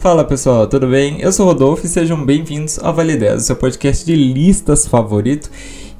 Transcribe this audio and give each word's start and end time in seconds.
Fala 0.00 0.24
pessoal, 0.24 0.66
tudo 0.66 0.86
bem? 0.86 1.20
Eu 1.20 1.30
sou 1.30 1.44
Rodolfo 1.44 1.84
e 1.84 1.88
sejam 1.88 2.24
bem-vindos 2.24 2.78
ao 2.78 2.94
10, 2.94 3.42
o 3.42 3.44
seu 3.44 3.54
podcast 3.54 4.02
de 4.02 4.16
listas 4.16 4.86
favorito. 4.86 5.50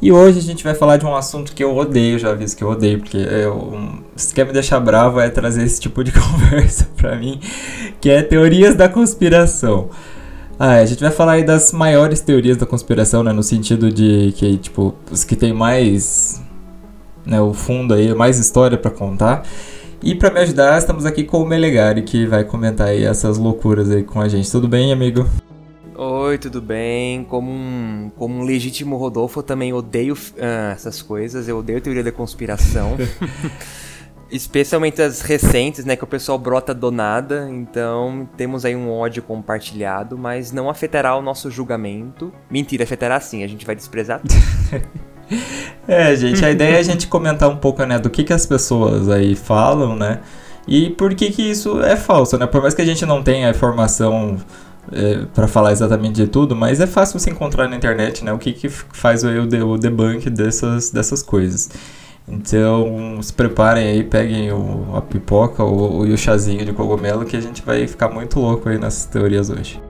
E 0.01 0.11
hoje 0.11 0.39
a 0.39 0.43
gente 0.43 0.65
vai 0.65 0.75
falar 0.75 0.97
de 0.97 1.05
um 1.05 1.15
assunto 1.15 1.53
que 1.53 1.63
eu 1.63 1.77
odeio, 1.77 2.19
já 2.19 2.31
aviso 2.31 2.57
que 2.57 2.65
eu 2.65 2.71
odeio, 2.71 3.01
porque 3.01 3.19
eu, 3.19 4.01
se 4.17 4.33
quer 4.33 4.47
me 4.47 4.55
deixar 4.55 4.81
bravo 4.81 5.21
é 5.21 5.29
trazer 5.29 5.65
esse 5.65 5.79
tipo 5.79 6.03
de 6.03 6.13
conversa 6.19 6.89
pra 6.97 7.15
mim, 7.15 7.41
que 8.01 8.09
é 8.09 8.23
teorias 8.23 8.75
da 8.75 8.89
conspiração. 8.89 9.91
Ah, 10.59 10.77
a 10.77 10.87
gente 10.87 11.03
vai 11.03 11.11
falar 11.11 11.33
aí 11.33 11.45
das 11.45 11.71
maiores 11.71 12.23
teorias 12.23 12.57
da 12.57 12.65
conspiração, 12.65 13.23
né, 13.23 13.35
no 13.35 13.43
sentido 13.43 13.93
de 13.93 14.33
que, 14.35 14.57
tipo, 14.57 14.95
os 15.11 15.25
que 15.25 15.37
tem 15.37 15.53
mais, 15.53 16.41
né, 17.27 17.39
o 17.39 17.53
fundo 17.53 17.93
aí, 17.93 18.15
mais 18.15 18.39
história 18.39 18.79
para 18.79 18.91
contar. 18.91 19.43
E 20.03 20.15
para 20.15 20.31
me 20.31 20.41
ajudar, 20.41 20.79
estamos 20.79 21.05
aqui 21.05 21.25
com 21.25 21.43
o 21.43 21.47
Melegari, 21.47 22.01
que 22.03 22.25
vai 22.27 22.43
comentar 22.43 22.89
aí 22.89 23.05
essas 23.05 23.37
loucuras 23.37 23.91
aí 23.91 24.03
com 24.03 24.19
a 24.19 24.29
gente. 24.29 24.51
Tudo 24.51 24.67
bem, 24.67 24.93
amigo? 24.93 25.29
Oi, 25.95 26.39
tudo 26.39 26.63
bem? 26.63 27.23
Como 27.25 27.51
um, 27.51 28.11
como 28.17 28.37
um 28.37 28.43
legítimo 28.43 28.97
Rodolfo, 28.97 29.41
eu 29.41 29.43
também 29.43 29.75
odeio 29.75 30.15
uh, 30.15 30.73
essas 30.73 31.03
coisas. 31.03 31.49
Eu 31.49 31.59
odeio 31.59 31.83
teoria 31.83 32.03
da 32.03 32.11
conspiração. 32.11 32.97
Especialmente 34.33 35.03
as 35.03 35.21
recentes, 35.21 35.85
né? 35.85 35.97
Que 35.97 36.05
o 36.05 36.07
pessoal 36.07 36.39
brota 36.39 36.73
do 36.73 36.91
nada. 36.91 37.47
Então, 37.51 38.27
temos 38.39 38.65
aí 38.65 38.75
um 38.75 38.91
ódio 38.91 39.23
compartilhado, 39.23 40.17
mas 40.17 40.51
não 40.51 40.71
afetará 40.71 41.15
o 41.15 41.21
nosso 41.21 41.51
julgamento. 41.51 42.33
Mentira, 42.51 42.85
afetará 42.85 43.21
sim. 43.21 43.45
A 43.45 43.47
gente 43.47 43.67
vai 43.67 43.77
desprezar 43.77 44.21
tudo. 44.21 44.81
é, 45.87 46.15
gente, 46.17 46.45
a 46.45 46.51
ideia 46.51 46.77
é 46.77 46.79
a 46.79 46.83
gente 46.83 47.07
comentar 47.07 47.49
um 47.49 47.57
pouco, 47.57 47.85
né, 47.85 47.99
do 47.99 48.11
que, 48.11 48.25
que 48.25 48.33
as 48.33 48.47
pessoas 48.47 49.09
aí 49.09 49.35
falam, 49.35 49.97
né? 49.97 50.21
E 50.67 50.91
por 50.91 51.15
que 51.15 51.31
que 51.31 51.43
isso 51.43 51.83
é 51.83 51.97
falso, 51.97 52.37
né? 52.39 52.47
Por 52.47 52.63
mais 52.63 52.75
que 52.75 52.83
a 52.83 52.85
gente 52.85 53.05
não 53.07 53.23
tenha 53.23 53.51
informação 53.51 54.37
é, 54.93 55.25
para 55.35 55.49
falar 55.49 55.73
exatamente 55.73 56.15
de 56.15 56.27
tudo, 56.29 56.55
mas 56.55 56.81
é 56.81 56.87
fácil 56.87 57.19
você 57.19 57.31
encontrar 57.31 57.69
na 57.69 57.77
internet, 57.77 58.25
né? 58.25 58.33
O 58.33 58.39
que 58.39 58.53
que 58.53 58.69
faz 58.69 59.25
o, 59.25 59.29
o 59.29 59.79
debunk 59.79 60.29
dessas, 60.31 60.91
dessas 60.91 61.23
coisas. 61.23 61.71
Então, 62.29 63.19
se 63.23 63.33
preparem 63.33 63.89
aí, 63.89 64.05
peguem 64.05 64.53
o, 64.53 64.95
a 64.95 65.03
pipoca 65.03 65.65
ou, 65.65 66.03
o 66.03 66.17
chazinho 66.17 66.65
de 66.65 66.73
cogumelo 66.73 67.25
que 67.25 67.37
a 67.37 67.41
gente 67.41 67.63
vai 67.63 67.87
ficar 67.89 68.09
muito 68.09 68.39
louco 68.39 68.69
aí 68.69 68.79
nessas 68.79 69.05
teorias 69.07 69.51
hoje. 69.51 69.81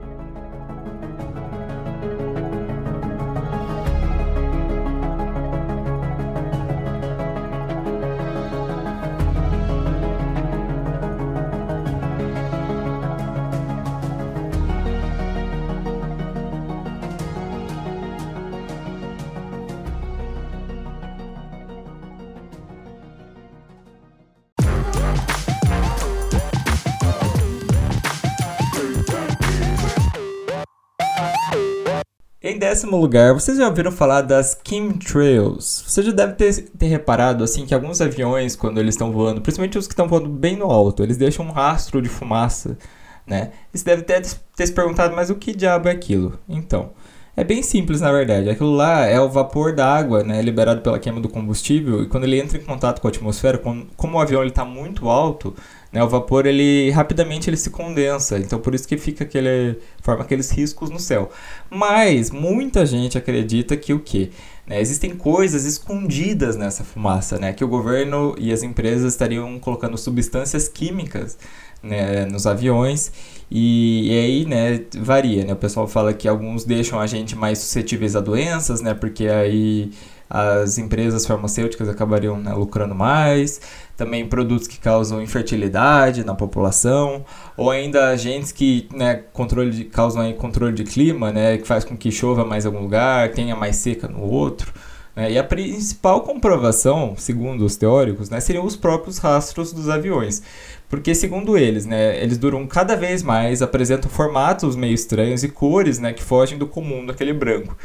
Décimo 32.91 32.97
lugar, 32.97 33.33
vocês 33.33 33.57
já 33.57 33.67
ouviram 33.67 33.91
falar 33.91 34.21
das 34.21 34.59
chemtrails? 34.67 35.85
Você 35.87 36.03
já 36.03 36.11
deve 36.11 36.33
ter, 36.33 36.53
ter 36.77 36.87
reparado 36.87 37.43
assim 37.43 37.65
que 37.65 37.73
alguns 37.73 38.01
aviões, 38.01 38.55
quando 38.55 38.79
eles 38.79 38.95
estão 38.95 39.11
voando, 39.11 39.41
principalmente 39.41 39.77
os 39.77 39.87
que 39.87 39.93
estão 39.93 40.07
voando 40.07 40.27
bem 40.27 40.57
no 40.57 40.65
alto, 40.65 41.01
eles 41.01 41.17
deixam 41.17 41.45
um 41.45 41.51
rastro 41.51 42.01
de 42.01 42.09
fumaça, 42.09 42.77
né? 43.25 43.51
E 43.73 43.77
você 43.77 43.85
deve 43.85 44.03
ter, 44.03 44.21
ter 44.55 44.67
se 44.67 44.73
perguntado, 44.73 45.15
mas 45.15 45.29
o 45.29 45.35
que 45.35 45.55
diabo 45.55 45.87
é 45.87 45.91
aquilo? 45.91 46.37
Então, 46.49 46.89
é 47.35 47.43
bem 47.43 47.63
simples 47.63 48.01
na 48.01 48.11
verdade. 48.11 48.49
Aquilo 48.49 48.75
lá 48.75 49.05
é 49.05 49.19
o 49.19 49.29
vapor 49.29 49.73
da 49.73 49.87
água, 49.87 50.23
né, 50.23 50.41
liberado 50.41 50.81
pela 50.81 50.99
queima 50.99 51.21
do 51.21 51.29
combustível, 51.29 52.03
e 52.03 52.07
quando 52.07 52.25
ele 52.25 52.39
entra 52.39 52.57
em 52.57 52.63
contato 52.63 52.99
com 52.99 53.07
a 53.07 53.09
atmosfera, 53.09 53.57
como 53.57 54.17
o 54.17 54.21
avião 54.21 54.43
está 54.43 54.65
muito 54.65 55.07
alto, 55.07 55.55
né, 55.91 56.03
o 56.03 56.07
vapor 56.07 56.45
ele 56.45 56.89
rapidamente 56.91 57.49
ele 57.49 57.57
se 57.57 57.69
condensa, 57.69 58.37
então 58.37 58.59
por 58.59 58.73
isso 58.73 58.87
que 58.87 58.97
fica 58.97 59.23
aquele 59.23 59.77
forma 60.01 60.23
aqueles 60.23 60.49
riscos 60.49 60.89
no 60.89 60.99
céu. 60.99 61.29
Mas 61.69 62.31
muita 62.31 62.85
gente 62.85 63.17
acredita 63.17 63.75
que 63.75 63.93
o 63.93 63.99
que 63.99 64.31
né, 64.65 64.79
existem 64.79 65.15
coisas 65.15 65.65
escondidas 65.65 66.55
nessa 66.55 66.83
fumaça, 66.83 67.37
né, 67.37 67.51
que 67.53 67.63
o 67.63 67.67
governo 67.67 68.35
e 68.37 68.51
as 68.53 68.63
empresas 68.63 69.13
estariam 69.13 69.59
colocando 69.59 69.97
substâncias 69.97 70.67
químicas 70.67 71.37
né, 71.83 72.25
nos 72.25 72.45
aviões 72.45 73.11
e, 73.49 74.07
e, 74.09 74.19
aí, 74.19 74.45
né, 74.45 74.81
varia, 74.97 75.43
né? 75.43 75.51
O 75.51 75.57
pessoal 75.57 75.85
fala 75.85 76.13
que 76.13 76.25
alguns 76.25 76.63
deixam 76.63 76.99
a 76.99 77.05
gente 77.05 77.35
mais 77.35 77.59
suscetíveis 77.59 78.15
a 78.15 78.21
doenças, 78.21 78.79
né? 78.81 78.93
Porque 78.93 79.27
aí 79.27 79.91
as 80.33 80.77
empresas 80.77 81.25
farmacêuticas 81.25 81.89
acabariam 81.89 82.37
né, 82.37 82.53
lucrando 82.53 82.95
mais, 82.95 83.59
também 83.97 84.25
produtos 84.25 84.65
que 84.65 84.79
causam 84.79 85.21
infertilidade 85.21 86.23
na 86.23 86.33
população, 86.33 87.25
ou 87.57 87.69
ainda 87.69 88.07
agentes 88.07 88.53
que 88.53 88.87
né, 88.93 89.23
controle 89.33 89.71
de, 89.71 89.83
causam 89.83 90.21
aí 90.21 90.33
controle 90.33 90.73
de 90.73 90.85
clima, 90.85 91.33
né, 91.33 91.57
que 91.57 91.67
faz 91.67 91.83
com 91.83 91.97
que 91.97 92.09
chova 92.09 92.45
mais 92.45 92.63
em 92.63 92.69
algum 92.69 92.79
lugar, 92.79 93.29
tenha 93.33 93.57
mais 93.57 93.75
seca 93.75 94.07
no 94.07 94.21
outro. 94.21 94.71
Né, 95.13 95.33
e 95.33 95.37
a 95.37 95.43
principal 95.43 96.21
comprovação, 96.21 97.13
segundo 97.17 97.65
os 97.65 97.75
teóricos, 97.75 98.29
né, 98.29 98.39
seriam 98.39 98.65
os 98.65 98.77
próprios 98.77 99.17
rastros 99.17 99.73
dos 99.73 99.89
aviões. 99.89 100.41
Porque, 100.87 101.13
segundo 101.13 101.57
eles, 101.57 101.85
né, 101.85 102.23
eles 102.23 102.37
duram 102.37 102.65
cada 102.65 102.95
vez 102.95 103.21
mais, 103.21 103.61
apresentam 103.61 104.09
formatos 104.09 104.77
meio 104.77 104.93
estranhos 104.93 105.43
e 105.43 105.49
cores 105.49 105.99
né, 105.99 106.13
que 106.13 106.23
fogem 106.23 106.57
do 106.57 106.67
comum 106.67 107.05
daquele 107.05 107.33
branco. 107.33 107.75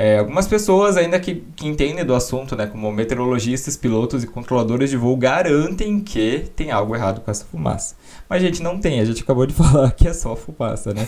É, 0.00 0.18
algumas 0.18 0.46
pessoas, 0.46 0.96
ainda 0.96 1.18
que, 1.18 1.44
que, 1.56 1.66
entendem 1.66 2.04
do 2.04 2.14
assunto, 2.14 2.54
né, 2.54 2.68
como 2.68 2.92
meteorologistas, 2.92 3.76
pilotos 3.76 4.22
e 4.22 4.28
controladores 4.28 4.90
de 4.90 4.96
voo, 4.96 5.16
garantem 5.16 5.98
que 5.98 6.48
tem 6.54 6.70
algo 6.70 6.94
errado 6.94 7.20
com 7.20 7.28
essa 7.28 7.44
fumaça. 7.44 7.96
Mas, 8.28 8.40
gente, 8.40 8.62
não 8.62 8.78
tem. 8.78 9.00
A 9.00 9.04
gente 9.04 9.24
acabou 9.24 9.44
de 9.44 9.54
falar 9.58 9.90
que 9.90 10.06
é 10.06 10.12
só 10.12 10.36
fumaça, 10.36 10.94
né? 10.94 11.04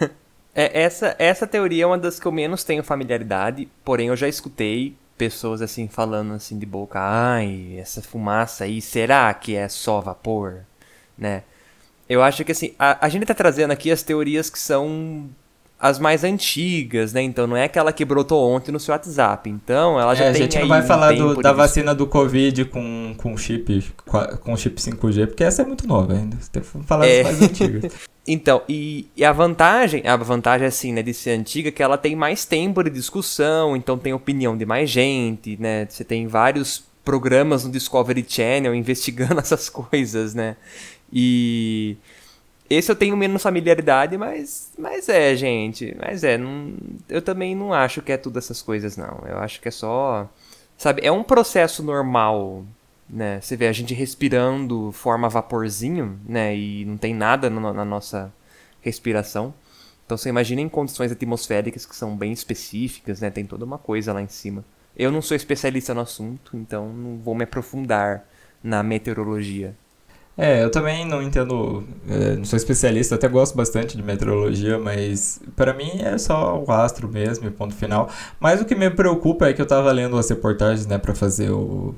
é, 0.54 0.84
essa, 0.84 1.14
essa 1.18 1.46
teoria 1.46 1.82
é 1.82 1.86
uma 1.86 1.98
das 1.98 2.18
que 2.18 2.24
eu 2.24 2.32
menos 2.32 2.64
tenho 2.64 2.82
familiaridade, 2.82 3.68
porém 3.84 4.06
eu 4.06 4.16
já 4.16 4.26
escutei 4.26 4.96
pessoas 5.18 5.60
assim 5.60 5.86
falando 5.86 6.32
assim 6.32 6.58
de 6.58 6.64
boca, 6.64 6.98
ai, 6.98 7.76
essa 7.78 8.00
fumaça 8.00 8.64
aí, 8.64 8.80
será 8.80 9.34
que 9.34 9.54
é 9.54 9.68
só 9.68 10.00
vapor, 10.00 10.60
né? 11.18 11.42
Eu 12.08 12.22
acho 12.22 12.42
que 12.42 12.52
assim, 12.52 12.74
a, 12.78 13.04
a 13.04 13.08
gente 13.10 13.26
tá 13.26 13.34
trazendo 13.34 13.72
aqui 13.72 13.90
as 13.90 14.02
teorias 14.02 14.48
que 14.48 14.58
são 14.58 15.28
as 15.80 15.98
mais 15.98 16.22
antigas, 16.22 17.14
né? 17.14 17.22
Então 17.22 17.46
não 17.46 17.56
é 17.56 17.64
aquela 17.64 17.90
que 17.90 18.04
brotou 18.04 18.50
ontem 18.50 18.70
no 18.70 18.78
seu 18.78 18.92
WhatsApp. 18.92 19.48
Então 19.48 19.98
ela 19.98 20.14
já 20.14 20.26
é, 20.26 20.32
tem. 20.32 20.42
A 20.42 20.44
gente 20.44 20.58
não 20.58 20.68
vai 20.68 20.82
falar 20.82 21.14
do, 21.14 21.40
da 21.40 21.52
vacina 21.52 21.94
do 21.94 22.06
Covid 22.06 22.66
com, 22.66 23.14
com 23.16 23.34
chip 23.38 23.90
com 24.42 24.56
chip 24.56 24.78
5G, 24.78 25.28
porque 25.28 25.42
essa 25.42 25.62
é 25.62 25.64
muito 25.64 25.88
nova 25.88 26.12
ainda. 26.12 26.36
Tem 26.52 26.60
que 26.60 26.68
falar 26.84 27.06
é. 27.06 27.22
das 27.22 27.32
mais 27.32 27.50
antigas. 27.50 27.92
então, 28.28 28.60
e, 28.68 29.08
e, 29.16 29.24
a 29.24 29.32
vantagem, 29.32 30.06
a 30.06 30.16
vantagem 30.16 30.66
assim, 30.66 30.92
né, 30.92 31.02
de 31.02 31.14
ser 31.14 31.30
antiga, 31.30 31.70
é 31.70 31.72
que 31.72 31.82
ela 31.82 31.96
tem 31.96 32.14
mais 32.14 32.44
tempo 32.44 32.82
de 32.82 32.90
discussão, 32.90 33.74
então 33.74 33.96
tem 33.96 34.12
opinião 34.12 34.58
de 34.58 34.66
mais 34.66 34.90
gente, 34.90 35.56
né? 35.58 35.86
Você 35.88 36.04
tem 36.04 36.26
vários 36.26 36.84
programas 37.02 37.64
no 37.64 37.70
Discovery 37.70 38.24
Channel 38.28 38.74
investigando 38.74 39.40
essas 39.40 39.70
coisas, 39.70 40.34
né? 40.34 40.56
E 41.10 41.96
esse 42.70 42.90
eu 42.90 42.94
tenho 42.94 43.16
menos 43.16 43.42
familiaridade, 43.42 44.16
mas, 44.16 44.72
mas 44.78 45.08
é, 45.08 45.34
gente. 45.34 45.96
Mas 46.00 46.22
é, 46.22 46.38
não, 46.38 46.72
eu 47.08 47.20
também 47.20 47.56
não 47.56 47.74
acho 47.74 48.00
que 48.00 48.12
é 48.12 48.16
tudo 48.16 48.38
essas 48.38 48.62
coisas, 48.62 48.96
não. 48.96 49.24
Eu 49.26 49.38
acho 49.38 49.60
que 49.60 49.66
é 49.66 49.72
só. 49.72 50.30
Sabe, 50.78 51.04
é 51.04 51.10
um 51.10 51.24
processo 51.24 51.82
normal, 51.82 52.64
né? 53.08 53.40
Você 53.40 53.56
vê 53.56 53.66
a 53.66 53.72
gente 53.72 53.92
respirando, 53.92 54.92
forma 54.92 55.28
vaporzinho, 55.28 56.18
né? 56.24 56.56
E 56.56 56.84
não 56.84 56.96
tem 56.96 57.12
nada 57.12 57.50
no, 57.50 57.72
na 57.72 57.84
nossa 57.84 58.32
respiração. 58.80 59.52
Então 60.06 60.16
você 60.16 60.28
imagina 60.28 60.60
em 60.60 60.68
condições 60.68 61.10
atmosféricas 61.10 61.84
que 61.84 61.94
são 61.96 62.16
bem 62.16 62.32
específicas, 62.32 63.20
né? 63.20 63.30
Tem 63.30 63.44
toda 63.44 63.64
uma 63.64 63.78
coisa 63.78 64.12
lá 64.12 64.22
em 64.22 64.28
cima. 64.28 64.64
Eu 64.96 65.10
não 65.10 65.20
sou 65.20 65.36
especialista 65.36 65.92
no 65.92 66.02
assunto, 66.02 66.56
então 66.56 66.88
não 66.88 67.18
vou 67.18 67.34
me 67.34 67.44
aprofundar 67.44 68.24
na 68.62 68.82
meteorologia. 68.82 69.74
É, 70.36 70.62
eu 70.62 70.70
também 70.70 71.04
não 71.04 71.22
entendo, 71.22 71.84
é, 72.08 72.36
não 72.36 72.44
sou 72.44 72.56
especialista, 72.56 73.14
até 73.14 73.28
gosto 73.28 73.54
bastante 73.54 73.96
de 73.96 74.02
meteorologia, 74.02 74.78
mas 74.78 75.40
para 75.54 75.74
mim 75.74 76.00
é 76.00 76.16
só 76.16 76.62
o 76.66 76.70
astro 76.72 77.08
mesmo, 77.08 77.50
ponto 77.50 77.74
final. 77.74 78.08
Mas 78.38 78.60
o 78.60 78.64
que 78.64 78.74
me 78.74 78.88
preocupa 78.88 79.48
é 79.48 79.52
que 79.52 79.60
eu 79.60 79.66
tava 79.66 79.92
lendo 79.92 80.16
as 80.16 80.30
reportagens, 80.30 80.86
né, 80.86 80.96
para 80.96 81.14
fazer 81.14 81.50
o, 81.50 81.94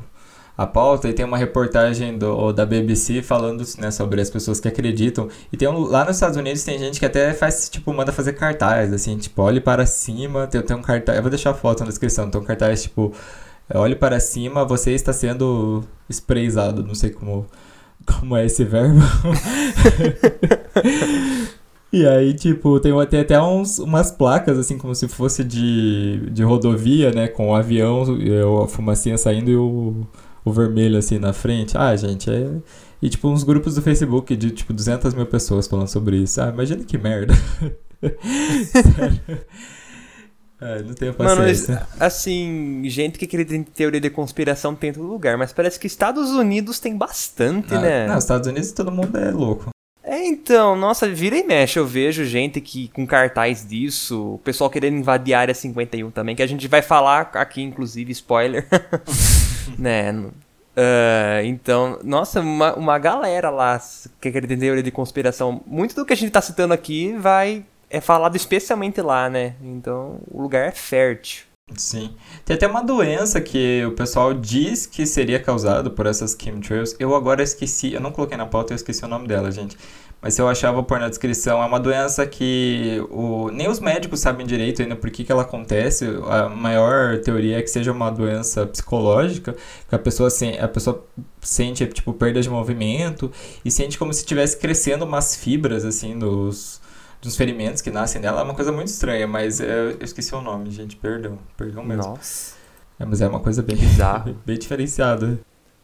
a 0.56 0.66
pauta 0.66 1.08
e 1.08 1.12
tem 1.12 1.24
uma 1.24 1.36
reportagem 1.38 2.18
do, 2.18 2.52
da 2.52 2.66
BBC 2.66 3.22
falando 3.22 3.64
né, 3.78 3.90
sobre 3.90 4.20
as 4.20 4.28
pessoas 4.30 4.60
que 4.60 4.68
acreditam. 4.68 5.28
E 5.52 5.56
tem 5.56 5.68
um, 5.68 5.78
lá 5.78 6.04
nos 6.04 6.16
Estados 6.16 6.36
Unidos 6.36 6.64
tem 6.64 6.78
gente 6.78 6.98
que 6.98 7.06
até 7.06 7.32
faz, 7.34 7.68
tipo, 7.68 7.92
manda 7.92 8.12
fazer 8.12 8.32
cartaz, 8.32 8.92
assim, 8.92 9.16
tipo, 9.18 9.40
olhe 9.42 9.60
para 9.60 9.86
cima, 9.86 10.46
tem, 10.46 10.60
tem 10.62 10.76
um 10.76 10.82
cartaz, 10.82 11.16
eu 11.16 11.22
vou 11.22 11.30
deixar 11.30 11.50
a 11.50 11.54
foto 11.54 11.80
na 11.80 11.88
descrição, 11.88 12.28
tem 12.30 12.40
um 12.40 12.44
cartaz, 12.44 12.82
tipo, 12.82 13.12
olhe 13.74 13.94
para 13.94 14.18
cima, 14.20 14.64
você 14.64 14.92
está 14.92 15.12
sendo 15.12 15.84
sprayzado, 16.08 16.82
não 16.82 16.94
sei 16.94 17.10
como 17.10 17.46
como 18.06 18.36
é 18.36 18.46
esse 18.46 18.64
verbo. 18.64 19.00
E 21.92 22.06
aí, 22.06 22.32
tipo, 22.32 22.80
tem, 22.80 22.90
tem 23.06 23.20
até 23.20 23.40
uns, 23.40 23.78
umas 23.78 24.10
placas, 24.10 24.58
assim, 24.58 24.78
como 24.78 24.94
se 24.94 25.06
fosse 25.08 25.44
de, 25.44 26.30
de 26.30 26.42
rodovia, 26.42 27.12
né? 27.12 27.28
Com 27.28 27.50
o 27.50 27.54
avião, 27.54 28.02
a 28.62 28.66
fumacinha 28.66 29.18
saindo 29.18 29.50
e 29.50 29.56
o, 29.56 30.06
o 30.42 30.50
vermelho, 30.50 30.96
assim, 30.96 31.18
na 31.18 31.34
frente. 31.34 31.76
Ah, 31.76 31.94
gente, 31.94 32.30
é... 32.30 32.50
E, 33.02 33.10
tipo, 33.10 33.28
uns 33.28 33.44
grupos 33.44 33.74
do 33.74 33.82
Facebook 33.82 34.34
de, 34.34 34.50
tipo, 34.52 34.72
200 34.72 35.12
mil 35.12 35.26
pessoas 35.26 35.66
falando 35.66 35.88
sobre 35.88 36.16
isso. 36.16 36.40
Ah, 36.40 36.48
imagina 36.48 36.82
que 36.82 36.96
merda. 36.96 37.34
Ah, 40.62 40.80
não 40.80 40.94
tenho 40.94 41.12
paciência. 41.12 41.74
Mano, 41.74 41.86
assim, 41.98 42.82
gente 42.84 43.18
que 43.18 43.24
acredita 43.24 43.56
em 43.56 43.64
teoria 43.64 44.00
de 44.00 44.08
conspiração 44.08 44.76
tem 44.76 44.92
todo 44.92 45.04
lugar, 45.04 45.36
mas 45.36 45.52
parece 45.52 45.76
que 45.76 45.88
Estados 45.88 46.30
Unidos 46.30 46.78
tem 46.78 46.96
bastante, 46.96 47.74
ah, 47.74 47.80
né? 47.80 48.06
Não, 48.06 48.16
Estados 48.16 48.46
Unidos 48.46 48.70
todo 48.70 48.92
mundo 48.92 49.18
é 49.18 49.32
louco. 49.32 49.70
É, 50.04 50.24
então, 50.24 50.76
nossa, 50.76 51.08
vira 51.08 51.36
e 51.36 51.42
mexe, 51.42 51.80
eu 51.80 51.86
vejo 51.86 52.24
gente 52.24 52.60
que 52.60 52.86
com 52.88 53.04
cartaz 53.04 53.66
disso, 53.66 54.34
o 54.34 54.38
pessoal 54.38 54.70
querendo 54.70 54.98
invadir 54.98 55.34
a 55.34 55.40
área 55.40 55.54
51 55.54 56.12
também, 56.12 56.36
que 56.36 56.42
a 56.42 56.46
gente 56.46 56.68
vai 56.68 56.80
falar 56.80 57.32
aqui, 57.34 57.60
inclusive, 57.60 58.12
spoiler. 58.12 58.66
né? 59.76 60.12
Uh, 60.12 61.44
então, 61.44 61.98
nossa, 62.04 62.40
uma, 62.40 62.74
uma 62.74 62.98
galera 62.98 63.50
lá 63.50 63.80
que 64.20 64.28
acredita 64.28 64.54
em 64.54 64.58
teoria 64.58 64.82
de 64.82 64.90
conspiração. 64.92 65.60
Muito 65.66 65.94
do 65.96 66.04
que 66.04 66.12
a 66.12 66.16
gente 66.16 66.30
tá 66.30 66.40
citando 66.40 66.72
aqui 66.72 67.14
vai 67.18 67.64
é 67.92 68.00
falado 68.00 68.34
especialmente 68.34 69.00
lá, 69.02 69.28
né? 69.28 69.54
Então, 69.62 70.18
o 70.30 70.40
lugar 70.40 70.66
é 70.66 70.72
fértil. 70.72 71.44
Sim. 71.76 72.14
Tem 72.44 72.56
até 72.56 72.66
uma 72.66 72.82
doença 72.82 73.40
que 73.40 73.84
o 73.86 73.92
pessoal 73.92 74.34
diz 74.34 74.86
que 74.86 75.06
seria 75.06 75.38
causado 75.38 75.90
por 75.90 76.06
essas 76.06 76.36
chemtrails. 76.38 76.96
Eu 76.98 77.14
agora 77.14 77.42
esqueci, 77.42 77.92
eu 77.92 78.00
não 78.00 78.10
coloquei 78.10 78.36
na 78.36 78.46
pauta, 78.46 78.72
eu 78.72 78.76
esqueci 78.76 79.04
o 79.04 79.08
nome 79.08 79.28
dela, 79.28 79.50
gente. 79.50 79.76
Mas 80.20 80.38
eu 80.38 80.48
achava 80.48 80.82
por 80.82 81.00
na 81.00 81.08
descrição, 81.08 81.62
é 81.62 81.66
uma 81.66 81.80
doença 81.80 82.24
que 82.26 83.04
o, 83.10 83.50
nem 83.50 83.68
os 83.68 83.80
médicos 83.80 84.20
sabem 84.20 84.46
direito 84.46 84.80
ainda 84.80 84.94
por 84.94 85.10
que, 85.10 85.24
que 85.24 85.32
ela 85.32 85.42
acontece. 85.42 86.06
A 86.28 86.48
maior 86.48 87.18
teoria 87.20 87.58
é 87.58 87.62
que 87.62 87.68
seja 87.68 87.90
uma 87.90 88.08
doença 88.08 88.66
psicológica, 88.66 89.54
que 89.88 89.94
a 89.94 89.98
pessoa, 89.98 90.28
a 90.60 90.68
pessoa 90.68 91.04
sente 91.40 91.84
tipo 91.86 92.12
perda 92.12 92.40
de 92.40 92.48
movimento 92.48 93.32
e 93.64 93.70
sente 93.70 93.98
como 93.98 94.12
se 94.12 94.20
estivesse 94.20 94.56
crescendo 94.56 95.04
umas 95.04 95.34
fibras 95.34 95.84
assim 95.84 96.18
dos 96.18 96.81
dos 97.22 97.36
ferimentos 97.36 97.80
que 97.80 97.90
nascem 97.90 98.20
dela 98.20 98.40
é 98.40 98.44
uma 98.44 98.54
coisa 98.54 98.72
muito 98.72 98.88
estranha, 98.88 99.28
mas 99.28 99.60
eu, 99.60 99.92
eu 99.92 100.02
esqueci 100.02 100.34
o 100.34 100.40
nome, 100.40 100.70
gente, 100.72 100.96
perdão, 100.96 101.38
perdão 101.56 101.84
mesmo. 101.84 102.02
Nossa. 102.02 102.54
É, 102.98 103.04
mas 103.04 103.20
é 103.20 103.28
uma 103.28 103.38
coisa 103.38 103.62
bem 103.62 103.76
bizarra, 103.76 104.34
bem 104.44 104.58
diferenciada. 104.58 105.38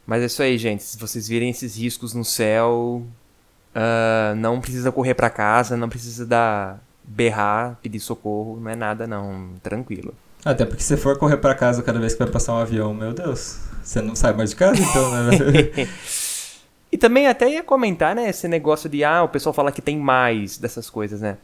Mas 0.05 0.23
é 0.23 0.27
isso 0.27 0.43
aí, 0.43 0.59
gente. 0.59 0.83
Se 0.83 0.99
vocês 0.99 1.29
virem 1.29 1.51
esses 1.51 1.77
riscos 1.77 2.13
no 2.13 2.25
céu, 2.25 3.07
uh, 3.75 4.35
não 4.37 4.61
precisa 4.61 4.91
correr 4.91 5.15
para 5.15 5.31
casa, 5.31 5.77
não 5.77 5.89
precisa 5.89 6.27
dar 6.27 6.81
berrar, 7.05 7.79
pedir 7.81 8.01
socorro, 8.01 8.59
não 8.61 8.71
é 8.71 8.77
nada 8.77 9.07
não, 9.07 9.53
tranquilo. 9.63 10.15
Até 10.45 10.65
porque 10.65 10.83
se 10.83 10.97
for 10.97 11.19
correr 11.19 11.37
para 11.37 11.55
casa 11.55 11.83
cada 11.83 12.01
vez 12.01 12.15
que 12.15 12.19
vai 12.19 12.29
passar 12.29 12.55
um 12.55 12.59
avião, 12.59 12.93
meu 12.93 13.13
Deus, 13.13 13.59
você 13.83 14.01
não 14.01 14.17
sai 14.17 14.33
mais 14.33 14.51
de 14.51 14.57
casa 14.57 14.81
então, 14.83 15.11
né? 15.11 15.89
E 16.91 16.97
também 16.97 17.27
até 17.27 17.51
ia 17.51 17.63
comentar, 17.63 18.15
né, 18.15 18.29
esse 18.29 18.49
negócio 18.49 18.89
de, 18.89 19.05
ah, 19.05 19.23
o 19.23 19.29
pessoal 19.29 19.53
fala 19.53 19.71
que 19.71 19.83
tem 19.83 19.99
mais 19.99 20.57
dessas 20.57 20.89
coisas, 20.89 21.21
né? 21.21 21.37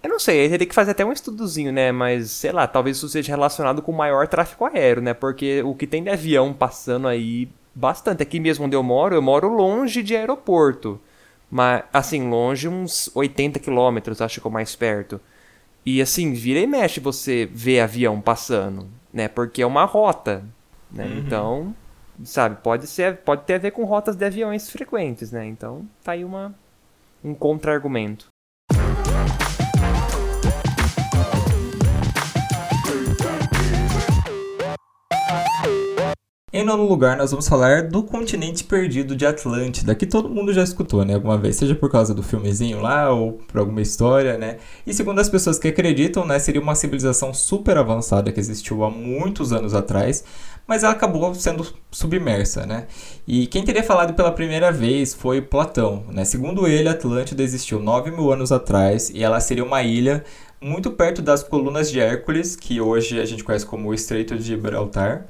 Eu 0.00 0.10
não 0.10 0.20
sei, 0.20 0.48
teria 0.48 0.66
que 0.66 0.74
fazer 0.74 0.92
até 0.92 1.04
um 1.04 1.12
estudozinho, 1.12 1.72
né? 1.72 1.90
Mas, 1.90 2.30
sei 2.30 2.52
lá, 2.52 2.66
talvez 2.68 2.96
isso 2.96 3.08
seja 3.08 3.32
relacionado 3.32 3.82
com 3.82 3.90
maior 3.90 4.28
tráfego 4.28 4.66
aéreo, 4.66 5.02
né? 5.02 5.12
Porque 5.12 5.60
o 5.62 5.74
que 5.74 5.88
tem 5.88 6.04
de 6.04 6.10
avião 6.10 6.52
passando 6.52 7.08
aí 7.08 7.48
bastante. 7.74 8.22
Aqui 8.22 8.38
mesmo 8.38 8.66
onde 8.66 8.76
eu 8.76 8.82
moro, 8.82 9.14
eu 9.14 9.22
moro 9.22 9.48
longe 9.48 10.02
de 10.02 10.14
aeroporto. 10.14 11.00
Mas, 11.50 11.82
assim, 11.92 12.28
longe 12.28 12.68
uns 12.68 13.10
80 13.14 13.58
quilômetros, 13.58 14.20
acho 14.20 14.40
que 14.40 14.46
é 14.46 14.50
o 14.50 14.52
mais 14.52 14.76
perto. 14.76 15.20
E, 15.84 16.00
assim, 16.00 16.32
vira 16.32 16.60
e 16.60 16.66
mexe 16.66 17.00
você 17.00 17.48
vê 17.52 17.80
avião 17.80 18.20
passando, 18.20 18.86
né? 19.12 19.26
Porque 19.26 19.62
é 19.62 19.66
uma 19.66 19.84
rota, 19.84 20.44
né? 20.92 21.06
Uhum. 21.06 21.18
Então, 21.18 21.74
sabe, 22.24 22.56
pode 22.62 22.86
ser, 22.86 23.18
pode 23.18 23.44
ter 23.44 23.54
a 23.54 23.58
ver 23.58 23.70
com 23.70 23.84
rotas 23.84 24.16
de 24.16 24.24
aviões 24.24 24.70
frequentes, 24.70 25.32
né? 25.32 25.46
Então, 25.46 25.86
tá 26.02 26.12
aí 26.12 26.24
uma 26.24 26.54
um 27.22 27.34
contra-argumento. 27.34 28.28
Em 36.50 36.64
nono 36.64 36.86
lugar, 36.86 37.14
nós 37.18 37.30
vamos 37.30 37.46
falar 37.46 37.82
do 37.82 38.02
continente 38.02 38.64
perdido 38.64 39.14
de 39.14 39.26
Atlântida, 39.26 39.94
que 39.94 40.06
todo 40.06 40.30
mundo 40.30 40.50
já 40.50 40.62
escutou, 40.62 41.04
né, 41.04 41.12
alguma 41.12 41.36
vez, 41.36 41.56
seja 41.56 41.74
por 41.74 41.90
causa 41.90 42.14
do 42.14 42.22
filmezinho 42.22 42.80
lá 42.80 43.12
ou 43.12 43.32
por 43.32 43.58
alguma 43.58 43.82
história, 43.82 44.38
né? 44.38 44.56
E 44.86 44.94
segundo 44.94 45.20
as 45.20 45.28
pessoas 45.28 45.58
que 45.58 45.68
acreditam, 45.68 46.24
né, 46.24 46.38
seria 46.38 46.58
uma 46.58 46.74
civilização 46.74 47.34
super 47.34 47.76
avançada 47.76 48.32
que 48.32 48.40
existiu 48.40 48.82
há 48.82 48.90
muitos 48.90 49.52
anos 49.52 49.74
atrás, 49.74 50.24
mas 50.66 50.84
ela 50.84 50.94
acabou 50.94 51.34
sendo 51.34 51.66
submersa, 51.90 52.64
né? 52.64 52.86
E 53.26 53.46
quem 53.46 53.62
teria 53.62 53.84
falado 53.84 54.14
pela 54.14 54.32
primeira 54.32 54.72
vez 54.72 55.12
foi 55.12 55.42
Platão, 55.42 56.04
né? 56.10 56.24
Segundo 56.24 56.66
ele, 56.66 56.88
Atlântida 56.88 57.42
existiu 57.42 57.78
9 57.78 58.10
mil 58.10 58.32
anos 58.32 58.50
atrás 58.52 59.10
e 59.10 59.22
ela 59.22 59.38
seria 59.38 59.64
uma 59.64 59.82
ilha 59.82 60.24
muito 60.62 60.90
perto 60.92 61.20
das 61.20 61.42
colunas 61.42 61.90
de 61.90 62.00
Hércules, 62.00 62.56
que 62.56 62.80
hoje 62.80 63.20
a 63.20 63.26
gente 63.26 63.44
conhece 63.44 63.66
como 63.66 63.90
o 63.90 63.94
Estreito 63.94 64.34
de 64.34 64.42
Gibraltar. 64.44 65.26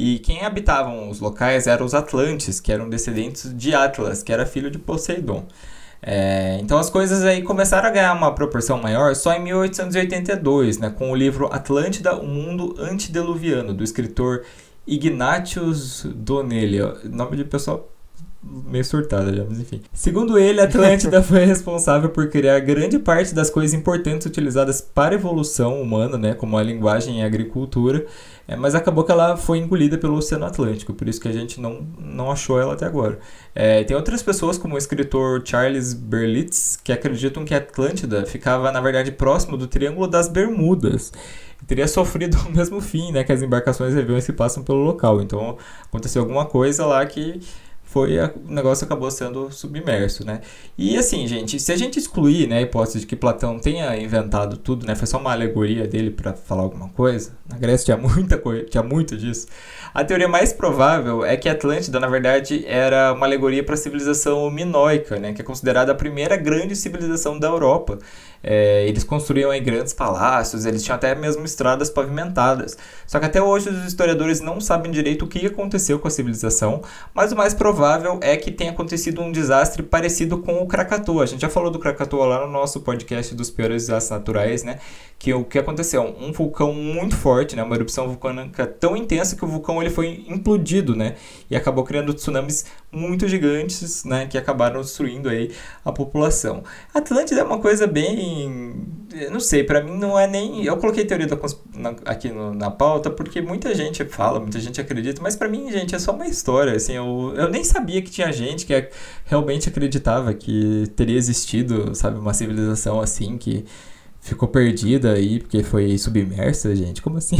E 0.00 0.20
quem 0.20 0.44
habitavam 0.44 1.10
os 1.10 1.18
locais 1.18 1.66
eram 1.66 1.84
os 1.84 1.92
Atlantes, 1.92 2.60
que 2.60 2.70
eram 2.70 2.88
descendentes 2.88 3.52
de 3.52 3.74
Atlas, 3.74 4.22
que 4.22 4.32
era 4.32 4.46
filho 4.46 4.70
de 4.70 4.78
Poseidon. 4.78 5.44
É, 6.00 6.56
então 6.62 6.78
as 6.78 6.88
coisas 6.88 7.24
aí 7.24 7.42
começaram 7.42 7.88
a 7.88 7.90
ganhar 7.90 8.12
uma 8.12 8.32
proporção 8.32 8.80
maior 8.80 9.16
só 9.16 9.34
em 9.34 9.42
1882, 9.42 10.78
né, 10.78 10.90
com 10.90 11.10
o 11.10 11.16
livro 11.16 11.52
Atlântida, 11.52 12.14
o 12.14 12.24
Mundo 12.24 12.76
Antediluviano, 12.78 13.74
do 13.74 13.82
escritor 13.82 14.44
Ignatius 14.86 16.06
Donnelly. 16.14 16.78
Nome 17.02 17.36
de 17.36 17.44
pessoal 17.44 17.90
meio 18.66 18.84
surtada 18.84 19.34
já, 19.34 19.44
mas 19.48 19.60
enfim. 19.60 19.80
Segundo 19.92 20.38
ele, 20.38 20.60
a 20.60 20.64
Atlântida 20.64 21.20
foi 21.22 21.44
responsável 21.44 22.10
por 22.10 22.28
criar 22.28 22.58
grande 22.60 22.98
parte 22.98 23.34
das 23.34 23.50
coisas 23.50 23.74
importantes 23.74 24.26
utilizadas 24.26 24.80
para 24.80 25.14
a 25.14 25.18
evolução 25.18 25.80
humana, 25.80 26.16
né, 26.16 26.34
como 26.34 26.56
a 26.56 26.62
linguagem 26.62 27.20
e 27.20 27.22
a 27.22 27.26
agricultura, 27.26 28.06
é, 28.46 28.56
mas 28.56 28.74
acabou 28.74 29.04
que 29.04 29.12
ela 29.12 29.36
foi 29.36 29.58
engolida 29.58 29.98
pelo 29.98 30.16
Oceano 30.16 30.46
Atlântico, 30.46 30.94
por 30.94 31.08
isso 31.08 31.20
que 31.20 31.28
a 31.28 31.32
gente 31.32 31.60
não, 31.60 31.86
não 31.98 32.30
achou 32.30 32.60
ela 32.60 32.74
até 32.74 32.86
agora. 32.86 33.18
É, 33.54 33.84
tem 33.84 33.96
outras 33.96 34.22
pessoas, 34.22 34.56
como 34.56 34.74
o 34.74 34.78
escritor 34.78 35.42
Charles 35.44 35.92
Berlitz, 35.92 36.78
que 36.82 36.92
acreditam 36.92 37.44
que 37.44 37.54
a 37.54 37.58
Atlântida 37.58 38.24
ficava, 38.24 38.72
na 38.72 38.80
verdade, 38.80 39.12
próximo 39.12 39.56
do 39.56 39.66
Triângulo 39.66 40.06
das 40.06 40.28
Bermudas 40.28 41.12
teria 41.66 41.88
sofrido 41.88 42.36
o 42.46 42.50
mesmo 42.50 42.80
fim, 42.80 43.12
né, 43.12 43.24
que 43.24 43.32
as 43.32 43.42
embarcações 43.42 43.94
e 43.94 43.98
aviões 43.98 44.24
que 44.24 44.32
passam 44.32 44.62
pelo 44.62 44.78
local. 44.78 45.20
Então 45.20 45.56
aconteceu 45.84 46.22
alguma 46.22 46.46
coisa 46.46 46.86
lá 46.86 47.04
que 47.04 47.40
foi 47.90 48.18
a, 48.18 48.30
o 48.46 48.52
negócio 48.52 48.84
acabou 48.84 49.10
sendo 49.10 49.50
submerso, 49.50 50.24
né? 50.24 50.42
E 50.76 50.96
assim, 50.96 51.26
gente, 51.26 51.58
se 51.58 51.72
a 51.72 51.76
gente 51.76 51.98
excluir, 51.98 52.46
né, 52.46 52.58
a 52.58 52.60
hipótese 52.60 53.00
de 53.00 53.06
que 53.06 53.16
Platão 53.16 53.58
tenha 53.58 53.96
inventado 53.96 54.58
tudo, 54.58 54.86
né, 54.86 54.94
foi 54.94 55.06
só 55.06 55.18
uma 55.18 55.32
alegoria 55.32 55.86
dele 55.86 56.10
para 56.10 56.34
falar 56.34 56.62
alguma 56.62 56.90
coisa. 56.90 57.32
Na 57.48 57.56
Grécia 57.56 57.86
tinha 57.86 57.96
muita 57.96 58.36
coisa, 58.36 58.64
tinha 58.64 58.82
muito 58.82 59.16
disso. 59.16 59.46
A 59.94 60.04
teoria 60.04 60.28
mais 60.28 60.52
provável 60.52 61.24
é 61.24 61.34
que 61.36 61.48
Atlântida, 61.48 61.98
na 61.98 62.08
verdade, 62.08 62.62
era 62.66 63.14
uma 63.14 63.24
alegoria 63.24 63.64
para 63.64 63.74
a 63.74 63.78
civilização 63.78 64.50
minoica, 64.50 65.18
né, 65.18 65.32
que 65.32 65.40
é 65.40 65.44
considerada 65.44 65.92
a 65.92 65.94
primeira 65.94 66.36
grande 66.36 66.76
civilização 66.76 67.38
da 67.38 67.48
Europa. 67.48 67.98
É, 68.42 68.86
eles 68.86 69.04
construíam 69.04 69.50
aí 69.50 69.60
grandes 69.60 69.92
palácios, 69.92 70.64
eles 70.64 70.82
tinham 70.82 70.96
até 70.96 71.14
mesmo 71.14 71.44
estradas 71.44 71.90
pavimentadas. 71.90 72.76
Só 73.06 73.18
que 73.18 73.26
até 73.26 73.42
hoje 73.42 73.68
os 73.68 73.84
historiadores 73.84 74.40
não 74.40 74.60
sabem 74.60 74.90
direito 74.90 75.24
o 75.24 75.28
que 75.28 75.46
aconteceu 75.46 75.98
com 75.98 76.08
a 76.08 76.10
civilização, 76.10 76.82
mas 77.14 77.32
o 77.32 77.36
mais 77.36 77.54
provável 77.54 78.18
é 78.22 78.36
que 78.36 78.50
tenha 78.50 78.70
acontecido 78.70 79.20
um 79.20 79.32
desastre 79.32 79.82
parecido 79.82 80.38
com 80.38 80.62
o 80.62 80.66
Krakatoa. 80.66 81.24
A 81.24 81.26
gente 81.26 81.40
já 81.40 81.48
falou 81.48 81.70
do 81.70 81.78
Krakatoa 81.78 82.26
lá 82.26 82.46
no 82.46 82.52
nosso 82.52 82.80
podcast 82.80 83.34
dos 83.34 83.50
piores 83.50 83.86
desastres 83.86 84.10
naturais, 84.10 84.62
né? 84.62 84.78
Que 85.18 85.34
o 85.34 85.44
que 85.44 85.58
aconteceu? 85.58 86.14
Um 86.20 86.32
vulcão 86.32 86.72
muito 86.72 87.16
forte, 87.16 87.56
né? 87.56 87.62
Uma 87.62 87.74
erupção 87.74 88.06
vulcânica 88.06 88.66
tão 88.66 88.96
intensa 88.96 89.34
que 89.34 89.44
o 89.44 89.48
vulcão 89.48 89.82
ele 89.82 89.90
foi 89.90 90.24
implodido, 90.28 90.94
né? 90.94 91.16
E 91.50 91.56
acabou 91.56 91.82
criando 91.82 92.14
tsunamis 92.14 92.66
muito 92.92 93.26
gigantes, 93.26 94.04
né? 94.04 94.26
Que 94.26 94.38
acabaram 94.38 94.80
destruindo 94.80 95.28
aí 95.28 95.50
a 95.84 95.90
população. 95.90 96.62
Atlântida 96.94 97.40
é 97.40 97.44
uma 97.44 97.58
coisa 97.58 97.86
bem 97.86 98.27
não 99.30 99.40
sei, 99.40 99.64
para 99.64 99.82
mim 99.82 99.96
não 99.98 100.18
é 100.18 100.26
nem. 100.26 100.64
Eu 100.64 100.76
coloquei 100.76 101.04
teoria 101.04 101.26
da 101.26 101.36
na, 101.74 101.94
aqui 102.04 102.28
no, 102.28 102.54
na 102.54 102.70
pauta 102.70 103.10
porque 103.10 103.40
muita 103.40 103.74
gente 103.74 104.04
fala, 104.04 104.40
muita 104.40 104.60
gente 104.60 104.80
acredita, 104.80 105.20
mas 105.22 105.36
para 105.36 105.48
mim, 105.48 105.70
gente, 105.70 105.94
é 105.94 105.98
só 105.98 106.12
uma 106.12 106.26
história. 106.26 106.74
Assim, 106.74 106.94
eu, 106.94 107.32
eu 107.36 107.48
nem 107.48 107.64
sabia 107.64 108.02
que 108.02 108.10
tinha 108.10 108.32
gente 108.32 108.66
que 108.66 108.88
realmente 109.24 109.68
acreditava 109.68 110.32
que 110.34 110.84
teria 110.94 111.16
existido, 111.16 111.94
sabe, 111.94 112.18
uma 112.18 112.34
civilização 112.34 113.00
assim 113.00 113.38
que 113.38 113.64
ficou 114.20 114.48
perdida 114.48 115.12
aí 115.12 115.40
porque 115.40 115.62
foi 115.62 115.96
submersa, 115.98 116.74
gente. 116.74 117.02
Como 117.02 117.18
assim? 117.18 117.36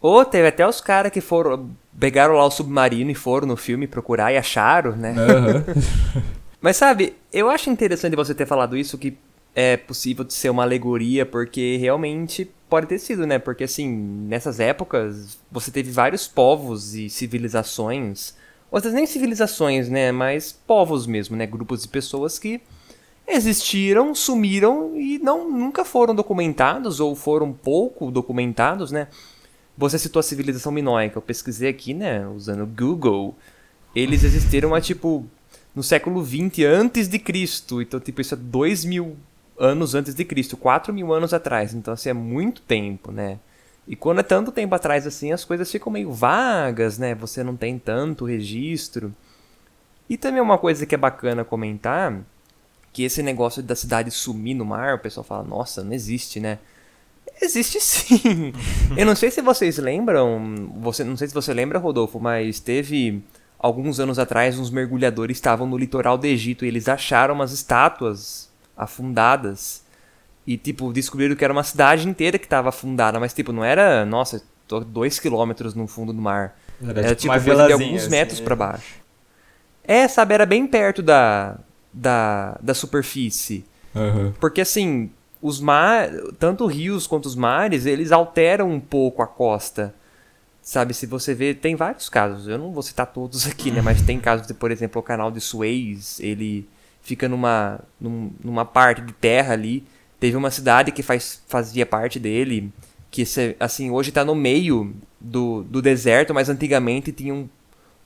Ou 0.00 0.24
teve 0.24 0.48
até 0.48 0.66
os 0.66 0.80
caras 0.80 1.12
que 1.12 1.20
foram. 1.20 1.70
Pegaram 1.98 2.34
lá 2.34 2.44
o 2.44 2.50
submarino 2.50 3.10
e 3.10 3.14
foram 3.14 3.46
no 3.46 3.56
filme 3.56 3.86
procurar 3.86 4.32
e 4.32 4.36
acharam, 4.36 4.94
né? 4.94 5.12
Uhum. 5.12 6.22
Mas 6.60 6.76
sabe, 6.76 7.14
eu 7.32 7.48
acho 7.48 7.70
interessante 7.70 8.16
você 8.16 8.34
ter 8.34 8.46
falado 8.46 8.76
isso, 8.76 8.98
que 8.98 9.16
é 9.58 9.74
possível 9.74 10.22
de 10.22 10.34
ser 10.34 10.50
uma 10.50 10.64
alegoria, 10.64 11.24
porque 11.24 11.78
realmente 11.78 12.50
pode 12.68 12.86
ter 12.86 12.98
sido, 12.98 13.26
né? 13.26 13.38
Porque 13.38 13.64
assim, 13.64 13.88
nessas 13.88 14.60
épocas, 14.60 15.38
você 15.50 15.70
teve 15.70 15.90
vários 15.90 16.28
povos 16.28 16.94
e 16.94 17.08
civilizações, 17.08 18.34
ou 18.70 18.78
vezes 18.78 18.94
nem 18.94 19.06
civilizações, 19.06 19.88
né? 19.88 20.12
Mas 20.12 20.52
povos 20.52 21.06
mesmo, 21.06 21.36
né? 21.36 21.46
Grupos 21.46 21.80
de 21.80 21.88
pessoas 21.88 22.38
que 22.38 22.60
existiram, 23.26 24.14
sumiram 24.14 24.94
e 24.94 25.18
não 25.18 25.50
nunca 25.50 25.86
foram 25.86 26.14
documentados 26.14 27.00
ou 27.00 27.16
foram 27.16 27.50
pouco 27.50 28.10
documentados, 28.10 28.92
né? 28.92 29.08
Você 29.78 29.98
citou 29.98 30.20
a 30.20 30.22
civilização 30.22 30.70
minoica, 30.70 31.16
eu 31.16 31.22
pesquisei 31.22 31.70
aqui, 31.70 31.94
né, 31.94 32.26
usando 32.28 32.62
o 32.62 32.66
Google. 32.66 33.34
Eles 33.94 34.22
existiram 34.22 34.74
há 34.74 34.80
tipo 34.82 35.26
no 35.74 35.82
século 35.82 36.22
20 36.22 36.64
antes 36.64 37.08
de 37.08 37.18
Cristo, 37.18 37.80
então 37.80 37.98
tipo 37.98 38.20
isso 38.20 38.34
é 38.34 38.36
dois 38.36 38.84
mil 38.84 39.16
anos 39.58 39.94
antes 39.94 40.14
de 40.14 40.24
Cristo, 40.24 40.56
4 40.56 40.92
mil 40.92 41.12
anos 41.12 41.32
atrás. 41.32 41.74
Então, 41.74 41.94
assim, 41.94 42.10
é 42.10 42.14
muito 42.14 42.62
tempo, 42.62 43.10
né? 43.10 43.38
E 43.86 43.94
quando 43.94 44.18
é 44.18 44.22
tanto 44.22 44.50
tempo 44.50 44.74
atrás 44.74 45.06
assim, 45.06 45.32
as 45.32 45.44
coisas 45.44 45.70
ficam 45.70 45.92
meio 45.92 46.10
vagas, 46.10 46.98
né? 46.98 47.14
Você 47.14 47.44
não 47.44 47.56
tem 47.56 47.78
tanto 47.78 48.24
registro. 48.24 49.14
E 50.08 50.16
também 50.16 50.40
uma 50.40 50.58
coisa 50.58 50.84
que 50.84 50.94
é 50.94 50.98
bacana 50.98 51.44
comentar, 51.44 52.20
que 52.92 53.04
esse 53.04 53.22
negócio 53.22 53.62
da 53.62 53.76
cidade 53.76 54.10
sumir 54.10 54.54
no 54.54 54.64
mar, 54.64 54.94
o 54.94 54.98
pessoal 54.98 55.24
fala, 55.24 55.44
nossa, 55.44 55.84
não 55.84 55.92
existe, 55.92 56.40
né? 56.40 56.58
Existe 57.40 57.80
sim. 57.80 58.52
Eu 58.96 59.06
não 59.06 59.14
sei 59.14 59.30
se 59.30 59.42
vocês 59.42 59.78
lembram, 59.78 60.72
você 60.80 61.04
não 61.04 61.16
sei 61.16 61.28
se 61.28 61.34
você 61.34 61.52
lembra, 61.52 61.78
Rodolfo, 61.78 62.18
mas 62.18 62.58
teve 62.58 63.22
alguns 63.58 64.00
anos 64.00 64.18
atrás 64.18 64.58
uns 64.58 64.70
mergulhadores 64.70 65.36
estavam 65.36 65.66
no 65.66 65.76
litoral 65.76 66.16
do 66.16 66.26
Egito 66.26 66.64
e 66.64 66.68
eles 66.68 66.88
acharam 66.88 67.34
umas 67.34 67.52
estátuas 67.52 68.48
afundadas. 68.76 69.84
E, 70.46 70.56
tipo, 70.56 70.92
descobriram 70.92 71.34
que 71.34 71.44
era 71.44 71.52
uma 71.52 71.64
cidade 71.64 72.08
inteira 72.08 72.38
que 72.38 72.46
estava 72.46 72.68
afundada, 72.68 73.18
mas, 73.18 73.32
tipo, 73.32 73.52
não 73.52 73.64
era, 73.64 74.04
nossa, 74.04 74.42
tô 74.68 74.80
dois 74.80 75.18
quilômetros 75.18 75.74
no 75.74 75.86
fundo 75.86 76.12
do 76.12 76.20
mar. 76.20 76.56
Era, 76.80 77.00
era 77.00 77.14
tipo, 77.14 77.32
tipo 77.32 77.44
coisa 77.44 77.66
de 77.66 77.72
alguns 77.72 78.02
assim, 78.02 78.10
metros 78.10 78.40
para 78.40 78.54
baixo. 78.54 78.94
É, 79.82 80.06
sabe, 80.06 80.34
era 80.34 80.46
bem 80.46 80.66
perto 80.66 81.02
da, 81.02 81.58
da, 81.92 82.58
da 82.62 82.74
superfície. 82.74 83.64
Uhum. 83.94 84.32
Porque, 84.38 84.60
assim, 84.60 85.10
os 85.42 85.60
mar, 85.60 86.10
tanto 86.38 86.66
rios 86.66 87.06
quanto 87.06 87.26
os 87.26 87.34
mares, 87.34 87.86
eles 87.86 88.12
alteram 88.12 88.70
um 88.70 88.80
pouco 88.80 89.22
a 89.22 89.26
costa. 89.26 89.94
Sabe, 90.62 90.94
se 90.94 91.06
você 91.06 91.34
vê, 91.34 91.54
tem 91.54 91.74
vários 91.76 92.08
casos. 92.08 92.46
Eu 92.46 92.58
não 92.58 92.72
vou 92.72 92.82
citar 92.82 93.06
todos 93.06 93.46
aqui, 93.48 93.70
né? 93.70 93.80
Mas 93.80 94.02
tem 94.02 94.20
casos 94.20 94.46
de, 94.46 94.54
por 94.54 94.70
exemplo, 94.70 95.00
o 95.00 95.04
canal 95.04 95.30
de 95.30 95.40
Suez, 95.40 96.20
ele 96.20 96.68
fica 97.06 97.28
numa, 97.28 97.80
num, 98.00 98.32
numa 98.42 98.64
parte 98.64 99.00
de 99.00 99.12
terra 99.12 99.52
ali. 99.52 99.84
Teve 100.18 100.36
uma 100.36 100.50
cidade 100.50 100.90
que 100.90 101.02
faz, 101.02 101.40
fazia 101.46 101.86
parte 101.86 102.18
dele, 102.18 102.72
que 103.10 103.22
assim, 103.60 103.90
hoje 103.90 104.08
está 104.08 104.24
no 104.24 104.34
meio 104.34 104.92
do, 105.20 105.62
do 105.62 105.80
deserto, 105.80 106.34
mas 106.34 106.48
antigamente 106.48 107.12
tinha 107.12 107.32
um, 107.32 107.48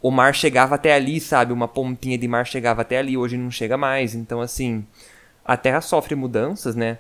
o 0.03 0.11
mar 0.11 0.35
chegava 0.35 0.75
até 0.75 0.95
ali, 0.95 1.19
sabe? 1.19 1.53
Uma 1.53 1.67
pontinha 1.67 2.19
de 2.19 2.29
mar 2.29 2.47
chegava 2.47 2.83
até 2.83 2.99
ali, 2.99 3.17
hoje 3.17 3.37
não 3.37 3.51
chega 3.51 3.77
mais. 3.77 4.15
Então, 4.15 4.41
assim, 4.41 4.85
a 5.45 5.57
Terra 5.57 5.81
sofre 5.81 6.15
mudanças, 6.15 6.77
né? 6.77 6.99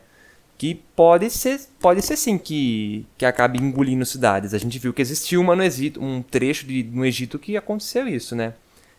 Que 0.56 0.74
pode 0.74 1.28
ser, 1.30 1.60
pode 1.80 2.02
ser 2.02 2.16
sim 2.16 2.38
que, 2.38 3.06
que 3.18 3.26
acabe 3.26 3.58
engolindo 3.58 4.06
cidades. 4.06 4.54
A 4.54 4.58
gente 4.58 4.78
viu 4.78 4.92
que 4.92 5.02
existiu 5.02 5.40
uma 5.40 5.56
no 5.56 5.62
Egito, 5.62 6.02
um 6.02 6.22
trecho 6.22 6.66
de, 6.66 6.82
no 6.82 7.04
Egito 7.04 7.38
que 7.38 7.56
aconteceu 7.56 8.08
isso, 8.08 8.34
né? 8.34 8.54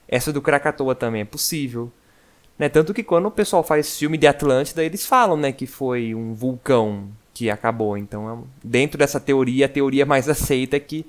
Essa 0.08 0.32
do 0.34 0.42
Krakatoa 0.42 0.94
também 0.94 1.22
é 1.22 1.26
possível. 1.26 1.92
Né? 2.62 2.70
Tanto 2.70 2.94
que 2.94 3.02
quando 3.02 3.26
o 3.26 3.32
pessoal 3.32 3.64
faz 3.64 3.98
filme 3.98 4.20
de 4.20 4.28
Atlântida, 4.28 4.84
eles 4.84 5.04
falam 5.04 5.36
né, 5.36 5.52
que 5.52 5.66
foi 5.66 6.14
um 6.14 6.36
vulcão 6.36 7.08
que 7.34 7.50
acabou. 7.50 7.98
Então, 7.98 8.30
é 8.30 8.38
dentro 8.64 9.00
dessa 9.00 9.20
teoria, 9.20 9.66
a 9.66 9.70
teoria 9.70 10.06
mais 10.06 10.30
aceita 10.30 10.78
é 10.78 10.80
que 10.80 11.04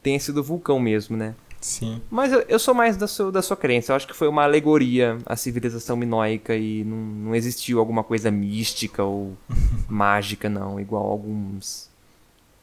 tenha 0.00 0.20
sido 0.20 0.44
vulcão 0.44 0.78
mesmo, 0.78 1.16
né? 1.16 1.34
Sim. 1.60 2.00
Mas 2.08 2.32
eu, 2.32 2.44
eu 2.48 2.58
sou 2.58 2.72
mais 2.72 2.96
da 2.96 3.08
sua, 3.08 3.32
da 3.32 3.42
sua 3.42 3.56
crença. 3.56 3.90
Eu 3.90 3.96
acho 3.96 4.06
que 4.06 4.14
foi 4.14 4.28
uma 4.28 4.44
alegoria 4.44 5.18
à 5.26 5.34
civilização 5.34 5.96
minoica 5.96 6.54
e 6.54 6.84
não, 6.84 6.96
não 6.96 7.34
existiu 7.34 7.80
alguma 7.80 8.04
coisa 8.04 8.30
mística 8.30 9.02
ou 9.02 9.36
mágica, 9.90 10.48
não, 10.48 10.78
igual 10.78 11.04
alguns 11.04 11.90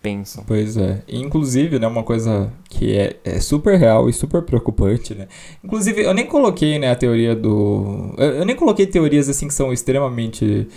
pensam. 0.01 0.43
Pois 0.47 0.77
é. 0.77 1.03
Inclusive, 1.07 1.79
né, 1.79 1.87
uma 1.87 2.03
coisa 2.03 2.51
que 2.69 2.97
é, 2.97 3.17
é, 3.23 3.39
super 3.39 3.77
real 3.77 4.09
e 4.09 4.13
super 4.13 4.41
preocupante, 4.41 5.13
né? 5.13 5.27
Inclusive, 5.63 6.01
eu 6.01 6.13
nem 6.13 6.25
coloquei, 6.25 6.79
né, 6.79 6.91
a 6.91 6.95
teoria 6.95 7.35
do... 7.35 8.13
Eu, 8.17 8.29
eu 8.35 8.45
nem 8.45 8.55
coloquei 8.55 8.85
teorias, 8.85 9.29
assim, 9.29 9.47
que 9.47 9.53
são 9.53 9.73
extremamente... 9.73 10.67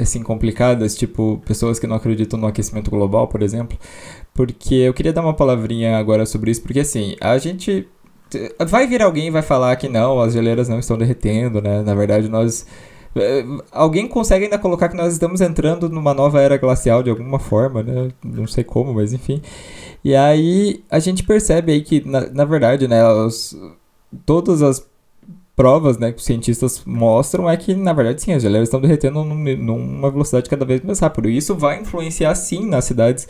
assim, 0.00 0.22
complicadas, 0.22 0.94
tipo, 0.94 1.42
pessoas 1.44 1.78
que 1.78 1.86
não 1.86 1.96
acreditam 1.96 2.38
no 2.40 2.46
aquecimento 2.46 2.90
global, 2.90 3.28
por 3.28 3.42
exemplo, 3.42 3.78
porque 4.32 4.74
eu 4.76 4.94
queria 4.94 5.12
dar 5.12 5.20
uma 5.20 5.34
palavrinha 5.34 5.98
agora 5.98 6.24
sobre 6.24 6.50
isso, 6.50 6.62
porque 6.62 6.80
assim, 6.80 7.16
a 7.20 7.36
gente 7.36 7.86
vai 8.66 8.86
vir 8.86 9.02
alguém 9.02 9.26
e 9.26 9.30
vai 9.30 9.42
falar 9.42 9.76
que 9.76 9.90
não, 9.90 10.22
as 10.22 10.32
geleiras 10.32 10.70
não 10.70 10.78
estão 10.78 10.96
derretendo, 10.96 11.60
né? 11.60 11.82
Na 11.82 11.94
verdade, 11.94 12.30
nós 12.30 12.66
alguém 13.72 14.06
consegue 14.08 14.44
ainda 14.44 14.58
colocar 14.58 14.88
que 14.88 14.96
nós 14.96 15.12
estamos 15.12 15.40
entrando 15.40 15.88
numa 15.88 16.12
nova 16.14 16.40
era 16.40 16.56
glacial 16.56 17.02
de 17.02 17.10
alguma 17.10 17.38
forma, 17.38 17.82
né? 17.82 18.08
Não 18.24 18.46
sei 18.46 18.64
como, 18.64 18.94
mas 18.94 19.12
enfim. 19.12 19.40
E 20.04 20.14
aí 20.14 20.84
a 20.90 20.98
gente 20.98 21.22
percebe 21.22 21.72
aí 21.72 21.82
que, 21.82 22.06
na, 22.08 22.28
na 22.30 22.44
verdade, 22.44 22.86
né, 22.86 23.06
os, 23.08 23.56
todas 24.24 24.62
as 24.62 24.86
provas 25.56 25.96
né, 25.96 26.12
que 26.12 26.18
os 26.18 26.24
cientistas 26.24 26.82
mostram 26.84 27.48
é 27.48 27.56
que, 27.56 27.74
na 27.74 27.94
verdade, 27.94 28.22
sim, 28.22 28.34
as 28.34 28.42
geleiras 28.42 28.68
estão 28.68 28.80
derretendo 28.80 29.24
num, 29.24 29.56
numa 29.56 30.10
velocidade 30.10 30.50
cada 30.50 30.66
vez 30.66 30.82
mais 30.82 30.98
rápida. 30.98 31.28
E 31.28 31.36
isso 31.38 31.54
vai 31.54 31.80
influenciar, 31.80 32.34
sim, 32.34 32.66
nas 32.66 32.84
cidades 32.84 33.26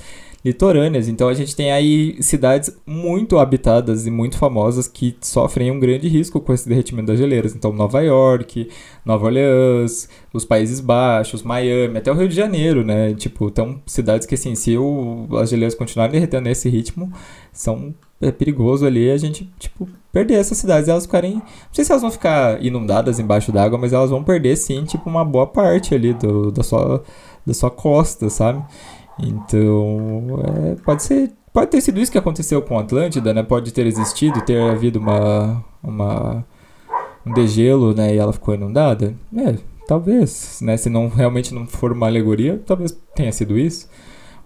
litorâneas. 0.46 1.08
Então 1.08 1.28
a 1.28 1.34
gente 1.34 1.56
tem 1.56 1.72
aí 1.72 2.22
cidades 2.22 2.70
muito 2.86 3.36
habitadas 3.38 4.06
e 4.06 4.10
muito 4.12 4.38
famosas 4.38 4.86
que 4.86 5.16
sofrem 5.20 5.72
um 5.72 5.80
grande 5.80 6.06
risco 6.06 6.40
com 6.40 6.52
esse 6.52 6.68
derretimento 6.68 7.08
das 7.08 7.18
geleiras. 7.18 7.52
Então 7.54 7.72
Nova 7.72 8.00
York, 8.00 8.68
Nova 9.04 9.26
Orleans, 9.26 10.08
os 10.32 10.44
Países 10.44 10.78
Baixos, 10.78 11.42
Miami, 11.42 11.98
até 11.98 12.12
o 12.12 12.14
Rio 12.14 12.28
de 12.28 12.34
Janeiro, 12.36 12.84
né? 12.84 13.12
Tipo, 13.14 13.48
então 13.48 13.80
cidades 13.86 14.24
que 14.24 14.36
assim, 14.36 14.54
se 14.54 14.78
o, 14.78 15.26
as 15.32 15.50
geleiras 15.50 15.74
continuarem 15.74 16.12
derretendo 16.12 16.44
nesse 16.44 16.68
ritmo, 16.68 17.12
são 17.52 17.92
é 18.20 18.30
perigoso 18.30 18.86
ali 18.86 19.10
a 19.10 19.16
gente, 19.18 19.50
tipo, 19.58 19.86
perder 20.10 20.34
essas 20.34 20.56
cidades. 20.56 20.88
Elas 20.88 21.04
ficarem. 21.04 21.34
Não 21.34 21.42
sei 21.72 21.84
se 21.84 21.92
elas 21.92 22.00
vão 22.02 22.10
ficar 22.10 22.64
inundadas 22.64 23.18
embaixo 23.18 23.52
d'água, 23.52 23.78
mas 23.78 23.92
elas 23.92 24.10
vão 24.10 24.24
perder 24.24 24.56
sim, 24.56 24.84
tipo, 24.84 25.10
uma 25.10 25.24
boa 25.24 25.46
parte 25.46 25.94
ali 25.94 26.14
do, 26.14 26.50
da, 26.50 26.62
sua, 26.62 27.02
da 27.44 27.52
sua 27.52 27.70
costa, 27.70 28.30
sabe? 28.30 28.64
Então, 29.18 30.42
é, 30.44 30.74
pode 30.76 31.02
ser. 31.02 31.32
Pode 31.52 31.70
ter 31.70 31.80
sido 31.80 31.98
isso 31.98 32.12
que 32.12 32.18
aconteceu 32.18 32.60
com 32.60 32.78
a 32.78 32.82
Atlântida, 32.82 33.32
né? 33.32 33.42
Pode 33.42 33.72
ter 33.72 33.86
existido, 33.86 34.42
ter 34.42 34.60
havido 34.60 34.98
uma, 34.98 35.64
uma 35.82 36.44
um 37.24 37.32
degelo, 37.32 37.94
né? 37.94 38.14
E 38.14 38.18
ela 38.18 38.32
ficou 38.32 38.54
inundada. 38.54 39.14
É, 39.36 39.56
talvez, 39.86 40.60
né? 40.62 40.76
Se 40.76 40.90
não 40.90 41.08
realmente 41.08 41.54
não 41.54 41.66
for 41.66 41.92
uma 41.92 42.06
alegoria, 42.06 42.62
talvez 42.66 42.92
tenha 43.14 43.32
sido 43.32 43.58
isso. 43.58 43.88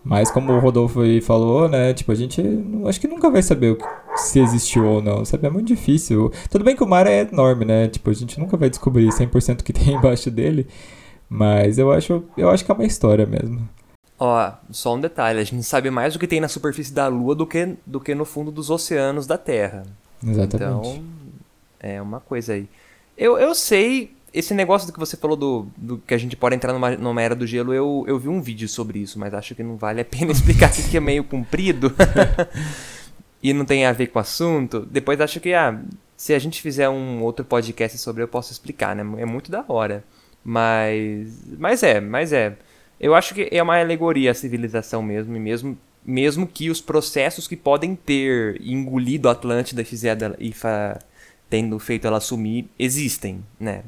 Mas 0.03 0.31
como 0.31 0.53
o 0.53 0.59
Rodolfo 0.61 1.03
aí 1.03 1.21
falou, 1.21 1.69
né? 1.69 1.93
Tipo, 1.93 2.13
a 2.13 2.15
gente 2.15 2.43
acho 2.87 3.01
que 3.01 3.09
nunca 3.09 3.31
vai 3.31 3.43
saber 3.43 3.77
se 4.17 4.41
existiu 4.41 4.87
ou 4.87 5.03
não, 5.03 5.25
sabe? 5.25 5.47
É 5.47 5.51
muito 5.51 5.67
difícil. 5.67 6.33
Tudo 6.49 6.65
bem 6.65 6.75
que 6.75 6.83
o 6.83 6.89
mar 6.89 7.07
é 7.07 7.21
enorme, 7.31 7.65
né? 7.65 7.89
Tipo, 7.89 8.11
a 8.11 8.15
gente 8.15 8.41
nunca 8.41 8.57
vai 8.57 8.71
descobrir 8.71 9.09
100% 9.09 9.61
o 9.61 9.65
que 9.65 9.73
tem 9.73 9.95
embaixo 9.97 10.31
dele. 10.31 10.67
Mas 11.29 11.79
eu 11.79 11.93
acho, 11.93 12.25
eu 12.37 12.49
acho 12.51 12.65
que 12.65 12.71
é 12.73 12.75
uma 12.75 12.85
história 12.85 13.27
mesmo. 13.27 13.69
Ó, 14.23 14.53
só 14.71 14.95
um 14.97 15.01
detalhe, 15.01 15.41
a 15.41 15.45
gente 15.45 15.63
sabe 15.63 15.91
mais 15.91 16.15
o 16.15 16.19
que 16.19 16.27
tem 16.27 16.41
na 16.41 16.49
superfície 16.49 16.93
da 16.93 17.09
Lua 17.09 17.35
do 17.35 17.47
que, 17.47 17.75
do 17.87 17.99
que 17.99 18.15
no 18.15 18.27
fundo 18.27 18.51
dos 18.51 18.69
oceanos 18.69 19.27
da 19.27 19.39
Terra. 19.39 19.83
Exatamente. 20.23 20.89
Então, 20.91 21.05
é 21.81 22.03
uma 22.03 22.21
coisa 22.21 22.53
aí. 22.53 22.69
Eu, 23.17 23.39
eu 23.39 23.55
sei, 23.55 24.15
esse 24.31 24.53
negócio 24.53 24.87
do 24.87 24.93
que 24.93 24.99
você 24.99 25.17
falou 25.17 25.39
do, 25.39 25.67
do 25.75 25.97
que 25.97 26.13
a 26.13 26.19
gente 26.19 26.37
pode 26.37 26.55
entrar 26.55 26.75
numa, 26.75 26.91
numa 26.91 27.23
era 27.23 27.35
do 27.35 27.47
gelo, 27.47 27.73
eu, 27.73 28.05
eu 28.07 28.19
vi 28.19 28.29
um 28.29 28.43
vídeo 28.43 28.69
sobre 28.69 28.99
isso, 28.99 29.19
mas 29.19 29.33
acho 29.33 29.55
que 29.55 29.63
não 29.63 29.77
vale 29.77 30.03
a 30.03 30.05
pena 30.05 30.33
explicar, 30.33 30.71
que 30.71 30.95
é 30.95 31.01
meio 31.01 31.25
comprido 31.25 31.91
e 33.43 33.55
não 33.55 33.65
tem 33.65 33.87
a 33.87 33.93
ver 33.93 34.09
com 34.09 34.19
o 34.19 34.23
assunto. 34.23 34.81
Depois 34.81 35.19
acho 35.19 35.41
que, 35.41 35.55
ah, 35.55 35.81
se 36.15 36.35
a 36.35 36.39
gente 36.39 36.61
fizer 36.61 36.91
um 36.91 37.23
outro 37.23 37.43
podcast 37.43 37.97
sobre, 37.97 38.23
eu 38.23 38.29
posso 38.29 38.53
explicar, 38.53 38.95
né? 38.95 39.03
É 39.19 39.25
muito 39.25 39.51
da 39.51 39.65
hora. 39.67 40.05
Mas, 40.45 41.43
mas 41.59 41.83
é, 41.83 42.01
mas 42.01 42.35
é. 42.35 42.59
Eu 43.01 43.15
acho 43.15 43.35
que 43.35 43.49
é 43.51 43.63
uma 43.63 43.81
alegoria 43.81 44.31
a 44.31 44.35
civilização 44.35 45.03
mesmo, 45.03 45.35
e 45.35 45.41
mesmo, 45.41 45.79
mesmo 46.05 46.47
que 46.47 46.69
os 46.69 46.81
processos 46.81 47.49
que 47.49 47.57
podem 47.57 47.97
ter 47.97 48.61
engolido 48.61 49.29
a 49.29 49.33
Atlântida 49.33 49.81
e, 49.81 49.85
fizer 49.85 50.19
e 50.39 50.55
tendo 51.49 51.79
feito 51.79 52.07
ela 52.07 52.21
sumir 52.21 52.67
existem, 52.79 53.43
né? 53.59 53.83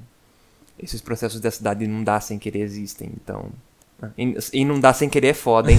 Esses 0.78 1.02
processos 1.02 1.40
da 1.40 1.50
cidade 1.50 1.84
inundar 1.84 2.22
sem 2.22 2.38
querer 2.38 2.60
existem, 2.60 3.12
então... 3.22 3.50
Inundar 4.52 4.96
sem 4.96 5.08
querer 5.08 5.28
é 5.28 5.34
foda, 5.34 5.70
hein? 5.70 5.78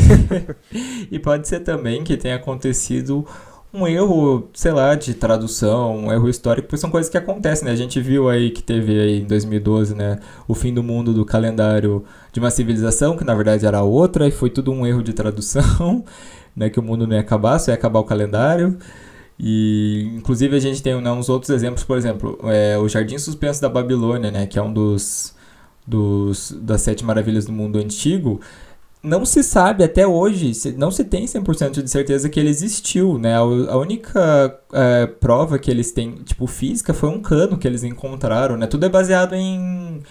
e 1.11 1.19
pode 1.19 1.45
ser 1.45 1.59
também 1.59 2.05
que 2.05 2.15
tenha 2.15 2.37
acontecido 2.37 3.27
um 3.73 3.87
erro, 3.87 4.49
sei 4.53 4.71
lá, 4.71 4.93
de 4.93 5.15
tradução, 5.15 5.97
um 5.97 6.11
erro 6.13 6.29
histórico, 6.29 6.67
porque 6.67 6.77
são 6.79 6.91
coisas 6.91 7.09
que 7.09 7.17
acontecem, 7.17 7.65
né? 7.65 7.71
A 7.71 7.75
gente 7.75 7.99
viu 7.99 8.29
aí 8.29 8.51
que 8.51 8.61
teve 8.61 8.99
aí 8.99 9.21
em 9.21 9.25
2012, 9.25 9.95
né, 9.95 10.19
o 10.47 10.53
fim 10.53 10.71
do 10.71 10.83
mundo 10.83 11.11
do 11.11 11.25
calendário 11.25 12.05
de 12.31 12.39
uma 12.39 12.51
civilização, 12.51 13.17
que 13.17 13.23
na 13.23 13.33
verdade 13.33 13.65
era 13.65 13.81
outra, 13.81 14.27
e 14.27 14.31
foi 14.31 14.51
tudo 14.51 14.71
um 14.71 14.85
erro 14.85 15.01
de 15.01 15.11
tradução, 15.11 16.05
né, 16.55 16.69
que 16.69 16.79
o 16.79 16.83
mundo 16.83 17.07
não 17.07 17.15
ia 17.15 17.21
acabar, 17.21 17.57
só 17.57 17.71
ia 17.71 17.75
acabar 17.75 17.99
o 17.99 18.03
calendário. 18.03 18.77
E 19.39 20.11
inclusive 20.15 20.55
a 20.55 20.59
gente 20.59 20.81
tem 20.83 20.99
né, 21.01 21.11
uns 21.11 21.27
outros 21.27 21.49
exemplos, 21.49 21.83
por 21.83 21.97
exemplo, 21.97 22.39
é, 22.43 22.77
o 22.77 22.87
Jardim 22.87 23.17
Suspenso 23.17 23.59
da 23.59 23.69
Babilônia, 23.69 24.29
né, 24.29 24.45
que 24.45 24.59
é 24.59 24.61
um 24.61 24.71
dos, 24.71 25.35
dos 25.87 26.51
das 26.61 26.81
sete 26.83 27.03
maravilhas 27.03 27.45
do 27.45 27.51
mundo 27.51 27.79
antigo, 27.79 28.39
não 29.03 29.25
se 29.25 29.43
sabe 29.43 29.83
até 29.83 30.07
hoje, 30.07 30.53
não 30.77 30.89
se 30.89 31.03
tem 31.03 31.25
100% 31.25 31.83
de 31.83 31.91
certeza 31.91 32.29
que 32.29 32.39
ele 32.39 32.49
existiu, 32.49 33.17
né? 33.19 33.35
A, 33.35 33.75
única 33.75 34.57
é, 34.71 35.05
prova 35.05 35.59
que 35.59 35.69
eles 35.69 35.91
têm, 35.91 36.15
tipo, 36.23 36.47
física, 36.47 36.93
foi 36.93 37.09
um 37.09 37.21
cano 37.21 37.57
que 37.57 37.67
eles 37.67 37.83
encontraram, 37.83 38.55
né? 38.55 38.65
Tudo 38.65 38.85
é 38.85 38.89
baseado 38.89 39.35
em, 39.35 40.01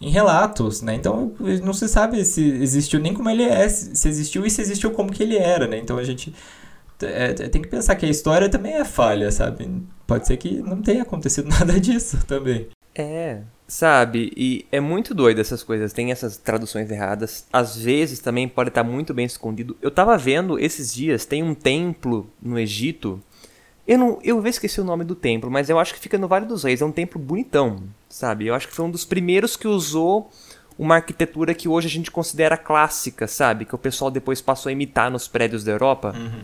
em 0.00 0.10
relatos, 0.10 0.82
né? 0.82 0.96
Então, 0.96 1.32
não 1.62 1.72
se 1.72 1.88
sabe 1.88 2.24
se 2.24 2.42
existiu 2.42 2.98
nem 2.98 3.14
como 3.14 3.30
ele 3.30 3.44
é, 3.44 3.68
se 3.68 4.08
existiu 4.08 4.44
e 4.44 4.50
se 4.50 4.60
existiu 4.60 4.90
como 4.90 5.12
que 5.12 5.22
ele 5.22 5.36
era, 5.36 5.68
né? 5.68 5.78
Então, 5.78 5.96
a 5.96 6.04
gente 6.04 6.34
é, 7.00 7.32
tem 7.32 7.62
que 7.62 7.68
pensar 7.68 7.94
que 7.94 8.04
a 8.04 8.10
história 8.10 8.48
também 8.48 8.74
é 8.74 8.84
falha, 8.84 9.30
sabe? 9.30 9.70
Pode 10.04 10.26
ser 10.26 10.36
que 10.36 10.60
não 10.62 10.82
tenha 10.82 11.02
acontecido 11.02 11.46
nada 11.50 11.78
disso 11.78 12.18
também. 12.26 12.66
É, 12.92 13.42
Sabe? 13.72 14.30
E 14.36 14.66
é 14.70 14.80
muito 14.80 15.14
doido 15.14 15.40
essas 15.40 15.62
coisas. 15.62 15.94
Tem 15.94 16.12
essas 16.12 16.36
traduções 16.36 16.90
erradas. 16.90 17.46
Às 17.50 17.74
vezes 17.74 18.18
também 18.18 18.46
pode 18.46 18.68
estar 18.68 18.84
muito 18.84 19.14
bem 19.14 19.24
escondido. 19.24 19.74
Eu 19.80 19.90
tava 19.90 20.18
vendo 20.18 20.58
esses 20.58 20.92
dias, 20.92 21.24
tem 21.24 21.42
um 21.42 21.54
templo 21.54 22.30
no 22.40 22.58
Egito. 22.58 23.18
Eu 23.88 23.96
não, 23.96 24.18
eu 24.22 24.46
esqueci 24.46 24.78
o 24.78 24.84
nome 24.84 25.04
do 25.04 25.14
templo, 25.14 25.50
mas 25.50 25.70
eu 25.70 25.78
acho 25.78 25.94
que 25.94 26.00
fica 26.00 26.18
no 26.18 26.28
Vale 26.28 26.44
dos 26.44 26.64
Reis. 26.64 26.82
É 26.82 26.84
um 26.84 26.92
templo 26.92 27.18
bonitão, 27.18 27.82
sabe? 28.10 28.46
Eu 28.46 28.54
acho 28.54 28.68
que 28.68 28.74
foi 28.74 28.84
um 28.84 28.90
dos 28.90 29.06
primeiros 29.06 29.56
que 29.56 29.66
usou 29.66 30.30
uma 30.78 30.96
arquitetura 30.96 31.54
que 31.54 31.66
hoje 31.66 31.86
a 31.86 31.90
gente 31.90 32.10
considera 32.10 32.58
clássica, 32.58 33.26
sabe? 33.26 33.64
Que 33.64 33.74
o 33.74 33.78
pessoal 33.78 34.10
depois 34.10 34.42
passou 34.42 34.68
a 34.68 34.72
imitar 34.74 35.10
nos 35.10 35.26
prédios 35.26 35.64
da 35.64 35.72
Europa. 35.72 36.14
Uhum. 36.14 36.42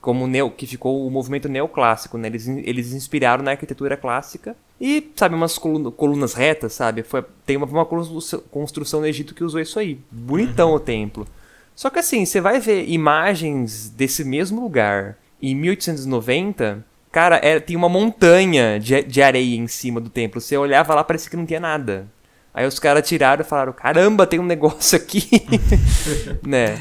Como 0.00 0.26
neo, 0.26 0.50
que 0.50 0.66
ficou 0.66 1.06
o 1.06 1.10
movimento 1.10 1.48
neoclássico, 1.48 2.16
né? 2.16 2.28
Eles, 2.28 2.46
eles 2.46 2.92
inspiraram 2.92 3.42
na 3.42 3.50
arquitetura 3.50 3.96
clássica 3.96 4.56
e, 4.80 5.10
sabe, 5.16 5.34
umas 5.34 5.58
colunas 5.58 6.34
retas, 6.34 6.72
sabe? 6.72 7.02
Foi, 7.02 7.24
tem 7.44 7.56
uma, 7.56 7.66
uma 7.66 7.84
construção 7.84 9.00
no 9.00 9.06
Egito 9.06 9.34
que 9.34 9.42
usou 9.42 9.60
isso 9.60 9.78
aí. 9.78 10.00
Bonitão 10.10 10.70
uhum. 10.70 10.76
o 10.76 10.80
templo. 10.80 11.26
Só 11.74 11.90
que 11.90 11.98
assim, 11.98 12.24
você 12.24 12.40
vai 12.40 12.60
ver 12.60 12.88
imagens 12.88 13.88
desse 13.90 14.24
mesmo 14.24 14.60
lugar 14.60 15.16
em 15.40 15.54
1890, 15.54 16.84
cara, 17.10 17.40
é, 17.42 17.60
tem 17.60 17.76
uma 17.76 17.88
montanha 17.88 18.78
de, 18.80 19.02
de 19.02 19.22
areia 19.22 19.56
em 19.56 19.66
cima 19.66 20.00
do 20.00 20.10
templo. 20.10 20.40
Você 20.40 20.56
olhava 20.56 20.94
lá, 20.94 21.04
parecia 21.04 21.30
que 21.30 21.36
não 21.36 21.46
tinha 21.46 21.60
nada. 21.60 22.06
Aí 22.52 22.66
os 22.66 22.78
caras 22.78 23.06
tiraram 23.06 23.42
e 23.42 23.44
falaram: 23.44 23.72
caramba, 23.72 24.26
tem 24.26 24.40
um 24.40 24.44
negócio 24.44 24.96
aqui. 24.96 25.28
né? 26.42 26.80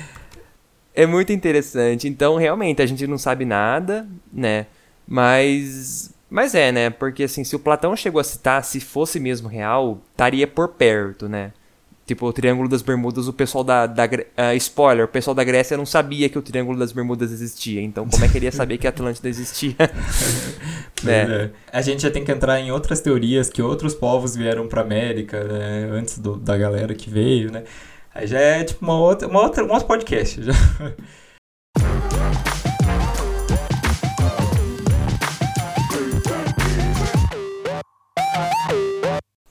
É 0.98 1.06
muito 1.06 1.32
interessante. 1.32 2.08
Então, 2.08 2.38
realmente, 2.38 2.82
a 2.82 2.86
gente 2.88 3.06
não 3.06 3.20
sabe 3.20 3.46
nada, 3.46 4.08
né? 4.34 4.66
Mas 5.08 6.12
mas 6.28 6.56
é, 6.56 6.72
né? 6.72 6.90
Porque 6.90 7.24
assim, 7.24 7.44
se 7.44 7.56
o 7.56 7.60
Platão 7.60 7.96
chegou 7.96 8.20
a 8.20 8.24
citar, 8.24 8.64
se 8.64 8.80
fosse 8.80 9.20
mesmo 9.20 9.48
real, 9.48 10.02
estaria 10.12 10.48
por 10.48 10.70
perto, 10.70 11.30
né? 11.30 11.54
Tipo, 12.08 12.26
o 12.26 12.34
Triângulo 12.34 12.68
das 12.68 12.82
Bermudas, 12.82 13.28
o 13.28 13.34
pessoal 13.34 13.64
da. 13.64 13.86
da 13.86 14.06
uh, 14.06 14.56
spoiler, 14.56 15.06
o 15.06 15.08
pessoal 15.08 15.36
da 15.36 15.44
Grécia 15.44 15.78
não 15.78 15.86
sabia 15.86 16.28
que 16.30 16.40
o 16.40 16.42
Triângulo 16.42 16.80
das 16.80 16.92
Bermudas 16.92 17.32
existia. 17.32 17.80
Então, 17.82 18.08
como 18.08 18.26
é 18.26 18.28
que 18.28 18.38
ele 18.40 18.46
ia 18.46 18.52
saber 18.52 18.80
que 18.80 18.88
a 18.88 18.90
Atlântida 18.90 19.30
existia? 19.30 19.76
né? 21.04 21.22
É. 21.22 21.50
A 21.72 21.82
gente 21.82 22.02
já 22.02 22.10
tem 22.10 22.24
que 22.24 22.32
entrar 22.32 22.60
em 22.60 22.72
outras 22.72 23.02
teorias 23.02 23.50
que 23.52 23.62
outros 23.62 23.94
povos 23.94 24.36
vieram 24.36 24.68
pra 24.68 24.82
América, 24.82 25.44
né? 25.44 25.90
Antes 25.92 26.18
do, 26.18 26.38
da 26.38 26.58
galera 26.58 26.96
que 26.96 27.10
veio, 27.10 27.52
né? 27.52 27.66
Aí 28.18 28.26
já 28.26 28.40
é 28.40 28.64
tipo 28.64 28.84
uma 28.84 28.98
outra, 28.98 29.28
uma 29.28 29.44
outra, 29.44 29.64
um 29.64 29.72
outro 29.72 29.86
podcast. 29.88 30.42
Já. 30.42 30.54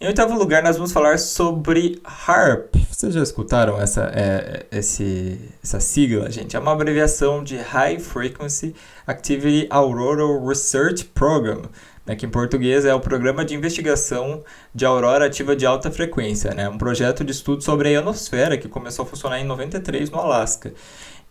Em 0.01 0.09
oitavo 0.09 0.37
lugar, 0.37 0.65
nós 0.65 0.77
vamos 0.77 0.91
falar 0.91 1.17
sobre 1.21 2.01
HARP. 2.05 2.75
Vocês 2.91 3.15
já 3.15 3.23
escutaram 3.23 3.81
essa, 3.81 4.11
é, 4.13 4.67
esse, 4.73 5.39
essa 5.63 5.79
sigla, 5.79 6.29
gente? 6.29 6.57
É 6.57 6.59
uma 6.59 6.73
abreviação 6.73 7.45
de 7.45 7.57
High 7.57 8.01
Frequency 8.01 8.75
Activity 9.07 9.69
Auroral 9.71 10.45
Research 10.45 11.05
Program, 11.07 11.63
né, 12.07 12.15
que 12.15 12.25
em 12.25 12.31
português 12.31 12.85
é 12.85 12.95
o 12.95 13.01
Programa 13.01 13.45
de 13.45 13.55
Investigação 13.55 14.43
de 14.75 14.87
Aurora 14.87 15.27
Ativa 15.27 15.57
de 15.57 15.67
Alta 15.67 15.91
Frequência, 15.91 16.55
né, 16.55 16.69
um 16.69 16.79
projeto 16.79 17.25
de 17.25 17.33
estudo 17.33 17.63
sobre 17.63 17.89
a 17.89 17.93
ionosfera 17.93 18.57
que 18.57 18.69
começou 18.69 19.05
a 19.05 19.07
funcionar 19.07 19.41
em 19.41 19.45
93 19.45 20.11
no 20.11 20.19
Alasca. 20.19 20.73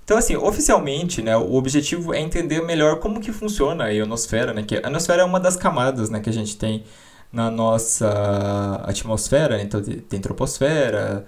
Então, 0.03 0.17
assim, 0.17 0.35
oficialmente, 0.35 1.21
né, 1.21 1.35
o 1.35 1.55
objetivo 1.55 2.13
é 2.13 2.19
entender 2.19 2.61
melhor 2.61 2.99
como 2.99 3.19
que 3.19 3.31
funciona 3.31 3.85
a 3.85 3.89
ionosfera, 3.89 4.53
né, 4.53 4.63
que 4.63 4.75
a 4.75 4.81
ionosfera 4.81 5.21
é 5.23 5.25
uma 5.25 5.39
das 5.39 5.55
camadas, 5.55 6.09
né, 6.09 6.19
que 6.19 6.29
a 6.29 6.33
gente 6.33 6.57
tem 6.57 6.83
na 7.31 7.49
nossa 7.49 8.81
atmosfera, 8.85 9.61
então 9.61 9.81
tem 9.81 10.21
troposfera, 10.21 11.25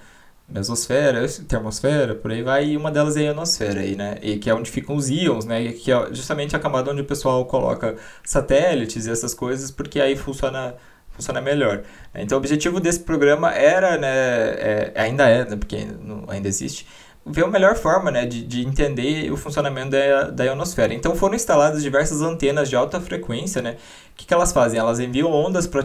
mesosfera, 0.47 1.27
termosfera, 1.47 2.15
por 2.15 2.31
aí 2.31 2.41
vai, 2.41 2.65
e 2.67 2.77
uma 2.77 2.89
delas 2.89 3.17
é 3.17 3.21
a 3.21 3.23
ionosfera 3.25 3.81
aí, 3.81 3.95
né? 3.95 4.17
E 4.21 4.37
que 4.37 4.49
é 4.49 4.53
onde 4.55 4.71
ficam 4.71 4.95
os 4.95 5.09
íons, 5.09 5.45
né? 5.45 5.71
Que 5.73 5.91
é 5.91 6.13
justamente 6.13 6.55
a 6.55 6.59
camada 6.59 6.91
onde 6.91 7.01
o 7.01 7.05
pessoal 7.05 7.45
coloca 7.45 7.97
satélites 8.23 9.05
e 9.05 9.11
essas 9.11 9.33
coisas, 9.33 9.71
porque 9.71 9.99
aí 9.99 10.15
funciona 10.15 10.75
funciona 11.17 11.41
melhor. 11.41 11.83
Então 12.13 12.37
o 12.37 12.39
objetivo 12.39 12.79
desse 12.79 12.99
programa 12.99 13.51
era, 13.51 13.97
né, 13.97 14.07
é, 14.07 14.93
ainda 14.95 15.27
é, 15.27 15.43
né, 15.49 15.55
porque 15.55 15.87
ainda 16.27 16.47
existe, 16.47 16.87
ver 17.29 17.43
a 17.43 17.47
melhor 17.47 17.75
forma 17.75 18.09
né, 18.09 18.25
de, 18.25 18.43
de 18.43 18.65
entender 18.65 19.31
o 19.31 19.37
funcionamento 19.37 19.91
da, 19.91 20.29
da 20.29 20.45
ionosfera. 20.45 20.93
Então 20.93 21.15
foram 21.15 21.35
instaladas 21.35 21.83
diversas 21.83 22.21
antenas 22.21 22.69
de 22.69 22.75
alta 22.75 22.99
frequência. 22.99 23.61
Né? 23.61 23.71
O 23.71 24.15
que, 24.15 24.25
que 24.25 24.33
elas 24.33 24.51
fazem? 24.51 24.79
Elas 24.79 24.99
enviam 24.99 25.31
ondas 25.31 25.67
para 25.67 25.83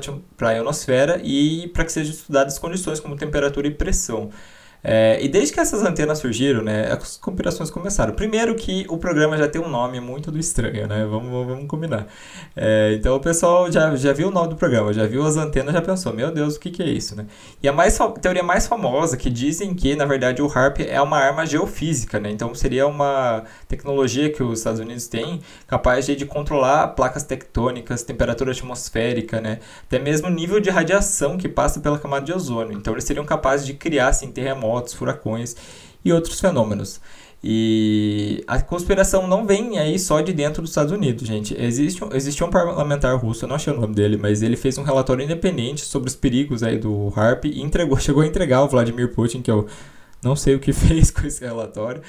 a 0.48 0.52
ionosfera 0.52 1.20
e 1.22 1.68
para 1.68 1.84
que 1.84 1.92
sejam 1.92 2.12
estudadas 2.12 2.58
condições 2.58 3.00
como 3.00 3.16
temperatura 3.16 3.66
e 3.66 3.70
pressão. 3.70 4.30
É, 4.84 5.18
e 5.22 5.28
desde 5.28 5.54
que 5.54 5.60
essas 5.60 5.82
antenas 5.82 6.18
surgiram, 6.18 6.62
né, 6.62 6.90
as 6.90 7.16
conspirações 7.16 7.70
começaram. 7.70 8.14
Primeiro 8.14 8.54
que 8.56 8.84
o 8.88 8.98
programa 8.98 9.36
já 9.36 9.48
tem 9.48 9.60
um 9.60 9.68
nome 9.68 10.00
muito 10.00 10.30
do 10.32 10.38
estranho, 10.38 10.88
né? 10.88 11.06
Vamos, 11.08 11.30
vamos 11.46 11.66
combinar. 11.68 12.06
É, 12.56 12.94
então 12.94 13.14
o 13.14 13.20
pessoal 13.20 13.70
já, 13.70 13.94
já 13.94 14.12
viu 14.12 14.28
o 14.28 14.30
nome 14.30 14.48
do 14.48 14.56
programa, 14.56 14.92
já 14.92 15.06
viu 15.06 15.24
as 15.24 15.36
antenas, 15.36 15.72
já 15.72 15.80
pensou, 15.80 16.12
meu 16.12 16.32
Deus, 16.32 16.56
o 16.56 16.60
que, 16.60 16.70
que 16.70 16.82
é 16.82 16.88
isso, 16.88 17.14
né? 17.14 17.26
E 17.62 17.68
a 17.68 17.72
mais, 17.72 17.96
teoria 18.20 18.42
mais 18.42 18.66
famosa, 18.66 19.16
que 19.16 19.30
dizem 19.30 19.72
que, 19.74 19.94
na 19.94 20.04
verdade, 20.04 20.42
o 20.42 20.46
HARP 20.46 20.80
é 20.80 21.00
uma 21.00 21.18
arma 21.18 21.46
geofísica, 21.46 22.18
né? 22.18 22.30
Então 22.30 22.52
seria 22.54 22.86
uma 22.86 23.44
tecnologia 23.68 24.30
que 24.30 24.42
os 24.42 24.58
Estados 24.58 24.80
Unidos 24.80 25.06
têm 25.06 25.40
capaz 25.66 26.06
de, 26.06 26.16
de 26.16 26.26
controlar 26.26 26.88
placas 26.88 27.22
tectônicas, 27.22 28.02
temperatura 28.02 28.50
atmosférica, 28.50 29.40
né? 29.40 29.60
Até 29.86 29.98
mesmo 30.00 30.28
nível 30.28 30.58
de 30.58 30.70
radiação 30.70 31.36
que 31.38 31.48
passa 31.48 31.78
pela 31.78 31.98
camada 31.98 32.24
de 32.24 32.32
ozônio. 32.32 32.76
Então 32.76 32.92
eles 32.92 33.04
seriam 33.04 33.24
capazes 33.24 33.64
de 33.64 33.74
criar, 33.74 34.08
assim, 34.08 34.30
terremotos 34.32 34.71
terremotos, 34.72 34.94
furacões 34.94 35.56
e 36.04 36.12
outros 36.12 36.40
fenômenos. 36.40 37.00
E 37.44 38.44
a 38.46 38.60
conspiração 38.62 39.26
não 39.26 39.44
vem 39.44 39.76
aí 39.76 39.98
só 39.98 40.20
de 40.20 40.32
dentro 40.32 40.62
dos 40.62 40.70
Estados 40.70 40.92
Unidos, 40.92 41.26
gente. 41.26 41.60
Existe, 41.60 42.00
existe 42.12 42.44
um 42.44 42.50
parlamentar 42.50 43.16
russo, 43.16 43.44
eu 43.44 43.48
não 43.48 43.56
achei 43.56 43.72
o 43.72 43.80
nome 43.80 43.94
dele, 43.94 44.16
mas 44.16 44.42
ele 44.42 44.56
fez 44.56 44.78
um 44.78 44.84
relatório 44.84 45.24
independente 45.24 45.84
sobre 45.84 46.08
os 46.08 46.14
perigos 46.14 46.62
aí 46.62 46.78
do 46.78 47.12
HARP 47.16 47.46
e 47.46 47.60
entregou, 47.60 47.98
chegou 48.00 48.22
a 48.22 48.26
entregar 48.26 48.58
ao 48.58 48.68
Vladimir 48.68 49.12
Putin, 49.12 49.42
que 49.42 49.50
eu 49.50 49.66
não 50.22 50.36
sei 50.36 50.54
o 50.54 50.60
que 50.60 50.70
fez 50.72 51.10
com 51.10 51.26
esse 51.26 51.44
relatório. 51.44 52.00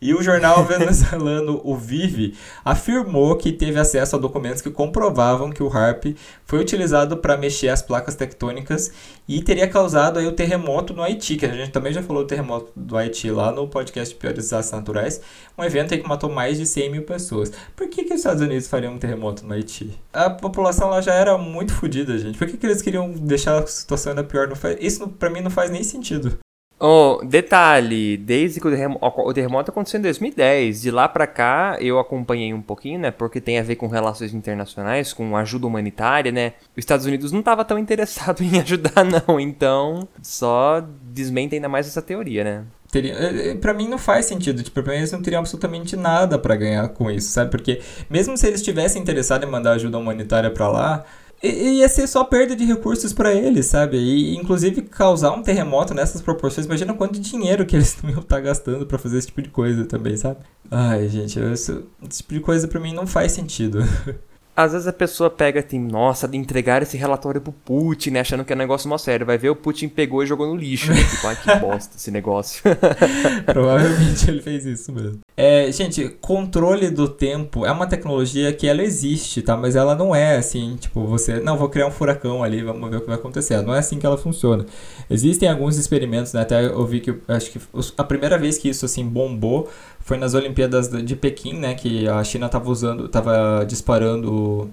E 0.00 0.14
o 0.14 0.22
jornal 0.22 0.64
venezuelano 0.64 1.60
O 1.64 1.74
Vive 1.76 2.34
afirmou 2.64 3.36
que 3.36 3.52
teve 3.52 3.78
acesso 3.78 4.16
a 4.16 4.18
documentos 4.18 4.60
que 4.60 4.70
comprovavam 4.70 5.50
que 5.50 5.62
o 5.62 5.68
HARP 5.68 6.16
foi 6.44 6.60
utilizado 6.60 7.16
para 7.16 7.36
mexer 7.36 7.68
as 7.68 7.82
placas 7.82 8.14
tectônicas 8.14 8.92
e 9.28 9.42
teria 9.42 9.66
causado 9.66 10.18
aí 10.18 10.26
o 10.26 10.32
terremoto 10.32 10.92
no 10.92 11.02
Haiti, 11.02 11.36
que 11.36 11.46
a 11.46 11.52
gente 11.52 11.70
também 11.70 11.92
já 11.92 12.02
falou 12.02 12.22
do 12.22 12.28
terremoto 12.28 12.72
do 12.76 12.96
Haiti 12.96 13.30
lá 13.30 13.50
no 13.50 13.66
podcast 13.66 14.14
Piores 14.14 14.38
Desastres 14.38 14.78
Naturais, 14.78 15.20
um 15.56 15.64
evento 15.64 15.94
aí 15.94 16.00
que 16.00 16.08
matou 16.08 16.30
mais 16.30 16.58
de 16.58 16.66
100 16.66 16.90
mil 16.90 17.02
pessoas. 17.02 17.50
Por 17.74 17.88
que, 17.88 18.04
que 18.04 18.12
os 18.12 18.20
Estados 18.20 18.42
Unidos 18.42 18.68
fariam 18.68 18.94
um 18.94 18.98
terremoto 18.98 19.44
no 19.44 19.54
Haiti? 19.54 19.98
A 20.12 20.30
população 20.30 20.90
lá 20.90 21.00
já 21.00 21.14
era 21.14 21.36
muito 21.38 21.72
fodida, 21.72 22.16
gente. 22.18 22.38
Por 22.38 22.46
que, 22.46 22.56
que 22.56 22.66
eles 22.66 22.82
queriam 22.82 23.10
deixar 23.10 23.62
a 23.62 23.66
situação 23.66 24.12
ainda 24.12 24.22
pior? 24.22 24.54
Faz... 24.54 24.76
Isso 24.80 25.08
para 25.08 25.30
mim 25.30 25.40
não 25.40 25.50
faz 25.50 25.70
nem 25.70 25.82
sentido. 25.82 26.38
Oh, 26.78 27.22
detalhe, 27.24 28.18
desde 28.18 28.60
que 28.60 28.68
o 28.68 29.32
terremoto, 29.32 29.70
aconteceu 29.70 29.98
em 29.98 30.02
2010, 30.02 30.82
de 30.82 30.90
lá 30.90 31.08
para 31.08 31.26
cá 31.26 31.78
eu 31.80 31.98
acompanhei 31.98 32.52
um 32.52 32.60
pouquinho, 32.60 33.00
né, 33.00 33.10
porque 33.10 33.40
tem 33.40 33.58
a 33.58 33.62
ver 33.62 33.76
com 33.76 33.86
relações 33.86 34.34
internacionais, 34.34 35.14
com 35.14 35.34
ajuda 35.38 35.66
humanitária, 35.66 36.30
né. 36.30 36.52
Os 36.76 36.78
Estados 36.78 37.06
Unidos 37.06 37.32
não 37.32 37.40
estava 37.40 37.64
tão 37.64 37.78
interessado 37.80 38.42
em 38.42 38.60
ajudar 38.60 39.04
não, 39.04 39.40
então 39.40 40.06
só 40.20 40.86
desmente 41.02 41.54
ainda 41.54 41.68
mais 41.68 41.86
essa 41.86 42.02
teoria, 42.02 42.44
né. 42.44 42.64
teria, 42.92 43.14
eh, 43.14 43.50
eh, 43.52 43.54
para 43.54 43.72
mim 43.72 43.88
não 43.88 43.96
faz 43.96 44.26
sentido, 44.26 44.62
tipo, 44.62 44.82
pra 44.82 44.92
mim 44.92 44.98
eles 44.98 45.12
não 45.12 45.22
teriam 45.22 45.40
absolutamente 45.40 45.96
nada 45.96 46.38
para 46.38 46.56
ganhar 46.56 46.86
com 46.90 47.10
isso, 47.10 47.30
sabe? 47.30 47.50
Porque 47.50 47.80
mesmo 48.10 48.36
se 48.36 48.46
eles 48.46 48.60
estivessem 48.60 49.00
interessados 49.00 49.48
em 49.48 49.50
mandar 49.50 49.72
ajuda 49.72 49.96
humanitária 49.96 50.50
para 50.50 50.68
lá, 50.68 51.04
ia 51.42 51.88
ser 51.88 52.06
só 52.06 52.24
perda 52.24 52.56
de 52.56 52.64
recursos 52.64 53.12
para 53.12 53.32
eles, 53.32 53.66
sabe? 53.66 53.96
E 53.96 54.36
inclusive 54.36 54.82
causar 54.82 55.32
um 55.32 55.42
terremoto 55.42 55.94
nessas 55.94 56.22
proporções. 56.22 56.66
Imagina 56.66 56.94
quanto 56.94 57.20
dinheiro 57.20 57.66
que 57.66 57.76
eles 57.76 57.96
estar 58.02 58.22
tá 58.22 58.40
gastando 58.40 58.86
para 58.86 58.98
fazer 58.98 59.18
esse 59.18 59.28
tipo 59.28 59.42
de 59.42 59.50
coisa 59.50 59.84
também, 59.84 60.16
sabe? 60.16 60.40
Ai, 60.70 61.08
gente, 61.08 61.38
esse 61.38 61.84
tipo 62.10 62.34
de 62.34 62.40
coisa 62.40 62.66
para 62.66 62.80
mim 62.80 62.94
não 62.94 63.06
faz 63.06 63.32
sentido. 63.32 63.80
Às 64.56 64.72
vezes 64.72 64.86
a 64.86 64.92
pessoa 64.92 65.28
pega 65.28 65.60
assim, 65.60 65.78
nossa, 65.78 66.26
de 66.26 66.36
entregar 66.36 66.82
esse 66.82 66.96
relatório 66.96 67.40
pro 67.42 67.52
Putin, 67.52 68.10
né, 68.10 68.20
achando 68.20 68.42
que 68.42 68.52
é 68.52 68.56
um 68.56 68.58
negócio 68.58 68.88
mó 68.88 68.96
sério. 68.96 69.26
Vai 69.26 69.36
ver, 69.36 69.50
o 69.50 69.56
Putin 69.56 69.88
pegou 69.88 70.22
e 70.22 70.26
jogou 70.26 70.46
no 70.46 70.56
lixo. 70.56 70.90
Né? 70.90 70.96
Tipo, 71.02 71.26
ai, 71.26 71.36
que 71.36 71.54
bosta 71.60 71.96
esse 71.96 72.10
negócio. 72.10 72.62
Provavelmente 73.44 74.30
ele 74.30 74.40
fez 74.40 74.64
isso 74.64 74.90
mesmo. 74.92 75.20
É, 75.36 75.70
gente, 75.70 76.08
controle 76.20 76.88
do 76.88 77.06
tempo 77.06 77.66
é 77.66 77.70
uma 77.70 77.86
tecnologia 77.86 78.50
que 78.52 78.66
ela 78.66 78.82
existe, 78.82 79.42
tá? 79.42 79.54
Mas 79.54 79.76
ela 79.76 79.94
não 79.94 80.14
é 80.14 80.38
assim, 80.38 80.76
tipo, 80.76 81.04
você, 81.04 81.38
não, 81.40 81.58
vou 81.58 81.68
criar 81.68 81.86
um 81.86 81.90
furacão 81.90 82.42
ali, 82.42 82.62
vamos 82.62 82.88
ver 82.88 82.96
o 82.96 83.00
que 83.02 83.06
vai 83.06 83.16
acontecer. 83.16 83.60
Não 83.60 83.74
é 83.74 83.80
assim 83.80 83.98
que 83.98 84.06
ela 84.06 84.16
funciona. 84.16 84.64
Existem 85.10 85.50
alguns 85.50 85.76
experimentos, 85.76 86.32
né? 86.32 86.40
Até 86.40 86.64
eu 86.64 86.86
vi 86.86 87.00
que, 87.00 87.14
acho 87.28 87.50
que 87.50 87.60
a 87.98 88.04
primeira 88.04 88.38
vez 88.38 88.56
que 88.56 88.70
isso, 88.70 88.86
assim, 88.86 89.04
bombou 89.06 89.68
foi 90.06 90.16
nas 90.16 90.34
Olimpíadas 90.34 90.88
de 90.88 91.16
Pequim, 91.16 91.54
né? 91.54 91.74
Que 91.74 92.08
a 92.08 92.22
China 92.22 92.48
tava 92.48 92.70
usando, 92.70 93.08
tava 93.08 93.64
disparando 93.66 94.70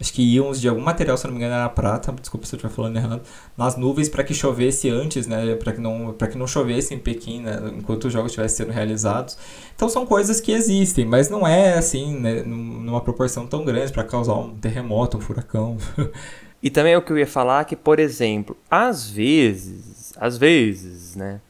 acho 0.00 0.12
que 0.12 0.22
íons 0.22 0.60
de 0.60 0.68
algum 0.68 0.80
material, 0.80 1.16
se 1.16 1.24
não 1.26 1.32
me 1.32 1.38
engano, 1.38 1.54
era 1.54 1.68
prata, 1.68 2.12
desculpa 2.12 2.46
se 2.46 2.54
eu 2.54 2.56
estiver 2.56 2.72
falando 2.72 2.96
errado, 2.96 3.22
nas 3.56 3.76
nuvens 3.76 4.08
para 4.08 4.22
que 4.22 4.32
chovesse 4.34 4.88
antes, 4.88 5.26
né, 5.26 5.54
para 5.56 5.72
que 5.72 5.80
não 5.80 6.12
para 6.12 6.28
que 6.28 6.38
não 6.38 6.46
chovesse 6.46 6.94
em 6.94 6.98
Pequim, 6.98 7.40
né, 7.40 7.58
enquanto 7.76 8.04
os 8.04 8.12
jogos 8.12 8.30
estivessem 8.32 8.64
sendo 8.66 8.74
realizados. 8.74 9.36
Então 9.74 9.88
são 9.88 10.06
coisas 10.06 10.40
que 10.40 10.52
existem, 10.52 11.04
mas 11.04 11.28
não 11.28 11.46
é 11.46 11.74
assim, 11.74 12.18
né, 12.18 12.42
numa 12.42 13.00
proporção 13.00 13.46
tão 13.46 13.64
grande 13.64 13.92
para 13.92 14.04
causar 14.04 14.34
um 14.34 14.56
terremoto, 14.56 15.18
um 15.18 15.20
furacão. 15.20 15.76
e 16.62 16.70
também 16.70 16.96
o 16.96 17.02
que 17.02 17.12
eu 17.12 17.18
ia 17.18 17.26
falar 17.26 17.64
que, 17.64 17.76
por 17.76 17.98
exemplo, 17.98 18.56
às 18.70 19.08
vezes, 19.08 20.12
às 20.16 20.36
vezes, 20.36 21.16
né, 21.16 21.40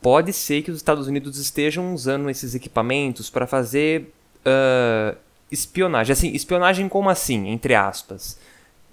pode 0.00 0.32
ser 0.32 0.62
que 0.62 0.70
os 0.70 0.76
Estados 0.76 1.06
Unidos 1.06 1.38
estejam 1.38 1.94
usando 1.94 2.30
esses 2.30 2.54
equipamentos 2.54 3.30
para 3.30 3.46
fazer 3.46 4.12
uh, 4.46 5.16
espionagem. 5.50 6.12
Assim, 6.12 6.28
espionagem 6.32 6.88
como 6.88 7.10
assim, 7.10 7.48
entre 7.48 7.74
aspas? 7.74 8.38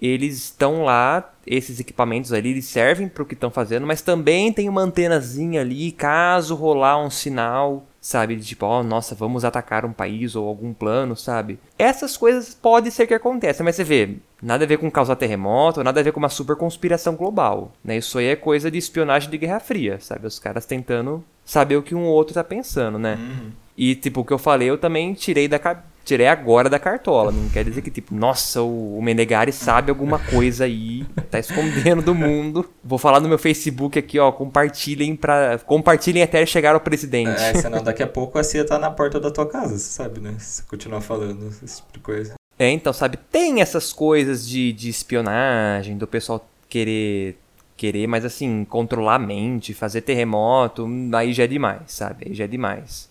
Eles 0.00 0.36
estão 0.36 0.84
lá, 0.84 1.32
esses 1.46 1.80
equipamentos 1.80 2.32
ali, 2.32 2.50
eles 2.50 2.66
servem 2.66 3.08
para 3.08 3.22
o 3.22 3.26
que 3.26 3.34
estão 3.34 3.50
fazendo, 3.50 3.86
mas 3.86 4.02
também 4.02 4.52
tem 4.52 4.68
uma 4.68 4.82
antenazinha 4.82 5.60
ali, 5.60 5.92
caso 5.92 6.54
rolar 6.54 6.98
um 6.98 7.10
sinal, 7.10 7.86
sabe? 8.04 8.36
De 8.36 8.44
tipo, 8.44 8.66
ó, 8.66 8.80
oh, 8.80 8.82
nossa, 8.82 9.14
vamos 9.14 9.46
atacar 9.46 9.86
um 9.86 9.92
país 9.92 10.36
ou 10.36 10.46
algum 10.46 10.74
plano, 10.74 11.16
sabe? 11.16 11.58
Essas 11.78 12.18
coisas 12.18 12.54
pode 12.54 12.90
ser 12.90 13.06
que 13.06 13.14
aconteçam, 13.14 13.64
mas 13.64 13.76
você 13.76 13.82
vê, 13.82 14.16
nada 14.42 14.62
a 14.62 14.66
ver 14.68 14.76
com 14.76 14.90
causar 14.90 15.16
terremoto, 15.16 15.82
nada 15.82 16.00
a 16.00 16.02
ver 16.02 16.12
com 16.12 16.18
uma 16.18 16.28
super 16.28 16.54
conspiração 16.54 17.16
global, 17.16 17.72
né? 17.82 17.96
Isso 17.96 18.18
aí 18.18 18.26
é 18.26 18.36
coisa 18.36 18.70
de 18.70 18.76
espionagem 18.76 19.30
de 19.30 19.38
Guerra 19.38 19.58
Fria, 19.58 19.98
sabe? 20.00 20.26
Os 20.26 20.38
caras 20.38 20.66
tentando 20.66 21.24
saber 21.46 21.76
o 21.78 21.82
que 21.82 21.94
um 21.94 22.04
outro 22.04 22.34
tá 22.34 22.44
pensando, 22.44 22.98
né? 22.98 23.14
Uhum. 23.18 23.50
E, 23.74 23.94
tipo, 23.94 24.20
o 24.20 24.24
que 24.24 24.34
eu 24.34 24.38
falei, 24.38 24.68
eu 24.68 24.76
também 24.76 25.14
tirei 25.14 25.48
da 25.48 25.58
cabeça 25.58 25.93
tirei 26.04 26.26
agora 26.26 26.68
da 26.68 26.78
cartola. 26.78 27.32
Não 27.32 27.48
quer 27.48 27.64
dizer 27.64 27.82
que, 27.82 27.90
tipo, 27.90 28.14
nossa, 28.14 28.62
o, 28.62 29.00
Menegari 29.02 29.52
sabe 29.52 29.90
alguma 29.90 30.18
coisa 30.18 30.64
aí, 30.64 31.04
tá 31.30 31.38
escondendo 31.38 32.02
do 32.02 32.14
mundo. 32.14 32.68
Vou 32.82 32.98
falar 32.98 33.20
no 33.20 33.28
meu 33.28 33.38
Facebook 33.38 33.98
aqui, 33.98 34.18
ó, 34.18 34.30
compartilhem 34.30 35.16
para 35.16 35.58
compartilhem 35.58 36.22
até 36.22 36.44
chegar 36.44 36.74
ao 36.74 36.80
presidente. 36.80 37.40
É, 37.40 37.54
senão 37.54 37.82
daqui 37.82 38.02
a 38.02 38.06
pouco 38.06 38.38
a 38.38 38.44
CIA 38.44 38.64
tá 38.64 38.78
na 38.78 38.90
porta 38.90 39.18
da 39.18 39.30
tua 39.30 39.46
casa, 39.46 39.78
você 39.78 39.90
sabe, 39.90 40.20
né? 40.20 40.34
Se 40.38 40.62
continuar 40.64 41.00
falando 41.00 41.48
esse 41.62 41.76
tipo 41.76 41.92
de 41.92 42.00
coisa. 42.00 42.34
É, 42.58 42.70
então, 42.70 42.92
sabe, 42.92 43.16
tem 43.16 43.60
essas 43.60 43.92
coisas 43.92 44.46
de, 44.46 44.72
de 44.72 44.88
espionagem, 44.88 45.96
do 45.96 46.06
pessoal 46.06 46.46
querer 46.68 47.36
querer, 47.76 48.06
mas 48.06 48.24
assim, 48.24 48.64
controlar 48.64 49.16
a 49.16 49.18
mente, 49.18 49.74
fazer 49.74 50.00
terremoto, 50.02 50.88
aí 51.12 51.32
já 51.32 51.44
é 51.44 51.46
demais, 51.46 51.82
sabe? 51.88 52.26
Aí 52.28 52.34
já 52.34 52.44
é 52.44 52.46
demais. 52.46 53.10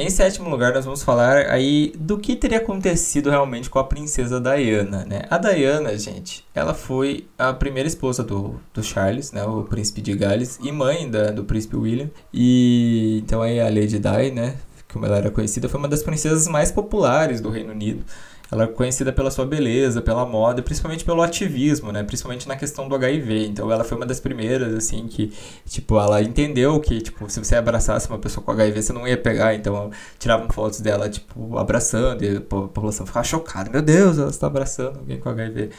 Em 0.00 0.08
sétimo 0.08 0.48
lugar, 0.48 0.72
nós 0.72 0.86
vamos 0.86 1.02
falar 1.02 1.50
aí 1.50 1.92
do 1.94 2.16
que 2.16 2.34
teria 2.34 2.56
acontecido 2.56 3.28
realmente 3.28 3.68
com 3.68 3.78
a 3.78 3.84
princesa 3.84 4.40
Diana, 4.40 5.04
né? 5.04 5.24
A 5.28 5.36
Diana, 5.36 5.94
gente, 5.98 6.42
ela 6.54 6.72
foi 6.72 7.26
a 7.36 7.52
primeira 7.52 7.86
esposa 7.86 8.24
do, 8.24 8.58
do 8.72 8.82
Charles, 8.82 9.30
né? 9.30 9.44
O 9.44 9.62
príncipe 9.64 10.00
de 10.00 10.14
Gales 10.14 10.58
e 10.62 10.72
mãe 10.72 11.10
da, 11.10 11.30
do 11.30 11.44
príncipe 11.44 11.76
William. 11.76 12.08
E 12.32 13.20
então 13.22 13.42
aí 13.42 13.60
a 13.60 13.64
Lady 13.64 13.98
Di, 13.98 14.30
né? 14.30 14.56
Como 14.90 15.04
ela 15.04 15.18
era 15.18 15.30
conhecida, 15.30 15.68
foi 15.68 15.78
uma 15.78 15.86
das 15.86 16.02
princesas 16.02 16.48
mais 16.48 16.72
populares 16.72 17.42
do 17.42 17.50
Reino 17.50 17.72
Unido. 17.72 18.02
Ela 18.50 18.64
é 18.64 18.66
conhecida 18.66 19.12
pela 19.12 19.30
sua 19.30 19.46
beleza, 19.46 20.02
pela 20.02 20.26
moda 20.26 20.60
principalmente 20.62 21.04
pelo 21.04 21.22
ativismo, 21.22 21.92
né? 21.92 22.02
Principalmente 22.02 22.48
na 22.48 22.56
questão 22.56 22.88
do 22.88 22.94
HIV. 22.94 23.46
Então 23.46 23.70
ela 23.70 23.84
foi 23.84 23.96
uma 23.96 24.06
das 24.06 24.18
primeiras, 24.18 24.74
assim, 24.74 25.06
que, 25.06 25.32
tipo, 25.66 25.98
ela 25.98 26.20
entendeu 26.22 26.80
que, 26.80 27.00
tipo, 27.00 27.30
se 27.30 27.38
você 27.38 27.54
abraçasse 27.56 28.08
uma 28.08 28.18
pessoa 28.18 28.44
com 28.44 28.50
HIV, 28.50 28.82
você 28.82 28.92
não 28.92 29.06
ia 29.06 29.16
pegar. 29.16 29.54
Então 29.54 29.90
tiravam 30.18 30.48
fotos 30.50 30.80
dela, 30.80 31.08
tipo, 31.08 31.56
abraçando 31.56 32.24
e 32.24 32.38
a 32.38 32.40
população 32.40 33.06
ficava 33.06 33.24
chocada. 33.24 33.70
Meu 33.70 33.82
Deus, 33.82 34.18
ela 34.18 34.30
está 34.30 34.46
abraçando 34.48 34.98
alguém 34.98 35.20
com 35.20 35.28
HIV. 35.28 35.70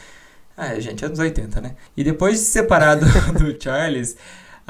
Ah, 0.56 0.78
gente, 0.80 1.04
anos 1.04 1.18
80, 1.18 1.60
né? 1.60 1.76
E 1.96 2.04
depois 2.04 2.34
de 2.34 2.40
se 2.40 2.50
separar 2.52 2.96
do, 2.96 3.06
do 3.38 3.62
Charles, 3.62 4.16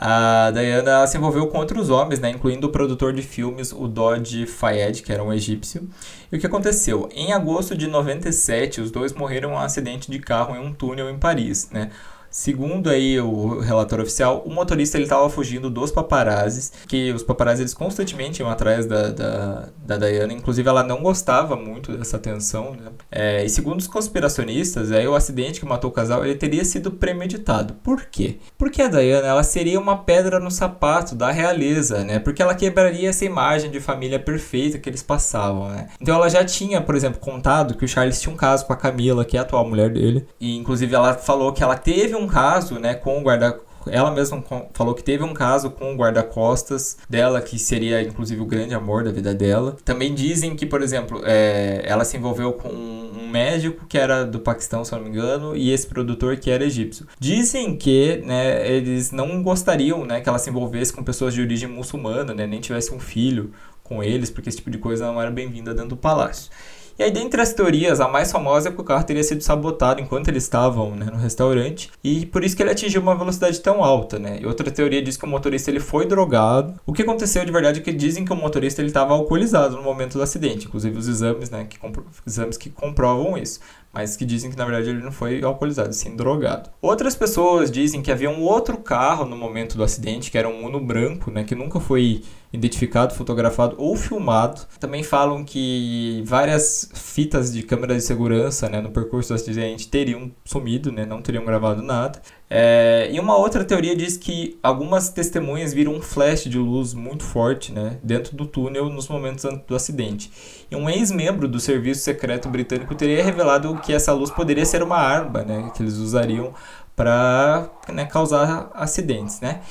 a 0.05 0.51
Diana 0.51 1.07
se 1.07 1.17
envolveu 1.17 1.47
com 1.47 1.59
outros 1.59 1.89
homens, 1.89 2.19
né, 2.19 2.29
incluindo 2.29 2.67
o 2.67 2.71
produtor 2.71 3.13
de 3.13 3.23
filmes, 3.23 3.71
o 3.71 3.87
Dodge 3.87 4.47
Fayed, 4.47 5.01
que 5.01 5.13
era 5.13 5.23
um 5.23 5.33
egípcio. 5.33 5.89
E 6.33 6.37
o 6.37 6.41
que 6.41 6.47
aconteceu? 6.47 7.09
Em 7.15 7.33
agosto 7.33 7.77
de 7.77 7.87
97, 7.87 8.81
os 8.81 8.91
dois 8.91 9.13
morreram 9.13 9.51
em 9.51 9.53
um 9.53 9.59
acidente 9.59 10.11
de 10.11 10.19
carro 10.19 10.57
em 10.57 10.59
um 10.59 10.75
túnel 10.75 11.09
em 11.09 11.17
Paris. 11.17 11.69
Né? 11.71 11.91
Segundo 12.33 12.89
aí 12.89 13.21
o 13.21 13.61
relatório 13.61 14.03
oficial, 14.03 14.43
o 14.47 14.51
motorista 14.51 14.97
ele 14.97 15.05
estava 15.05 15.29
fugindo 15.29 15.69
dos 15.69 15.91
paparazzis, 15.93 16.73
que 16.89 17.13
os 17.13 17.23
paparazzis 17.23 17.61
eles 17.61 17.75
constantemente 17.75 18.41
iam 18.41 18.51
atrás 18.51 18.87
da, 18.87 19.11
da, 19.11 19.69
da 19.77 19.97
Diana, 19.99 20.33
inclusive 20.33 20.67
ela 20.67 20.83
não 20.83 21.03
gostava 21.03 21.55
muito 21.55 21.97
dessa 21.97 22.17
atenção, 22.17 22.73
né? 22.73 22.91
É, 23.11 23.45
e 23.45 23.49
segundo 23.51 23.79
os 23.79 23.87
conspiracionistas, 23.87 24.91
aí 24.91 25.07
o 25.07 25.15
acidente 25.15 25.61
que 25.61 25.67
matou 25.67 25.91
o 25.91 25.93
casal, 25.93 26.25
ele 26.25 26.35
teria 26.35 26.65
sido 26.65 26.91
premeditado. 26.91 27.75
Por 27.75 28.07
quê? 28.07 28.39
Porque 28.57 28.81
a 28.81 28.89
Diana, 28.89 29.27
ela 29.27 29.43
seria 29.43 29.79
uma 29.79 29.99
pedra 29.99 30.41
no 30.41 30.51
sapato 30.51 31.15
da 31.15 31.31
realeza, 31.31 32.03
né? 32.03 32.19
Porque 32.19 32.41
ela 32.41 32.55
quebraria 32.55 33.11
essa 33.11 33.27
imagem 33.27 33.71
de 33.71 33.79
família 33.79 34.19
perfeita 34.19 34.79
que 34.79 34.89
eles 34.89 35.03
passavam, 35.03 35.69
né? 35.69 35.89
Então 36.01 36.15
ela 36.15 36.31
já 36.31 36.43
tinha, 36.43 36.81
por 36.81 36.95
exemplo, 36.95 37.21
contado 37.21 37.77
que 37.77 37.85
o 37.85 37.89
Charles 37.89 38.21
tinha 38.21 38.33
um 38.33 38.37
caso 38.37 38.67
com 38.67 38.73
a 38.73 38.77
Camila, 38.77 39.25
que 39.25 39.37
é 39.37 39.41
a 39.41 39.43
atual 39.43 39.69
mulher 39.69 39.91
dele, 39.91 40.27
e 40.41 40.57
inclusive 40.57 40.95
ela 40.95 41.15
falou 41.15 41.53
que 41.53 41.63
ela 41.63 41.77
teve 41.77 42.15
um 42.15 42.22
um 42.23 42.27
caso, 42.27 42.79
né, 42.79 42.95
com 42.95 43.19
o 43.19 43.23
guarda 43.23 43.59
ela 43.91 44.11
mesma 44.11 44.43
falou 44.73 44.95
que 44.95 45.03
teve 45.03 45.25
um 45.25 45.35
caso 45.35 45.71
com 45.71 45.93
o 45.93 45.97
guarda-costas 45.97 46.97
dela, 47.09 47.41
que 47.41 47.59
seria 47.59 48.03
inclusive 48.03 48.41
o 48.41 48.45
grande 48.45 48.75
amor 48.75 49.05
da 49.05 49.11
vida 49.11 49.35
dela. 49.35 49.77
Também 49.85 50.15
dizem 50.15 50.55
que, 50.55 50.67
por 50.67 50.83
exemplo, 50.83 51.21
é, 51.25 51.83
ela 51.85 52.05
se 52.05 52.17
envolveu 52.17 52.53
com 52.53 52.69
um 52.69 53.29
médico 53.29 53.87
que 53.87 53.97
era 53.97 54.25
do 54.25 54.41
Paquistão, 54.41 54.85
se 54.85 54.93
não 54.93 55.03
me 55.03 55.09
engano, 55.09 55.57
e 55.57 55.71
esse 55.71 55.87
produtor 55.87 56.37
que 56.37 56.51
era 56.51 56.65
egípcio. 56.65 57.07
Dizem 57.19 57.77
que 57.77 58.23
né, 58.25 58.71
eles 58.71 59.11
não 59.11 59.43
gostariam 59.43 60.05
né, 60.05 60.21
que 60.21 60.29
ela 60.29 60.39
se 60.39 60.51
envolvesse 60.51 60.93
com 60.93 61.03
pessoas 61.03 61.35
de 61.35 61.41
origem 61.41 61.69
muçulmana, 61.69 62.35
né, 62.35 62.47
nem 62.47 62.61
tivesse 62.61 62.95
um 62.95 63.01
filho 63.01 63.53
com 63.83 64.03
eles, 64.03 64.31
porque 64.31 64.49
esse 64.49 64.59
tipo 64.59 64.71
de 64.71 64.79
coisa 64.79 65.07
não 65.07 65.21
era 65.21 65.31
bem-vinda 65.31 65.73
dentro 65.73 65.91
do 65.91 65.97
palácio. 65.97 66.51
E 66.99 67.03
aí, 67.03 67.11
dentre 67.11 67.41
as 67.41 67.53
teorias, 67.53 68.01
a 68.01 68.09
mais 68.09 68.31
famosa 68.31 68.69
é 68.69 68.73
que 68.73 68.81
o 68.81 68.85
carro 68.85 69.05
teria 69.05 69.23
sido 69.23 69.43
sabotado 69.43 70.01
enquanto 70.01 70.29
eles 70.29 70.43
estavam 70.43 70.95
né, 70.95 71.07
no 71.07 71.19
restaurante 71.19 71.91
e 72.03 72.27
por 72.27 72.45
isso 72.45 72.57
que 72.57 72.63
ele 72.63 72.71
atingiu 72.71 73.01
uma 73.01 73.15
velocidade 73.15 73.61
tão 73.61 73.83
alta, 73.83 74.19
né? 74.19 74.39
E 74.41 74.47
outra 74.47 74.71
teoria 74.71 75.03
diz 75.03 75.17
que 75.17 75.25
o 75.25 75.29
motorista 75.29 75.71
ele 75.71 75.81
foi 75.81 76.07
drogado. 76.07 76.75
O 76.87 76.93
que 76.93 77.03
aconteceu 77.03 77.45
de 77.45 77.53
verdade 77.53 77.81
é 77.81 77.83
que 77.83 77.93
dizem 77.93 78.25
que 78.25 78.33
o 78.33 78.37
motorista 78.37 78.81
ele 78.81 78.89
estava 78.89 79.13
alcoolizado 79.13 79.77
no 79.77 79.83
momento 79.83 80.19
do 80.19 80.23
acidente, 80.23 80.67
inclusive 80.67 80.97
os 80.97 81.09
exames, 81.09 81.51
né, 81.51 81.65
que 81.65 81.79
exames 82.27 82.57
que 82.57 82.71
comprovam 82.71 83.37
isso 83.37 83.61
mas 83.93 84.17
que 84.17 84.25
dizem 84.25 84.51
que 84.51 84.57
na 84.57 84.65
verdade 84.65 84.89
ele 84.89 85.03
não 85.03 85.13
foi 85.13 85.43
alcoolizado, 85.43 85.93
sim 85.93 86.17
drogado. 86.17 86.71
Outras 86.81 87.15
pessoas 87.15 87.71
dizem 87.71 88.01
que 88.01 88.11
havia 88.11 88.31
um 88.31 88.43
outro 88.43 88.79
carro 88.79 89.27
no 89.27 89.37
momento 89.37 89.77
do 89.77 89.85
acidente, 89.85 90.31
que 90.31 90.39
era 90.39 90.49
um 90.49 90.65
Uno 90.65 90.81
branco, 90.81 91.31
né, 91.31 91.45
que 91.45 91.55
nunca 91.55 91.79
foi 91.79 92.23
identificado, 92.53 93.15
fotografado 93.15 93.77
ou 93.79 93.97
filmado. 93.97 94.61
Também 94.79 95.03
falam 95.03 95.43
que 95.43 96.23
várias 96.27 96.91
fitas 96.95 97.53
de 97.53 97.63
câmera 97.63 97.95
de 97.95 98.03
segurança 98.03 98.69
né, 98.69 98.81
no 98.81 98.91
percurso 98.91 99.31
do 99.31 99.37
acidente 99.37 99.89
teriam 99.89 100.31
sumido, 100.45 100.93
né, 100.93 101.07
não 101.07 101.23
teriam 101.23 101.45
gravado 101.45 101.83
nada. 101.83 102.21
É, 102.51 103.09
e 103.11 103.19
uma 103.19 103.35
outra 103.37 103.65
teoria 103.65 103.97
diz 103.97 104.19
que 104.19 104.59
algumas 104.63 105.09
testemunhas 105.09 105.73
viram 105.73 105.95
um 105.95 106.03
flash 106.03 106.45
de 106.45 106.59
luz 106.59 106.93
muito 106.93 107.25
forte 107.25 107.73
né, 107.73 107.99
dentro 108.03 108.37
do 108.37 108.45
túnel 108.45 108.91
nos 108.91 109.09
momentos 109.09 109.47
do 109.67 109.75
acidente. 109.75 110.31
E 110.71 110.77
um 110.77 110.91
ex-membro 110.91 111.49
do 111.49 111.59
serviço 111.59 112.03
secreto 112.03 112.51
britânico 112.51 112.95
teria 112.95 113.25
revelado 113.25 113.75
que 113.77 113.95
essa 113.95 114.13
luz 114.13 114.31
poderia 114.31 114.67
ser 114.67 114.83
uma 114.83 114.99
arma 114.99 115.43
né, 115.43 115.71
que 115.75 115.83
eles 115.83 115.95
usariam 115.95 116.53
para 116.95 117.71
né, 117.89 118.05
causar 118.05 118.71
acidentes. 118.75 119.41
Né? 119.41 119.63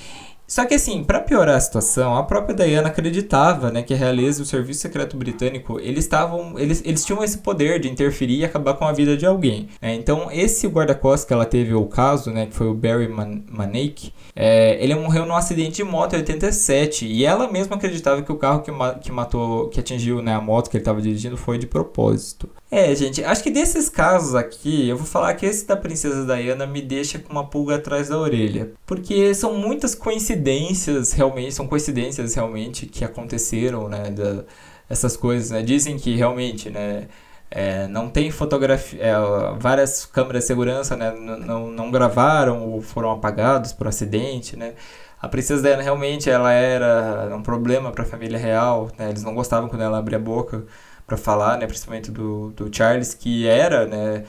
Só 0.51 0.65
que 0.65 0.73
assim, 0.73 1.01
para 1.01 1.21
piorar 1.21 1.55
a 1.55 1.59
situação, 1.61 2.13
a 2.13 2.23
própria 2.23 2.53
Diana 2.53 2.89
acreditava, 2.89 3.71
né, 3.71 3.83
que 3.83 3.93
a 3.93 3.97
realeza 3.97 4.41
e 4.41 4.43
o 4.43 4.45
serviço 4.45 4.81
secreto 4.81 5.15
britânico, 5.15 5.79
eles 5.79 6.03
estavam, 6.03 6.59
eles, 6.59 6.83
eles 6.83 7.05
tinham 7.05 7.23
esse 7.23 7.37
poder 7.37 7.79
de 7.79 7.89
interferir 7.89 8.39
e 8.39 8.43
acabar 8.43 8.73
com 8.73 8.83
a 8.83 8.91
vida 8.91 9.15
de 9.15 9.25
alguém. 9.25 9.69
Né? 9.81 9.95
Então, 9.95 10.27
esse 10.29 10.67
guarda-costas 10.67 11.25
que 11.25 11.31
ela 11.31 11.45
teve 11.45 11.73
o 11.73 11.85
caso, 11.85 12.31
né, 12.31 12.47
que 12.47 12.53
foi 12.53 12.67
o 12.67 12.73
Barry 12.73 13.07
Man 13.07 13.43
Manake, 13.49 14.11
é, 14.35 14.77
ele 14.83 14.93
morreu 14.93 15.25
num 15.25 15.37
acidente 15.37 15.77
de 15.77 15.85
moto 15.85 16.15
em 16.15 16.17
87 16.17 17.05
e 17.05 17.23
ela 17.23 17.49
mesma 17.49 17.77
acreditava 17.77 18.21
que 18.21 18.31
o 18.33 18.35
carro 18.35 18.61
que, 18.61 18.71
ma 18.71 18.95
que 18.95 19.09
matou, 19.09 19.69
que 19.69 19.79
atingiu 19.79 20.21
né, 20.21 20.35
a 20.35 20.41
moto 20.41 20.69
que 20.69 20.75
ele 20.75 20.81
estava 20.81 21.01
dirigindo 21.01 21.37
foi 21.37 21.57
de 21.57 21.65
propósito. 21.65 22.49
É, 22.73 22.95
gente, 22.95 23.21
acho 23.21 23.43
que 23.43 23.51
desses 23.51 23.89
casos 23.89 24.33
aqui, 24.33 24.87
eu 24.87 24.95
vou 24.95 25.05
falar 25.05 25.33
que 25.33 25.45
esse 25.45 25.67
da 25.67 25.75
Princesa 25.75 26.25
Diana 26.25 26.65
me 26.65 26.81
deixa 26.81 27.19
com 27.19 27.29
uma 27.29 27.45
pulga 27.45 27.75
atrás 27.75 28.07
da 28.07 28.17
orelha. 28.17 28.71
Porque 28.85 29.35
são 29.35 29.55
muitas 29.57 29.93
coincidências, 29.93 31.11
realmente, 31.11 31.53
são 31.53 31.67
coincidências 31.67 32.33
realmente 32.33 32.85
que 32.85 33.03
aconteceram, 33.03 33.89
né? 33.89 34.09
Da, 34.09 34.45
essas 34.89 35.17
coisas, 35.17 35.51
né? 35.51 35.61
Dizem 35.61 35.97
que 35.97 36.15
realmente, 36.15 36.69
né? 36.69 37.09
É, 37.49 37.87
não 37.89 38.09
tem 38.09 38.31
fotografia, 38.31 39.01
é, 39.03 39.13
várias 39.59 40.05
câmeras 40.05 40.43
de 40.43 40.47
segurança 40.47 40.95
né, 40.95 41.11
não, 41.11 41.67
não 41.67 41.91
gravaram 41.91 42.65
ou 42.69 42.81
foram 42.81 43.11
apagados 43.11 43.73
por 43.73 43.87
acidente, 43.87 44.55
né? 44.55 44.75
A 45.21 45.27
princesa 45.27 45.61
Diana 45.61 45.83
realmente 45.83 46.29
ela 46.29 46.53
era 46.53 47.35
um 47.35 47.43
problema 47.43 47.91
para 47.91 48.03
a 48.05 48.07
família 48.07 48.39
real, 48.39 48.89
né? 48.97 49.09
Eles 49.09 49.23
não 49.23 49.35
gostavam 49.35 49.69
quando 49.69 49.81
ela 49.81 49.97
abria 49.97 50.17
a 50.17 50.21
boca 50.21 50.65
para 51.11 51.17
falar, 51.17 51.57
né, 51.57 51.67
principalmente 51.67 52.09
do, 52.09 52.51
do 52.51 52.73
Charles, 52.73 53.13
que 53.13 53.45
era, 53.45 53.85
né, 53.85 54.23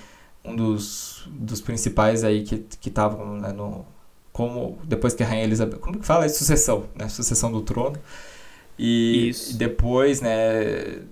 um 0.45 0.57
dos, 0.57 1.29
dos 1.29 1.61
principais 1.61 2.25
aí 2.25 2.43
que 2.43 2.67
estavam 2.85 3.37
né, 3.37 3.53
no 3.53 3.87
como 4.33 4.79
depois 4.85 5.15
que 5.15 5.23
a 5.23 5.27
rainha 5.27 5.45
Elizabeth, 5.45 5.79
como 5.79 5.99
que 6.01 6.07
fala, 6.07 6.25
é 6.25 6.29
sucessão, 6.29 6.87
né, 6.97 7.09
sucessão 7.09 7.53
do 7.53 7.61
trono. 7.61 7.97
E, 8.77 9.31
e 9.51 9.55
depois, 9.55 10.21
né, 10.21 11.03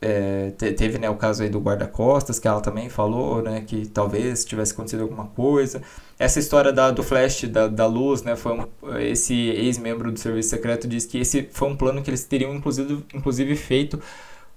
é, 0.00 0.50
teve 0.50 0.98
né, 0.98 1.08
o 1.08 1.14
caso 1.14 1.42
aí 1.44 1.48
do 1.48 1.60
guarda-costas, 1.60 2.40
que 2.40 2.48
ela 2.48 2.60
também 2.60 2.88
falou, 2.88 3.40
né, 3.42 3.60
que 3.60 3.86
talvez 3.86 4.44
tivesse 4.44 4.72
acontecido 4.72 5.02
alguma 5.02 5.26
coisa. 5.26 5.80
Essa 6.18 6.40
história 6.40 6.72
da, 6.72 6.90
do 6.90 7.04
flash, 7.04 7.44
da, 7.44 7.68
da 7.68 7.86
luz, 7.86 8.22
né, 8.22 8.34
foi 8.34 8.52
um, 8.58 8.98
esse 8.98 9.34
ex-membro 9.34 10.10
do 10.10 10.18
serviço 10.18 10.48
secreto 10.48 10.88
disse 10.88 11.06
que 11.06 11.18
esse 11.18 11.48
foi 11.52 11.68
um 11.68 11.76
plano 11.76 12.02
que 12.02 12.10
eles 12.10 12.24
teriam 12.24 12.52
inclusive, 12.52 13.04
inclusive 13.14 13.54
feito 13.54 14.00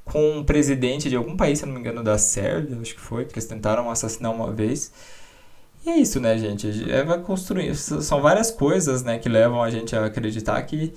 com 0.06 0.40
um 0.40 0.44
presidente 0.44 1.10
de 1.10 1.16
algum 1.16 1.36
país, 1.36 1.60
se 1.60 1.66
não 1.66 1.74
me 1.74 1.80
engano, 1.80 2.04
da 2.04 2.18
Sérvia, 2.18 2.78
acho 2.82 2.96
que 2.96 3.02
foi, 3.02 3.26
que 3.26 3.34
eles 3.34 3.46
tentaram 3.46 3.90
assassinar 3.90 4.32
uma 4.32 4.52
vez. 4.52 4.92
E 5.86 5.90
é 5.90 5.98
isso, 5.98 6.20
né, 6.20 6.38
gente? 6.38 6.92
É, 6.92 7.04
vai 7.04 7.20
construir. 7.20 7.76
São 7.76 8.22
várias 8.22 8.50
coisas, 8.52 9.04
né, 9.04 9.20
que 9.20 9.28
levam 9.28 9.62
a 9.62 9.70
gente 9.70 9.96
a 9.96 10.06
acreditar 10.06 10.62
que 10.64 10.94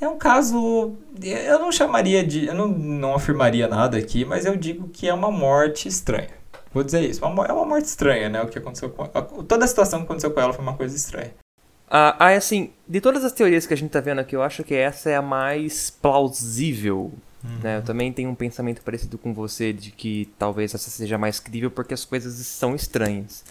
é 0.00 0.08
um 0.08 0.16
caso. 0.16 0.96
Eu 1.22 1.58
não 1.58 1.70
chamaria 1.70 2.24
de. 2.24 2.46
Eu 2.46 2.54
não, 2.54 2.68
não 2.68 3.14
afirmaria 3.14 3.68
nada 3.68 3.98
aqui, 3.98 4.24
mas 4.24 4.46
eu 4.46 4.56
digo 4.56 4.88
que 4.88 5.06
é 5.06 5.12
uma 5.12 5.30
morte 5.30 5.88
estranha. 5.88 6.30
Vou 6.72 6.82
dizer 6.82 7.02
isso. 7.02 7.22
É 7.22 7.26
uma 7.26 7.66
morte 7.66 7.84
estranha, 7.84 8.28
né? 8.30 8.40
O 8.42 8.48
que 8.48 8.58
aconteceu 8.58 8.88
com. 8.88 9.06
Toda 9.44 9.64
a 9.64 9.68
situação 9.68 10.00
que 10.00 10.06
aconteceu 10.06 10.30
com 10.30 10.40
ela 10.40 10.54
foi 10.54 10.62
uma 10.62 10.74
coisa 10.74 10.96
estranha. 10.96 11.34
Ah, 11.90 12.28
assim, 12.34 12.70
de 12.88 13.00
todas 13.00 13.24
as 13.24 13.32
teorias 13.32 13.66
que 13.66 13.74
a 13.74 13.76
gente 13.76 13.90
tá 13.90 14.00
vendo 14.00 14.20
aqui, 14.20 14.34
eu 14.34 14.42
acho 14.42 14.62
que 14.64 14.74
essa 14.74 15.10
é 15.10 15.16
a 15.16 15.22
mais 15.22 15.90
plausível 15.90 17.12
Uhum. 17.42 17.58
Né? 17.62 17.78
Eu 17.78 17.82
também 17.82 18.12
tenho 18.12 18.30
um 18.30 18.34
pensamento 18.34 18.82
parecido 18.82 19.16
com 19.16 19.32
você 19.32 19.72
de 19.72 19.90
que 19.90 20.28
talvez 20.38 20.74
essa 20.74 20.90
seja 20.90 21.16
mais 21.16 21.40
crível 21.40 21.70
porque 21.70 21.94
as 21.94 22.04
coisas 22.04 22.34
são 22.46 22.74
estranhas. 22.74 23.44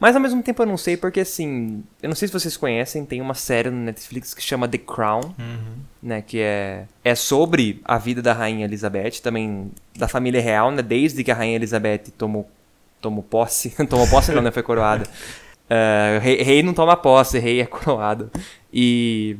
Mas 0.00 0.14
ao 0.14 0.22
mesmo 0.22 0.42
tempo 0.42 0.62
eu 0.62 0.66
não 0.66 0.76
sei 0.76 0.96
porque 0.96 1.20
assim, 1.20 1.82
eu 2.00 2.08
não 2.08 2.14
sei 2.14 2.28
se 2.28 2.34
vocês 2.34 2.56
conhecem, 2.56 3.04
tem 3.04 3.20
uma 3.20 3.34
série 3.34 3.68
no 3.68 3.78
Netflix 3.78 4.32
que 4.32 4.40
chama 4.40 4.68
The 4.68 4.78
Crown, 4.78 5.34
uhum. 5.36 5.76
né, 6.00 6.22
que 6.22 6.38
é 6.38 6.86
é 7.04 7.14
sobre 7.16 7.80
a 7.84 7.98
vida 7.98 8.22
da 8.22 8.32
rainha 8.32 8.64
Elizabeth, 8.64 9.20
também 9.22 9.72
da 9.96 10.06
família 10.06 10.40
real, 10.40 10.70
né, 10.70 10.82
desde 10.82 11.24
que 11.24 11.32
a 11.32 11.34
rainha 11.34 11.56
Elizabeth 11.56 12.12
tomou 12.16 12.48
tomou 13.00 13.24
posse, 13.24 13.70
tomou 13.88 14.06
posse 14.08 14.32
não, 14.32 14.42
né, 14.42 14.52
foi 14.52 14.62
coroada. 14.62 15.04
Uh, 15.68 16.18
rei, 16.22 16.42
rei 16.42 16.62
não 16.62 16.72
toma 16.72 16.96
posse, 16.96 17.38
rei 17.40 17.60
é 17.60 17.66
coroado. 17.66 18.30
E 18.72 19.36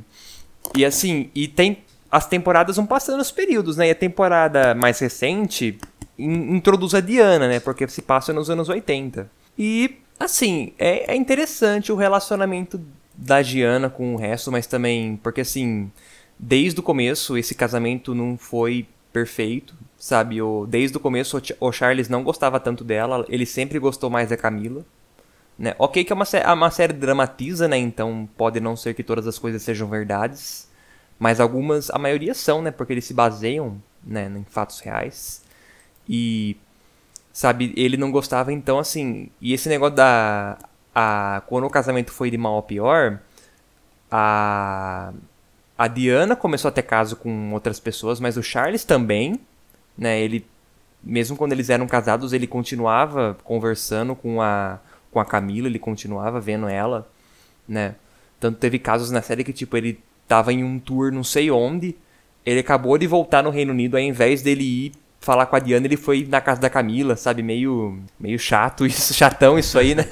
e 0.76 0.84
assim, 0.84 1.30
e 1.36 1.46
tem 1.46 1.78
as 2.10 2.26
temporadas 2.26 2.76
vão 2.76 2.86
passando 2.86 3.20
os 3.20 3.30
períodos, 3.30 3.76
né? 3.76 3.88
E 3.88 3.90
a 3.90 3.94
temporada 3.94 4.74
mais 4.74 4.98
recente 4.98 5.78
in, 6.18 6.56
introduz 6.56 6.94
a 6.94 7.00
Diana, 7.00 7.48
né? 7.48 7.60
Porque 7.60 7.86
se 7.88 8.02
passa 8.02 8.32
nos 8.32 8.48
anos 8.50 8.68
80. 8.68 9.30
E, 9.58 9.98
assim, 10.18 10.72
é, 10.78 11.12
é 11.12 11.16
interessante 11.16 11.92
o 11.92 11.96
relacionamento 11.96 12.80
da 13.14 13.42
Diana 13.42 13.90
com 13.90 14.14
o 14.14 14.16
resto, 14.16 14.50
mas 14.50 14.66
também 14.66 15.18
porque, 15.22 15.40
assim, 15.40 15.90
desde 16.38 16.80
o 16.80 16.82
começo 16.82 17.36
esse 17.36 17.54
casamento 17.54 18.14
não 18.14 18.38
foi 18.38 18.86
perfeito, 19.12 19.74
sabe? 19.98 20.40
O, 20.40 20.66
desde 20.66 20.96
o 20.96 21.00
começo 21.00 21.40
o 21.60 21.72
Charles 21.72 22.08
não 22.08 22.22
gostava 22.22 22.60
tanto 22.60 22.84
dela, 22.84 23.24
ele 23.28 23.44
sempre 23.44 23.78
gostou 23.78 24.08
mais 24.08 24.28
da 24.28 24.36
Camila. 24.36 24.84
Né? 25.58 25.74
Ok 25.76 26.04
que 26.04 26.12
é 26.12 26.14
uma, 26.14 26.24
uma 26.54 26.70
série 26.70 26.92
dramatiza, 26.92 27.66
né? 27.66 27.76
Então 27.76 28.28
pode 28.36 28.60
não 28.60 28.76
ser 28.76 28.94
que 28.94 29.02
todas 29.02 29.26
as 29.26 29.38
coisas 29.38 29.60
sejam 29.60 29.88
verdades. 29.88 30.68
Mas 31.18 31.40
algumas, 31.40 31.90
a 31.90 31.98
maioria 31.98 32.34
são, 32.34 32.62
né? 32.62 32.70
Porque 32.70 32.92
eles 32.92 33.04
se 33.04 33.12
baseiam 33.12 33.82
né, 34.04 34.30
em 34.34 34.44
fatos 34.44 34.80
reais. 34.80 35.42
E, 36.08 36.56
sabe, 37.32 37.72
ele 37.76 37.96
não 37.96 38.10
gostava, 38.10 38.52
então, 38.52 38.78
assim. 38.78 39.30
E 39.40 39.52
esse 39.52 39.68
negócio 39.68 39.96
da. 39.96 40.58
A, 40.94 41.42
quando 41.46 41.64
o 41.64 41.70
casamento 41.70 42.12
foi 42.12 42.30
de 42.30 42.38
mal 42.38 42.58
a 42.58 42.62
pior, 42.62 43.20
a. 44.10 45.12
A 45.76 45.86
Diana 45.86 46.34
começou 46.34 46.68
a 46.70 46.72
ter 46.72 46.82
caso 46.82 47.14
com 47.14 47.52
outras 47.52 47.78
pessoas, 47.78 48.18
mas 48.18 48.36
o 48.36 48.42
Charles 48.42 48.84
também, 48.84 49.40
né? 49.96 50.20
Ele, 50.20 50.44
mesmo 51.02 51.36
quando 51.36 51.52
eles 51.52 51.70
eram 51.70 51.86
casados, 51.86 52.32
ele 52.32 52.48
continuava 52.48 53.36
conversando 53.44 54.16
com 54.16 54.42
a, 54.42 54.80
com 55.12 55.20
a 55.20 55.24
Camila, 55.24 55.68
ele 55.68 55.78
continuava 55.78 56.40
vendo 56.40 56.68
ela, 56.68 57.08
né? 57.68 57.94
Tanto 58.40 58.58
teve 58.58 58.80
casos 58.80 59.12
na 59.12 59.22
série 59.22 59.44
que, 59.44 59.52
tipo, 59.52 59.76
ele 59.76 60.00
tava 60.28 60.52
em 60.52 60.62
um 60.62 60.78
tour 60.78 61.10
não 61.10 61.24
sei 61.24 61.50
onde. 61.50 61.96
Ele 62.46 62.60
acabou 62.60 62.96
de 62.96 63.06
voltar 63.06 63.42
no 63.42 63.50
Reino 63.50 63.72
Unido, 63.72 63.96
ao 63.96 64.02
invés 64.02 64.42
dele 64.42 64.62
ir 64.62 64.92
falar 65.20 65.46
com 65.46 65.56
a 65.56 65.58
Diana, 65.58 65.86
ele 65.86 65.96
foi 65.96 66.26
na 66.28 66.40
casa 66.40 66.60
da 66.60 66.70
Camila, 66.70 67.16
sabe? 67.16 67.42
Meio, 67.42 67.98
meio 68.18 68.38
chato 68.38 68.86
isso, 68.86 69.12
chatão 69.14 69.58
isso 69.58 69.78
aí, 69.78 69.94
né? 69.94 70.04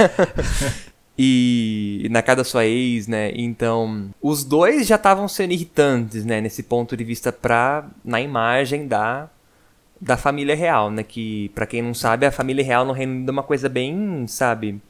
e 1.18 2.06
na 2.10 2.22
casa 2.22 2.38
da 2.38 2.44
sua 2.44 2.66
ex, 2.66 3.06
né? 3.06 3.32
Então, 3.34 4.10
os 4.20 4.44
dois 4.44 4.86
já 4.86 4.96
estavam 4.96 5.28
sendo 5.28 5.52
irritantes, 5.52 6.24
né? 6.24 6.40
Nesse 6.40 6.62
ponto 6.62 6.96
de 6.96 7.04
vista 7.04 7.32
pra, 7.32 7.86
na 8.04 8.20
imagem 8.20 8.86
da, 8.86 9.30
da 10.00 10.16
família 10.16 10.54
real, 10.54 10.90
né? 10.90 11.02
Que, 11.02 11.50
para 11.54 11.66
quem 11.66 11.82
não 11.82 11.94
sabe, 11.94 12.26
a 12.26 12.32
família 12.32 12.64
real 12.64 12.84
no 12.84 12.92
Reino 12.92 13.12
Unido 13.12 13.28
é 13.28 13.32
uma 13.32 13.42
coisa 13.42 13.68
bem, 13.68 14.26
sabe? 14.26 14.80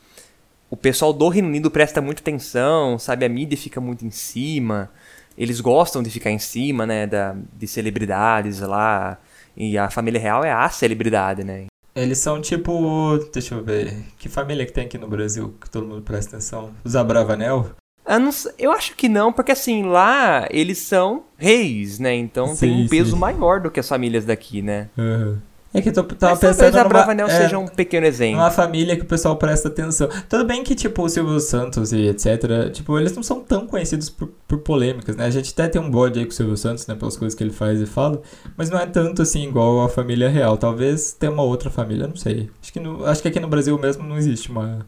O 0.68 0.76
pessoal 0.76 1.12
do 1.12 1.28
Reino 1.28 1.46
Unido 1.46 1.70
presta 1.70 2.00
muita 2.00 2.20
atenção, 2.20 2.98
sabe? 2.98 3.24
A 3.24 3.28
mídia 3.28 3.56
fica 3.56 3.80
muito 3.80 4.04
em 4.04 4.10
cima 4.10 4.90
eles 5.36 5.60
gostam 5.60 6.02
de 6.02 6.10
ficar 6.10 6.30
em 6.30 6.38
cima, 6.38 6.86
né, 6.86 7.06
da, 7.06 7.36
de 7.52 7.66
celebridades 7.66 8.60
lá. 8.60 9.18
E 9.56 9.78
a 9.78 9.88
família 9.90 10.20
real 10.20 10.44
é 10.44 10.52
a 10.52 10.68
celebridade, 10.68 11.42
né? 11.42 11.66
Eles 11.94 12.18
são 12.18 12.40
tipo. 12.42 13.18
Deixa 13.32 13.54
eu 13.54 13.64
ver. 13.64 13.96
Que 14.18 14.28
família 14.28 14.66
que 14.66 14.72
tem 14.72 14.84
aqui 14.84 14.98
no 14.98 15.08
Brasil 15.08 15.54
que 15.58 15.70
todo 15.70 15.86
mundo 15.86 16.02
presta 16.02 16.36
atenção? 16.36 16.70
Os 16.84 16.94
Abravanel? 16.94 17.70
Eu, 18.06 18.20
não, 18.20 18.30
eu 18.58 18.70
acho 18.70 18.94
que 18.94 19.08
não, 19.08 19.32
porque 19.32 19.52
assim, 19.52 19.82
lá 19.82 20.46
eles 20.50 20.78
são 20.78 21.24
reis, 21.38 21.98
né? 21.98 22.14
Então 22.14 22.48
sim, 22.48 22.66
tem 22.66 22.84
um 22.84 22.88
peso 22.88 23.12
sim. 23.12 23.18
maior 23.18 23.60
do 23.60 23.70
que 23.70 23.80
as 23.80 23.88
famílias 23.88 24.26
daqui, 24.26 24.60
né? 24.60 24.90
Uhum. 24.96 25.38
É 25.76 25.82
que 25.82 25.90
eu 25.90 25.92
tô, 25.92 26.04
tava 26.04 26.32
Mas 26.32 26.40
pensando 26.40 26.72
talvez 26.72 26.76
a 26.76 26.88
Bravanel 26.88 27.26
é, 27.26 27.30
seja 27.30 27.58
um 27.58 27.68
pequeno 27.68 28.06
exemplo. 28.06 28.40
Uma 28.40 28.50
família 28.50 28.96
que 28.96 29.02
o 29.02 29.04
pessoal 29.04 29.36
presta 29.36 29.68
atenção. 29.68 30.08
Tudo 30.26 30.42
bem 30.46 30.64
que, 30.64 30.74
tipo, 30.74 31.02
o 31.02 31.08
Silvio 31.08 31.38
Santos 31.38 31.92
e 31.92 32.08
etc., 32.08 32.70
tipo, 32.72 32.98
eles 32.98 33.14
não 33.14 33.22
são 33.22 33.40
tão 33.40 33.66
conhecidos 33.66 34.08
por, 34.08 34.28
por 34.48 34.60
polêmicas, 34.60 35.16
né? 35.16 35.26
A 35.26 35.30
gente 35.30 35.52
até 35.52 35.68
tem 35.68 35.78
um 35.78 35.90
bode 35.90 36.18
aí 36.18 36.24
com 36.24 36.30
o 36.30 36.34
Silvio 36.34 36.56
Santos, 36.56 36.86
né? 36.86 36.94
Pelas 36.94 37.18
coisas 37.18 37.36
que 37.36 37.44
ele 37.44 37.52
faz 37.52 37.78
e 37.78 37.84
fala. 37.84 38.22
Mas 38.56 38.70
não 38.70 38.78
é 38.78 38.86
tanto, 38.86 39.20
assim, 39.20 39.46
igual 39.46 39.82
a 39.82 39.88
família 39.90 40.30
real. 40.30 40.56
Talvez 40.56 41.12
tenha 41.12 41.30
uma 41.30 41.42
outra 41.42 41.68
família, 41.68 42.06
não 42.06 42.16
sei. 42.16 42.48
Acho 42.62 42.72
que, 42.72 42.80
no, 42.80 43.04
acho 43.04 43.20
que 43.20 43.28
aqui 43.28 43.38
no 43.38 43.48
Brasil 43.48 43.78
mesmo 43.78 44.02
não 44.02 44.16
existe 44.16 44.50
uma, 44.50 44.78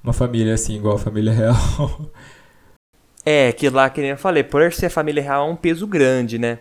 uma 0.00 0.12
família, 0.12 0.54
assim, 0.54 0.76
igual 0.76 0.94
a 0.94 0.98
família 1.00 1.32
real. 1.34 1.56
é, 3.26 3.50
que 3.50 3.68
lá, 3.68 3.90
que 3.90 4.00
nem 4.00 4.10
eu 4.10 4.16
falei, 4.16 4.44
por 4.44 4.72
ser 4.72 4.90
família 4.90 5.24
real 5.24 5.48
é 5.48 5.50
um 5.50 5.56
peso 5.56 5.88
grande, 5.88 6.38
né? 6.38 6.60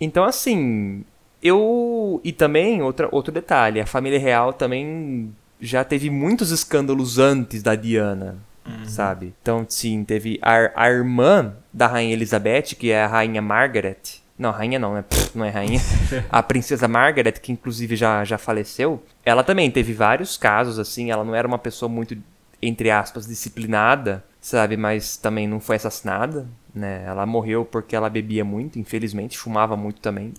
Então, 0.00 0.24
assim, 0.24 1.04
eu. 1.42 2.20
E 2.22 2.32
também, 2.32 2.82
outra, 2.82 3.08
outro 3.10 3.32
detalhe: 3.32 3.80
a 3.80 3.86
família 3.86 4.18
real 4.18 4.52
também 4.52 5.32
já 5.60 5.84
teve 5.84 6.10
muitos 6.10 6.50
escândalos 6.50 7.18
antes 7.18 7.62
da 7.62 7.74
Diana. 7.74 8.38
Uhum. 8.66 8.84
Sabe? 8.84 9.34
Então, 9.40 9.64
sim, 9.68 10.04
teve 10.04 10.38
a, 10.42 10.70
a 10.74 10.90
irmã 10.90 11.54
da 11.72 11.86
Rainha 11.86 12.12
Elizabeth, 12.12 12.74
que 12.78 12.90
é 12.90 13.02
a 13.02 13.06
Rainha 13.06 13.40
Margaret. 13.40 14.20
Não, 14.40 14.52
rainha 14.52 14.78
não, 14.78 14.94
né? 14.94 15.02
Pff, 15.02 15.36
não 15.36 15.44
é 15.44 15.50
rainha. 15.50 15.78
a 16.32 16.42
princesa 16.42 16.88
Margaret, 16.88 17.32
que 17.32 17.52
inclusive 17.52 17.94
já, 17.94 18.24
já 18.24 18.38
faleceu, 18.38 19.02
ela 19.22 19.44
também 19.44 19.70
teve 19.70 19.92
vários 19.92 20.38
casos, 20.38 20.78
assim. 20.78 21.10
Ela 21.10 21.22
não 21.22 21.34
era 21.34 21.46
uma 21.46 21.58
pessoa 21.58 21.90
muito, 21.90 22.16
entre 22.62 22.90
aspas, 22.90 23.26
disciplinada, 23.26 24.24
sabe? 24.40 24.78
Mas 24.78 25.18
também 25.18 25.46
não 25.46 25.60
foi 25.60 25.76
assassinada, 25.76 26.48
né? 26.74 27.04
Ela 27.06 27.26
morreu 27.26 27.66
porque 27.66 27.94
ela 27.94 28.08
bebia 28.08 28.42
muito, 28.42 28.78
infelizmente, 28.78 29.36
fumava 29.36 29.76
muito 29.76 30.00
também. 30.00 30.32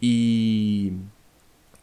E. 0.00 0.92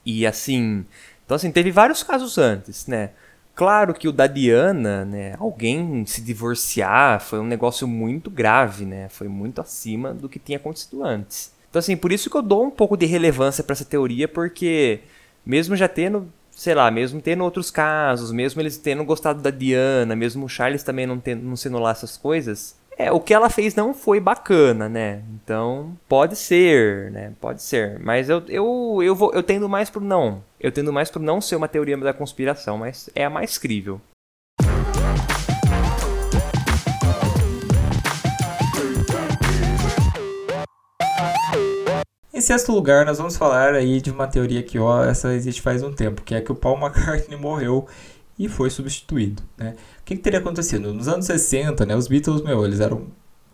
E 0.06 0.26
assim. 0.26 0.86
Então, 1.26 1.36
assim, 1.36 1.52
teve 1.52 1.72
vários 1.72 2.04
casos 2.04 2.38
antes, 2.38 2.88
né? 2.88 3.12
Claro 3.56 3.94
que 3.94 4.08
o 4.08 4.12
da 4.12 4.28
Diana, 4.28 5.06
né, 5.06 5.36
alguém 5.40 6.06
se 6.06 6.22
divorciar 6.22 7.22
foi 7.22 7.40
um 7.40 7.46
negócio 7.46 7.88
muito 7.88 8.30
grave, 8.30 8.86
né? 8.86 9.08
Foi 9.08 9.30
muito 9.30 9.62
acima 9.62 10.14
do 10.14 10.28
que 10.28 10.38
tinha 10.38 10.58
acontecido 10.58 11.02
antes. 11.04 11.54
Então 11.70 11.80
assim, 11.80 11.96
por 11.96 12.12
isso 12.12 12.30
que 12.30 12.36
eu 12.36 12.42
dou 12.42 12.66
um 12.66 12.70
pouco 12.70 12.98
de 12.98 13.06
relevância 13.06 13.64
para 13.64 13.72
essa 13.72 13.86
teoria, 13.86 14.28
porque 14.28 15.00
mesmo 15.46 15.74
já 15.74 15.88
tendo, 15.88 16.28
sei 16.52 16.76
lá, 16.76 16.92
mesmo 16.92 17.22
tendo 17.22 17.46
outros 17.46 17.72
casos, 17.72 18.30
mesmo 18.30 18.62
eles 18.62 18.78
tendo 18.78 19.06
gostado 19.06 19.42
da 19.42 19.52
Diana, 19.52 20.18
mesmo 20.18 20.46
o 20.46 20.50
Charles 20.50 20.84
também 20.84 21.06
não, 21.08 21.18
tendo, 21.18 21.44
não 21.44 21.56
sendo 21.56 21.80
lá 21.80 21.92
essas 21.92 22.18
coisas, 22.18 22.76
é, 22.98 23.12
o 23.12 23.20
que 23.20 23.34
ela 23.34 23.50
fez 23.50 23.76
não 23.76 23.94
foi 23.94 24.22
bacana, 24.22 24.88
né? 24.88 25.22
Então, 25.34 25.98
pode 26.08 26.38
ser, 26.38 27.12
né? 27.12 27.34
Pode 27.42 27.62
ser. 27.62 28.00
Mas 28.00 28.30
eu, 28.30 28.42
eu, 28.48 29.00
eu, 29.04 29.14
vou, 29.14 29.34
eu 29.34 29.44
tendo 29.44 29.68
mais 29.68 29.90
pro 29.90 30.00
não. 30.00 30.42
Eu 30.60 30.72
tendo 30.72 30.94
mais 30.94 31.12
pro 31.12 31.22
não 31.22 31.42
ser 31.42 31.58
uma 31.58 31.68
teoria 31.68 31.98
da 31.98 32.14
conspiração, 32.14 32.78
mas 32.78 33.10
é 33.14 33.26
a 33.26 33.30
mais 33.30 33.58
crível. 33.58 34.00
Em 42.34 42.42
sexto 42.42 42.72
lugar, 42.72 43.06
nós 43.06 43.18
vamos 43.18 43.36
falar 43.36 43.74
aí 43.74 44.00
de 44.00 44.12
uma 44.12 44.28
teoria 44.28 44.64
que 44.64 44.80
ó, 44.80 45.04
essa 45.04 45.34
existe 45.34 45.62
faz 45.62 45.84
um 45.84 45.92
tempo, 45.92 46.22
que 46.22 46.36
é 46.36 46.42
que 46.42 46.52
o 46.52 46.56
Paul 46.56 46.78
McCartney 46.84 47.38
morreu 47.38 47.88
e 48.38 48.48
foi 48.50 48.70
substituído, 48.70 49.42
né? 49.58 49.76
Que, 50.06 50.16
que, 50.16 50.22
teria 50.22 50.40
acontecido? 50.40 50.94
Nos 50.94 51.08
anos 51.08 51.26
60, 51.26 51.86
né, 51.86 51.96
os 51.96 52.08
Beatles, 52.08 52.42
meu, 52.42 52.64
eles 52.64 52.80
eram 52.80 53.08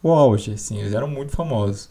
o 0.03 0.11
auge, 0.11 0.53
assim, 0.53 0.79
eles 0.79 0.93
eram 0.93 1.07
muito 1.07 1.31
famosos. 1.31 1.89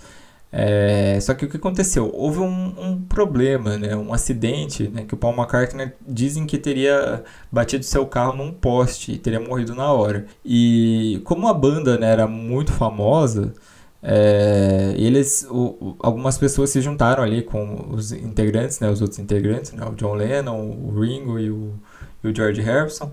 É, 0.52 1.18
só 1.20 1.32
que 1.32 1.44
o 1.44 1.48
que 1.48 1.56
aconteceu? 1.56 2.10
Houve 2.12 2.40
um, 2.40 2.74
um, 2.76 3.02
problema, 3.02 3.78
né, 3.78 3.96
um 3.96 4.12
acidente, 4.12 4.88
né, 4.88 5.04
que 5.04 5.14
o 5.14 5.16
Paul 5.16 5.34
McCartney 5.34 5.92
dizem 6.06 6.44
que 6.44 6.58
teria 6.58 7.22
batido 7.52 7.84
seu 7.84 8.04
carro 8.06 8.36
num 8.36 8.52
poste 8.52 9.12
e 9.12 9.18
teria 9.18 9.40
morrido 9.40 9.74
na 9.74 9.92
hora. 9.92 10.26
E 10.44 11.20
como 11.24 11.48
a 11.48 11.54
banda 11.54 11.96
né, 11.98 12.10
era 12.10 12.26
muito 12.26 12.72
famosa, 12.72 13.54
é, 14.02 14.94
eles, 14.96 15.46
o, 15.50 15.96
algumas 16.00 16.36
pessoas 16.36 16.70
se 16.70 16.80
juntaram 16.80 17.22
ali 17.22 17.42
com 17.42 17.86
os 17.92 18.12
integrantes, 18.12 18.80
né, 18.80 18.90
os 18.90 19.00
outros 19.00 19.20
integrantes, 19.20 19.72
né, 19.72 19.86
o 19.86 19.94
John 19.94 20.14
Lennon, 20.14 20.58
o 20.58 21.00
Ringo 21.00 21.38
e 21.38 21.50
o 21.50 21.74
e 22.22 22.28
o 22.28 22.34
George 22.34 22.60
Harrison. 22.60 23.12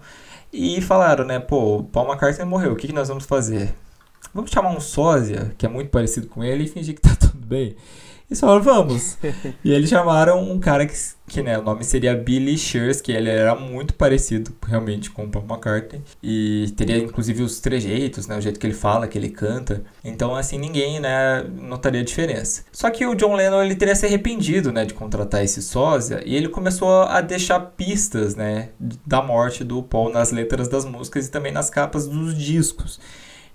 E 0.60 0.82
falaram, 0.82 1.24
né, 1.24 1.40
pô, 1.40 1.78
o 1.78 1.84
Paul 1.84 2.08
McCartney 2.08 2.44
morreu, 2.44 2.74
o 2.74 2.76
que, 2.76 2.88
que 2.88 2.94
nós 2.94 3.08
vamos 3.08 3.26
fazer? 3.26 3.76
Vamos 4.34 4.50
chamar 4.50 4.72
um 4.72 4.80
sósia, 4.80 5.54
que 5.56 5.68
é 5.68 5.70
muito 5.70 5.92
parecido 5.92 6.26
com 6.26 6.44
ele, 6.44 6.64
e 6.64 6.68
fingir 6.68 6.96
que 6.96 7.02
tá 7.02 7.14
tudo 7.20 7.46
bem. 7.46 7.76
Eles 8.30 8.42
falaram, 8.42 8.62
vamos. 8.62 9.18
e 9.64 9.72
eles 9.72 9.90
chamaram 9.90 10.52
um 10.52 10.60
cara 10.60 10.86
que, 10.86 10.94
que 11.28 11.42
né, 11.42 11.58
o 11.58 11.62
nome 11.62 11.86
seria 11.86 12.14
Billy 12.14 12.58
Shears, 12.58 13.00
que 13.00 13.14
ele 13.14 13.30
era 13.30 13.56
muito 13.56 13.94
parecido 13.94 14.54
realmente 14.66 15.10
com 15.10 15.24
o 15.24 15.30
Paul 15.30 15.46
McCartney. 15.46 16.02
E 16.22 16.74
teria 16.76 16.98
inclusive 16.98 17.42
os 17.42 17.62
trejeitos, 17.62 18.28
né, 18.28 18.38
o 18.38 18.42
jeito 18.42 18.60
que 18.60 18.68
ele 18.68 18.74
fala, 18.74 19.08
que 19.08 19.18
ele 19.18 19.30
canta. 19.30 19.82
Então, 20.04 20.36
assim, 20.36 20.58
ninguém, 20.58 21.00
né, 21.00 21.42
notaria 21.44 22.02
a 22.02 22.04
diferença. 22.04 22.66
Só 22.70 22.90
que 22.90 23.06
o 23.06 23.16
John 23.16 23.34
Lennon, 23.34 23.64
ele 23.64 23.76
teria 23.76 23.96
se 23.96 24.06
arrependido, 24.06 24.74
né, 24.74 24.84
de 24.84 24.94
contratar 24.94 25.42
esse 25.42 25.62
sósia. 25.62 26.22
E 26.26 26.36
ele 26.36 26.50
começou 26.50 27.04
a 27.04 27.22
deixar 27.22 27.62
pistas, 27.62 28.36
né, 28.36 28.70
da 29.06 29.22
morte 29.22 29.64
do 29.64 29.82
Paul 29.82 30.12
nas 30.12 30.32
letras 30.32 30.68
das 30.68 30.84
músicas 30.84 31.28
e 31.28 31.32
também 31.32 31.54
nas 31.54 31.70
capas 31.70 32.06
dos 32.06 32.38
discos. 32.38 33.00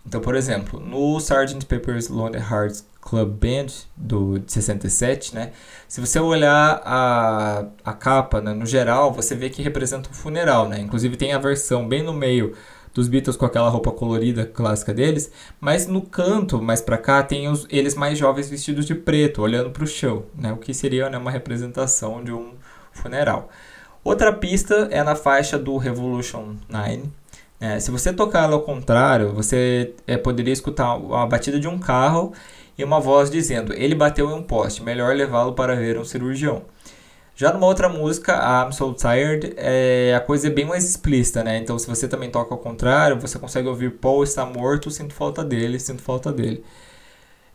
Então, 0.06 0.20
por 0.20 0.34
exemplo, 0.34 0.80
no 0.80 1.18
Sgt. 1.18 1.66
Pepper's 1.66 2.08
Lonely 2.08 2.42
Hearts 2.42 2.84
Club 3.02 3.28
Band 3.28 3.66
do 3.96 4.38
de 4.38 4.50
67, 4.50 5.34
né? 5.34 5.52
Se 5.88 6.00
você 6.00 6.18
olhar 6.20 6.80
a, 6.84 7.66
a 7.84 7.92
capa, 7.92 8.40
né, 8.40 8.54
no 8.54 8.64
geral, 8.64 9.12
você 9.12 9.34
vê 9.34 9.50
que 9.50 9.60
representa 9.60 10.08
um 10.08 10.14
funeral, 10.14 10.68
né? 10.68 10.80
Inclusive 10.80 11.16
tem 11.16 11.32
a 11.32 11.38
versão 11.38 11.86
bem 11.86 12.02
no 12.02 12.12
meio 12.12 12.54
dos 12.94 13.08
Beatles 13.08 13.36
com 13.36 13.44
aquela 13.44 13.68
roupa 13.68 13.90
colorida 13.90 14.46
clássica 14.46 14.94
deles, 14.94 15.30
mas 15.60 15.86
no 15.86 16.02
canto, 16.02 16.62
mais 16.62 16.80
para 16.80 16.98
cá, 16.98 17.22
tem 17.22 17.48
os, 17.48 17.66
eles 17.70 17.94
mais 17.94 18.18
jovens 18.18 18.48
vestidos 18.48 18.86
de 18.86 18.94
preto, 18.94 19.42
olhando 19.42 19.70
para 19.70 19.82
o 19.82 19.86
chão, 19.86 20.24
né? 20.38 20.52
O 20.52 20.56
que 20.56 20.72
seria 20.72 21.10
né, 21.10 21.18
uma 21.18 21.30
representação 21.30 22.22
de 22.22 22.32
um 22.32 22.54
funeral. 22.92 23.50
Outra 24.04 24.32
pista 24.32 24.88
é 24.90 25.02
na 25.02 25.16
faixa 25.16 25.58
do 25.58 25.76
Revolution 25.76 26.54
9, 26.68 27.02
é, 27.62 27.78
se 27.78 27.92
você 27.92 28.12
tocar 28.12 28.42
ela 28.42 28.54
ao 28.54 28.62
contrário, 28.62 29.32
você 29.32 29.94
é, 30.04 30.16
poderia 30.16 30.52
escutar 30.52 30.98
a 31.12 31.24
batida 31.24 31.60
de 31.60 31.68
um 31.68 31.78
carro 31.78 32.32
e 32.76 32.84
uma 32.84 33.00
voz 33.00 33.30
dizendo: 33.30 33.72
Ele 33.74 33.94
bateu 33.94 34.30
em 34.30 34.34
um 34.34 34.42
poste, 34.42 34.82
melhor 34.82 35.14
levá-lo 35.14 35.52
para 35.52 35.74
ver 35.74 35.98
um 35.98 36.04
cirurgião. 36.04 36.62
Já 37.34 37.52
numa 37.52 37.66
outra 37.66 37.88
música, 37.88 38.34
a 38.36 38.66
I'm 38.66 38.72
So 38.72 38.92
Tired, 38.94 39.54
é, 39.56 40.14
a 40.14 40.20
coisa 40.20 40.48
é 40.48 40.50
bem 40.50 40.66
mais 40.66 40.88
explícita, 40.88 41.42
né? 41.42 41.58
Então, 41.58 41.78
se 41.78 41.86
você 41.88 42.06
também 42.06 42.30
toca 42.30 42.54
ao 42.54 42.58
contrário, 42.58 43.18
você 43.18 43.38
consegue 43.38 43.68
ouvir 43.68 43.92
Paul 43.92 44.22
está 44.22 44.44
morto, 44.44 44.90
sinto 44.90 45.14
falta 45.14 45.42
dele, 45.42 45.78
sinto 45.80 46.02
falta 46.02 46.30
dele. 46.30 46.62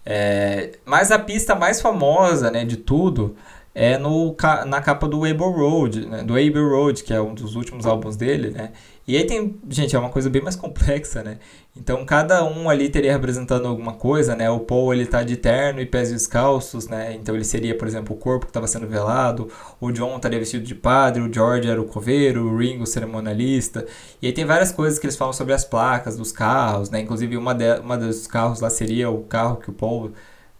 É, 0.05 0.71
mas 0.85 1.11
a 1.11 1.19
pista 1.19 1.53
mais 1.53 1.81
famosa 1.81 2.49
né, 2.49 2.63
de 2.65 2.77
tudo 2.77 3.35
é 3.75 3.97
no, 3.97 4.35
na 4.65 4.81
capa 4.81 5.07
do 5.07 5.17
Abbey 5.25 5.37
Road, 5.37 6.05
né? 6.07 6.23
do 6.23 6.33
Abbey 6.33 6.53
Road, 6.53 7.03
que 7.03 7.13
é 7.13 7.21
um 7.21 7.35
dos 7.35 7.55
últimos 7.55 7.85
álbuns 7.85 8.15
dele, 8.15 8.49
né? 8.49 8.71
E 9.07 9.15
aí 9.15 9.25
tem, 9.25 9.57
gente, 9.69 9.95
é 9.95 9.99
uma 9.99 10.09
coisa 10.09 10.29
bem 10.29 10.41
mais 10.41 10.55
complexa, 10.57 11.23
né? 11.23 11.39
Então 11.75 12.05
cada 12.05 12.43
um 12.43 12.69
ali 12.69 12.89
teria 12.89 13.13
representando 13.13 13.65
alguma 13.65 13.93
coisa, 13.93 14.35
né? 14.35 14.49
O 14.49 14.59
Paul 14.59 14.93
ele 14.93 15.05
tá 15.05 15.23
de 15.23 15.37
terno 15.37 15.79
e 15.79 15.85
pés 15.85 16.11
descalços, 16.11 16.89
né? 16.89 17.13
Então 17.15 17.33
ele 17.33 17.45
seria, 17.45 17.77
por 17.77 17.87
exemplo, 17.87 18.13
o 18.13 18.19
corpo 18.19 18.45
que 18.45 18.49
estava 18.49 18.67
sendo 18.67 18.85
velado, 18.85 19.49
o 19.79 19.93
John 19.93 20.17
estaria 20.17 20.37
vestido 20.39 20.65
de 20.65 20.75
padre, 20.75 21.21
o 21.21 21.33
George 21.33 21.69
era 21.69 21.81
o 21.81 21.85
coveiro, 21.85 22.43
o 22.47 22.57
Ringo 22.57 22.83
o 22.83 22.87
cerimonialista. 22.87 23.85
E 24.21 24.27
aí 24.27 24.33
tem 24.33 24.43
várias 24.43 24.73
coisas 24.73 24.99
que 24.99 25.05
eles 25.05 25.15
falam 25.15 25.33
sobre 25.33 25.53
as 25.53 25.63
placas 25.63 26.17
dos 26.17 26.33
carros, 26.33 26.89
né? 26.89 26.99
Inclusive 26.99 27.37
uma, 27.37 27.53
de, 27.53 27.79
uma 27.79 27.97
dos 27.97 28.27
carros 28.27 28.59
lá 28.59 28.69
seria 28.69 29.09
o 29.09 29.23
carro 29.23 29.55
que 29.55 29.69
o 29.69 29.73
Paul 29.73 30.11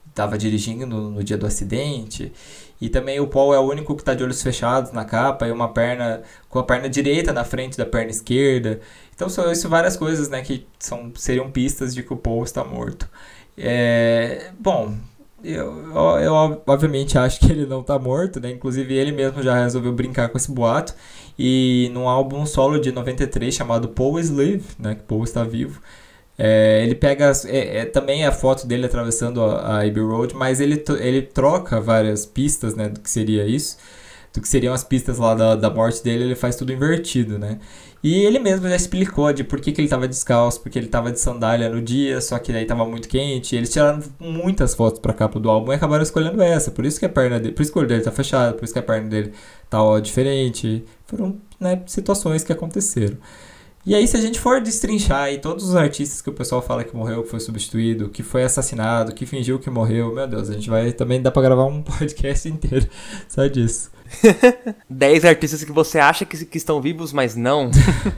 estava 0.09 0.37
dirigindo 0.37 0.85
no, 0.85 1.11
no 1.11 1.23
dia 1.23 1.37
do 1.37 1.45
acidente. 1.45 2.31
E 2.79 2.89
também 2.89 3.19
o 3.19 3.27
Paul 3.27 3.53
é 3.53 3.59
o 3.59 3.63
único 3.63 3.95
que 3.95 4.01
está 4.01 4.13
de 4.13 4.23
olhos 4.23 4.41
fechados 4.41 4.91
na 4.91 5.03
capa 5.03 5.47
e 5.47 5.51
uma 5.51 5.69
perna 5.69 6.21
com 6.49 6.59
a 6.59 6.63
perna 6.63 6.89
direita 6.89 7.33
na 7.33 7.43
frente 7.43 7.77
da 7.77 7.85
perna 7.85 8.11
esquerda. 8.11 8.79
Então 9.15 9.29
são 9.29 9.51
isso 9.51 9.67
várias 9.67 9.97
coisas, 9.97 10.29
né, 10.29 10.41
que 10.41 10.67
são 10.77 11.11
seriam 11.15 11.49
pistas 11.49 11.93
de 11.93 12.03
que 12.03 12.13
o 12.13 12.17
Paul 12.17 12.43
está 12.43 12.63
morto. 12.63 13.09
É, 13.57 14.51
bom, 14.59 14.95
eu, 15.43 16.19
eu, 16.19 16.33
obviamente 16.67 17.17
acho 17.17 17.39
que 17.39 17.51
ele 17.51 17.65
não 17.65 17.81
está 17.81 17.97
morto, 17.99 18.39
né? 18.39 18.51
Inclusive 18.51 18.93
ele 18.93 19.11
mesmo 19.11 19.41
já 19.41 19.63
resolveu 19.63 19.93
brincar 19.93 20.29
com 20.29 20.37
esse 20.37 20.51
boato. 20.51 20.95
E 21.37 21.89
num 21.93 22.07
álbum 22.07 22.45
solo 22.45 22.79
de 22.79 22.91
93 22.91 23.53
chamado 23.53 23.89
Paul 23.89 24.19
is 24.19 24.29
Live, 24.29 24.65
né? 24.79 24.95
Que 24.95 25.03
Paul 25.03 25.23
está 25.23 25.43
vivo. 25.43 25.81
É, 26.37 26.83
ele 26.83 26.93
pega 26.93 27.31
é, 27.45 27.79
é, 27.79 27.85
também 27.85 28.25
a 28.25 28.31
foto 28.31 28.67
dele 28.67 28.85
atravessando 28.85 29.41
a, 29.43 29.59
a 29.59 29.77
Abbey 29.79 30.03
Road, 30.03 30.35
mas 30.35 30.61
ele, 30.61 30.83
ele 30.99 31.21
troca 31.23 31.81
várias 31.81 32.25
pistas, 32.25 32.75
né, 32.75 32.89
do 32.89 32.99
que 32.99 33.09
seria 33.09 33.45
isso, 33.45 33.77
do 34.33 34.39
que 34.41 34.47
seriam 34.47 34.73
as 34.73 34.83
pistas 34.83 35.17
lá 35.17 35.33
da, 35.33 35.55
da 35.55 35.69
morte 35.69 36.03
dele, 36.03 36.25
ele 36.25 36.35
faz 36.35 36.55
tudo 36.55 36.71
invertido, 36.71 37.39
né. 37.39 37.59
E 38.03 38.13
ele 38.23 38.39
mesmo 38.39 38.69
já 38.69 38.75
explicou 38.75 39.33
de 39.33 39.43
por 39.43 39.59
que, 39.59 39.71
que 39.71 39.81
ele 39.81 39.87
estava 39.87 40.07
descalço, 40.07 40.61
porque 40.61 40.77
ele 40.77 40.85
estava 40.85 41.11
de 41.11 41.19
sandália 41.19 41.67
no 41.67 41.81
dia, 41.81 42.21
só 42.21 42.37
que 42.37 42.51
aí 42.51 42.61
estava 42.61 42.85
muito 42.85 43.07
quente. 43.07 43.55
Eles 43.55 43.71
tiraram 43.71 44.01
muitas 44.19 44.75
fotos 44.75 44.99
para 44.99 45.13
capa 45.13 45.39
do 45.39 45.49
álbum 45.49 45.71
e 45.71 45.75
acabaram 45.75 46.03
escolhendo 46.03 46.41
essa. 46.41 46.71
Por 46.71 46.85
isso 46.85 46.99
que 46.99 47.05
a 47.05 47.09
perna 47.09 47.39
dele, 47.39 47.53
por 47.53 47.63
isso 47.63 47.73
que 47.73 47.79
o 47.79 47.85
dele 47.85 48.03
tá 48.03 48.11
fechado, 48.11 48.55
por 48.55 48.63
isso 48.63 48.73
que 48.73 48.79
a 48.79 48.83
perna 48.83 49.09
dele 49.09 49.33
tá 49.69 49.81
ó, 49.83 49.99
diferente. 49.99 50.85
Foram 51.05 51.37
né, 51.59 51.81
situações 51.87 52.43
que 52.43 52.53
aconteceram. 52.53 53.17
E 53.87 53.95
aí, 53.95 54.05
se 54.05 54.17
a 54.17 54.19
gente 54.19 54.37
for 54.37 54.59
destrinchar 54.59 55.21
aí 55.21 55.37
todos 55.37 55.63
os 55.63 55.73
artistas 55.73 56.21
que 56.21 56.29
o 56.29 56.33
pessoal 56.33 56.61
fala 56.61 56.83
que 56.83 56.93
morreu, 56.93 57.23
que 57.23 57.29
foi 57.29 57.39
substituído, 57.39 58.09
que 58.09 58.21
foi 58.21 58.43
assassinado, 58.43 59.15
que 59.15 59.25
fingiu 59.25 59.59
que 59.59 59.69
morreu, 59.69 60.13
meu 60.13 60.27
Deus, 60.27 60.49
a 60.49 60.53
gente 60.55 60.69
vai 60.69 60.91
também 60.91 61.21
dar 61.21 61.31
pra 61.31 61.41
gravar 61.41 61.63
um 61.63 61.79
podcast 61.97 62.49
inteiro 62.49 62.85
só 63.29 63.47
disso. 63.47 63.89
Dez 64.89 65.23
artistas 65.23 65.63
que 65.63 65.71
você 65.71 65.99
acha 65.99 66.25
que, 66.25 66.43
que 66.43 66.57
estão 66.57 66.81
vivos, 66.81 67.13
mas 67.13 67.37
não. 67.37 67.71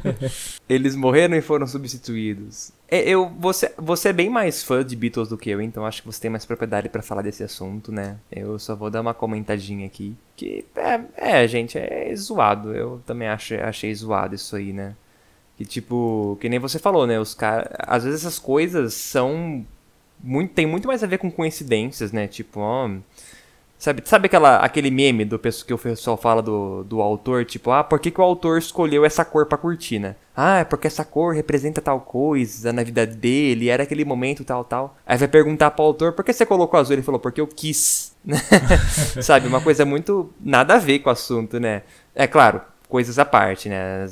Eles 0.67 0.95
morreram 0.95 1.35
e 1.35 1.41
foram 1.41 1.67
substituídos. 1.67 2.71
É, 2.89 3.07
eu, 3.07 3.31
você, 3.39 3.71
você 3.77 4.09
é 4.09 4.13
bem 4.13 4.27
mais 4.27 4.63
fã 4.63 4.83
de 4.83 4.95
Beatles 4.95 5.29
do 5.29 5.37
que 5.37 5.51
eu, 5.51 5.61
então 5.61 5.85
acho 5.85 6.01
que 6.01 6.07
você 6.07 6.19
tem 6.19 6.31
mais 6.31 6.47
propriedade 6.47 6.89
para 6.89 7.03
falar 7.03 7.21
desse 7.21 7.43
assunto, 7.43 7.91
né? 7.91 8.17
Eu 8.31 8.57
só 8.57 8.75
vou 8.75 8.89
dar 8.89 9.01
uma 9.01 9.13
comentadinha 9.13 9.85
aqui. 9.85 10.15
Que 10.35 10.65
é, 10.75 11.43
é, 11.43 11.47
gente, 11.47 11.77
é 11.77 12.11
zoado. 12.15 12.73
Eu 12.73 13.03
também 13.05 13.27
achei 13.27 13.93
zoado 13.93 14.33
isso 14.33 14.55
aí, 14.55 14.73
né? 14.73 14.95
Que 15.59 15.65
tipo, 15.65 16.37
que 16.39 16.47
nem 16.47 16.57
você 16.57 16.79
falou, 16.79 17.05
né? 17.05 17.19
Os 17.19 17.33
caras. 17.33 17.67
Às 17.79 18.05
vezes 18.05 18.21
essas 18.21 18.39
coisas 18.39 18.93
são. 18.93 19.65
Muito, 20.23 20.53
tem 20.53 20.65
muito 20.65 20.87
mais 20.87 21.03
a 21.03 21.07
ver 21.07 21.17
com 21.17 21.29
coincidências, 21.29 22.13
né? 22.13 22.29
Tipo, 22.29 22.61
ó. 22.61 22.89
Sabe, 23.77 24.01
sabe 24.05 24.27
aquela, 24.27 24.57
aquele 24.57 24.89
meme 24.89 25.25
do 25.25 25.37
que 25.37 25.73
o 25.73 25.77
pessoal 25.77 26.15
fala 26.15 26.41
do, 26.41 26.85
do 26.85 27.01
autor? 27.01 27.43
Tipo, 27.43 27.71
ah, 27.71 27.83
por 27.83 27.99
que, 27.99 28.09
que 28.09 28.21
o 28.21 28.23
autor 28.23 28.57
escolheu 28.57 29.03
essa 29.03 29.25
cor 29.25 29.47
pra 29.47 29.57
cortina? 29.57 30.15
Ah, 30.35 30.59
é 30.59 30.63
porque 30.63 30.87
essa 30.87 31.03
cor 31.03 31.33
representa 31.33 31.81
tal 31.81 31.99
coisa 31.99 32.71
na 32.71 32.83
vida 32.83 33.05
dele, 33.05 33.67
era 33.67 33.83
aquele 33.83 34.05
momento 34.05 34.45
tal, 34.45 34.63
tal. 34.63 34.97
Aí 35.05 35.17
vai 35.17 35.27
perguntar 35.27 35.71
pro 35.71 35.83
autor, 35.83 36.13
por 36.13 36.23
que 36.23 36.31
você 36.31 36.45
colocou 36.45 36.79
azul? 36.79 36.93
Ele 36.93 37.01
falou, 37.01 37.19
porque 37.19 37.41
eu 37.41 37.47
quis. 37.47 38.15
sabe, 39.21 39.47
uma 39.47 39.59
coisa 39.59 39.83
muito 39.85 40.29
nada 40.39 40.75
a 40.75 40.77
ver 40.77 40.99
com 40.99 41.09
o 41.09 41.13
assunto, 41.13 41.59
né? 41.59 41.83
É 42.15 42.27
claro, 42.27 42.61
coisas 42.87 43.19
à 43.19 43.25
parte, 43.25 43.67
né? 43.67 44.05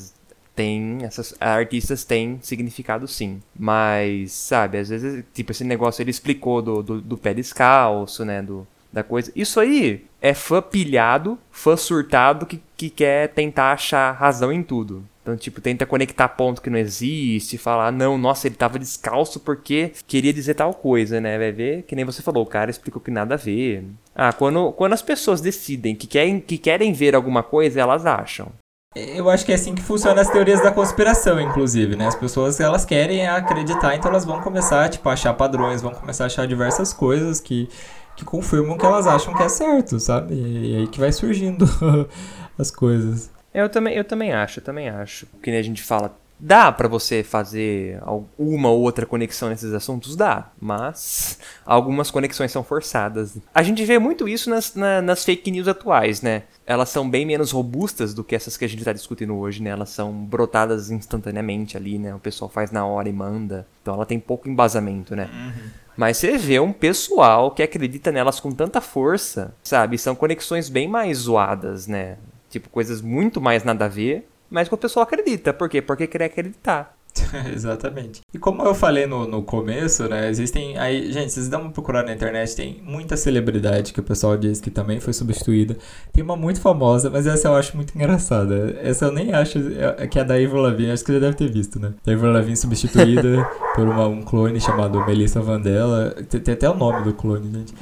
Tem, 0.57 0.97
essas 1.03 1.35
artistas 1.39 2.03
têm 2.03 2.39
significado 2.41 3.07
sim. 3.07 3.39
Mas, 3.57 4.31
sabe, 4.31 4.79
às 4.79 4.89
vezes, 4.89 5.23
tipo, 5.31 5.51
esse 5.51 5.63
negócio 5.63 6.01
ele 6.01 6.09
explicou 6.09 6.63
do, 6.63 6.81
do, 6.81 6.99
do 6.99 7.15
pé 7.15 7.31
descalço, 7.31 8.25
né? 8.25 8.41
Do, 8.41 8.65
da 8.91 9.03
coisa. 9.03 9.31
Isso 9.35 9.59
aí 9.59 10.03
é 10.19 10.33
fã 10.33 10.59
pilhado, 10.59 11.37
fã 11.51 11.77
surtado 11.77 12.47
que, 12.47 12.59
que 12.75 12.89
quer 12.89 13.29
tentar 13.29 13.71
achar 13.71 14.11
razão 14.13 14.51
em 14.51 14.63
tudo. 14.63 15.03
Então, 15.21 15.37
tipo, 15.37 15.61
tenta 15.61 15.85
conectar 15.85 16.27
ponto 16.29 16.59
que 16.59 16.71
não 16.71 16.79
existe, 16.79 17.57
falar, 17.57 17.91
não, 17.91 18.17
nossa, 18.17 18.47
ele 18.47 18.55
tava 18.55 18.79
descalço 18.79 19.41
porque 19.41 19.91
queria 20.07 20.33
dizer 20.33 20.55
tal 20.55 20.73
coisa, 20.73 21.21
né? 21.21 21.37
Vai 21.37 21.51
ver, 21.51 21.83
que 21.83 21.95
nem 21.95 22.05
você 22.05 22.23
falou, 22.23 22.43
o 22.43 22.47
cara 22.47 22.71
explicou 22.71 22.99
que 22.99 23.11
nada 23.11 23.35
a 23.35 23.37
ver. 23.37 23.83
Ah, 24.15 24.33
quando, 24.33 24.71
quando 24.71 24.93
as 24.93 25.03
pessoas 25.03 25.39
decidem 25.39 25.93
que 25.93 26.07
querem, 26.07 26.39
que 26.39 26.57
querem 26.57 26.93
ver 26.93 27.13
alguma 27.13 27.43
coisa, 27.43 27.79
elas 27.79 28.07
acham. 28.07 28.51
Eu 28.95 29.29
acho 29.29 29.45
que 29.45 29.51
é 29.51 29.55
assim 29.55 29.75
que 29.75 29.81
funcionam 29.81 30.21
as 30.21 30.29
teorias 30.29 30.61
da 30.61 30.71
conspiração, 30.71 31.39
inclusive, 31.39 31.95
né? 31.95 32.07
As 32.07 32.15
pessoas, 32.15 32.59
elas 32.59 32.85
querem 32.85 33.27
acreditar, 33.27 33.95
então 33.95 34.09
elas 34.09 34.25
vão 34.25 34.41
começar, 34.41 34.89
tipo, 34.89 35.07
a 35.07 35.13
achar 35.13 35.33
padrões, 35.33 35.81
vão 35.81 35.91
começar 35.93 36.23
a 36.23 36.27
achar 36.27 36.47
diversas 36.47 36.93
coisas 36.93 37.39
que 37.39 37.69
que 38.15 38.25
confirmam 38.25 38.75
que 38.75 38.83
elas 38.83 39.05
acham 39.05 39.31
que 39.31 39.43
é 39.43 39.47
certo, 39.47 39.99
sabe? 39.99 40.33
E 40.33 40.75
aí 40.75 40.87
que 40.87 40.99
vai 40.99 41.11
surgindo 41.11 41.65
as 42.57 42.71
coisas. 42.71 43.29
Eu 43.53 43.69
também, 43.69 43.95
eu 43.95 44.03
também 44.03 44.33
acho, 44.33 44.59
eu 44.59 44.63
também 44.63 44.89
acho. 44.89 45.27
Que 45.41 45.51
nem 45.51 45.59
a 45.59 45.63
gente 45.63 45.83
fala, 45.83 46.17
dá 46.39 46.71
para 46.71 46.87
você 46.87 47.23
fazer 47.23 47.99
uma 48.37 48.69
ou 48.69 48.81
outra 48.81 49.05
conexão 49.05 49.49
nesses 49.49 49.73
assuntos? 49.73 50.15
Dá, 50.15 50.49
mas 50.59 51.39
algumas 51.65 52.11
conexões 52.11 52.51
são 52.51 52.63
forçadas. 52.63 53.37
A 53.53 53.63
gente 53.63 53.83
vê 53.85 53.97
muito 53.99 54.27
isso 54.27 54.49
nas, 54.49 54.75
na, 54.75 55.01
nas 55.01 55.23
fake 55.23 55.49
news 55.51 55.67
atuais, 55.67 56.21
né? 56.21 56.43
Elas 56.65 56.89
são 56.89 57.09
bem 57.09 57.25
menos 57.25 57.51
robustas 57.51 58.13
do 58.13 58.23
que 58.23 58.35
essas 58.35 58.57
que 58.57 58.65
a 58.65 58.69
gente 58.69 58.79
está 58.79 58.93
discutindo 58.93 59.35
hoje, 59.35 59.61
né? 59.61 59.69
Elas 59.69 59.89
são 59.89 60.13
brotadas 60.13 60.91
instantaneamente 60.91 61.77
ali, 61.77 61.97
né? 61.97 62.13
O 62.13 62.19
pessoal 62.19 62.49
faz 62.49 62.71
na 62.71 62.85
hora 62.85 63.09
e 63.09 63.13
manda. 63.13 63.65
Então 63.81 63.93
ela 63.93 64.05
tem 64.05 64.19
pouco 64.19 64.49
embasamento, 64.49 65.15
né? 65.15 65.29
Uhum. 65.31 65.69
Mas 65.97 66.17
você 66.17 66.37
vê 66.37 66.59
um 66.59 66.71
pessoal 66.71 67.49
que 67.49 67.63
acredita 67.63 68.11
nelas 68.11 68.39
com 68.39 68.51
tanta 68.51 68.79
força, 68.79 69.55
sabe? 69.63 69.97
São 69.97 70.13
conexões 70.13 70.69
bem 70.69 70.87
mais 70.87 71.19
zoadas, 71.19 71.87
né? 71.87 72.17
Tipo, 72.49 72.69
coisas 72.69 73.01
muito 73.01 73.41
mais 73.41 73.63
nada 73.63 73.85
a 73.85 73.89
ver, 73.89 74.27
mas 74.49 74.67
que 74.67 74.75
o 74.75 74.77
pessoal 74.77 75.03
acredita. 75.03 75.53
Por 75.53 75.69
quê? 75.69 75.81
Porque 75.81 76.07
quer 76.07 76.23
acreditar. 76.23 76.97
Exatamente. 77.53 78.21
E 78.33 78.37
como 78.37 78.63
eu 78.63 78.73
falei 78.73 79.05
no, 79.05 79.27
no 79.27 79.41
começo, 79.41 80.07
né? 80.07 80.29
Existem. 80.29 80.77
Aí, 80.77 81.11
gente, 81.11 81.31
vocês 81.31 81.47
dão 81.47 81.61
uma 81.61 81.71
procurada 81.71 82.07
na 82.07 82.13
internet, 82.13 82.55
tem 82.55 82.81
muita 82.83 83.17
celebridade 83.17 83.93
que 83.93 83.99
o 83.99 84.03
pessoal 84.03 84.37
diz 84.37 84.59
que 84.59 84.69
também 84.69 84.99
foi 84.99 85.13
substituída. 85.13 85.77
Tem 86.11 86.23
uma 86.23 86.35
muito 86.35 86.61
famosa, 86.61 87.09
mas 87.09 87.27
essa 87.27 87.47
eu 87.47 87.55
acho 87.55 87.75
muito 87.75 87.95
engraçada. 87.95 88.77
Essa 88.81 89.05
eu 89.05 89.11
nem 89.11 89.33
acho 89.33 89.59
é, 89.97 90.07
que 90.07 90.19
é 90.19 90.23
da 90.23 90.35
Avril 90.35 90.61
Lavigne, 90.61 90.91
acho 90.91 91.03
que 91.03 91.11
você 91.11 91.19
já 91.19 91.25
deve 91.25 91.37
ter 91.37 91.51
visto, 91.51 91.79
né? 91.79 91.93
Da 92.03 92.13
Avril 92.13 92.31
Lavigne 92.31 92.57
substituída 92.57 93.43
por 93.75 93.87
uma, 93.87 94.07
um 94.07 94.21
clone 94.21 94.59
chamado 94.59 95.03
Melissa 95.05 95.41
Vandella. 95.41 96.15
Tem, 96.29 96.39
tem 96.39 96.53
até 96.53 96.69
o 96.69 96.75
nome 96.75 97.03
do 97.03 97.13
clone, 97.13 97.51
gente. 97.51 97.73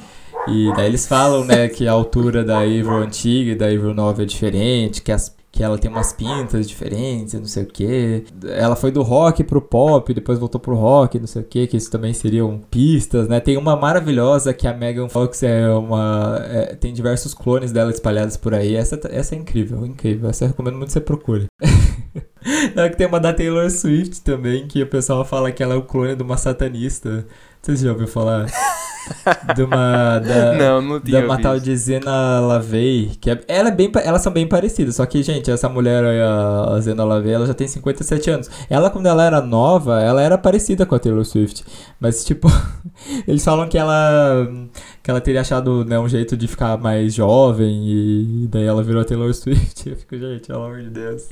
E 0.48 0.72
daí 0.76 0.86
eles 0.86 1.06
falam, 1.06 1.44
né, 1.44 1.68
que 1.68 1.88
a 1.88 1.92
altura 1.92 2.44
da 2.44 2.58
Avril 2.60 2.98
antiga 2.98 3.50
e 3.50 3.54
da 3.56 3.66
Avril 3.66 3.92
nova 3.92 4.22
é 4.22 4.24
diferente, 4.24 5.02
que 5.02 5.10
as 5.10 5.35
que 5.56 5.62
ela 5.62 5.78
tem 5.78 5.90
umas 5.90 6.12
pintas 6.12 6.68
diferentes, 6.68 7.32
não 7.32 7.46
sei 7.46 7.62
o 7.62 7.66
que. 7.66 8.24
Ela 8.44 8.76
foi 8.76 8.90
do 8.90 9.00
rock 9.00 9.42
pro 9.42 9.62
pop, 9.62 10.12
depois 10.12 10.38
voltou 10.38 10.60
pro 10.60 10.76
rock, 10.76 11.18
não 11.18 11.26
sei 11.26 11.40
o 11.40 11.44
que, 11.46 11.66
que 11.66 11.78
isso 11.78 11.90
também 11.90 12.12
seriam 12.12 12.60
pistas, 12.70 13.26
né? 13.26 13.40
Tem 13.40 13.56
uma 13.56 13.74
maravilhosa 13.74 14.52
que 14.52 14.68
a 14.68 14.74
Megan 14.74 15.08
Fox 15.08 15.42
é 15.42 15.66
uma. 15.70 16.38
É, 16.44 16.74
tem 16.74 16.92
diversos 16.92 17.32
clones 17.32 17.72
dela 17.72 17.90
espalhados 17.90 18.36
por 18.36 18.52
aí. 18.52 18.74
Essa, 18.74 19.00
essa 19.10 19.34
é 19.34 19.38
incrível, 19.38 19.86
incrível. 19.86 20.28
Essa 20.28 20.44
eu 20.44 20.48
recomendo 20.48 20.76
muito 20.76 20.88
que 20.88 20.92
você 20.92 21.00
procure. 21.00 21.46
é 22.76 22.88
tem 22.90 23.06
uma 23.06 23.18
da 23.18 23.32
Taylor 23.32 23.70
Swift 23.70 24.20
também, 24.20 24.68
que 24.68 24.82
o 24.82 24.86
pessoal 24.86 25.24
fala 25.24 25.50
que 25.50 25.62
ela 25.62 25.72
é 25.72 25.78
o 25.78 25.82
clone 25.82 26.14
de 26.14 26.22
uma 26.22 26.36
satanista. 26.36 27.26
Vocês 27.66 27.80
já 27.80 27.90
ouviram 27.90 28.06
falar? 28.06 28.46
de 29.56 29.64
uma 29.64 30.20
da, 30.20 30.52
não, 30.52 30.80
não 30.80 31.00
tinha 31.00 31.20
da 31.20 31.26
uma 31.26 31.40
tal 31.40 31.58
de 31.58 31.76
Zena 31.76 32.38
Lavey, 32.38 33.16
que 33.20 33.28
é, 33.28 33.40
ela 33.48 33.70
é 33.70 33.72
bem, 33.72 33.90
elas 34.04 34.22
são 34.22 34.32
bem 34.32 34.46
parecidas, 34.46 34.94
só 34.94 35.04
que 35.04 35.20
gente, 35.20 35.50
essa 35.50 35.68
mulher 35.68 36.04
a, 36.04 36.74
a 36.74 36.80
Zena 36.80 37.02
Lavey, 37.02 37.32
ela 37.32 37.44
já 37.44 37.54
tem 37.54 37.66
57 37.66 38.30
anos. 38.30 38.48
Ela 38.70 38.88
quando 38.88 39.06
ela 39.06 39.24
era 39.24 39.40
nova, 39.40 40.00
ela 40.00 40.22
era 40.22 40.38
parecida 40.38 40.86
com 40.86 40.94
a 40.94 40.98
Taylor 41.00 41.24
Swift, 41.24 41.64
mas 41.98 42.24
tipo, 42.24 42.46
eles 43.26 43.44
falam 43.44 43.68
que 43.68 43.76
ela 43.76 44.46
que 45.02 45.10
ela 45.10 45.20
teria 45.20 45.40
achado 45.40 45.84
né, 45.84 45.98
um 45.98 46.08
jeito 46.08 46.36
de 46.36 46.46
ficar 46.46 46.78
mais 46.78 47.14
jovem 47.14 47.84
e 47.84 48.46
daí 48.46 48.64
ela 48.64 48.84
virou 48.84 49.02
a 49.02 49.04
Taylor 49.04 49.34
Swift. 49.34 49.90
Eu 49.90 49.96
fico, 49.96 50.16
gente, 50.16 50.46
pelo 50.46 50.62
amor 50.62 50.82
de 50.82 50.90
Deus. 50.90 51.28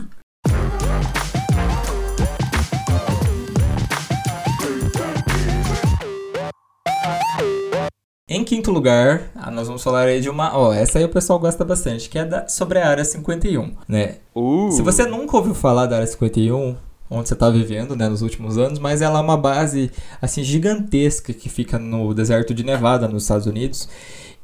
Em 8.26 8.42
quinto 8.42 8.70
lugar, 8.70 9.30
ah, 9.34 9.50
nós 9.50 9.66
vamos 9.66 9.84
falar 9.84 10.06
aí 10.06 10.18
de 10.18 10.30
uma. 10.30 10.56
Ó, 10.56 10.72
essa 10.72 10.98
aí 10.98 11.04
o 11.04 11.10
pessoal 11.10 11.38
gosta 11.38 11.62
bastante, 11.62 12.08
que 12.08 12.18
é 12.18 12.24
da, 12.24 12.48
sobre 12.48 12.78
a 12.78 12.88
Área 12.88 13.04
51, 13.04 13.74
né? 13.86 14.16
Uh. 14.34 14.72
Se 14.72 14.80
você 14.80 15.04
nunca 15.04 15.36
ouviu 15.36 15.54
falar 15.54 15.84
da 15.84 15.96
Área 15.96 16.06
51, 16.06 16.74
onde 17.10 17.28
você 17.28 17.34
está 17.34 17.50
vivendo, 17.50 17.94
né, 17.94 18.08
nos 18.08 18.22
últimos 18.22 18.56
anos, 18.56 18.78
mas 18.78 19.02
ela 19.02 19.18
é 19.18 19.22
uma 19.22 19.36
base, 19.36 19.90
assim, 20.22 20.42
gigantesca 20.42 21.34
que 21.34 21.50
fica 21.50 21.78
no 21.78 22.14
deserto 22.14 22.54
de 22.54 22.64
Nevada, 22.64 23.06
nos 23.06 23.24
Estados 23.24 23.46
Unidos. 23.46 23.90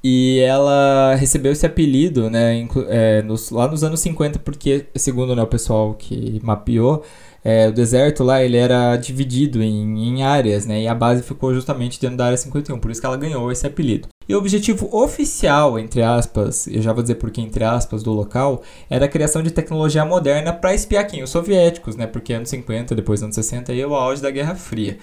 E 0.05 0.41
ela 0.41 1.15
recebeu 1.15 1.53
esse 1.53 1.65
apelido, 1.65 2.29
né, 2.29 2.69
é, 2.89 3.23
nos, 3.23 3.51
lá 3.51 3.67
nos 3.67 3.83
anos 3.83 4.01
50, 4.01 4.41
porque, 4.41 4.89
segundo 4.95 5.35
né, 5.35 5.43
o 5.43 5.47
pessoal 5.47 5.95
que 5.95 6.39
mapeou, 6.43 7.03
é, 7.43 7.69
o 7.69 7.73
deserto 7.73 8.23
lá 8.23 8.43
ele 8.43 8.57
era 8.57 8.97
dividido 8.97 9.63
em, 9.63 10.09
em, 10.09 10.23
áreas, 10.23 10.67
né? 10.67 10.83
E 10.83 10.89
a 10.89 10.95
base 10.95 11.23
ficou 11.23 11.55
justamente 11.55 12.01
dentro 12.01 12.17
da 12.17 12.27
área 12.27 12.37
51, 12.37 12.79
por 12.79 12.91
isso 12.91 13.01
que 13.01 13.07
ela 13.07 13.17
ganhou 13.17 13.51
esse 13.51 13.67
apelido. 13.67 14.09
E 14.29 14.35
o 14.35 14.39
objetivo 14.39 14.89
oficial, 14.93 15.79
entre 15.79 16.03
aspas, 16.03 16.67
eu 16.67 16.83
já 16.83 16.93
vou 16.93 17.03
dizer 17.03 17.17
por 17.17 17.31
que 17.31 17.41
entre 17.41 17.65
aspas, 17.65 18.03
do 18.03 18.13
local, 18.13 18.63
era 18.89 19.07
a 19.07 19.09
criação 19.09 19.43
de 19.43 19.51
tecnologia 19.51 20.05
moderna 20.05 20.53
para 20.53 20.75
espiar 20.75 21.07
quem? 21.07 21.23
Os 21.23 21.31
soviéticos, 21.31 21.97
né? 21.97 22.07
Porque 22.07 22.33
anos 22.33 22.51
50, 22.51 22.95
depois 22.95 23.23
anos 23.23 23.35
60, 23.35 23.73
aí 23.73 23.81
é 23.81 23.87
o 23.87 23.95
auge 23.95 24.21
da 24.21 24.31
Guerra 24.31 24.55
Fria. 24.55 24.99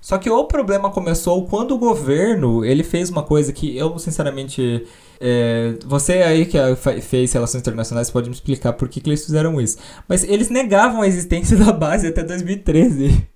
Só 0.00 0.18
que 0.18 0.28
o 0.28 0.44
problema 0.44 0.90
começou 0.90 1.46
quando 1.46 1.76
o 1.76 1.78
governo 1.78 2.64
ele 2.64 2.82
fez 2.82 3.08
uma 3.08 3.22
coisa 3.22 3.52
que 3.52 3.76
eu 3.76 3.96
sinceramente 4.00 4.84
é, 5.24 5.74
você 5.86 6.14
aí 6.14 6.44
que 6.44 6.58
fez 7.00 7.32
relações 7.32 7.60
internacionais 7.60 8.10
pode 8.10 8.28
me 8.28 8.34
explicar 8.34 8.72
por 8.72 8.88
que, 8.88 9.00
que 9.00 9.08
eles 9.08 9.24
fizeram 9.24 9.60
isso. 9.60 9.78
Mas 10.08 10.24
eles 10.24 10.50
negavam 10.50 11.00
a 11.00 11.06
existência 11.06 11.56
da 11.64 11.72
base 11.72 12.08
até 12.08 12.24
2013. 12.24 13.28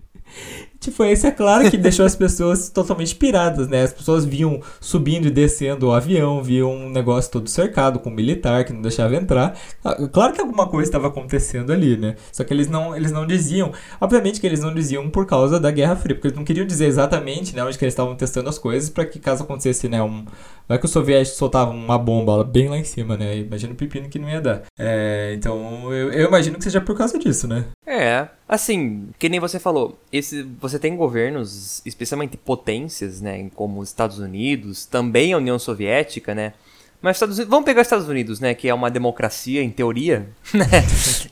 Tipo, 0.86 1.02
esse 1.02 1.26
é 1.26 1.32
claro 1.32 1.68
que 1.68 1.76
deixou 1.76 2.06
as 2.06 2.14
pessoas 2.14 2.70
totalmente 2.70 3.12
piradas, 3.16 3.66
né? 3.66 3.82
As 3.82 3.92
pessoas 3.92 4.24
viam 4.24 4.60
subindo 4.80 5.26
e 5.26 5.32
descendo 5.32 5.88
o 5.88 5.92
avião, 5.92 6.40
viam 6.40 6.72
um 6.72 6.88
negócio 6.88 7.28
todo 7.28 7.50
cercado 7.50 7.98
com 7.98 8.08
um 8.08 8.14
militar 8.14 8.64
que 8.64 8.72
não 8.72 8.80
deixava 8.80 9.16
entrar. 9.16 9.58
Ah, 9.84 9.96
claro 10.12 10.32
que 10.32 10.40
alguma 10.40 10.68
coisa 10.68 10.88
estava 10.88 11.08
acontecendo 11.08 11.72
ali, 11.72 11.96
né? 11.96 12.14
Só 12.30 12.44
que 12.44 12.54
eles 12.54 12.68
não, 12.68 12.94
eles 12.94 13.10
não 13.10 13.26
diziam. 13.26 13.72
Obviamente 14.00 14.40
que 14.40 14.46
eles 14.46 14.60
não 14.60 14.72
diziam 14.72 15.10
por 15.10 15.26
causa 15.26 15.58
da 15.58 15.72
Guerra 15.72 15.96
Fria, 15.96 16.14
porque 16.14 16.28
eles 16.28 16.38
não 16.38 16.44
queriam 16.44 16.64
dizer 16.64 16.86
exatamente 16.86 17.56
né, 17.56 17.64
onde 17.64 17.76
que 17.76 17.84
eles 17.84 17.92
estavam 17.92 18.14
testando 18.14 18.48
as 18.48 18.56
coisas 18.56 18.88
para 18.88 19.04
que 19.04 19.18
caso 19.18 19.42
acontecesse, 19.42 19.88
né, 19.88 20.00
um, 20.00 20.24
Vai 20.68 20.78
que 20.78 20.84
os 20.84 20.90
soviéticos 20.90 21.38
soltavam 21.38 21.76
uma 21.76 21.96
bomba 21.96 22.42
bem 22.42 22.68
lá 22.68 22.76
em 22.76 22.82
cima, 22.82 23.16
né? 23.16 23.38
Imagina 23.38 23.72
o 23.72 23.76
pepino 23.76 24.08
que 24.08 24.18
não 24.18 24.28
ia 24.28 24.40
dar. 24.40 24.62
É, 24.76 25.32
então, 25.36 25.92
eu, 25.92 26.12
eu, 26.12 26.26
imagino 26.26 26.58
que 26.58 26.64
seja 26.64 26.80
por 26.80 26.96
causa 26.96 27.16
disso, 27.18 27.46
né? 27.46 27.66
É, 27.86 28.26
assim, 28.48 29.08
que 29.18 29.28
nem 29.28 29.40
você 29.40 29.58
falou, 29.58 29.98
esse, 30.12 30.42
você 30.60 30.78
tem 30.78 30.96
governos, 30.96 31.82
especialmente 31.84 32.36
potências, 32.36 33.20
né? 33.20 33.50
Como 33.54 33.80
os 33.80 33.88
Estados 33.88 34.18
Unidos, 34.18 34.86
também 34.86 35.32
a 35.32 35.38
União 35.38 35.58
Soviética, 35.58 36.34
né? 36.34 36.52
Mas 37.02 37.16
Estados 37.16 37.36
Unidos, 37.36 37.50
vamos 37.50 37.64
pegar 37.64 37.82
os 37.82 37.86
Estados 37.86 38.08
Unidos, 38.08 38.40
né? 38.40 38.54
Que 38.54 38.68
é 38.68 38.74
uma 38.74 38.90
democracia, 38.90 39.62
em 39.62 39.70
teoria, 39.70 40.28
né? 40.54 40.66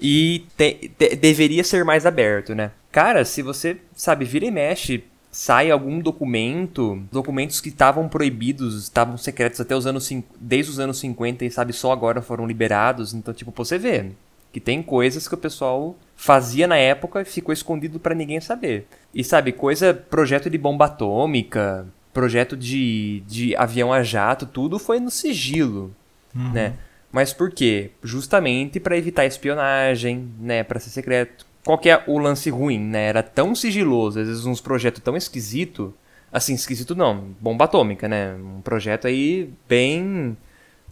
e 0.00 0.44
te, 0.56 0.90
te, 0.96 1.16
deveria 1.16 1.64
ser 1.64 1.84
mais 1.84 2.04
aberto, 2.04 2.54
né? 2.54 2.70
Cara, 2.90 3.24
se 3.24 3.42
você, 3.42 3.78
sabe, 3.94 4.24
vira 4.24 4.44
e 4.44 4.50
mexe, 4.50 5.04
sai 5.30 5.70
algum 5.70 5.98
documento, 5.98 7.02
documentos 7.10 7.60
que 7.60 7.68
estavam 7.68 8.08
proibidos, 8.08 8.80
estavam 8.84 9.16
secretos 9.16 9.60
até 9.60 9.74
os 9.74 9.84
anos 9.84 10.08
desde 10.38 10.70
os 10.70 10.78
anos 10.78 10.98
50 10.98 11.44
e 11.44 11.50
sabe 11.50 11.72
só 11.72 11.90
agora 11.90 12.22
foram 12.22 12.46
liberados. 12.46 13.14
Então, 13.14 13.34
tipo, 13.34 13.52
você 13.56 13.76
vê 13.78 14.12
que 14.52 14.60
tem 14.60 14.80
coisas 14.80 15.26
que 15.26 15.34
o 15.34 15.38
pessoal 15.38 15.96
fazia 16.16 16.66
na 16.66 16.76
época 16.76 17.22
e 17.22 17.24
ficou 17.24 17.52
escondido 17.52 17.98
para 17.98 18.14
ninguém 18.14 18.40
saber. 18.40 18.86
E 19.12 19.22
sabe, 19.22 19.52
coisa, 19.52 19.92
projeto 19.94 20.48
de 20.48 20.58
bomba 20.58 20.86
atômica, 20.86 21.86
projeto 22.12 22.56
de, 22.56 23.22
de 23.26 23.56
avião 23.56 23.92
a 23.92 24.02
jato, 24.02 24.46
tudo 24.46 24.78
foi 24.78 25.00
no 25.00 25.10
sigilo, 25.10 25.94
uhum. 26.34 26.52
né? 26.52 26.74
Mas 27.12 27.32
por 27.32 27.50
quê? 27.50 27.90
Justamente 28.02 28.80
para 28.80 28.96
evitar 28.96 29.24
espionagem, 29.24 30.28
né, 30.40 30.64
para 30.64 30.80
ser 30.80 30.90
secreto. 30.90 31.46
Qual 31.64 31.78
que 31.78 31.88
é 31.88 32.02
o 32.06 32.18
lance 32.18 32.50
ruim, 32.50 32.78
né? 32.78 33.06
Era 33.06 33.22
tão 33.22 33.54
sigiloso, 33.54 34.18
às 34.20 34.26
vezes 34.26 34.44
uns 34.44 34.60
projetos 34.60 35.02
tão 35.02 35.16
esquisito, 35.16 35.94
assim, 36.32 36.54
esquisito 36.54 36.94
não, 36.94 37.34
bomba 37.40 37.66
atômica, 37.66 38.08
né? 38.08 38.34
Um 38.34 38.60
projeto 38.60 39.06
aí 39.06 39.48
bem 39.68 40.36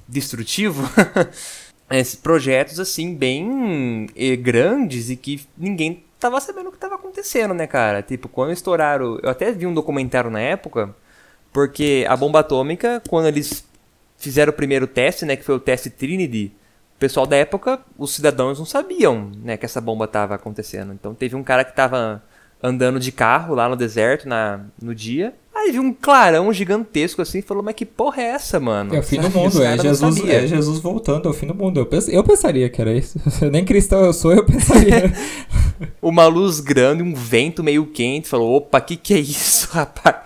destrutivo. 0.09 0.89
Esses 1.93 2.15
projetos 2.15 2.81
assim 2.81 3.15
bem 3.15 4.07
eh, 4.17 4.37
grandes 4.37 5.11
e 5.11 5.17
que 5.17 5.47
ninguém 5.57 6.05
tava 6.19 6.41
sabendo 6.41 6.69
o 6.69 6.73
que 6.73 6.79
tava 6.79 6.95
acontecendo, 6.95 7.53
né, 7.53 7.67
cara? 7.67 8.03
Tipo, 8.03 8.29
quando 8.29 8.53
estouraram, 8.53 9.19
eu 9.23 9.29
até 9.29 9.51
vi 9.53 9.67
um 9.67 9.75
documentário 9.75 10.31
na 10.31 10.41
época 10.41 10.95
porque 11.53 12.07
a 12.09 12.17
bomba 12.17 12.41
atômica, 12.41 13.03
quando 13.09 13.27
eles 13.27 13.65
fizeram 14.17 14.53
o 14.53 14.57
primeiro 14.57 14.87
teste, 14.87 15.25
né, 15.25 15.37
que 15.37 15.45
foi 15.45 15.55
o 15.55 15.61
teste 15.61 15.91
Trinity, 15.91 16.53
o 16.97 16.99
pessoal 16.99 17.27
da 17.27 17.37
época, 17.37 17.81
os 17.99 18.15
cidadãos 18.15 18.59
não 18.59 18.65
sabiam, 18.65 19.31
né, 19.43 19.57
que 19.57 19.67
essa 19.67 19.81
bomba 19.81 20.07
estava 20.07 20.35
acontecendo. 20.35 20.93
Então 20.93 21.15
teve 21.15 21.37
um 21.37 21.43
cara 21.43 21.65
que 21.65 21.73
estava 21.73 22.23
andando 22.63 23.01
de 23.01 23.13
carro 23.13 23.55
lá 23.55 23.69
no 23.69 23.77
deserto 23.77 24.29
na, 24.29 24.61
no 24.81 24.95
dia, 24.95 25.35
aí 25.63 25.73
viu 25.73 25.83
um 25.83 25.93
clarão 25.93 26.53
gigantesco 26.53 27.23
assim 27.23 27.39
e 27.39 27.43
falou, 27.43 27.63
mas 27.63 27.75
que 27.75 27.85
porra 27.87 28.23
é 28.23 28.27
essa, 28.27 28.61
mano? 28.61 28.95
É 28.95 28.99
o 28.99 29.03
fim 29.03 29.21
do 29.21 29.29
mundo, 29.31 29.63
é 29.63 29.79
Jesus, 29.79 30.29
é 30.29 30.47
Jesus 30.47 30.79
voltando, 30.81 31.29
é 31.29 31.31
o 31.31 31.35
fim 31.35 31.47
do 31.47 31.55
mundo. 31.55 31.81
Eu, 31.81 31.87
pens, 31.87 32.09
eu 32.09 32.23
pensaria 32.23 32.69
que 32.69 32.81
era 32.81 32.93
isso. 32.93 33.19
Nem 33.51 33.65
cristão 33.65 34.05
eu 34.05 34.13
sou, 34.13 34.33
eu 34.33 34.45
pensaria. 34.45 35.13
Uma 36.01 36.27
luz 36.27 36.61
grande, 36.61 37.03
um 37.03 37.13
vento 37.13 37.63
meio 37.63 37.85
quente, 37.87 38.29
falou, 38.29 38.57
opa, 38.57 38.81
que 38.81 38.97
que 38.97 39.15
é 39.15 39.19
isso, 39.19 39.69
rapaz? 39.73 40.23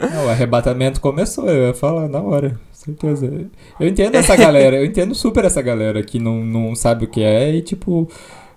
Não, 0.00 0.26
o 0.26 0.28
arrebatamento 0.30 0.98
começou, 0.98 1.46
eu 1.48 1.68
ia 1.68 1.74
falar 1.74 2.08
na 2.08 2.20
hora 2.20 2.58
certeza. 2.82 3.30
Eu 3.78 3.88
entendo 3.88 4.14
essa 4.16 4.34
galera, 4.36 4.76
eu 4.76 4.84
entendo 4.84 5.14
super 5.14 5.44
essa 5.44 5.62
galera 5.62 6.02
que 6.02 6.18
não, 6.18 6.44
não 6.44 6.74
sabe 6.74 7.04
o 7.04 7.08
que 7.08 7.22
é 7.22 7.54
e, 7.54 7.62
tipo, 7.62 8.08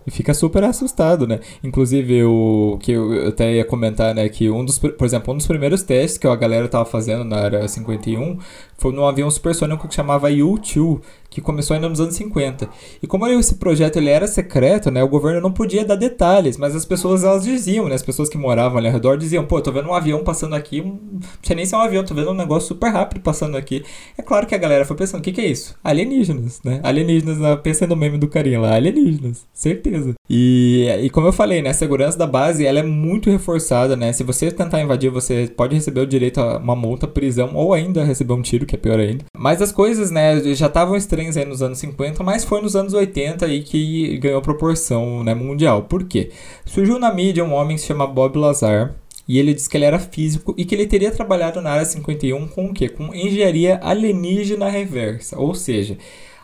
e 0.06 0.12
fica 0.12 0.34
super 0.34 0.64
assustado, 0.64 1.26
né? 1.28 1.40
Inclusive, 1.64 2.24
o 2.24 2.78
que 2.82 2.92
eu 2.92 3.28
até 3.28 3.56
ia 3.56 3.66
comentar, 3.66 4.14
né? 4.14 4.28
Que 4.30 4.50
um 4.50 4.64
dos, 4.64 4.78
por 4.78 5.06
exemplo, 5.06 5.34
um 5.34 5.38
dos 5.38 5.48
primeiros 5.48 5.84
testes 5.84 6.18
que 6.18 6.28
a 6.28 6.36
galera 6.36 6.68
tava 6.68 6.86
fazendo 6.86 7.24
na 7.24 7.38
área 7.38 7.68
51 7.68 8.38
foi 8.78 8.92
num 8.92 9.06
avião 9.06 9.30
supersônico 9.30 9.88
que 9.88 9.96
chamava 9.96 10.28
U-2, 10.30 11.02
que 11.30 11.42
começou 11.42 11.76
ainda 11.76 11.90
nos 11.90 12.00
anos 12.00 12.16
50. 12.16 12.70
E 13.04 13.08
como 13.08 13.28
esse 13.28 13.56
projeto 13.56 13.98
ele 13.98 14.10
era 14.10 14.26
secreto, 14.26 14.90
né, 14.90 15.04
o 15.04 15.08
governo 15.08 15.42
não 15.42 15.52
podia 15.52 15.84
dar 15.84 15.96
detalhes, 15.96 16.58
mas 16.58 16.74
as 16.76 16.86
pessoas 16.86 17.26
elas 17.26 17.44
diziam, 17.44 17.90
né, 17.90 17.96
as 17.96 18.04
pessoas 18.04 18.30
que 18.30 18.38
moravam 18.38 18.78
ali 18.78 18.88
ao 18.88 18.94
redor 18.94 19.18
diziam, 19.18 19.46
pô, 19.46 19.60
tô 19.60 19.72
vendo 19.72 19.90
um 19.90 19.94
avião 19.94 20.24
passando 20.24 20.56
aqui, 20.56 20.82
não 20.82 21.20
sei 21.44 21.56
nem 21.56 21.66
se 21.66 21.76
é 21.76 21.78
um 21.78 21.82
avião, 21.82 22.06
tô 22.06 22.14
vendo 22.14 22.32
um 22.32 22.36
negócio 22.36 22.70
super 22.70 22.90
rápido 22.90 23.22
passando 23.22 23.58
aqui. 23.58 23.84
É 24.18 24.22
claro 24.22 24.48
que 24.48 24.56
a 24.56 24.58
galera 24.58 24.86
foi 24.86 24.96
pensando, 24.96 25.20
o 25.20 25.24
que, 25.24 25.34
que 25.34 25.42
é 25.42 25.48
isso? 25.48 25.76
Alienígenas, 25.84 26.62
né? 26.64 26.80
Alienígenas, 26.84 27.38
né? 27.38 27.60
no 27.86 27.96
meme 27.98 28.18
do 28.18 28.30
carinha 28.30 28.60
lá, 28.62 28.74
alienígenas, 28.74 29.46
certeza. 29.54 30.14
E, 30.30 30.88
e 31.02 31.10
como 31.10 31.28
eu 31.28 31.34
falei, 31.34 31.62
né, 31.62 31.70
a 31.70 31.74
segurança 31.74 32.18
da 32.18 32.26
base, 32.26 32.66
ela 32.66 32.80
é 32.80 32.84
muito 32.84 33.30
reforçada, 33.30 33.96
né? 33.96 34.14
Se 34.14 34.24
você 34.24 34.52
tentar 34.52 34.82
invadir, 34.82 35.12
você 35.12 35.52
pode 35.56 35.76
receber 35.76 36.00
o 36.00 36.08
direito 36.08 36.40
a 36.40 36.58
uma 36.58 36.76
multa, 36.76 37.08
prisão 37.08 37.56
ou 37.56 37.74
ainda 37.74 38.04
receber 38.04 38.34
um 38.34 38.42
tiro, 38.42 38.65
que 38.66 38.76
é 38.76 38.78
pior 38.78 39.00
ainda. 39.00 39.26
Mas 39.38 39.62
as 39.62 39.72
coisas, 39.72 40.12
né, 40.12 40.42
já 40.54 40.68
estavam 40.68 40.96
estranhas 40.96 41.38
aí 41.38 41.46
nos 41.46 41.62
anos 41.62 41.78
50, 41.80 42.24
mas 42.24 42.44
foi 42.44 42.62
nos 42.62 42.76
anos 42.76 42.94
80 42.94 43.46
aí 43.46 43.64
que 43.64 44.18
ganhou 44.18 44.42
proporção 44.42 45.24
né, 45.24 45.34
mundial. 45.34 45.84
Por 45.84 46.06
quê? 46.06 46.32
Surgiu 46.66 47.00
na 47.00 47.14
mídia 47.14 47.44
um 47.44 47.54
homem 47.54 47.76
que 47.76 47.82
se 47.82 47.88
chama 47.88 48.08
Bob 48.08 48.38
Lazar, 48.38 48.96
e 49.28 49.40
ele 49.40 49.54
disse 49.54 49.70
que 49.70 49.76
ele 49.76 49.86
era 49.86 49.98
físico 49.98 50.54
e 50.58 50.64
que 50.64 50.76
ele 50.76 50.86
teria 50.86 51.12
trabalhado 51.12 51.60
na 51.62 51.72
área 51.72 51.86
51 51.86 52.48
com 52.48 52.68
o 52.68 52.74
quê? 52.74 52.88
Com 52.88 53.14
engenharia 53.14 53.80
alienígena 53.82 54.70
reversa. 54.70 55.38
Ou 55.40 55.56
seja, 55.56 55.98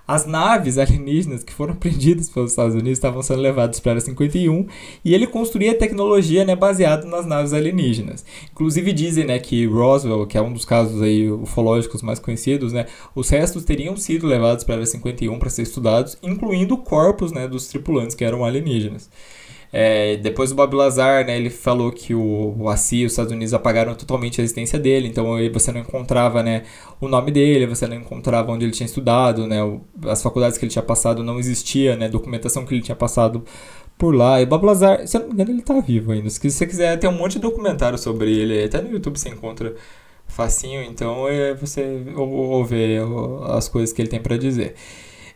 as 0.08 0.26
naves 0.26 0.78
alienígenas 0.78 1.43
que 1.43 1.54
foram 1.54 1.76
prendidas 1.78 2.30
pelos 2.30 2.52
Estados 2.52 2.74
Unidos 2.74 2.93
estavam 2.93 3.22
sendo 3.22 3.41
levadas 3.41 3.80
para 3.80 3.91
a 3.91 3.93
Área 3.93 4.02
51 4.02 4.68
e 5.04 5.14
ele 5.14 5.28
construía 5.28 5.78
tecnologia 5.78 6.43
né, 6.43 6.56
baseada 6.56 7.06
nas 7.08 7.26
naves 7.26 7.54
alienígenas. 7.54 8.26
Inclusive 8.52 8.93
dizem 8.93 9.26
né, 9.26 9.39
que 9.39 9.66
Roswell, 9.66 10.26
que 10.28 10.38
é 10.38 10.41
um 10.41 10.54
dos 10.54 10.66
casos 10.66 11.02
aí 11.02 11.30
ufológicos 11.32 12.02
mais 12.02 12.20
conhecidos, 12.20 12.74
né, 12.74 12.86
os 13.16 13.30
restos 13.30 13.64
teriam 13.64 13.95
sido 13.97 14.28
levados 14.28 14.64
para 14.64 14.76
a 14.76 14.78
Área 14.78 14.86
51 14.86 15.39
para 15.39 15.49
ser 15.49 15.64
estudados, 15.64 16.18
incluindo 16.22 16.78
corpos 16.78 17.32
né, 17.32 17.47
dos 17.47 17.68
tripulantes 17.68 18.16
que 18.16 18.24
eram 18.24 18.43
alienígenas. 18.43 19.10
É, 19.74 20.17
depois 20.17 20.51
o 20.51 20.55
Bob 20.55 20.76
Lazar, 20.76 21.26
né, 21.26 21.38
ele 21.38 21.49
falou 21.49 21.91
que 21.91 22.13
o, 22.13 22.55
o 22.59 22.69
ACI, 22.69 23.05
os 23.05 23.13
Estados 23.13 23.32
Unidos 23.32 23.53
apagaram 23.53 23.95
totalmente 23.95 24.41
a 24.41 24.43
existência 24.43 24.78
dele, 24.78 25.07
então 25.07 25.26
você 25.53 25.72
não 25.72 25.80
encontrava, 25.80 26.43
né, 26.43 26.63
o 26.99 27.07
nome 27.07 27.32
dele, 27.32 27.65
você 27.65 27.88
não 27.88 27.95
encontrava 27.95 28.51
onde 28.51 28.65
ele 28.65 28.74
tinha 28.74 28.86
estudado, 28.86 29.47
né, 29.47 29.59
as 30.07 30.22
faculdades 30.22 30.57
que 30.57 30.65
ele 30.65 30.72
tinha 30.72 30.84
passado 30.84 31.24
não 31.24 31.39
existia, 31.39 31.95
né, 31.95 32.09
documentação 32.09 32.65
que 32.65 32.74
ele 32.74 32.82
tinha 32.82 32.95
passado 32.95 33.45
por 33.97 34.13
lá. 34.13 34.41
E 34.41 34.43
o 34.43 34.47
Bob 34.47 34.65
Lazar, 34.65 35.07
se 35.07 35.15
eu 35.15 35.22
não 35.22 35.28
me 35.28 35.34
engano, 35.36 35.51
ele 35.51 35.61
tá 35.61 35.80
vivo 35.80 36.11
ainda. 36.11 36.30
Se 36.30 36.49
você 36.49 36.65
quiser, 36.67 36.97
tem 36.99 37.09
um 37.09 37.13
monte 37.13 37.34
de 37.34 37.39
documentário 37.39 37.97
sobre 37.97 38.32
ele, 38.38 38.63
até 38.63 38.82
no 38.82 38.91
YouTube 38.91 39.17
você 39.17 39.30
encontra 39.30 39.76
facinho, 40.28 40.82
então 40.84 41.28
é, 41.28 41.53
você 41.53 42.03
ouve 42.15 42.76
as 43.49 43.69
coisas 43.69 43.93
que 43.93 44.01
ele 44.01 44.09
tem 44.09 44.22
para 44.22 44.38
dizer. 44.38 44.76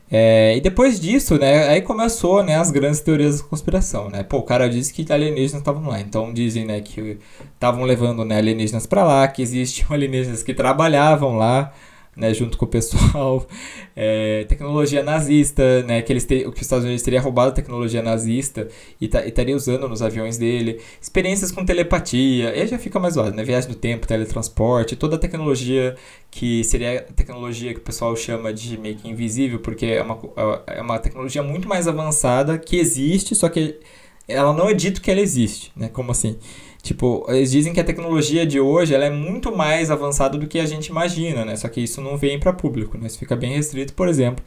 É, 0.09 0.55
e 0.55 0.61
depois 0.61 0.99
disso, 0.99 1.37
né, 1.37 1.67
aí 1.67 1.81
começou, 1.81 2.43
né, 2.43 2.55
as 2.55 2.69
grandes 2.69 2.99
teorias 2.99 3.41
da 3.41 3.47
conspiração, 3.47 4.09
né? 4.09 4.21
Pô, 4.23 4.37
o 4.37 4.43
cara 4.43 4.69
disse 4.69 4.93
que 4.93 5.11
alienígenas 5.11 5.61
estavam 5.61 5.89
lá, 5.89 5.99
então 5.99 6.31
dizem, 6.31 6.63
né, 6.65 6.79
que 6.81 7.17
estavam 7.55 7.83
levando, 7.83 8.23
né, 8.23 8.37
alienígenas 8.37 8.85
para 8.85 9.03
lá, 9.03 9.27
que 9.27 9.41
existiam 9.41 9.87
alienígenas 9.93 10.43
que 10.43 10.53
trabalhavam 10.53 11.35
lá, 11.37 11.73
né, 12.15 12.33
junto 12.33 12.57
com 12.57 12.65
o 12.65 12.67
pessoal, 12.67 13.45
é, 13.95 14.45
tecnologia 14.45 15.03
nazista, 15.03 15.83
né, 15.83 16.01
que, 16.01 16.13
eles 16.13 16.25
te, 16.25 16.39
que 16.39 16.49
os 16.49 16.61
Estados 16.61 16.85
Unidos 16.85 17.01
teria 17.01 17.19
roubado 17.19 17.53
tecnologia 17.53 18.01
nazista 18.01 18.67
e, 18.99 19.07
ta, 19.07 19.25
estaria 19.25 19.55
usando 19.55 19.87
nos 19.87 20.01
aviões 20.01 20.37
dele, 20.37 20.79
experiências 21.01 21.51
com 21.51 21.65
telepatia, 21.65 22.51
aí 22.51 22.67
já 22.67 22.77
fica 22.77 22.99
mais 22.99 23.15
zoado, 23.15 23.35
né, 23.35 23.43
viagem 23.43 23.69
do 23.69 23.75
tempo, 23.75 24.07
teletransporte, 24.07 24.95
toda 24.95 25.15
a 25.15 25.19
tecnologia 25.19 25.95
que 26.31 26.63
seria 26.63 26.99
a 26.99 27.13
tecnologia 27.13 27.73
que 27.73 27.79
o 27.79 27.83
pessoal 27.83 28.15
chama 28.15 28.53
de 28.53 28.77
meio 28.77 28.95
que 28.95 29.09
invisível, 29.09 29.59
porque 29.59 29.85
é 29.85 30.01
uma, 30.01 30.19
é 30.67 30.81
uma 30.81 30.99
tecnologia 30.99 31.43
muito 31.43 31.67
mais 31.67 31.87
avançada 31.87 32.57
que 32.57 32.77
existe, 32.77 33.35
só 33.35 33.49
que 33.49 33.79
ela 34.27 34.53
não 34.53 34.69
é 34.69 34.73
dito 34.73 35.01
que 35.01 35.11
ela 35.11 35.21
existe, 35.21 35.71
né, 35.75 35.89
como 35.89 36.11
assim? 36.11 36.37
Tipo, 36.85 37.25
eles 37.29 37.49
dizem 37.49 37.73
que 37.73 37.79
a 37.79 37.83
tecnologia 37.83 38.45
de 38.45 38.59
hoje 38.59 38.93
ela 38.93 39.05
é 39.05 39.09
muito 39.09 39.51
mais 39.55 39.89
avançada 39.89 40.37
do 40.37 40.45
que 40.45 40.59
a 40.59 40.67
gente 40.67 40.85
imagina, 40.85 41.43
né? 41.43 41.55
Só 41.55 41.67
que 41.67 41.81
isso 41.81 41.99
não 41.99 42.15
vem 42.15 42.39
para 42.39 42.53
público, 42.53 42.95
né? 42.95 43.07
Isso 43.07 43.17
fica 43.17 43.35
bem 43.35 43.55
restrito, 43.55 43.91
por 43.93 44.07
exemplo, 44.07 44.45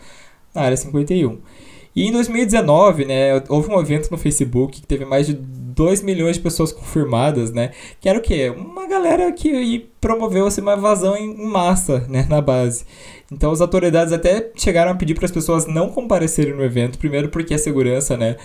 na 0.55 0.63
área 0.63 0.77
51. 0.77 1.37
E 1.97 2.07
em 2.07 2.13
2019, 2.13 3.07
né, 3.07 3.43
houve 3.49 3.69
um 3.73 3.81
evento 3.81 4.09
no 4.13 4.17
Facebook 4.17 4.81
que 4.81 4.87
teve 4.87 5.05
mais 5.05 5.27
de 5.27 5.33
2 5.35 6.01
milhões 6.01 6.37
de 6.37 6.43
pessoas 6.43 6.71
confirmadas, 6.71 7.51
né? 7.51 7.73
Que 8.01 8.09
era 8.09 8.17
o 8.17 8.23
quê? 8.23 8.51
Uma 8.51 8.87
galera 8.87 9.33
que 9.33 9.89
promoveu 10.01 10.47
assim, 10.47 10.61
uma 10.61 10.75
evasão 10.75 11.17
em 11.17 11.45
massa, 11.45 12.07
né, 12.09 12.25
na 12.31 12.41
base. 12.41 12.85
Então 13.33 13.51
as 13.51 13.61
autoridades 13.61 14.13
até 14.13 14.49
chegaram 14.55 14.93
a 14.93 14.95
pedir 14.95 15.15
para 15.15 15.25
as 15.25 15.33
pessoas 15.33 15.67
não 15.67 15.89
comparecerem 15.89 16.55
no 16.55 16.63
evento, 16.63 17.01
primeiro 17.01 17.31
porque 17.31 17.53
a 17.55 17.59
segurança, 17.59 18.17
né, 18.17 18.37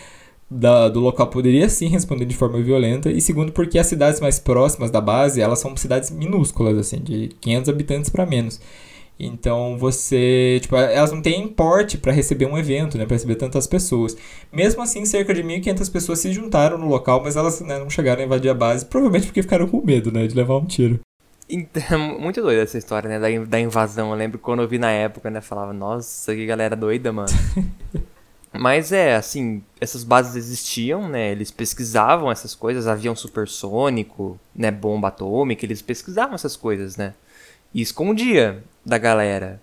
da, 0.54 0.90
do 0.90 1.00
local 1.00 1.28
poderia 1.28 1.68
sim 1.68 1.88
responder 1.88 2.26
de 2.26 2.36
forma 2.36 2.62
violenta 2.62 3.12
e 3.12 3.20
segundo 3.20 3.52
porque 3.52 3.80
as 3.80 3.88
cidades 3.88 4.20
mais 4.20 4.40
próximas 4.40 4.92
da 4.92 5.02
base 5.02 5.42
elas 5.42 5.60
são 5.60 5.76
cidades 5.76 6.12
minúsculas 6.12 6.78
assim 6.78 7.00
de 7.00 7.30
500 7.42 7.70
habitantes 7.70 8.10
para 8.10 8.26
menos 8.26 8.62
então 9.20 9.78
você 9.78 10.60
tipo 10.62 10.76
elas 10.76 11.12
não 11.12 11.22
têm 11.22 11.48
porte 11.48 11.98
para 11.98 12.12
receber 12.12 12.46
um 12.46 12.58
evento 12.58 12.98
né 12.98 13.06
para 13.06 13.16
receber 13.16 13.36
tantas 13.36 13.66
pessoas 13.66 14.16
mesmo 14.52 14.82
assim 14.82 15.06
cerca 15.06 15.34
de 15.34 15.44
1.500 15.44 15.92
pessoas 15.92 16.20
se 16.20 16.32
juntaram 16.32 16.78
no 16.78 16.88
local 16.88 17.22
mas 17.24 17.36
elas 17.36 17.60
né, 17.62 17.80
não 17.80 17.90
chegaram 17.90 18.22
a 18.22 18.26
invadir 18.26 18.50
a 18.50 18.54
base 18.54 18.86
provavelmente 18.86 19.28
porque 19.28 19.42
ficaram 19.42 19.68
com 19.68 19.82
medo 19.82 20.12
né 20.12 20.28
de 20.28 20.36
levar 20.36 20.58
um 20.58 20.66
tiro 20.66 21.00
então, 21.50 22.00
muito 22.20 22.42
doida 22.42 22.62
essa 22.62 22.78
história, 22.78 23.10
né? 23.10 23.20
Da, 23.20 23.46
da 23.46 23.60
invasão. 23.60 24.12
Eu 24.12 24.16
lembro 24.16 24.40
quando 24.40 24.62
eu 24.62 24.68
vi 24.68 24.80
na 24.80 24.92
época, 24.92 25.30
né? 25.30 25.42
Falava, 25.42 25.74
nossa, 25.74 26.34
que 26.34 26.46
galera 26.46 26.74
doida, 26.74 27.12
mano. 27.12 27.28
Mas 28.54 28.92
é, 28.92 29.16
assim, 29.16 29.64
essas 29.82 30.04
bases 30.04 30.36
existiam, 30.36 31.10
né? 31.10 31.32
Eles 31.32 31.50
pesquisavam 31.50 32.32
essas 32.32 32.54
coisas, 32.54 32.88
avião 32.88 33.16
supersônico, 33.16 34.40
né? 34.56 34.70
Bomba 34.70 35.08
atômica, 35.08 35.66
eles 35.66 35.82
pesquisavam 35.82 36.36
essas 36.36 36.56
coisas, 36.56 36.96
né? 36.96 37.16
E 37.74 37.82
escondia 37.82 38.64
da 38.86 39.00
galera. 39.00 39.60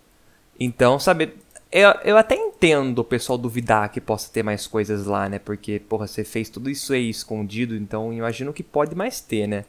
Então, 0.59 0.99
sabe, 0.99 1.35
eu, 1.71 1.91
eu 2.05 2.17
até 2.19 2.35
entendo 2.35 2.99
o 2.99 3.05
pessoal 3.05 3.39
duvidar 3.39 3.91
que 3.91 4.01
possa 4.01 4.31
ter 4.33 4.43
mais 4.43 4.67
coisas 4.67 5.07
lá, 5.07 5.29
né? 5.29 5.39
Porque, 5.39 5.79
porra, 5.79 6.09
você 6.09 6.25
fez 6.25 6.49
tudo 6.49 6.69
isso 6.69 6.93
aí 6.93 7.09
escondido, 7.09 7.77
então 7.77 8.13
imagino 8.13 8.53
que 8.53 8.63
pode 8.63 8.95
mais 8.97 9.21
ter, 9.21 9.47
né? 9.47 9.65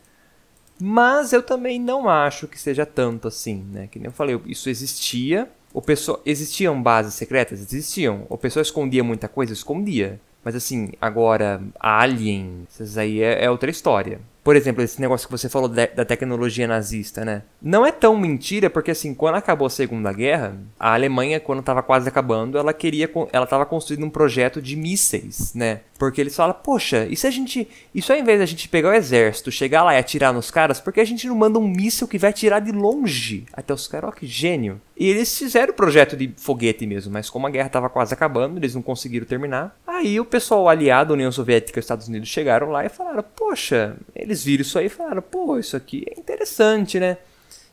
Mas 0.82 1.32
eu 1.32 1.44
também 1.44 1.80
não 1.80 2.10
acho 2.10 2.48
que 2.48 2.60
seja 2.60 2.88
tanto 2.88 3.28
assim, 3.28 3.64
né? 3.72 3.88
Que 3.88 4.00
nem 4.00 4.08
eu 4.08 4.12
falei, 4.12 4.40
isso 4.48 4.68
existia. 4.68 5.48
O 5.74 5.82
pessoal, 5.82 6.22
existiam 6.26 6.82
bases 6.82 7.14
secretas? 7.14 7.60
Existiam. 7.60 8.26
O 8.30 8.38
pessoal 8.38 8.62
escondia 8.62 9.04
muita 9.04 9.28
coisa? 9.28 9.54
Escondia. 9.54 10.20
Mas 10.44 10.56
assim, 10.56 10.92
agora, 11.00 11.62
Alien, 11.80 12.68
essas 12.70 12.98
aí 12.98 13.22
é, 13.22 13.46
é 13.46 13.50
outra 13.50 13.70
história 13.70 14.20
por 14.44 14.56
exemplo, 14.56 14.84
esse 14.84 15.00
negócio 15.00 15.28
que 15.28 15.32
você 15.32 15.48
falou 15.48 15.70
da, 15.70 15.86
da, 15.86 16.04
tecnologia 16.04 16.68
nazista, 16.68 17.24
né? 17.24 17.44
Não 17.62 17.86
é 17.86 17.92
tão 17.92 18.18
mentira, 18.18 18.70
porque 18.70 18.90
assim, 18.92 19.14
quando 19.14 19.36
acabou 19.36 19.68
a 19.68 19.70
Segunda 19.70 20.12
Guerra, 20.12 20.58
a 20.80 20.94
Alemanha, 20.94 21.40
quando 21.40 21.60
estava 21.60 21.84
quase 21.84 22.10
acabando, 22.10 22.58
ela 22.58 22.74
queria, 22.74 23.10
ela 23.32 23.44
estava 23.44 23.66
construindo 23.66 24.04
um 24.04 24.10
projeto 24.10 24.60
de 24.62 24.76
mísseis, 24.76 25.54
né? 25.54 25.82
Porque 26.00 26.20
eles 26.20 26.36
falam, 26.36 26.56
poxa, 26.56 27.06
e 27.08 27.16
se 27.16 27.28
a 27.28 27.32
gente, 27.32 27.68
isso 27.94 28.12
ao 28.12 28.18
invés 28.18 28.40
da 28.40 28.46
gente 28.46 28.68
pegar 28.68 28.90
o 28.90 28.94
exército, 28.94 29.52
chegar 29.52 29.84
lá 29.84 29.94
e 29.94 30.00
atirar 30.00 30.34
nos 30.34 30.50
caras, 30.50 30.82
por 30.82 30.92
que 30.92 31.00
a 31.00 31.06
gente 31.06 31.28
não 31.28 31.36
manda 31.36 31.60
um 31.60 31.68
míssil 31.68 32.08
que 32.08 32.18
vai 32.18 32.32
atirar 32.32 32.60
de 32.60 32.72
longe 32.72 33.46
até 33.54 33.72
os 33.72 33.88
caras? 33.88 34.10
Ó, 34.10 34.12
que 34.12 34.26
gênio. 34.26 34.82
E 35.02 35.10
eles 35.10 35.36
fizeram 35.36 35.74
o 35.74 35.76
projeto 35.76 36.16
de 36.16 36.32
foguete 36.38 36.86
mesmo, 36.86 37.12
mas 37.12 37.28
como 37.28 37.48
a 37.48 37.50
guerra 37.50 37.66
estava 37.66 37.90
quase 37.90 38.14
acabando, 38.14 38.60
eles 38.60 38.76
não 38.76 38.84
conseguiram 38.84 39.26
terminar. 39.26 39.76
Aí 39.88 40.20
o 40.20 40.26
pessoal 40.26 40.70
aliado, 40.70 41.16
União 41.16 41.32
Soviética 41.32 41.80
e 41.80 41.82
os 41.82 41.86
Estados 41.86 42.08
Unidos 42.08 42.30
chegaram 42.30 42.70
lá 42.70 42.86
e 42.86 42.90
falaram, 42.90 43.24
poxa, 43.36 43.96
eles 44.16 44.44
viram 44.44 44.62
isso 44.62 44.78
aí 44.78 44.86
e 44.86 44.90
falaram, 44.90 45.24
pô, 45.24 45.58
isso 45.58 45.76
aqui 45.76 46.06
é 46.08 46.20
interessante, 46.20 47.00
né? 47.00 47.18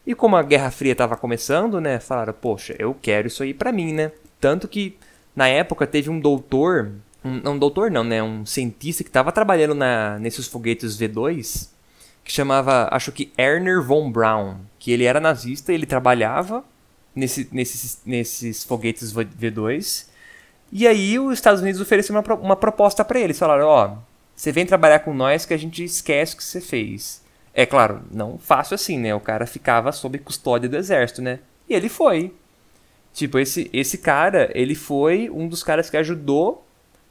E 0.07 0.14
como 0.14 0.37
a 0.37 0.43
Guerra 0.43 0.70
Fria 0.70 0.93
estava 0.93 1.18
começando, 1.18 1.83
né, 1.83 2.01
falaram, 2.01 2.33
poxa, 2.33 2.74
eu 2.79 2.95
quero 2.95 3.26
isso 3.26 3.43
aí 3.43 3.53
para 3.53 3.72
mim, 3.72 3.93
né? 3.93 4.11
Tanto 4.41 4.66
que 4.66 4.97
na 5.37 5.49
época 5.49 5.87
teve 5.87 6.09
um 6.09 6.18
doutor, 6.18 6.93
um, 7.22 7.51
um 7.51 7.59
doutor 7.59 7.91
não, 7.91 8.05
né, 8.05 8.22
um 8.22 8.47
cientista 8.47 9.05
que 9.05 9.11
estava 9.11 9.31
trabalhando 9.33 9.74
na, 9.74 10.18
nesses 10.18 10.47
foguetes 10.47 10.99
V2, 10.99 11.68
que 12.24 12.33
chamava, 12.33 12.89
acho 12.91 13.12
que 13.12 13.31
Erner 13.37 13.83
von 13.83 14.11
Braun, 14.11 14.57
que 14.79 14.91
ele 14.93 15.05
era 15.05 15.20
nazista, 15.20 15.74
ele 15.74 15.85
trabalhava 15.85 16.64
nesse, 17.14 17.48
nesses, 17.52 18.00
nesses 18.04 18.64
foguetes 18.64 19.12
V2. 19.12 20.06
E 20.70 20.86
aí 20.86 21.18
os 21.18 21.34
Estados 21.34 21.61
Unidos 21.61 21.80
ofereceram 21.80 22.20
uma, 22.20 22.34
uma 22.34 22.56
proposta 22.56 23.04
para 23.04 23.18
eles, 23.20 23.38
falaram, 23.38 23.66
ó, 23.66 23.86
oh, 23.86 23.98
você 24.36 24.52
vem 24.52 24.66
trabalhar 24.66 25.00
com 25.00 25.14
nós 25.14 25.44
que 25.44 25.54
a 25.54 25.56
gente 25.56 25.82
esquece 25.82 26.34
o 26.34 26.36
que 26.36 26.44
você 26.44 26.61
fez. 26.61 27.22
É 27.52 27.66
claro, 27.66 28.02
não 28.11 28.38
fácil 28.38 28.74
assim, 28.74 28.98
né? 28.98 29.14
O 29.14 29.20
cara 29.20 29.46
ficava 29.46 29.90
sob 29.90 30.18
custódia 30.18 30.68
do 30.68 30.76
exército, 30.76 31.20
né? 31.20 31.40
E 31.68 31.74
ele 31.74 31.88
foi. 31.88 32.32
Tipo, 33.12 33.38
esse, 33.38 33.68
esse 33.72 33.98
cara, 33.98 34.48
ele 34.54 34.76
foi 34.76 35.28
um 35.28 35.48
dos 35.48 35.64
caras 35.64 35.90
que 35.90 35.96
ajudou 35.96 36.64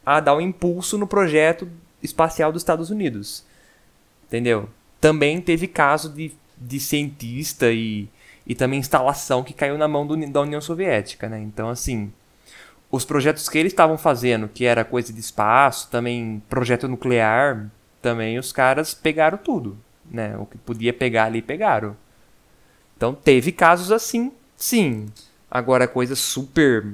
a 0.05 0.21
dar 0.21 0.37
um 0.37 0.41
impulso 0.41 0.97
no 0.97 1.05
projeto 1.05 1.69
espacial 2.01 2.51
dos 2.51 2.61
Estados 2.61 2.89
Unidos. 2.89 3.43
Entendeu? 4.25 4.69
Também 5.01 5.41
teve 5.41 5.67
caso 5.67 6.09
de, 6.09 6.31
de 6.57 6.79
cientista 6.79 7.71
e, 7.71 8.07
e 8.47 8.55
também 8.55 8.79
instalação 8.79 9.43
que 9.43 9.53
caiu 9.53 9.77
na 9.77 9.89
mão 9.89 10.07
do, 10.07 10.15
da 10.31 10.41
União 10.41 10.61
Soviética, 10.61 11.27
né? 11.27 11.37
Então, 11.37 11.69
assim, 11.69 12.13
os 12.89 13.03
projetos 13.03 13.49
que 13.49 13.57
eles 13.57 13.73
estavam 13.73 13.97
fazendo, 13.97 14.47
que 14.47 14.63
era 14.63 14.85
coisa 14.85 15.11
de 15.11 15.19
espaço, 15.19 15.89
também 15.91 16.41
projeto 16.47 16.87
nuclear, 16.87 17.69
também 18.01 18.39
os 18.39 18.53
caras 18.53 18.93
pegaram 18.93 19.37
tudo, 19.37 19.77
né? 20.09 20.37
O 20.37 20.45
que 20.45 20.57
podia 20.57 20.93
pegar 20.93 21.25
ali, 21.25 21.41
pegaram. 21.41 21.97
Então 22.95 23.13
teve 23.13 23.51
casos 23.51 23.91
assim, 23.91 24.31
sim. 24.55 25.07
Agora 25.51 25.85
coisas 25.85 26.17
super 26.17 26.85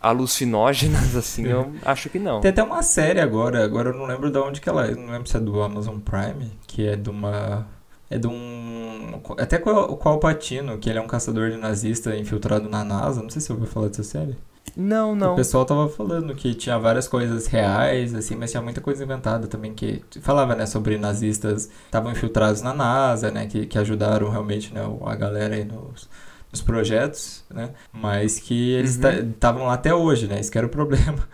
alucinógenas 0.00 1.14
assim, 1.14 1.46
eu 1.46 1.74
acho 1.84 2.08
que 2.08 2.18
não. 2.18 2.40
Tem 2.40 2.50
até 2.50 2.62
uma 2.62 2.82
série 2.82 3.20
agora, 3.20 3.62
agora 3.62 3.90
eu 3.90 3.94
não 3.94 4.06
lembro 4.06 4.30
de 4.30 4.38
onde 4.38 4.62
que 4.62 4.68
ela 4.68 4.86
é, 4.86 4.94
não 4.94 5.12
lembro 5.12 5.28
se 5.28 5.36
é 5.36 5.40
do 5.40 5.60
Amazon 5.60 5.98
Prime, 5.98 6.50
que 6.66 6.86
é 6.88 6.96
de 6.96 7.10
uma 7.10 7.66
é 8.14 8.18
de 8.18 8.26
um 8.26 9.20
até 9.38 9.58
qual 9.58 9.90
o 9.90 10.18
Patino, 10.18 10.78
que 10.78 10.90
ele 10.90 10.98
é 10.98 11.02
um 11.02 11.06
caçador 11.06 11.50
de 11.50 11.56
nazista 11.56 12.16
infiltrado 12.16 12.68
na 12.68 12.84
NASA, 12.84 13.22
não 13.22 13.30
sei 13.30 13.40
se 13.40 13.46
você 13.46 13.52
ouviu 13.52 13.68
falar 13.68 13.88
dessa 13.88 14.02
série. 14.02 14.36
Não, 14.76 15.14
não. 15.14 15.34
O 15.34 15.36
pessoal 15.36 15.64
tava 15.64 15.88
falando 15.88 16.34
que 16.34 16.54
tinha 16.54 16.78
várias 16.78 17.06
coisas 17.06 17.46
reais, 17.46 18.14
assim, 18.14 18.36
mas 18.36 18.50
tinha 18.50 18.62
muita 18.62 18.80
coisa 18.80 19.04
inventada 19.04 19.46
também 19.46 19.74
que 19.74 20.02
falava, 20.20 20.54
né, 20.54 20.66
sobre 20.66 20.96
nazistas 20.96 21.66
que 21.66 21.72
estavam 21.86 22.12
infiltrados 22.12 22.62
na 22.62 22.72
NASA, 22.72 23.30
né, 23.30 23.46
que, 23.46 23.66
que 23.66 23.78
ajudaram 23.78 24.30
realmente, 24.30 24.72
né, 24.72 24.80
a 25.04 25.14
galera 25.14 25.54
aí 25.54 25.64
nos, 25.64 26.08
nos 26.50 26.62
projetos, 26.62 27.44
né, 27.50 27.70
mas 27.92 28.38
que 28.38 28.72
eles 28.72 28.98
estavam 28.98 29.62
uhum. 29.62 29.68
lá 29.68 29.74
até 29.74 29.94
hoje, 29.94 30.26
né, 30.26 30.40
isso 30.40 30.50
que 30.50 30.58
era 30.58 30.66
o 30.66 30.70
problema. 30.70 31.28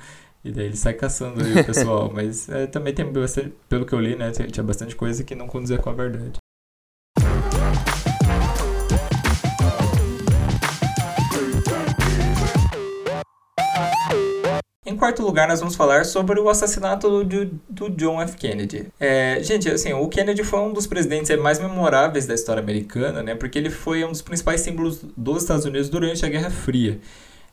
E 0.45 0.53
daí 0.53 0.67
ele 0.67 0.77
sai 0.77 0.95
caçando 0.95 1.45
aí 1.45 1.61
o 1.61 1.65
pessoal, 1.65 2.11
mas 2.15 2.49
é, 2.49 2.67
também 2.67 2.95
tem 2.95 3.05
bastante, 3.13 3.53
pelo 3.69 3.85
que 3.85 3.93
eu 3.93 4.01
li, 4.01 4.17
né, 4.17 4.31
tinha 4.31 4.65
bastante 4.65 4.97
coisa 4.97 5.23
que 5.23 5.35
não 5.35 5.47
conduzia 5.47 5.79
com 5.79 5.91
a 5.91 5.93
verdade. 5.93 6.39
Em 14.89 14.97
quarto 14.97 15.23
lugar, 15.23 15.47
nós 15.47 15.61
vamos 15.61 15.77
falar 15.77 16.07
sobre 16.07 16.41
o 16.41 16.49
assassinato 16.49 17.23
do, 17.23 17.45
do 17.69 17.91
John 17.91 18.23
F. 18.23 18.39
Kennedy. 18.39 18.87
É, 18.99 19.39
gente, 19.43 19.69
assim, 19.69 19.93
o 19.93 20.09
Kennedy 20.09 20.43
foi 20.43 20.61
um 20.61 20.73
dos 20.73 20.87
presidentes 20.87 21.39
mais 21.39 21.59
memoráveis 21.59 22.27
da 22.27 22.33
história 22.33 22.63
americana, 22.63 23.23
né? 23.23 23.35
Porque 23.35 23.59
ele 23.59 23.69
foi 23.69 24.03
um 24.03 24.11
dos 24.11 24.23
principais 24.23 24.63
símbolos 24.63 25.05
dos 25.15 25.43
Estados 25.43 25.67
Unidos 25.67 25.91
durante 25.91 26.25
a 26.25 26.29
Guerra 26.31 26.49
Fria. 26.49 26.99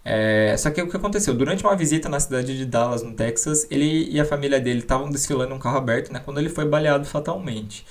É, 0.05 0.55
só 0.57 0.69
que 0.69 0.81
o 0.81 0.87
que 0.87 0.95
aconteceu? 0.95 1.33
Durante 1.33 1.61
uma 1.61 1.75
visita 1.75 2.07
na 2.07 2.21
cidade 2.21 2.55
de 2.55 2.65
Dallas, 2.65 3.03
no 3.03 3.11
Texas, 3.11 3.67
ele 3.69 4.09
e 4.09 4.17
a 4.17 4.23
família 4.23 4.61
dele 4.61 4.79
estavam 4.79 5.09
desfilando 5.09 5.53
um 5.53 5.59
carro 5.59 5.77
aberto, 5.77 6.13
né? 6.13 6.21
Quando 6.23 6.37
ele 6.37 6.47
foi 6.47 6.63
baleado 6.63 7.03
fatalmente. 7.03 7.85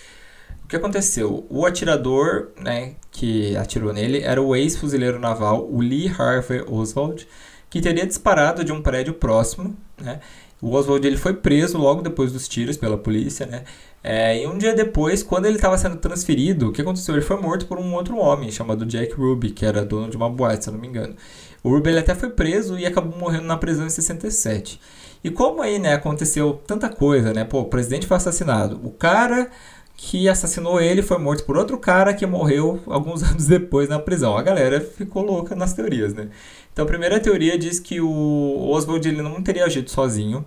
O 0.64 0.68
que 0.68 0.76
aconteceu? 0.76 1.44
O 1.50 1.66
atirador, 1.66 2.48
né, 2.58 2.94
que 3.10 3.54
atirou 3.58 3.92
nele 3.92 4.22
era 4.22 4.40
o 4.40 4.56
ex-fuzileiro 4.56 5.18
naval, 5.18 5.68
o 5.70 5.82
Lee 5.82 6.08
Harvey 6.08 6.64
Oswald, 6.66 7.28
que 7.74 7.80
teria 7.80 8.06
disparado 8.06 8.62
de 8.62 8.70
um 8.70 8.80
prédio 8.80 9.14
próximo, 9.14 9.76
né? 10.00 10.20
O 10.62 10.70
Oswald 10.70 11.04
ele 11.04 11.16
foi 11.16 11.34
preso 11.34 11.76
logo 11.76 12.02
depois 12.02 12.30
dos 12.30 12.46
tiros 12.46 12.76
pela 12.76 12.96
polícia, 12.96 13.46
né? 13.46 13.64
É, 14.00 14.40
e 14.40 14.46
um 14.46 14.56
dia 14.56 14.72
depois, 14.72 15.24
quando 15.24 15.46
ele 15.46 15.56
estava 15.56 15.76
sendo 15.76 15.96
transferido, 15.96 16.68
o 16.68 16.72
que 16.72 16.80
aconteceu? 16.80 17.16
Ele 17.16 17.24
foi 17.24 17.36
morto 17.36 17.66
por 17.66 17.76
um 17.76 17.92
outro 17.94 18.16
homem 18.16 18.48
chamado 18.48 18.86
Jack 18.86 19.12
Ruby, 19.14 19.50
que 19.50 19.66
era 19.66 19.84
dono 19.84 20.08
de 20.08 20.16
uma 20.16 20.30
boate, 20.30 20.62
se 20.62 20.70
eu 20.70 20.74
não 20.74 20.80
me 20.80 20.86
engano. 20.86 21.16
O 21.64 21.70
Ruby 21.70 21.90
ele 21.90 21.98
até 21.98 22.14
foi 22.14 22.30
preso 22.30 22.78
e 22.78 22.86
acabou 22.86 23.18
morrendo 23.18 23.46
na 23.46 23.56
prisão 23.56 23.84
em 23.84 23.90
67. 23.90 24.80
E 25.24 25.28
como 25.28 25.60
aí, 25.60 25.80
né, 25.80 25.94
aconteceu 25.94 26.62
tanta 26.64 26.88
coisa, 26.88 27.32
né? 27.32 27.42
Pô, 27.42 27.62
o 27.62 27.64
presidente 27.64 28.06
foi 28.06 28.16
assassinado. 28.16 28.80
O 28.84 28.90
cara 28.90 29.50
que 29.96 30.28
assassinou 30.28 30.80
ele 30.80 31.02
foi 31.02 31.18
morto 31.18 31.44
por 31.44 31.56
outro 31.56 31.78
cara 31.78 32.12
que 32.12 32.26
morreu 32.26 32.80
alguns 32.86 33.22
anos 33.24 33.46
depois 33.46 33.88
na 33.88 33.98
prisão. 33.98 34.36
A 34.36 34.42
galera 34.42 34.80
ficou 34.80 35.22
louca 35.22 35.54
nas 35.54 35.72
teorias, 35.72 36.14
né? 36.14 36.28
Então, 36.74 36.84
a 36.84 36.88
primeira 36.88 37.20
teoria 37.20 37.56
diz 37.56 37.78
que 37.78 38.00
o 38.00 38.68
Oswald 38.68 39.08
ele 39.08 39.22
não 39.22 39.40
teria 39.40 39.64
agido 39.64 39.88
sozinho. 39.88 40.44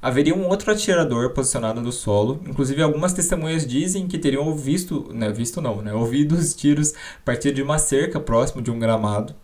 Haveria 0.00 0.32
um 0.32 0.46
outro 0.46 0.70
atirador 0.70 1.30
posicionado 1.30 1.80
no 1.80 1.90
solo. 1.90 2.40
Inclusive, 2.46 2.80
algumas 2.80 3.12
testemunhas 3.12 3.66
dizem 3.66 4.06
que 4.06 4.16
teriam 4.16 4.54
visto, 4.56 5.08
né, 5.12 5.32
visto 5.32 5.60
não, 5.60 5.82
né, 5.82 5.92
ouvido 5.92 6.36
os 6.36 6.54
tiros 6.54 6.92
a 6.92 7.24
partir 7.24 7.52
de 7.52 7.60
uma 7.60 7.78
cerca 7.78 8.20
próximo 8.20 8.62
de 8.62 8.70
um 8.70 8.78
gramado. 8.78 9.34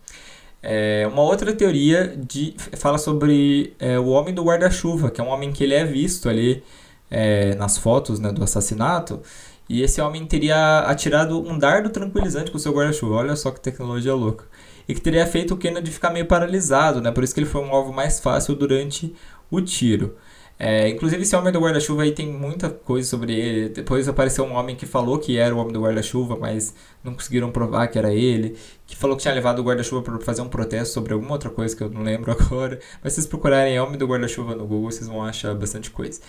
É, 0.62 1.08
uma 1.12 1.22
outra 1.22 1.52
teoria 1.52 2.06
de, 2.16 2.54
fala 2.76 2.98
sobre 2.98 3.74
é, 3.80 3.98
o 3.98 4.06
homem 4.10 4.32
do 4.32 4.44
guarda-chuva, 4.44 5.10
que 5.10 5.20
é 5.20 5.24
um 5.24 5.28
homem 5.30 5.50
que 5.50 5.64
ele 5.64 5.74
é 5.74 5.84
visto 5.84 6.28
ali 6.28 6.62
é, 7.10 7.56
nas 7.56 7.76
fotos 7.76 8.20
né, 8.20 8.30
do 8.30 8.44
assassinato. 8.44 9.20
E 9.68 9.82
esse 9.82 10.00
homem 10.00 10.24
teria 10.26 10.80
atirado 10.80 11.40
um 11.40 11.58
dardo 11.58 11.90
tranquilizante 11.90 12.52
com 12.52 12.56
o 12.56 12.60
seu 12.60 12.72
guarda-chuva. 12.72 13.16
Olha 13.16 13.34
só 13.34 13.50
que 13.50 13.60
tecnologia 13.60 14.14
louca 14.14 14.44
e 14.90 14.94
que 14.94 15.00
teria 15.00 15.24
feito 15.24 15.54
o 15.54 15.56
Kennedy 15.56 15.88
ficar 15.88 16.10
meio 16.10 16.26
paralisado, 16.26 17.00
né? 17.00 17.12
Por 17.12 17.22
isso 17.22 17.32
que 17.32 17.38
ele 17.38 17.46
foi 17.48 17.62
um 17.62 17.72
alvo 17.72 17.92
mais 17.92 18.18
fácil 18.18 18.56
durante 18.56 19.14
o 19.48 19.60
tiro. 19.60 20.16
É, 20.58 20.88
inclusive, 20.88 21.22
esse 21.22 21.34
homem 21.36 21.52
do 21.52 21.60
guarda-chuva 21.60 22.02
aí 22.02 22.12
tem 22.12 22.26
muita 22.26 22.68
coisa 22.68 23.08
sobre 23.08 23.32
ele. 23.32 23.68
Depois 23.68 24.08
apareceu 24.08 24.44
um 24.44 24.52
homem 24.54 24.74
que 24.74 24.84
falou 24.86 25.18
que 25.18 25.38
era 25.38 25.54
o 25.54 25.58
homem 25.58 25.72
do 25.72 25.80
guarda-chuva, 25.80 26.36
mas 26.36 26.74
não 27.04 27.14
conseguiram 27.14 27.52
provar 27.52 27.86
que 27.86 27.98
era 27.98 28.12
ele. 28.12 28.56
Que 28.84 28.96
falou 28.96 29.16
que 29.16 29.22
tinha 29.22 29.32
levado 29.32 29.60
o 29.60 29.62
guarda-chuva 29.62 30.02
para 30.02 30.18
fazer 30.18 30.42
um 30.42 30.48
protesto 30.48 30.92
sobre 30.92 31.12
alguma 31.12 31.32
outra 31.32 31.50
coisa 31.50 31.74
que 31.74 31.82
eu 31.82 31.88
não 31.88 32.02
lembro 32.02 32.32
agora. 32.36 32.80
Mas 33.02 33.12
se 33.12 33.20
vocês 33.20 33.26
procurarem 33.28 33.78
homem 33.78 33.96
do 33.96 34.08
guarda-chuva 34.08 34.56
no 34.56 34.66
Google, 34.66 34.90
vocês 34.90 35.06
vão 35.06 35.22
achar 35.22 35.54
bastante 35.54 35.88
coisa. 35.90 36.20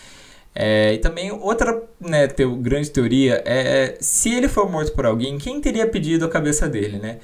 É, 0.53 0.93
e 0.93 0.97
também 0.99 1.32
outra 1.32 1.82
né, 1.99 2.28
teo, 2.28 2.55
grande 2.57 2.91
teoria 2.91 3.41
é 3.45 3.97
se 3.99 4.34
ele 4.34 4.47
for 4.47 4.70
morto 4.70 4.91
por 4.91 5.05
alguém, 5.05 5.38
quem 5.38 5.59
teria 5.59 5.88
pedido 5.88 6.26
a 6.26 6.30
cabeça 6.30 6.70
dele, 6.70 6.99
né? 6.99 7.20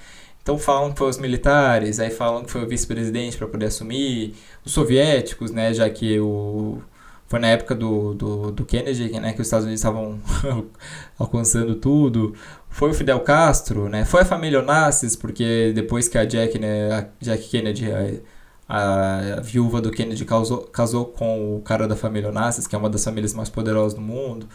Então 0.48 0.58
falam 0.58 0.93
que 0.93 0.98
foi 0.98 1.10
os 1.10 1.18
militares, 1.18 2.00
aí 2.00 2.10
falam 2.10 2.45
que 2.45 2.50
foi 2.50 2.64
o 2.64 2.68
vice-presidente 2.70 3.36
para 3.36 3.48
poder 3.48 3.66
assumir, 3.66 4.34
os 4.64 4.72
soviéticos, 4.72 5.52
né, 5.52 5.74
já 5.74 5.89
que 5.89 6.18
o, 6.22 6.82
foi 7.28 7.38
na 7.39 7.48
época 7.50 7.76
do, 7.76 8.14
do, 8.14 8.52
do 8.54 8.64
Kennedy, 8.64 9.10
né, 9.20 9.34
que 9.34 9.41
os 9.41 9.48
Estados 9.48 9.66
Unidos 9.66 9.82
estavam 9.82 10.22
alcançando 11.20 11.76
tudo. 11.76 12.34
Foi 12.70 12.89
o 12.89 12.93
Fidel 12.93 13.20
Castro, 13.20 13.89
né? 13.89 14.06
Foi 14.06 14.22
a 14.22 14.26
família 14.26 14.60
Onassis, 14.62 15.18
porque 15.18 15.74
depois 15.76 16.08
que 16.08 16.18
a 16.18 16.24
Jack, 16.24 16.58
né, 16.58 16.93
a 16.93 17.08
Jack 17.20 17.50
Kennedy, 17.50 17.91
a, 18.70 19.38
a 19.38 19.41
viúva 19.41 19.82
do 19.82 19.91
Kennedy 19.91 20.24
casou, 20.24 20.60
casou 20.62 21.08
com 21.08 21.58
o 21.58 21.62
cara 21.62 21.89
da 21.89 21.95
família 21.98 22.30
Onassis, 22.30 22.68
que 22.68 22.74
é 22.76 22.80
uma 22.80 22.89
das 22.89 23.04
famílias 23.04 23.34
mais 23.34 23.50
poderosas 23.50 23.95
do 23.95 24.02
mundo. 24.02 24.48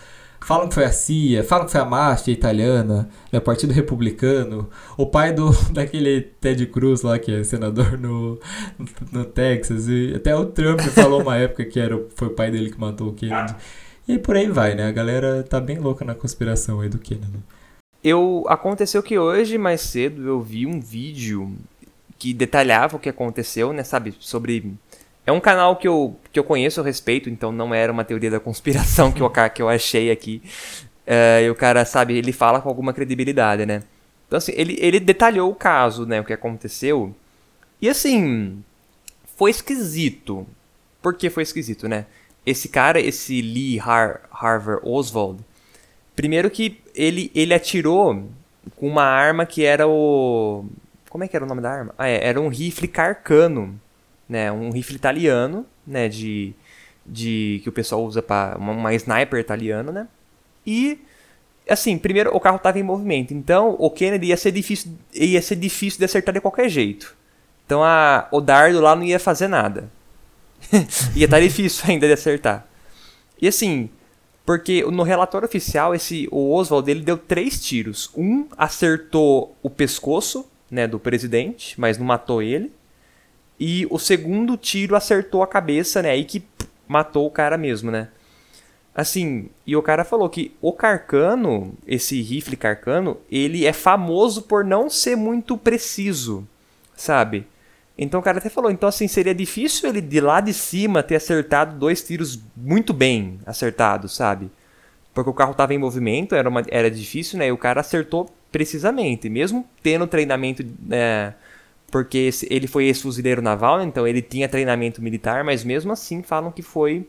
Falam 0.44 0.68
que 0.68 0.74
foi 0.74 0.84
a 0.84 0.92
CIA, 0.92 1.44
falam 1.44 1.66
que 1.66 1.72
foi 1.72 1.80
a 1.80 1.84
máfia 1.84 2.32
italiana, 2.32 3.08
né, 3.30 3.38
o 3.38 3.42
Partido 3.42 3.72
Republicano, 3.72 4.68
o 4.96 5.06
pai 5.06 5.32
do 5.32 5.50
daquele 5.72 6.20
Ted 6.20 6.66
Cruz 6.66 7.02
lá, 7.02 7.18
que 7.18 7.32
é 7.32 7.44
senador 7.44 7.98
no, 7.98 8.38
no 9.10 9.24
Texas, 9.24 9.88
e 9.88 10.14
até 10.16 10.34
o 10.34 10.46
Trump 10.46 10.80
falou 10.80 11.22
uma 11.22 11.36
época 11.36 11.64
que 11.64 11.78
era, 11.78 12.00
foi 12.14 12.28
o 12.28 12.32
pai 12.32 12.50
dele 12.50 12.70
que 12.70 12.80
matou 12.80 13.08
o 13.08 13.12
Kennedy. 13.12 13.54
E 14.06 14.18
por 14.18 14.36
aí 14.36 14.48
vai, 14.48 14.74
né? 14.74 14.88
A 14.88 14.92
galera 14.92 15.44
tá 15.44 15.60
bem 15.60 15.78
louca 15.78 16.04
na 16.04 16.14
conspiração 16.14 16.80
aí 16.80 16.88
do 16.88 16.98
Kennedy. 16.98 17.38
Eu 18.02 18.44
aconteceu 18.48 19.00
que 19.02 19.16
hoje 19.16 19.56
mais 19.56 19.80
cedo 19.80 20.26
eu 20.26 20.40
vi 20.40 20.66
um 20.66 20.80
vídeo 20.80 21.52
que 22.18 22.34
detalhava 22.34 22.96
o 22.96 23.00
que 23.00 23.08
aconteceu, 23.08 23.72
né, 23.72 23.82
sabe, 23.82 24.14
sobre 24.20 24.74
é 25.24 25.32
um 25.32 25.40
canal 25.40 25.76
que 25.76 25.86
eu, 25.86 26.16
que 26.32 26.38
eu 26.38 26.44
conheço 26.44 26.80
a 26.80 26.84
respeito, 26.84 27.30
então 27.30 27.52
não 27.52 27.72
era 27.72 27.92
uma 27.92 28.04
teoria 28.04 28.30
da 28.30 28.40
conspiração 28.40 29.12
que 29.12 29.20
eu, 29.20 29.30
que 29.54 29.62
eu 29.62 29.68
achei 29.68 30.10
aqui. 30.10 30.42
Uh, 31.06 31.42
e 31.44 31.50
o 31.50 31.54
cara, 31.54 31.84
sabe, 31.84 32.16
ele 32.16 32.32
fala 32.32 32.60
com 32.60 32.68
alguma 32.68 32.92
credibilidade, 32.92 33.66
né? 33.66 33.82
Então, 34.26 34.38
assim, 34.38 34.52
ele, 34.56 34.76
ele 34.80 34.98
detalhou 34.98 35.50
o 35.50 35.54
caso, 35.54 36.06
né? 36.06 36.20
O 36.20 36.24
que 36.24 36.32
aconteceu. 36.32 37.14
E, 37.80 37.88
assim, 37.88 38.62
foi 39.36 39.50
esquisito. 39.50 40.46
Por 41.00 41.14
que 41.14 41.28
foi 41.28 41.42
esquisito, 41.42 41.88
né? 41.88 42.06
Esse 42.44 42.68
cara, 42.68 43.00
esse 43.00 43.40
Lee 43.42 43.78
Har 43.78 44.22
Harvard 44.30 44.80
Oswald, 44.84 45.44
primeiro 46.16 46.50
que 46.50 46.80
ele, 46.94 47.30
ele 47.34 47.54
atirou 47.54 48.28
com 48.76 48.88
uma 48.88 49.04
arma 49.04 49.44
que 49.44 49.64
era 49.64 49.86
o. 49.86 50.64
Como 51.08 51.22
é 51.22 51.28
que 51.28 51.36
era 51.36 51.44
o 51.44 51.48
nome 51.48 51.60
da 51.60 51.70
arma? 51.70 51.94
Ah, 51.98 52.08
é, 52.08 52.26
era 52.26 52.40
um 52.40 52.48
rifle 52.48 52.88
carcano 52.88 53.78
né, 54.32 54.50
um 54.50 54.70
rifle 54.70 54.96
italiano, 54.96 55.66
né, 55.86 56.08
de, 56.08 56.54
de 57.04 57.60
que 57.62 57.68
o 57.68 57.72
pessoal 57.72 58.02
usa 58.02 58.22
para 58.22 58.56
uma, 58.56 58.72
uma, 58.72 58.94
sniper 58.94 59.38
italiana, 59.38 59.92
né? 59.92 60.08
E 60.66 60.98
assim, 61.68 61.98
primeiro 61.98 62.34
o 62.34 62.40
carro 62.40 62.56
estava 62.56 62.78
em 62.78 62.82
movimento, 62.82 63.34
então 63.34 63.76
o 63.78 63.90
Kennedy 63.90 64.28
ia 64.28 64.36
ser 64.38 64.50
difícil, 64.50 64.92
ia 65.12 65.42
ser 65.42 65.56
difícil 65.56 65.98
de 65.98 66.06
acertar 66.06 66.32
de 66.32 66.40
qualquer 66.40 66.70
jeito. 66.70 67.14
Então 67.66 67.84
a, 67.84 68.26
o 68.32 68.40
dardo 68.40 68.80
lá 68.80 68.96
não 68.96 69.04
ia 69.04 69.20
fazer 69.20 69.48
nada. 69.48 69.90
ia 71.14 71.26
estar 71.26 71.36
tá 71.36 71.40
difícil 71.40 71.84
ainda 71.86 72.06
de 72.06 72.14
acertar. 72.14 72.66
E 73.38 73.46
assim, 73.46 73.90
porque 74.46 74.82
no 74.82 75.02
relatório 75.02 75.46
oficial 75.46 75.94
esse 75.94 76.26
o 76.32 76.54
Oswald 76.54 76.90
ele 76.90 77.02
deu 77.02 77.18
três 77.18 77.62
tiros. 77.62 78.10
Um 78.16 78.46
acertou 78.56 79.54
o 79.62 79.68
pescoço, 79.68 80.48
né, 80.70 80.88
do 80.88 80.98
presidente, 80.98 81.78
mas 81.78 81.98
não 81.98 82.06
matou 82.06 82.42
ele. 82.42 82.72
E 83.64 83.86
o 83.90 83.96
segundo 83.96 84.56
tiro 84.56 84.96
acertou 84.96 85.40
a 85.40 85.46
cabeça, 85.46 86.02
né? 86.02 86.10
Aí 86.10 86.24
que 86.24 86.42
matou 86.88 87.28
o 87.28 87.30
cara 87.30 87.56
mesmo, 87.56 87.92
né? 87.92 88.08
Assim, 88.92 89.50
e 89.64 89.76
o 89.76 89.80
cara 89.80 90.04
falou 90.04 90.28
que 90.28 90.52
o 90.60 90.72
Carcano, 90.72 91.72
esse 91.86 92.20
rifle 92.20 92.56
Carcano, 92.56 93.18
ele 93.30 93.64
é 93.64 93.72
famoso 93.72 94.42
por 94.42 94.64
não 94.64 94.90
ser 94.90 95.14
muito 95.14 95.56
preciso, 95.56 96.44
sabe? 96.96 97.46
Então 97.96 98.18
o 98.18 98.22
cara 98.22 98.38
até 98.38 98.48
falou, 98.48 98.68
então 98.68 98.88
assim, 98.88 99.06
seria 99.06 99.32
difícil 99.32 99.88
ele 99.88 100.00
de 100.00 100.20
lá 100.20 100.40
de 100.40 100.52
cima 100.52 101.00
ter 101.00 101.14
acertado 101.14 101.78
dois 101.78 102.02
tiros 102.02 102.40
muito 102.56 102.92
bem 102.92 103.38
acertados, 103.46 104.16
sabe? 104.16 104.50
Porque 105.14 105.30
o 105.30 105.34
carro 105.34 105.52
estava 105.52 105.72
em 105.72 105.78
movimento, 105.78 106.34
era, 106.34 106.48
uma, 106.48 106.64
era 106.66 106.90
difícil, 106.90 107.38
né? 107.38 107.46
E 107.46 107.52
o 107.52 107.56
cara 107.56 107.80
acertou 107.80 108.28
precisamente, 108.50 109.28
mesmo 109.28 109.64
tendo 109.84 110.04
treinamento 110.08 110.64
né, 110.80 111.34
porque 111.92 112.30
ele 112.48 112.66
foi 112.66 112.86
ex-fuzileiro 112.86 113.42
naval, 113.42 113.82
então 113.82 114.08
ele 114.08 114.22
tinha 114.22 114.48
treinamento 114.48 115.02
militar, 115.02 115.44
mas 115.44 115.62
mesmo 115.62 115.92
assim 115.92 116.22
falam 116.22 116.50
que 116.50 116.62
foi 116.62 117.06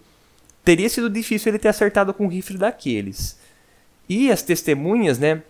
teria 0.64 0.90
sido 0.90 1.10
difícil 1.10 1.52
ele 1.52 1.58
ter 1.58 1.70
acertado 1.70 2.14
com 2.14 2.26
um 2.26 2.28
rifle 2.28 2.58
daqueles. 2.58 3.40
E 4.10 4.30
as 4.30 4.42
testemunhas, 4.42 5.18
né? 5.18 5.42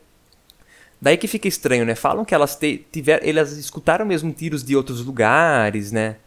Daí 1.02 1.18
que 1.18 1.28
fica 1.28 1.48
estranho, 1.48 1.84
né? 1.84 1.96
Falam 1.96 2.24
que 2.24 2.34
elas 2.34 2.58
tiveram, 2.92 3.28
elas 3.28 3.58
escutaram 3.58 4.06
mesmo 4.06 4.32
tiros 4.32 4.64
de 4.64 4.76
outros 4.76 5.04
lugares, 5.04 5.92
né? 5.92 6.18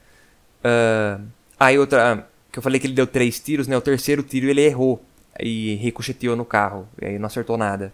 Uh, 0.64 1.24
aí 1.60 1.78
outra, 1.78 2.28
que 2.50 2.58
eu 2.58 2.62
falei 2.62 2.80
que 2.80 2.88
ele 2.88 2.94
deu 2.94 3.06
três 3.06 3.38
tiros, 3.38 3.68
né? 3.68 3.76
O 3.76 3.80
terceiro 3.80 4.24
tiro 4.24 4.48
ele 4.48 4.62
errou 4.62 5.00
e 5.38 5.76
ricocheteou 5.76 6.34
no 6.34 6.44
carro, 6.44 6.88
e 7.00 7.06
aí 7.06 7.18
não 7.20 7.26
acertou 7.26 7.56
nada. 7.56 7.92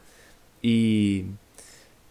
E 0.65 1.27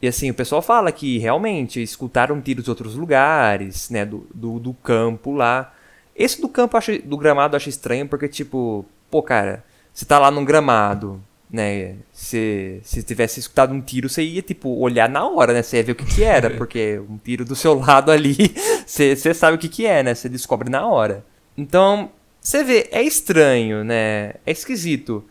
e 0.01 0.07
assim, 0.07 0.31
o 0.31 0.33
pessoal 0.33 0.61
fala 0.63 0.91
que 0.91 1.19
realmente 1.19 1.81
escutaram 1.81 2.41
tiros 2.41 2.63
de 2.63 2.69
outros 2.71 2.95
lugares, 2.95 3.89
né? 3.91 4.03
Do, 4.03 4.27
do, 4.33 4.59
do 4.59 4.73
campo 4.73 5.31
lá. 5.31 5.73
Esse 6.15 6.41
do 6.41 6.49
campo, 6.49 6.75
acho, 6.75 6.99
do 7.03 7.15
gramado, 7.15 7.53
eu 7.53 7.57
acho 7.57 7.69
estranho, 7.69 8.07
porque, 8.07 8.27
tipo, 8.27 8.83
pô, 9.11 9.21
cara, 9.21 9.63
você 9.93 10.03
tá 10.03 10.17
lá 10.17 10.31
num 10.31 10.43
gramado, 10.43 11.21
né? 11.49 11.97
Se, 12.11 12.79
se 12.83 13.03
tivesse 13.03 13.39
escutado 13.39 13.73
um 13.73 13.81
tiro, 13.81 14.09
você 14.09 14.23
ia, 14.23 14.41
tipo, 14.41 14.69
olhar 14.79 15.07
na 15.07 15.27
hora, 15.27 15.53
né? 15.53 15.61
Você 15.61 15.77
ia 15.77 15.83
ver 15.83 15.91
o 15.91 15.95
que 15.95 16.05
que 16.05 16.23
era, 16.23 16.49
porque 16.57 16.99
um 17.07 17.17
tiro 17.17 17.45
do 17.45 17.55
seu 17.55 17.75
lado 17.75 18.09
ali, 18.09 18.35
você, 18.85 19.15
você 19.15 19.35
sabe 19.35 19.55
o 19.57 19.59
que 19.59 19.69
que 19.69 19.85
é, 19.85 20.01
né? 20.01 20.15
Você 20.15 20.27
descobre 20.27 20.67
na 20.69 20.87
hora. 20.87 21.23
Então, 21.55 22.11
você 22.41 22.63
vê, 22.63 22.89
é 22.91 23.03
estranho, 23.03 23.83
né? 23.83 24.33
É 24.45 24.51
esquisito 24.51 25.23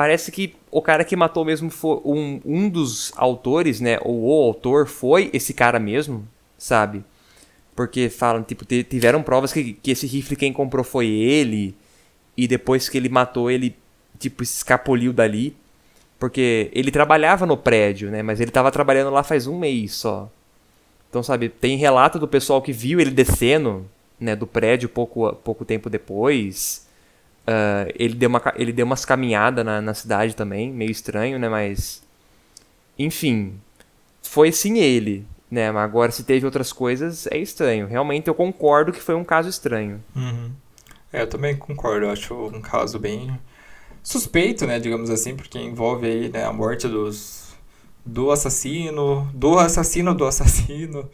parece 0.00 0.32
que 0.32 0.54
o 0.70 0.80
cara 0.80 1.04
que 1.04 1.14
matou 1.14 1.44
mesmo 1.44 1.68
foi 1.68 2.00
um, 2.06 2.40
um 2.42 2.70
dos 2.70 3.12
autores, 3.18 3.82
né? 3.82 3.98
Ou 4.00 4.30
o 4.30 4.46
autor 4.46 4.86
foi 4.86 5.28
esse 5.34 5.52
cara 5.52 5.78
mesmo, 5.78 6.26
sabe? 6.56 7.04
Porque 7.76 8.08
falam, 8.08 8.42
tipo, 8.42 8.64
tiveram 8.64 9.22
provas 9.22 9.52
que, 9.52 9.74
que 9.74 9.90
esse 9.90 10.06
rifle 10.06 10.36
quem 10.36 10.54
comprou 10.54 10.82
foi 10.82 11.06
ele. 11.06 11.76
E 12.34 12.48
depois 12.48 12.88
que 12.88 12.96
ele 12.96 13.10
matou, 13.10 13.50
ele, 13.50 13.76
tipo, 14.18 14.42
escapuliu 14.42 15.12
dali. 15.12 15.54
Porque 16.18 16.70
ele 16.72 16.90
trabalhava 16.90 17.44
no 17.44 17.58
prédio, 17.58 18.10
né? 18.10 18.22
Mas 18.22 18.40
ele 18.40 18.50
tava 18.50 18.70
trabalhando 18.70 19.10
lá 19.10 19.22
faz 19.22 19.46
um 19.46 19.58
mês 19.58 19.92
só. 19.92 20.30
Então, 21.10 21.22
sabe, 21.22 21.50
tem 21.50 21.76
relato 21.76 22.18
do 22.18 22.26
pessoal 22.26 22.62
que 22.62 22.72
viu 22.72 23.00
ele 23.00 23.10
descendo, 23.10 23.86
né? 24.18 24.34
Do 24.34 24.46
prédio 24.46 24.88
pouco, 24.88 25.30
pouco 25.44 25.62
tempo 25.62 25.90
depois. 25.90 26.88
Uh, 27.46 27.90
ele, 27.94 28.14
deu 28.14 28.28
uma, 28.28 28.42
ele 28.56 28.72
deu 28.72 28.86
umas 28.86 29.04
caminhadas 29.04 29.64
na, 29.64 29.80
na 29.80 29.94
cidade 29.94 30.36
também, 30.36 30.72
meio 30.72 30.90
estranho, 30.90 31.38
né? 31.38 31.48
Mas. 31.48 32.02
Enfim. 32.98 33.58
Foi 34.22 34.52
sim 34.52 34.78
ele, 34.78 35.26
né? 35.50 35.72
Mas 35.72 35.82
agora 35.82 36.12
se 36.12 36.22
teve 36.22 36.44
outras 36.46 36.72
coisas, 36.72 37.26
é 37.26 37.38
estranho. 37.38 37.86
Realmente 37.86 38.28
eu 38.28 38.34
concordo 38.34 38.92
que 38.92 39.00
foi 39.00 39.14
um 39.14 39.24
caso 39.24 39.48
estranho. 39.48 40.02
Uhum. 40.14 40.52
É, 41.12 41.22
eu 41.22 41.26
também 41.26 41.56
concordo. 41.56 42.06
Eu 42.06 42.10
acho 42.10 42.34
um 42.34 42.60
caso 42.60 42.98
bem 42.98 43.36
suspeito, 44.02 44.66
né? 44.66 44.78
Digamos 44.78 45.10
assim, 45.10 45.34
porque 45.34 45.58
envolve 45.58 46.06
aí 46.06 46.28
né, 46.28 46.44
a 46.44 46.52
morte 46.52 46.86
dos. 46.86 47.50
Do 48.04 48.30
assassino, 48.30 49.30
do 49.34 49.58
assassino 49.58 50.14
do 50.14 50.24
assassino, 50.24 51.08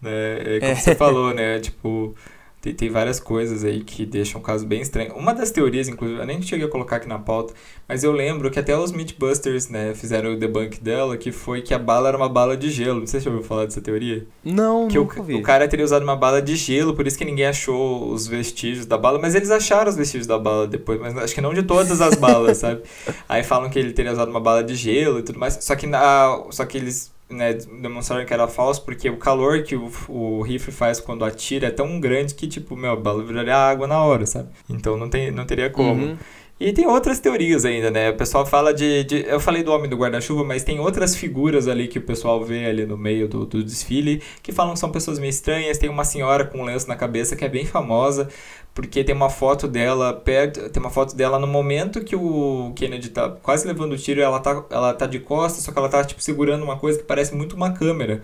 né? 0.00 0.56
É 0.56 0.60
como 0.60 0.72
é. 0.72 0.74
você 0.74 0.94
falou, 0.96 1.34
né? 1.34 1.60
Tipo, 1.60 2.14
tem, 2.62 2.72
tem, 2.72 2.88
várias 2.88 3.18
coisas 3.18 3.64
aí 3.64 3.82
que 3.82 4.06
deixam 4.06 4.40
o 4.40 4.44
caso 4.44 4.64
bem 4.64 4.80
estranho. 4.80 5.14
Uma 5.14 5.34
das 5.34 5.50
teorias, 5.50 5.88
inclusive, 5.88 6.20
eu 6.20 6.24
nem 6.24 6.40
cheguei 6.40 6.64
a 6.64 6.70
colocar 6.70 6.96
aqui 6.96 7.08
na 7.08 7.18
pauta, 7.18 7.52
mas 7.88 8.04
eu 8.04 8.12
lembro 8.12 8.48
que 8.52 8.58
até 8.60 8.78
os 8.78 8.92
Mythbusters, 8.92 9.68
né, 9.68 9.92
fizeram 9.96 10.32
o 10.32 10.36
debunk 10.36 10.80
dela, 10.80 11.16
que 11.16 11.32
foi 11.32 11.60
que 11.60 11.74
a 11.74 11.78
bala 11.78 12.06
era 12.06 12.16
uma 12.16 12.28
bala 12.28 12.56
de 12.56 12.70
gelo. 12.70 13.00
Não 13.00 13.06
sei 13.08 13.18
se 13.18 13.24
você 13.24 13.30
já 13.30 13.34
ouviu 13.34 13.48
falar 13.48 13.64
dessa 13.64 13.80
teoria. 13.80 14.24
Não, 14.44 14.86
que 14.86 14.96
nunca 14.96 15.20
o, 15.20 15.24
vi. 15.24 15.34
o 15.34 15.42
cara 15.42 15.66
teria 15.66 15.84
usado 15.84 16.04
uma 16.04 16.14
bala 16.14 16.40
de 16.40 16.54
gelo, 16.54 16.94
por 16.94 17.04
isso 17.04 17.18
que 17.18 17.24
ninguém 17.24 17.46
achou 17.46 18.12
os 18.12 18.28
vestígios 18.28 18.86
da 18.86 18.96
bala, 18.96 19.18
mas 19.18 19.34
eles 19.34 19.50
acharam 19.50 19.90
os 19.90 19.96
vestígios 19.96 20.28
da 20.28 20.38
bala 20.38 20.68
depois, 20.68 21.00
mas 21.00 21.18
acho 21.18 21.34
que 21.34 21.40
não 21.40 21.52
de 21.52 21.64
todas 21.64 22.00
as 22.00 22.14
balas, 22.14 22.58
sabe? 22.58 22.82
Aí 23.28 23.42
falam 23.42 23.68
que 23.68 23.78
ele 23.78 23.92
teria 23.92 24.12
usado 24.12 24.30
uma 24.30 24.40
bala 24.40 24.62
de 24.62 24.76
gelo 24.76 25.18
e 25.18 25.22
tudo 25.22 25.40
mais, 25.40 25.58
só 25.60 25.74
que, 25.74 25.88
na, 25.88 26.44
só 26.50 26.64
que 26.64 26.78
eles 26.78 27.10
né, 27.32 27.54
demonstraram 27.54 28.24
que 28.24 28.32
era 28.32 28.46
falso, 28.46 28.84
porque 28.84 29.08
o 29.08 29.16
calor 29.16 29.62
que 29.62 29.74
o, 29.74 29.90
o 30.08 30.42
rifle 30.42 30.72
faz 30.72 31.00
quando 31.00 31.24
atira 31.24 31.68
é 31.68 31.70
tão 31.70 31.98
grande 32.00 32.34
que, 32.34 32.46
tipo, 32.46 32.76
meu, 32.76 33.00
viraria 33.26 33.56
água 33.56 33.86
na 33.86 34.02
hora, 34.02 34.26
sabe? 34.26 34.50
Então 34.68 34.96
não, 34.96 35.08
tem, 35.08 35.30
não 35.30 35.44
teria 35.44 35.70
como. 35.70 36.04
Uhum. 36.04 36.16
E 36.60 36.72
tem 36.72 36.86
outras 36.86 37.18
teorias 37.18 37.64
ainda, 37.64 37.90
né? 37.90 38.10
O 38.10 38.16
pessoal 38.16 38.46
fala 38.46 38.72
de, 38.72 39.02
de. 39.04 39.24
eu 39.26 39.40
falei 39.40 39.64
do 39.64 39.72
homem 39.72 39.90
do 39.90 39.96
guarda-chuva, 39.96 40.44
mas 40.44 40.62
tem 40.62 40.78
outras 40.78 41.16
figuras 41.16 41.66
ali 41.66 41.88
que 41.88 41.98
o 41.98 42.02
pessoal 42.02 42.44
vê 42.44 42.66
ali 42.66 42.86
no 42.86 42.96
meio 42.96 43.26
do, 43.26 43.44
do 43.44 43.64
desfile 43.64 44.22
que 44.42 44.52
falam 44.52 44.74
que 44.74 44.78
são 44.78 44.90
pessoas 44.90 45.18
meio 45.18 45.30
estranhas. 45.30 45.76
Tem 45.78 45.90
uma 45.90 46.04
senhora 46.04 46.44
com 46.44 46.58
um 46.58 46.64
lenço 46.64 46.86
na 46.86 46.94
cabeça 46.94 47.34
que 47.34 47.44
é 47.44 47.48
bem 47.48 47.66
famosa, 47.66 48.28
porque 48.72 49.02
tem 49.02 49.14
uma 49.14 49.28
foto 49.28 49.66
dela 49.66 50.12
perto. 50.12 50.70
Tem 50.70 50.80
uma 50.80 50.90
foto 50.90 51.16
dela 51.16 51.36
no 51.36 51.48
momento 51.48 52.04
que 52.04 52.14
o 52.14 52.72
Kennedy 52.76 53.08
tá 53.08 53.28
quase 53.28 53.66
levando 53.66 53.94
o 53.94 53.98
tiro, 53.98 54.20
ela 54.20 54.38
tá, 54.38 54.64
ela 54.70 54.94
tá 54.94 55.06
de 55.06 55.18
costas, 55.18 55.64
só 55.64 55.72
que 55.72 55.78
ela 55.78 55.88
tá 55.88 56.04
tipo 56.04 56.22
segurando 56.22 56.62
uma 56.62 56.78
coisa 56.78 56.98
que 56.98 57.04
parece 57.04 57.34
muito 57.34 57.56
uma 57.56 57.72
câmera. 57.72 58.22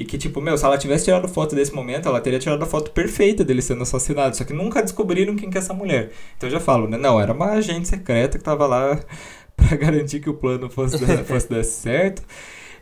E 0.00 0.04
que, 0.06 0.16
tipo, 0.16 0.40
meu, 0.40 0.56
se 0.56 0.64
ela 0.64 0.78
tivesse 0.78 1.04
tirado 1.04 1.28
foto 1.28 1.54
desse 1.54 1.74
momento, 1.74 2.08
ela 2.08 2.22
teria 2.22 2.38
tirado 2.38 2.62
a 2.62 2.66
foto 2.66 2.90
perfeita 2.90 3.44
dele 3.44 3.60
sendo 3.60 3.82
assassinado. 3.82 4.34
Só 4.34 4.44
que 4.44 4.52
nunca 4.54 4.80
descobriram 4.80 5.36
quem 5.36 5.50
que 5.50 5.58
é 5.58 5.60
essa 5.60 5.74
mulher. 5.74 6.10
Então 6.38 6.48
eu 6.48 6.52
já 6.52 6.58
falo, 6.58 6.88
né? 6.88 6.96
Não, 6.96 7.20
era 7.20 7.34
uma 7.34 7.50
agente 7.50 7.86
secreta 7.86 8.38
que 8.38 8.44
tava 8.44 8.66
lá 8.66 8.98
para 9.54 9.76
garantir 9.76 10.20
que 10.20 10.30
o 10.30 10.34
plano 10.34 10.70
fosse, 10.70 10.96
fosse 11.24 11.50
dar 11.50 11.62
certo. 11.62 12.22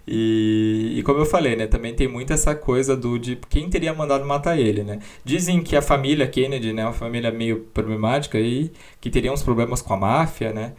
E, 0.07 0.95
e, 0.97 1.03
como 1.03 1.19
eu 1.19 1.27
falei, 1.27 1.57
né, 1.57 1.67
também 1.67 1.93
tem 1.93 2.07
muito 2.07 2.33
essa 2.33 2.55
coisa 2.55 2.97
do 2.97 3.19
de 3.19 3.37
quem 3.49 3.69
teria 3.69 3.93
mandado 3.93 4.25
matar 4.25 4.57
ele, 4.57 4.85
né? 4.85 5.01
Dizem 5.25 5.61
que 5.61 5.75
a 5.75 5.83
família 5.83 6.27
Kennedy, 6.29 6.73
né, 6.73 6.83
é 6.83 6.85
uma 6.87 6.93
família 6.93 7.33
meio 7.33 7.65
problemática 7.75 8.39
e 8.39 8.71
que 9.01 9.11
teria 9.11 9.33
uns 9.33 9.43
problemas 9.43 9.83
com 9.83 9.93
a 9.93 9.97
máfia, 9.97 10.53
né? 10.53 10.75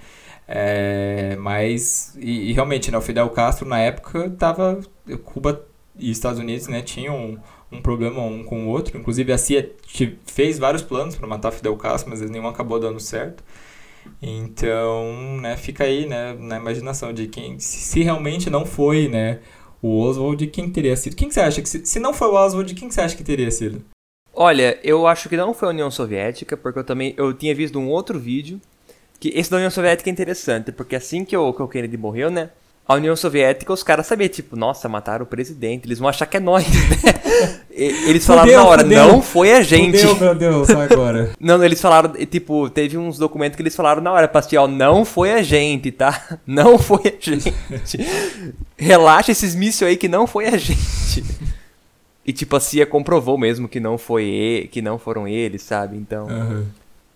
É, 0.48 1.36
mas 1.36 2.16
e, 2.18 2.50
e, 2.50 2.54
realmente, 2.54 2.90
né, 2.90 2.98
o 2.98 3.02
Fidel 3.02 3.30
Castro 3.30 3.68
na 3.68 3.80
época 3.80 4.30
tava 4.32 4.80
Cuba 5.26 5.69
e 6.00 6.10
Estados 6.12 6.40
Unidos, 6.40 6.68
né, 6.68 6.82
tinham 6.82 7.16
um, 7.16 7.38
um 7.78 7.82
problema 7.82 8.22
um 8.22 8.44
com 8.44 8.66
o 8.66 8.70
outro. 8.70 8.98
Inclusive 8.98 9.32
a 9.32 9.38
CIA 9.38 9.72
fez 10.26 10.58
vários 10.58 10.82
planos 10.82 11.16
para 11.16 11.28
matar 11.28 11.52
Fidel 11.52 11.76
Castro, 11.78 12.10
mas 12.10 12.22
nenhum 12.30 12.48
acabou 12.48 12.80
dando 12.80 13.00
certo. 13.00 13.44
Então, 14.22 15.38
né, 15.42 15.56
fica 15.58 15.84
aí, 15.84 16.06
né, 16.06 16.34
na 16.40 16.58
imaginação 16.58 17.14
de 17.14 17.28
quem, 17.28 17.60
se 17.60 18.02
realmente 18.02 18.50
não 18.50 18.66
foi, 18.66 19.08
né, 19.08 19.40
o 19.82 20.00
Oswald, 20.00 20.46
quem 20.48 20.70
teria 20.70 20.96
sido? 20.96 21.16
Quem 21.16 21.28
que 21.28 21.34
você 21.34 21.42
acha 21.42 21.62
que, 21.62 21.70
se, 21.70 21.86
se 21.86 22.00
não 22.00 22.14
foi 22.14 22.28
o 22.28 22.34
Oswald, 22.34 22.74
quem 22.74 22.88
que 22.88 22.94
você 22.94 23.02
acha 23.02 23.16
que 23.16 23.24
teria 23.24 23.50
sido? 23.52 23.84
Olha, 24.34 24.80
eu 24.84 25.08
acho 25.08 25.30
que 25.30 25.38
não 25.38 25.54
foi 25.54 25.70
a 25.70 25.72
União 25.72 25.90
Soviética, 25.90 26.56
porque 26.58 26.80
eu 26.80 26.84
também, 26.84 27.14
eu 27.18 27.34
tinha 27.34 27.54
visto 27.56 27.80
um 27.80 27.90
outro 27.90 28.20
vídeo, 28.20 28.60
que 29.20 29.30
esse 29.30 29.50
da 29.50 29.58
União 29.58 29.72
Soviética 29.72 30.10
é 30.10 30.14
interessante, 30.14 30.72
porque 30.72 30.96
assim 30.96 31.26
que 31.26 31.36
o, 31.36 31.54
que 31.54 31.62
o 31.62 31.68
Kennedy 31.68 31.98
morreu, 31.98 32.30
né, 32.30 32.50
a 32.90 32.96
União 32.96 33.16
Soviética, 33.16 33.72
os 33.72 33.84
caras 33.84 34.08
sabiam, 34.08 34.28
tipo, 34.28 34.56
nossa, 34.56 34.90
mataram 34.90 35.24
o 35.24 35.28
presidente, 35.28 35.86
eles 35.86 36.00
vão 36.00 36.10
achar 36.10 36.26
que 36.26 36.38
é 36.38 36.40
nós, 36.40 36.66
né? 36.74 37.62
Eles 37.70 38.26
falaram 38.26 38.48
fudeu, 38.48 38.64
na 38.64 38.68
hora, 38.68 38.82
fudeu. 38.82 39.08
não 39.08 39.22
foi 39.22 39.52
a 39.52 39.62
gente. 39.62 40.00
Fudeu, 40.00 40.16
meu 40.16 40.34
Deus, 40.34 40.72
agora. 40.72 41.30
não, 41.40 41.64
eles 41.64 41.80
falaram, 41.80 42.12
tipo, 42.26 42.68
teve 42.68 42.98
uns 42.98 43.20
documentos 43.20 43.56
que 43.56 43.62
eles 43.62 43.76
falaram 43.76 44.02
na 44.02 44.12
hora, 44.12 44.32
ó, 44.58 44.68
não 44.68 45.06
foi 45.06 45.34
a 45.34 45.44
gente, 45.44 45.92
tá? 45.92 46.40
Não 46.48 46.80
foi 46.80 47.02
a 47.06 47.24
gente. 47.24 47.54
Relaxa 48.76 49.32
esses 49.32 49.54
mísseis 49.54 49.92
aí 49.92 49.96
que 49.96 50.08
não 50.08 50.26
foi 50.26 50.48
a 50.48 50.58
gente. 50.58 51.24
E 52.26 52.34
tipo, 52.34 52.56
a 52.56 52.60
CIA 52.60 52.88
comprovou 52.88 53.38
mesmo 53.38 53.68
que 53.68 53.80
não 53.80 54.00
foi 54.00 54.26
ele, 54.26 54.68
que 54.68 54.82
não 54.82 54.98
foram 54.98 55.28
eles, 55.28 55.62
sabe? 55.62 55.96
Então. 55.96 56.28
Uhum. 56.28 56.66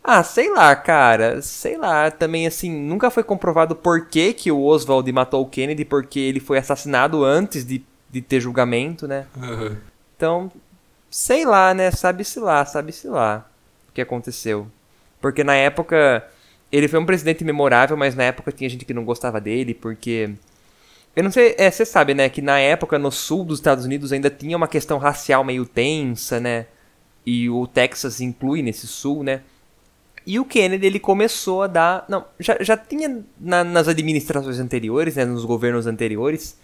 Ah, 0.03 0.21
sei 0.21 0.49
lá, 0.49 0.75
cara. 0.75 1.41
Sei 1.41 1.77
lá. 1.77 2.11
Também, 2.11 2.45
assim, 2.45 2.69
nunca 2.69 3.09
foi 3.09 3.23
comprovado 3.23 3.75
por 3.75 4.07
que, 4.07 4.33
que 4.33 4.51
o 4.51 4.61
Oswald 4.61 5.09
matou 5.13 5.41
o 5.41 5.49
Kennedy, 5.49 5.85
porque 5.85 6.19
ele 6.19 6.41
foi 6.41 6.57
assassinado 6.57 7.23
antes 7.23 7.65
de, 7.65 7.81
de 8.11 8.21
ter 8.21 8.41
julgamento, 8.41 9.07
né? 9.07 9.25
Uhum. 9.37 9.77
Então, 10.17 10.51
sei 11.09 11.45
lá, 11.45 11.73
né? 11.73 11.89
Sabe-se 11.89 12.39
lá, 12.39 12.65
sabe-se 12.65 13.07
lá 13.07 13.49
o 13.89 13.93
que 13.93 14.01
aconteceu. 14.01 14.67
Porque 15.21 15.43
na 15.43 15.55
época. 15.55 16.27
Ele 16.69 16.87
foi 16.87 16.99
um 16.99 17.05
presidente 17.05 17.43
memorável, 17.43 17.95
mas 17.95 18.15
na 18.15 18.23
época 18.23 18.51
tinha 18.51 18.67
gente 18.67 18.83
que 18.83 18.95
não 18.95 19.05
gostava 19.05 19.39
dele, 19.39 19.73
porque. 19.73 20.31
Eu 21.15 21.23
não 21.23 21.31
sei, 21.31 21.53
é, 21.59 21.69
você 21.69 21.85
sabe, 21.85 22.15
né, 22.15 22.27
que 22.27 22.41
na 22.41 22.59
época 22.59 22.97
no 22.97 23.11
sul 23.11 23.45
dos 23.45 23.59
Estados 23.59 23.85
Unidos 23.85 24.11
ainda 24.11 24.31
tinha 24.31 24.57
uma 24.57 24.67
questão 24.67 24.97
racial 24.97 25.43
meio 25.43 25.63
tensa, 25.63 26.39
né? 26.39 26.65
E 27.23 27.47
o 27.49 27.67
Texas 27.67 28.19
inclui 28.19 28.63
nesse 28.63 28.87
sul, 28.87 29.23
né? 29.23 29.41
E 30.25 30.39
o 30.39 30.45
Kennedy 30.45 30.85
ele 30.85 30.99
começou 30.99 31.63
a 31.63 31.67
dar. 31.67 32.05
Não, 32.07 32.25
já, 32.39 32.57
já 32.61 32.77
tinha 32.77 33.23
na, 33.39 33.63
nas 33.63 33.87
administrações 33.87 34.59
anteriores, 34.59 35.15
né, 35.15 35.25
nos 35.25 35.43
governos 35.43 35.85
anteriores, 35.85 36.57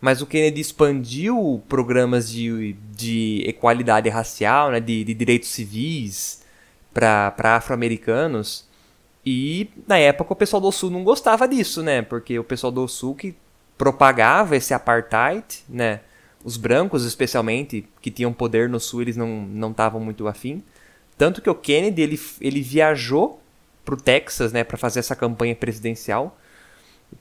mas 0.00 0.22
o 0.22 0.26
Kennedy 0.26 0.60
expandiu 0.60 1.62
programas 1.68 2.30
de, 2.30 2.74
de 2.94 3.44
equalidade 3.46 4.08
racial, 4.08 4.70
né, 4.70 4.80
de, 4.80 5.04
de 5.04 5.14
direitos 5.14 5.50
civis 5.50 6.42
para 6.92 7.34
afro-americanos. 7.56 8.66
E 9.26 9.70
na 9.86 9.98
época 9.98 10.32
o 10.32 10.36
pessoal 10.36 10.60
do 10.60 10.72
Sul 10.72 10.90
não 10.90 11.02
gostava 11.02 11.48
disso, 11.48 11.82
né? 11.82 12.02
Porque 12.02 12.38
o 12.38 12.44
pessoal 12.44 12.70
do 12.70 12.86
Sul 12.86 13.14
que 13.14 13.34
propagava 13.76 14.56
esse 14.56 14.72
apartheid, 14.74 15.44
né? 15.68 16.00
Os 16.44 16.58
brancos, 16.58 17.06
especialmente, 17.06 17.88
que 18.02 18.10
tinham 18.10 18.30
poder 18.30 18.68
no 18.68 18.78
Sul, 18.78 19.00
eles 19.00 19.16
não 19.16 19.70
estavam 19.70 19.98
muito 19.98 20.28
afim. 20.28 20.62
Tanto 21.16 21.40
que 21.40 21.48
o 21.50 21.54
Kennedy 21.54 22.02
ele, 22.02 22.20
ele 22.40 22.60
viajou 22.60 23.40
pro 23.84 23.96
Texas, 23.96 24.52
né, 24.52 24.64
para 24.64 24.76
fazer 24.76 25.00
essa 25.00 25.14
campanha 25.14 25.54
presidencial, 25.54 26.36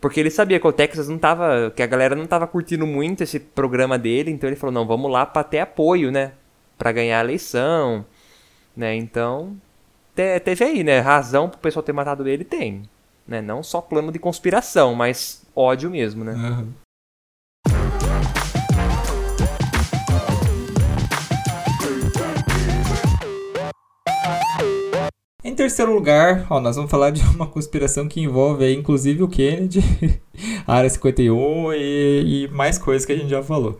porque 0.02 0.20
ele 0.20 0.32
sabia 0.32 0.60
que 0.60 0.68
o 0.68 0.72
Texas 0.72 1.08
não 1.08 1.18
tava, 1.18 1.72
que 1.76 1.84
a 1.84 1.86
galera 1.88 2.16
não 2.16 2.26
tava 2.26 2.48
curtindo 2.48 2.88
muito 2.88 3.22
esse 3.22 3.40
programa 3.40 3.98
dele, 3.98 4.32
então 4.32 4.50
ele 4.50 4.56
falou: 4.56 4.74
"Não, 4.74 4.88
vamos 4.88 5.12
lá 5.12 5.26
para 5.26 5.44
ter 5.44 5.60
apoio, 5.60 6.12
né, 6.12 6.32
para 6.78 6.92
ganhar 6.92 7.20
a 7.20 7.24
eleição", 7.24 8.06
né? 8.76 8.96
Então, 8.96 9.56
teve 10.16 10.64
aí, 10.64 10.84
né, 10.84 11.00
razão 11.00 11.50
pro 11.50 11.60
pessoal 11.60 11.84
ter 11.84 11.94
matado 11.94 12.28
ele 12.28 12.44
tem, 12.44 12.84
né? 13.28 13.42
Não 13.42 13.62
só 13.62 13.82
plano 13.82 14.12
de 14.12 14.20
conspiração, 14.20 14.96
mas 14.96 15.46
ódio 15.56 15.92
mesmo, 15.92 16.24
né? 16.24 16.34
Uhum. 16.34 16.74
Em 25.44 25.54
terceiro 25.54 25.94
lugar, 25.94 26.48
ó, 26.50 26.62
nós 26.62 26.78
vamos 26.78 26.90
falar 26.90 27.10
de 27.10 27.22
uma 27.36 27.46
conspiração 27.46 28.08
que 28.08 28.22
envolve 28.22 28.64
aí, 28.64 28.74
inclusive 28.74 29.24
o 29.24 29.28
Kennedy, 29.28 29.84
a 30.66 30.76
Área 30.78 30.90
51 30.90 31.74
e, 31.74 32.46
e 32.46 32.48
mais 32.48 32.78
coisas 32.78 33.06
que 33.06 33.12
a 33.12 33.18
gente 33.18 33.30
já 33.30 33.44
falou. 33.44 33.78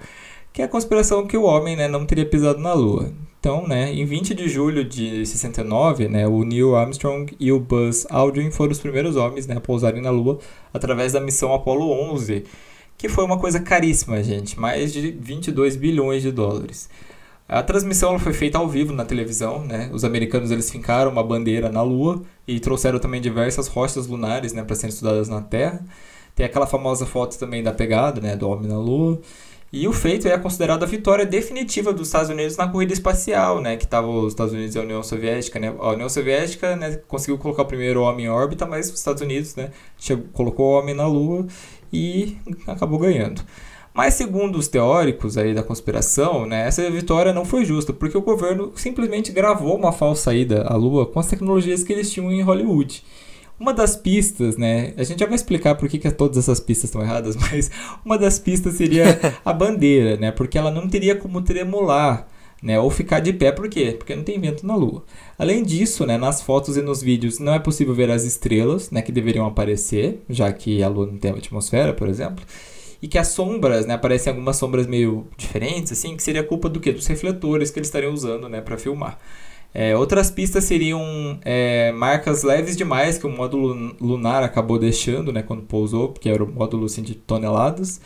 Que 0.52 0.62
é 0.62 0.66
a 0.66 0.68
conspiração 0.68 1.26
que 1.26 1.38
o 1.38 1.44
homem 1.44 1.78
né, 1.78 1.88
não 1.88 2.06
teria 2.06 2.26
pisado 2.26 2.60
na 2.60 2.74
Lua. 2.74 3.14
Então, 3.40 3.66
né, 3.66 3.94
em 3.94 4.06
20 4.06 4.34
de 4.34 4.50
julho 4.50 4.84
de 4.84 5.26
69, 5.26 6.10
né, 6.10 6.28
o 6.28 6.44
Neil 6.44 6.76
Armstrong 6.76 7.34
e 7.40 7.52
o 7.52 7.60
Buzz 7.62 8.06
Aldrin 8.10 8.52
foram 8.52 8.74
os 8.74 8.80
primeiros 8.80 9.16
homens 9.16 9.48
né, 9.48 9.56
a 9.56 9.62
pousarem 9.62 10.02
na 10.02 10.12
Lua 10.12 10.40
através 10.74 11.14
da 11.14 11.22
missão 11.22 11.54
Apollo 11.54 11.90
11, 12.14 12.44
que 12.98 13.08
foi 13.08 13.24
uma 13.24 13.40
coisa 13.40 13.62
caríssima, 13.62 14.22
gente, 14.22 14.60
mais 14.60 14.92
de 14.92 15.12
22 15.12 15.78
bilhões 15.78 16.22
de 16.22 16.32
dólares. 16.32 16.90
A 17.48 17.62
transmissão 17.62 18.18
foi 18.18 18.34
feita 18.34 18.58
ao 18.58 18.68
vivo 18.68 18.94
na 18.94 19.06
televisão, 19.06 19.64
né? 19.66 19.90
Os 19.94 20.04
americanos 20.04 20.50
eles 20.50 20.70
fincaram 20.72 21.12
uma 21.12 21.24
bandeira 21.24 21.70
na 21.70 21.82
Lua 21.82 22.22
e 22.48 22.60
trouxeram 22.60 23.00
também 23.00 23.22
diversas 23.22 23.68
rochas 23.68 24.08
lunares, 24.08 24.54
né, 24.54 24.64
para 24.64 24.76
serem 24.76 24.94
estudadas 24.94 25.28
na 25.28 25.42
Terra. 25.42 25.84
Tem 26.36 26.46
aquela 26.46 26.66
famosa 26.66 27.06
foto 27.06 27.38
também 27.38 27.62
da 27.62 27.72
pegada, 27.72 28.22
né, 28.22 28.36
do 28.36 28.50
homem 28.50 28.68
na 28.68 28.78
Lua. 28.78 29.20
E 29.72 29.88
o 29.88 29.94
feito 29.94 30.28
é 30.28 30.38
considerado 30.38 30.84
a 30.84 30.86
vitória 30.86 31.26
definitiva 31.26 31.92
dos 31.92 32.08
Estados 32.08 32.30
Unidos 32.30 32.56
na 32.56 32.68
corrida 32.68 32.94
espacial, 32.94 33.60
né? 33.60 33.76
Que 33.76 33.86
estavam 33.86 34.20
os 34.20 34.34
Estados 34.34 34.54
Unidos 34.54 34.76
e 34.76 34.80
a 34.80 34.82
União 34.84 35.02
Soviética, 35.02 35.60
né? 35.60 35.74
A 35.80 35.90
União 35.90 36.08
Soviética 36.08 36.76
né, 36.76 36.98
conseguiu 37.08 37.40
colocar 37.40 37.64
o 37.64 37.66
primeiro 37.66 38.04
homem 38.04 38.28
em 38.28 38.30
órbita, 38.30 38.68
mas 38.68 38.88
os 38.90 39.00
Estados 39.00 39.24
Unidos, 39.24 39.56
né? 39.56 39.72
Chegou, 39.98 40.26
colocou 40.32 40.74
o 40.74 40.80
homem 40.80 40.94
na 40.94 41.08
Lua 41.08 41.48
e 41.92 42.38
acabou 42.68 43.00
ganhando. 43.00 43.42
Mas 43.94 44.16
segundo 44.16 44.58
os 44.58 44.68
teóricos 44.68 45.38
aí 45.38 45.54
da 45.54 45.62
conspiração, 45.62 46.48
né, 46.48 46.68
essa 46.68 46.90
vitória 46.90 47.32
não 47.32 47.46
foi 47.46 47.64
justa, 47.64 47.94
porque 47.94 48.18
o 48.18 48.22
governo 48.22 48.72
simplesmente 48.76 49.32
gravou 49.32 49.78
uma 49.78 49.92
falsa 49.92 50.34
ida 50.34 50.64
à 50.64 50.76
Lua 50.76 51.06
com 51.06 51.20
as 51.20 51.28
tecnologias 51.28 51.84
que 51.84 51.94
eles 51.94 52.12
tinham 52.12 52.32
em 52.32 52.42
Hollywood. 52.42 53.04
Uma 53.60 53.72
das 53.72 53.96
pistas, 53.96 54.58
né? 54.58 54.94
A 54.98 55.04
gente 55.04 55.20
já 55.20 55.28
vai 55.28 55.36
explicar 55.36 55.76
por 55.76 55.88
que, 55.88 56.00
que 56.00 56.10
todas 56.12 56.38
essas 56.38 56.60
pistas 56.60 56.86
estão 56.86 57.04
erradas, 57.04 57.36
mas 57.38 57.70
uma 58.04 58.18
das 58.18 58.40
pistas 58.40 58.74
seria 58.74 59.20
a 59.46 59.54
bandeira, 59.54 60.18
né? 60.18 60.32
Porque 60.32 60.58
ela 60.58 60.72
não 60.72 60.90
teria 60.90 61.16
como 61.16 61.40
tremular, 61.40 62.28
né? 62.64 62.80
Ou 62.80 62.90
ficar 62.90 63.20
de 63.20 63.32
pé, 63.32 63.52
por 63.52 63.70
quê? 63.70 63.96
Porque 63.98 64.16
não 64.16 64.24
tem 64.24 64.40
vento 64.40 64.66
na 64.66 64.76
Lua. 64.76 65.04
Além 65.38 65.64
disso, 65.64 66.04
né, 66.06 66.18
nas 66.18 66.42
fotos 66.42 66.78
e 66.78 66.82
nos 66.82 67.04
vídeos 67.04 67.38
não 67.38 67.54
é 67.54 67.60
possível 67.60 67.94
ver 67.94 68.10
as 68.10 68.24
estrelas, 68.24 68.90
né? 68.90 69.04
Que 69.04 69.12
deveriam 69.12 69.46
aparecer, 69.46 70.24
já 70.28 70.52
que 70.52 70.82
a 70.82 70.88
Lua 70.88 71.06
não 71.06 71.18
tem 71.18 71.32
atmosfera, 71.32 71.94
por 71.94 72.10
exemplo 72.10 72.44
e 73.04 73.08
que 73.10 73.18
as 73.18 73.28
sombras, 73.28 73.86
né, 73.86 73.96
aparecem 73.96 74.32
algumas 74.32 74.56
sombras 74.56 74.88
meio 74.88 75.28
diferentes, 75.36 75.92
assim, 75.92 76.16
que 76.16 76.24
seria 76.24 76.42
culpa 76.42 76.70
do 76.70 76.80
que? 76.80 76.90
Dos 76.90 77.06
refletores 77.06 77.70
que 77.70 77.78
eles 77.78 77.90
estariam 77.90 78.14
usando, 78.14 78.48
né, 78.48 78.62
para 78.62 78.78
filmar. 78.78 79.20
É, 79.74 79.94
outras 79.94 80.32
pistas 80.32 80.64
seriam 80.64 81.38
é, 81.44 81.92
marcas 81.92 82.44
leves 82.44 82.78
demais 82.78 83.18
que 83.18 83.28
o 83.28 83.30
módulo 83.30 83.94
lunar 84.00 84.42
acabou 84.42 84.80
deixando, 84.80 85.34
né, 85.34 85.44
quando 85.44 85.64
pousou, 85.64 86.14
porque 86.14 86.30
era 86.30 86.42
o 86.42 86.50
módulo 86.50 86.86
assim, 86.86 87.02
de 87.02 87.14
toneladas, 87.14 88.00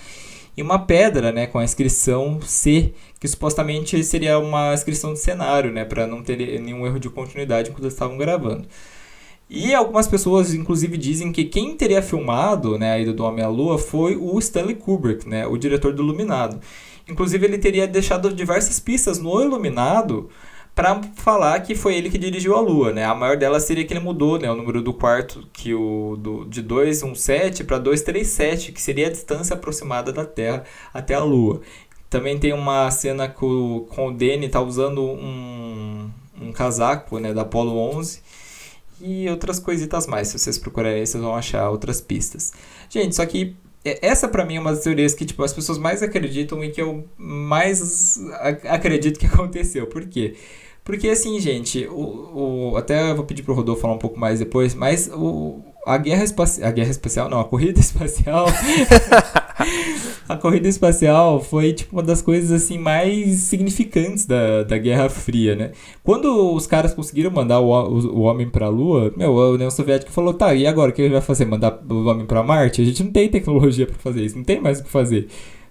e 0.58 0.64
uma 0.64 0.80
pedra, 0.80 1.32
né, 1.32 1.46
com 1.46 1.60
a 1.60 1.64
inscrição 1.64 2.42
C, 2.42 2.92
que 3.20 3.28
supostamente 3.28 4.04
seria 4.04 4.40
uma 4.40 4.74
inscrição 4.74 5.14
de 5.14 5.20
cenário, 5.20 5.72
né, 5.72 5.86
para 5.86 6.08
não 6.08 6.24
ter 6.24 6.60
nenhum 6.60 6.88
erro 6.88 7.00
de 7.00 7.08
continuidade 7.08 7.70
enquanto 7.70 7.84
eles 7.84 7.94
estavam 7.94 8.18
gravando. 8.18 8.68
E 9.50 9.74
algumas 9.74 10.08
pessoas, 10.08 10.54
inclusive, 10.54 10.98
dizem 10.98 11.32
que 11.32 11.46
quem 11.46 11.76
teria 11.76 12.02
filmado 12.02 12.78
né, 12.78 12.92
a 12.92 13.00
ida 13.00 13.14
do 13.14 13.24
Homem 13.24 13.46
à 13.46 13.48
Lua 13.48 13.78
foi 13.78 14.18
o 14.18 14.38
Stanley 14.40 14.76
Kubrick, 14.76 15.28
né, 15.28 15.48
o 15.48 15.58
diretor 15.58 15.94
do 15.94 16.04
Iluminado. 16.04 16.60
Inclusive, 17.08 17.46
ele 17.46 17.58
teria 17.58 17.88
deixado 17.88 18.34
diversas 18.34 18.78
pistas 18.80 19.20
no 19.20 19.42
Iluminado 19.42 20.30
para 20.76 21.02
falar 21.16 21.62
que 21.62 21.74
foi 21.76 21.96
ele 21.96 22.10
que 22.10 22.18
dirigiu 22.18 22.56
a 22.56 22.62
Lua, 22.62 22.92
né? 22.94 23.04
A 23.04 23.16
maior 23.16 23.38
delas 23.38 23.64
seria 23.64 23.84
que 23.86 23.94
ele 23.94 24.02
mudou, 24.02 24.38
né, 24.38 24.52
o 24.52 24.56
número 24.56 24.82
do 24.82 24.94
quarto 24.94 25.48
que 25.52 25.74
o 25.74 26.18
do, 26.20 26.46
de 26.46 26.62
217 26.62 27.64
para 27.64 27.80
237, 27.80 28.72
que 28.74 28.82
seria 28.82 29.08
a 29.08 29.10
distância 29.10 29.56
aproximada 29.56 30.12
da 30.12 30.26
Terra 30.26 30.66
até 30.94 31.16
a 31.16 31.24
Lua. 31.24 31.62
Também 32.10 32.38
tem 32.38 32.54
uma 32.54 32.92
cena 32.92 33.28
com, 33.28 33.88
com 33.90 34.10
o 34.10 34.12
Danny 34.12 34.50
tá 34.50 34.62
usando 34.62 35.02
um, 35.02 36.12
um 36.40 36.52
casaco, 36.52 37.18
né, 37.18 37.34
da 37.34 37.42
Apollo 37.42 37.76
11 37.98 38.22
e 39.02 39.30
outras 39.30 39.60
coisitas 39.60 40.08
mais. 40.08 40.30
Se 40.30 40.40
vocês 40.40 40.58
procurarem, 40.58 41.06
vocês 41.06 41.22
vão 41.22 41.36
achar 41.36 41.70
outras 41.70 42.02
pistas. 42.02 42.54
Gente, 42.90 43.16
só 43.16 43.26
que 43.26 43.56
é, 43.84 44.06
essa 44.06 44.28
para 44.28 44.46
mim 44.46 44.56
é 44.56 44.60
uma 44.60 44.74
das 44.74 44.84
teorias 44.84 45.14
que 45.14 45.26
tipo, 45.26 45.44
as 45.44 45.54
pessoas 45.54 45.78
mais 45.78 46.04
acreditam 46.04 46.64
e 46.64 46.70
que 46.70 46.82
eu 46.82 47.08
mais 47.18 48.20
acredito 48.66 49.20
que 49.20 49.26
aconteceu. 49.28 49.88
Por 49.88 50.06
quê? 50.06 50.36
Porque 50.84 51.10
assim, 51.10 51.40
gente, 51.40 51.86
o, 51.88 52.72
o 52.72 52.78
até 52.78 53.14
vou 53.14 53.26
pedir 53.26 53.44
pro 53.44 53.54
Rodolfo 53.54 53.82
falar 53.82 53.94
um 53.94 54.00
pouco 54.00 54.20
mais 54.20 54.40
depois, 54.40 54.74
mas 54.74 55.10
o, 55.14 55.62
a 55.86 55.98
guerra 55.98 56.24
espacial, 56.24 56.68
a 56.68 56.72
guerra 56.72 56.92
espacial 56.92 57.30
não, 57.30 57.40
a 57.40 57.46
corrida 57.46 57.80
espacial 57.82 58.48
a 60.28 60.36
corrida 60.36 60.68
espacial 60.68 61.42
foi 61.42 61.74
tipo 61.74 61.96
uma 61.96 62.04
das 62.04 62.22
coisas 62.22 62.52
assim 62.52 62.78
mais 62.78 63.38
significantes 63.38 64.26
da, 64.26 64.64
da 64.64 64.78
Guerra 64.78 65.10
Fria, 65.10 65.56
né? 65.56 65.72
Quando 66.04 66.54
os 66.54 66.68
caras 66.68 66.94
conseguiram 66.94 67.32
mandar 67.32 67.60
o, 67.60 67.70
o, 67.70 68.18
o 68.18 68.22
homem 68.22 68.50
para 68.50 68.68
a 68.68 68.70
Lua, 68.70 69.12
meu, 69.16 69.40
a 69.40 69.50
União 69.52 69.72
Soviética 69.72 70.12
falou: 70.12 70.34
"Tá, 70.34 70.54
e 70.54 70.68
agora 70.68 70.92
o 70.92 70.94
que 70.94 71.02
a 71.02 71.06
gente 71.06 71.14
vai 71.14 71.22
fazer? 71.22 71.46
Mandar 71.46 71.80
o 71.90 72.06
homem 72.06 72.26
para 72.26 72.44
Marte? 72.44 72.82
A 72.82 72.86
gente 72.86 73.04
não 73.04 73.12
tem 73.12 73.30
tecnologia 73.30 73.88
para 73.88 73.98
fazer 73.98 74.24
isso, 74.24 74.38
não 74.38 74.44
tem 74.44 74.60
mais 74.62 74.80
o 74.80 74.84
que 74.84 74.90
fazer." 74.90 75.28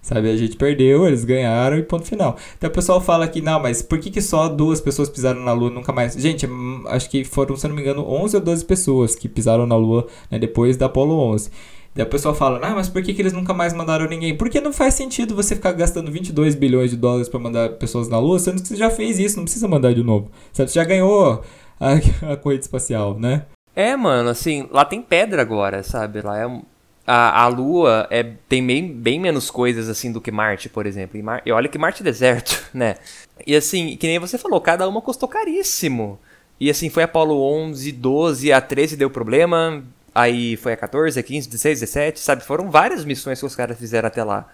Sabe, 0.07 0.31
a 0.31 0.37
gente 0.37 0.55
perdeu, 0.55 1.05
eles 1.05 1.25
ganharam 1.25 1.77
e 1.77 1.83
ponto 1.83 2.05
final. 2.05 2.37
Então 2.57 2.69
o 2.69 2.73
pessoal 2.73 3.01
fala 3.01 3.27
que, 3.27 3.41
não, 3.41 3.59
mas 3.59 3.81
por 3.81 3.99
que, 3.99 4.09
que 4.09 4.21
só 4.21 4.47
duas 4.47 4.79
pessoas 4.79 5.09
pisaram 5.09 5.41
na 5.41 5.51
Lua 5.51 5.69
nunca 5.69 5.91
mais? 5.91 6.13
Gente, 6.13 6.47
hum, 6.47 6.83
acho 6.87 7.09
que 7.09 7.25
foram, 7.25 7.57
se 7.57 7.67
não 7.67 7.75
me 7.75 7.81
engano, 7.81 8.07
11 8.07 8.37
ou 8.37 8.41
12 8.41 8.63
pessoas 8.63 9.15
que 9.15 9.27
pisaram 9.27 9.67
na 9.67 9.75
Lua 9.75 10.07
né, 10.31 10.39
depois 10.39 10.77
da 10.77 10.85
Apollo 10.85 11.13
11. 11.13 11.49
Daí 11.97 12.05
o 12.05 12.09
pessoal 12.09 12.35
fala, 12.35 12.59
ah, 12.61 12.75
mas 12.75 12.87
por 12.87 13.01
que, 13.01 13.11
que 13.11 13.19
eles 13.19 13.33
nunca 13.33 13.55
mais 13.55 13.73
mandaram 13.73 14.07
ninguém? 14.07 14.37
Porque 14.37 14.61
não 14.61 14.71
faz 14.71 14.93
sentido 14.93 15.35
você 15.35 15.55
ficar 15.55 15.71
gastando 15.71 16.11
22 16.11 16.53
bilhões 16.53 16.91
de 16.91 16.95
dólares 16.95 17.27
para 17.27 17.39
mandar 17.39 17.69
pessoas 17.69 18.07
na 18.07 18.19
Lua, 18.19 18.37
sendo 18.37 18.61
que 18.61 18.67
você 18.67 18.75
já 18.75 18.91
fez 18.91 19.17
isso, 19.17 19.37
não 19.37 19.45
precisa 19.45 19.67
mandar 19.67 19.95
de 19.95 20.03
novo. 20.03 20.29
Você 20.53 20.67
já 20.67 20.83
ganhou 20.83 21.43
a, 21.79 21.93
a 22.33 22.37
corrida 22.37 22.61
espacial, 22.61 23.17
né? 23.19 23.47
É, 23.75 23.95
mano, 23.95 24.29
assim, 24.29 24.67
lá 24.69 24.85
tem 24.85 25.01
pedra 25.01 25.41
agora, 25.41 25.81
sabe? 25.81 26.21
Lá 26.21 26.37
é. 26.37 26.61
A, 27.07 27.43
a 27.43 27.47
Lua 27.47 28.05
é, 28.11 28.21
tem 28.47 28.63
bem, 28.63 28.91
bem 28.91 29.19
menos 29.19 29.49
coisas 29.49 29.89
assim 29.89 30.11
do 30.11 30.21
que 30.21 30.29
Marte, 30.29 30.69
por 30.69 30.85
exemplo. 30.85 31.17
E, 31.17 31.23
Mar, 31.23 31.41
e 31.45 31.51
olha 31.51 31.69
que 31.69 31.79
Marte 31.79 32.01
é 32.01 32.03
deserto, 32.03 32.63
né? 32.71 32.97
E 33.45 33.55
assim, 33.55 33.97
que 33.97 34.05
nem 34.05 34.19
você 34.19 34.37
falou, 34.37 34.61
cada 34.61 34.87
uma 34.87 35.01
custou 35.01 35.27
caríssimo. 35.27 36.19
E 36.59 36.69
assim, 36.69 36.89
foi 36.89 37.03
Apolo 37.03 37.41
11, 37.41 37.91
12, 37.91 38.51
a 38.51 38.61
13 38.61 38.97
deu 38.97 39.09
problema, 39.09 39.83
Aí 40.17 40.57
foi 40.57 40.73
a 40.73 40.77
14, 40.77 41.19
a 41.19 41.21
15, 41.21 41.47
16, 41.47 41.79
17, 41.81 42.19
sabe? 42.19 42.43
Foram 42.43 42.71
várias 42.71 43.05
missões 43.05 43.39
que 43.39 43.45
os 43.45 43.55
caras 43.55 43.77
fizeram 43.77 44.07
até 44.07 44.23
lá. 44.23 44.51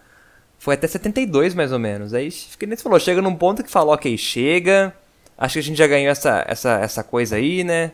Foi 0.60 0.74
até 0.74 0.88
72 0.88 1.54
mais 1.54 1.72
ou 1.72 1.80
menos. 1.80 2.14
Aí, 2.14 2.30
que 2.60 2.66
nem 2.66 2.76
falou, 2.76 3.00
chega 3.00 3.22
num 3.22 3.34
ponto 3.34 3.64
que 3.64 3.72
fala, 3.72 3.94
ok, 3.94 4.18
chega. 4.18 4.94
Acho 5.38 5.54
que 5.54 5.60
a 5.60 5.64
gente 5.64 5.78
já 5.78 5.88
ganhou 5.88 6.12
essa, 6.12 6.44
essa, 6.50 6.80
essa 6.80 7.02
coisa 7.02 7.38
aí, 7.38 7.64
né? 7.64 7.94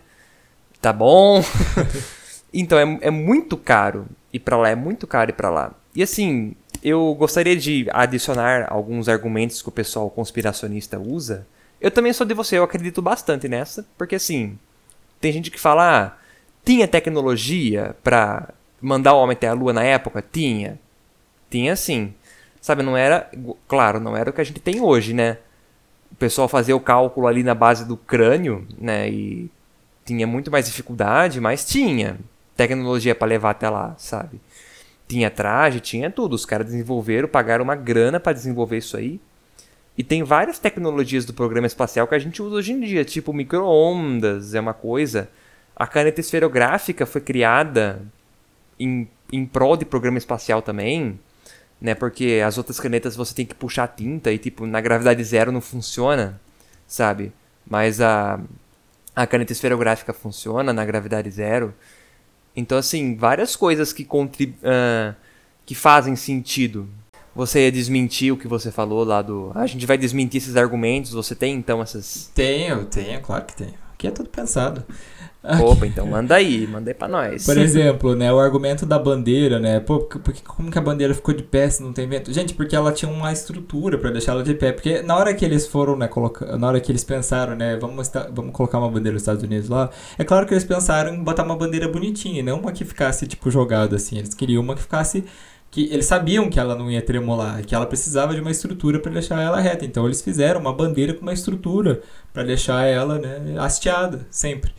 Tá 0.82 0.92
bom. 0.92 1.44
então 2.52 2.80
é, 2.80 3.08
é 3.08 3.12
muito 3.12 3.56
caro 3.56 4.08
ir 4.34 4.40
pra 4.40 4.58
lá, 4.58 4.70
é 4.70 4.76
muito 4.76 5.06
caro 5.06 5.30
ir 5.30 5.34
pra 5.34 5.52
lá. 5.52 5.72
E 5.96 6.02
assim, 6.02 6.56
eu 6.84 7.14
gostaria 7.14 7.56
de 7.56 7.86
adicionar 7.92 8.66
alguns 8.68 9.08
argumentos 9.08 9.62
que 9.62 9.70
o 9.70 9.72
pessoal 9.72 10.10
conspiracionista 10.10 10.98
usa. 10.98 11.46
Eu 11.80 11.92
também 11.92 12.14
sou 12.14 12.26
de 12.26 12.34
você, 12.34 12.58
eu 12.58 12.64
acredito 12.64 13.00
bastante 13.00 13.48
nessa, 13.48 13.86
porque 13.96 14.16
assim, 14.16 14.58
tem 15.22 15.32
gente 15.32 15.52
que 15.52 15.60
fala, 15.60 16.16
ah, 16.16 16.19
tinha 16.70 16.88
tecnologia 16.88 17.96
para 18.04 18.50
mandar 18.80 19.16
o 19.16 19.18
homem 19.18 19.34
até 19.34 19.48
a 19.48 19.54
lua 19.54 19.74
na 19.74 19.84
época? 19.84 20.24
Tinha. 20.32 20.80
Tinha 21.50 21.76
sim. 21.76 22.14
Sabe, 22.62 22.84
não 22.84 22.96
era. 22.96 23.28
Claro, 23.68 24.00
não 24.00 24.16
era 24.16 24.30
o 24.30 24.34
que 24.34 24.40
a 24.40 24.44
gente 24.44 24.60
tem 24.60 24.80
hoje, 24.80 25.12
né? 25.12 25.40
O 26.12 26.16
pessoal 26.16 26.48
fazia 26.48 26.76
o 26.76 26.80
cálculo 26.80 27.26
ali 27.26 27.42
na 27.42 27.56
base 27.56 27.88
do 27.88 27.98
crânio, 27.98 28.68
né? 28.78 29.10
E 29.10 29.50
tinha 30.06 30.28
muito 30.28 30.52
mais 30.52 30.68
dificuldade, 30.68 31.42
mas 31.42 31.66
tinha 31.66 32.20
tecnologia 32.56 33.16
para 33.16 33.28
levar 33.28 33.50
até 33.50 33.68
lá, 33.68 33.96
sabe? 33.98 34.40
Tinha 35.08 35.32
traje, 35.32 35.80
tinha 35.80 36.12
tudo. 36.12 36.34
Os 36.34 36.46
caras 36.46 36.68
desenvolveram, 36.68 37.28
pagaram 37.28 37.64
uma 37.64 37.76
grana 37.76 38.20
para 38.20 38.34
desenvolver 38.34 38.78
isso 38.78 38.96
aí. 38.96 39.20
E 39.98 40.04
tem 40.04 40.22
várias 40.22 40.60
tecnologias 40.60 41.26
do 41.26 41.34
programa 41.34 41.66
espacial 41.66 42.08
que 42.08 42.14
a 42.14 42.20
gente 42.20 42.44
usa 42.44 42.58
hoje 42.58 42.74
em 42.74 42.80
dia, 42.80 43.04
tipo 43.04 43.34
micro-ondas, 43.34 44.54
é 44.54 44.60
uma 44.60 44.76
coisa. 44.76 45.32
A 45.80 45.88
caneta 45.88 46.20
esferográfica 46.20 47.06
foi 47.06 47.22
criada 47.22 48.02
em, 48.78 49.08
em 49.32 49.46
prol 49.46 49.78
de 49.78 49.86
programa 49.86 50.18
espacial 50.18 50.62
também, 50.62 51.18
né? 51.80 51.96
Porque 51.96 52.42
as 52.46 52.58
outras 52.58 52.80
canetas 52.82 53.16
você 53.16 53.34
tem 53.34 53.46
que 53.46 53.56
puxar 53.56 53.88
tinta 53.88 54.30
e, 54.30 54.38
tipo, 54.38 54.68
na 54.68 54.82
gravidade 54.82 55.24
zero 55.24 55.54
não 55.54 55.62
funciona, 55.62 56.40
sabe? 56.86 57.32
Mas 57.66 58.02
a, 58.02 58.42
a 59.16 59.26
caneta 59.26 59.54
esferográfica 59.54 60.12
funciona 60.12 60.74
na 60.74 60.84
gravidade 60.84 61.32
zero. 61.32 61.74
Então, 62.56 62.78
assim, 62.78 63.16
várias 63.16 63.56
coisas 63.56 63.94
que, 63.94 64.04
contrib 64.04 64.56
uh, 64.56 65.16
que 65.66 65.76
fazem 65.76 66.16
sentido. 66.16 66.90
Você 67.34 67.62
ia 67.62 67.72
desmentir 67.72 68.34
o 68.34 68.38
que 68.38 68.50
você 68.50 68.70
falou 68.70 69.06
lá 69.06 69.22
do. 69.22 69.52
Ah, 69.56 69.62
a 69.62 69.68
gente 69.68 69.86
vai 69.86 69.98
desmentir 69.98 70.42
esses 70.42 70.58
argumentos. 70.58 71.14
Você 71.14 71.36
tem 71.36 71.56
então 71.56 71.82
essas. 71.82 72.30
Tenho, 72.36 72.84
tenho, 72.86 73.22
claro 73.22 73.46
que 73.46 73.56
tenho. 73.56 73.76
Aqui 73.94 74.08
é 74.08 74.12
tudo 74.12 74.30
pensado. 74.30 74.84
Opa, 75.42 75.88
então 75.88 76.06
manda 76.06 76.36
aí, 76.36 76.68
manda 76.68 76.90
aí 76.90 76.94
pra 76.94 77.08
nós. 77.08 77.46
Por 77.46 77.58
exemplo, 77.58 78.14
né, 78.14 78.32
o 78.32 78.40
argumento 78.40 78.86
da 78.86 79.00
bandeira, 79.00 79.58
né? 79.58 79.80
Pô, 79.80 80.00
porque, 80.00 80.42
como 80.46 80.70
que 80.70 80.78
a 80.78 80.82
bandeira 80.82 81.14
ficou 81.14 81.34
de 81.34 81.44
pé 81.44 81.70
se 81.70 81.82
não 81.82 81.94
tem 81.94 82.08
vento? 82.10 82.34
Gente, 82.34 82.54
porque 82.54 82.76
ela 82.76 82.92
tinha 82.92 83.10
uma 83.10 83.32
estrutura 83.32 83.98
para 83.98 84.12
deixar 84.12 84.34
ela 84.34 84.44
de 84.44 84.54
pé. 84.54 84.74
Porque 84.74 85.02
na 85.02 85.16
hora 85.16 85.34
que 85.34 85.46
eles 85.46 85.66
foram, 85.66 85.96
né, 85.96 86.10
colocar, 86.10 86.58
na 86.58 86.68
hora 86.68 86.82
que 86.82 86.92
eles 86.92 87.06
pensaram, 87.06 87.56
né, 87.56 87.78
vamos, 87.78 88.12
vamos 88.34 88.52
colocar 88.52 88.80
uma 88.80 88.90
bandeira 88.90 89.14
dos 89.14 89.22
Estados 89.22 89.42
Unidos 89.42 89.70
lá, 89.70 89.90
é 90.18 90.26
claro 90.26 90.46
que 90.46 90.54
eles 90.54 90.66
pensaram 90.66 91.14
em 91.16 91.24
botar 91.24 91.44
uma 91.44 91.56
bandeira 91.56 91.88
bonitinha, 91.88 92.44
não 92.44 92.60
uma 92.60 92.74
que 92.74 92.84
ficasse, 92.84 93.26
tipo, 93.26 93.50
jogada 93.50 93.96
assim. 93.96 94.18
Eles 94.18 94.34
queriam 94.34 94.62
uma 94.62 94.76
que 94.76 94.82
ficasse 94.82 95.24
que 95.72 95.88
eles 95.92 96.06
sabiam 96.06 96.50
que 96.50 96.60
ela 96.60 96.76
não 96.76 96.92
ia 96.92 97.02
tremolar, 97.02 97.64
que 97.64 97.74
ela 97.74 97.86
precisava 97.86 98.34
de 98.34 98.42
uma 98.42 98.52
estrutura 98.52 99.00
para 99.00 99.12
deixar 99.12 99.42
ela 99.42 99.60
reta. 99.62 99.86
Então 99.86 100.06
eles 100.06 100.22
fizeram 100.22 100.60
uma 100.60 100.74
bandeira 100.74 101.14
com 101.14 101.22
uma 101.22 101.34
estrutura 101.34 102.02
para 102.34 102.44
deixar 102.44 102.86
ela, 102.86 103.20
né, 103.20 103.56
hasteada 103.58 104.28
sempre. 104.30 104.74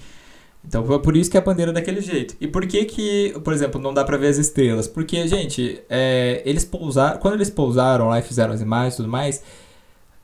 Então 0.67 0.85
foi 0.85 0.99
por 1.01 1.17
isso 1.17 1.31
que 1.31 1.39
a 1.39 1.41
bandeira 1.41 1.71
é 1.73 1.75
daquele 1.75 2.01
jeito. 2.01 2.37
E 2.41 2.47
por 2.47 2.67
que 2.67 2.85
que, 2.85 3.35
por 3.43 3.53
exemplo, 3.53 3.81
não 3.81 3.95
dá 3.95 4.05
pra 4.05 4.17
ver 4.17 4.29
as 4.29 4.37
estrelas? 4.37 4.87
Porque, 4.87 5.27
gente, 5.27 5.81
é, 5.89 6.43
eles 6.45 6.65
pousaram, 6.65 7.19
quando 7.19 7.35
eles 7.35 7.51
pousaram 7.51 8.09
lá 8.09 8.19
e 8.19 8.23
fizeram 8.23 8.53
as 8.53 8.61
imagens 8.61 8.95
e 8.95 8.97
tudo 8.99 9.09
mais, 9.09 9.43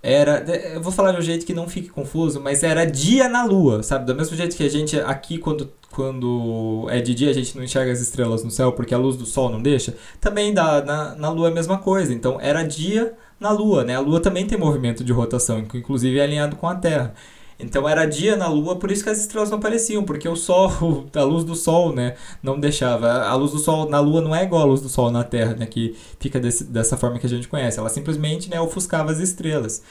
era, 0.03 0.45
eu 0.75 0.81
vou 0.81 0.93
falar 0.93 1.13
de 1.13 1.19
um 1.19 1.23
jeito 1.23 1.45
que 1.45 1.55
não 1.55 1.69
fique 1.69 1.89
confuso, 1.89 2.41
mas 2.41 2.63
era 2.63 2.85
dia 2.85 3.29
na 3.29 3.45
lua, 3.45 3.83
sabe? 3.83 4.05
Do 4.05 4.15
mesmo 4.15 4.37
jeito 4.37 4.57
que 4.57 4.63
a 4.63 4.71
gente 4.71 4.99
aqui 5.01 5.39
quando 5.39 5.73
quando 5.91 6.87
é 6.91 7.01
de 7.01 7.15
dia 7.15 7.31
a 7.31 7.33
gente 7.33 7.57
não 7.57 7.65
enxerga 7.65 7.91
as 7.91 8.01
estrelas 8.01 8.45
no 8.45 8.51
céu 8.51 8.71
porque 8.73 8.95
a 8.95 8.99
luz 8.99 9.17
do 9.17 9.25
sol 9.25 9.49
não 9.49 9.63
deixa, 9.63 9.97
também 10.21 10.53
dá 10.53 10.85
na, 10.85 11.15
na 11.15 11.31
lua 11.31 11.49
é 11.49 11.51
a 11.51 11.55
mesma 11.55 11.79
coisa. 11.79 12.13
Então 12.13 12.39
era 12.41 12.63
dia 12.63 13.15
na 13.41 13.51
lua, 13.51 13.83
né? 13.83 13.97
A 13.97 14.01
lua 14.01 14.21
também 14.21 14.47
tem 14.47 14.59
movimento 14.59 15.03
de 15.03 15.13
rotação, 15.13 15.59
inclusive 15.59 16.19
é 16.19 16.23
alinhado 16.23 16.57
com 16.57 16.69
a 16.69 16.75
Terra. 16.75 17.15
Então 17.59 17.89
era 17.89 18.05
dia 18.05 18.37
na 18.37 18.49
Lua, 18.49 18.77
por 18.77 18.91
isso 18.91 19.03
que 19.03 19.09
as 19.09 19.19
estrelas 19.19 19.49
não 19.51 19.59
apareciam, 19.59 20.05
porque 20.05 20.29
o 20.29 20.37
Sol, 20.37 20.71
a 21.15 21.23
luz 21.23 21.43
do 21.43 21.55
Sol, 21.55 21.95
né, 21.95 22.15
não 22.43 22.61
deixava. 22.61 23.23
A 23.23 23.35
luz 23.35 23.53
do 23.53 23.59
Sol 23.59 23.89
na 23.89 23.99
Lua 23.99 24.21
não 24.21 24.35
é 24.35 24.45
igual 24.45 24.63
a 24.63 24.67
luz 24.67 24.81
do 24.83 24.89
Sol 24.89 25.11
na 25.11 25.25
Terra, 25.25 25.55
né, 25.55 25.67
que 25.67 25.97
fica 26.21 26.39
desse, 26.39 26.65
dessa 26.65 26.97
forma 26.97 27.19
que 27.19 27.27
a 27.27 27.31
gente 27.31 27.49
conhece. 27.49 27.79
Ela 27.79 27.89
simplesmente, 27.89 28.51
né, 28.51 28.61
ofuscava 28.61 29.11
as 29.11 29.19
estrelas. 29.19 29.83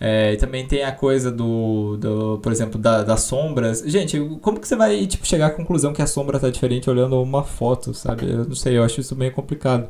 É, 0.00 0.32
e 0.32 0.36
também 0.36 0.66
tem 0.66 0.82
a 0.82 0.90
coisa 0.90 1.30
do, 1.30 1.96
do 1.98 2.38
por 2.42 2.50
exemplo, 2.50 2.80
da, 2.80 3.02
das 3.02 3.20
sombras. 3.22 3.80
Gente, 3.86 4.18
como 4.40 4.58
que 4.58 4.66
você 4.66 4.74
vai 4.74 5.06
tipo, 5.06 5.26
chegar 5.26 5.46
à 5.46 5.50
conclusão 5.50 5.92
que 5.92 6.02
a 6.02 6.06
sombra 6.06 6.36
está 6.36 6.50
diferente 6.50 6.90
olhando 6.90 7.20
uma 7.22 7.44
foto, 7.44 7.94
sabe? 7.94 8.30
Eu 8.30 8.44
não 8.44 8.54
sei, 8.54 8.76
eu 8.76 8.82
acho 8.82 9.00
isso 9.00 9.14
meio 9.14 9.32
complicado. 9.32 9.88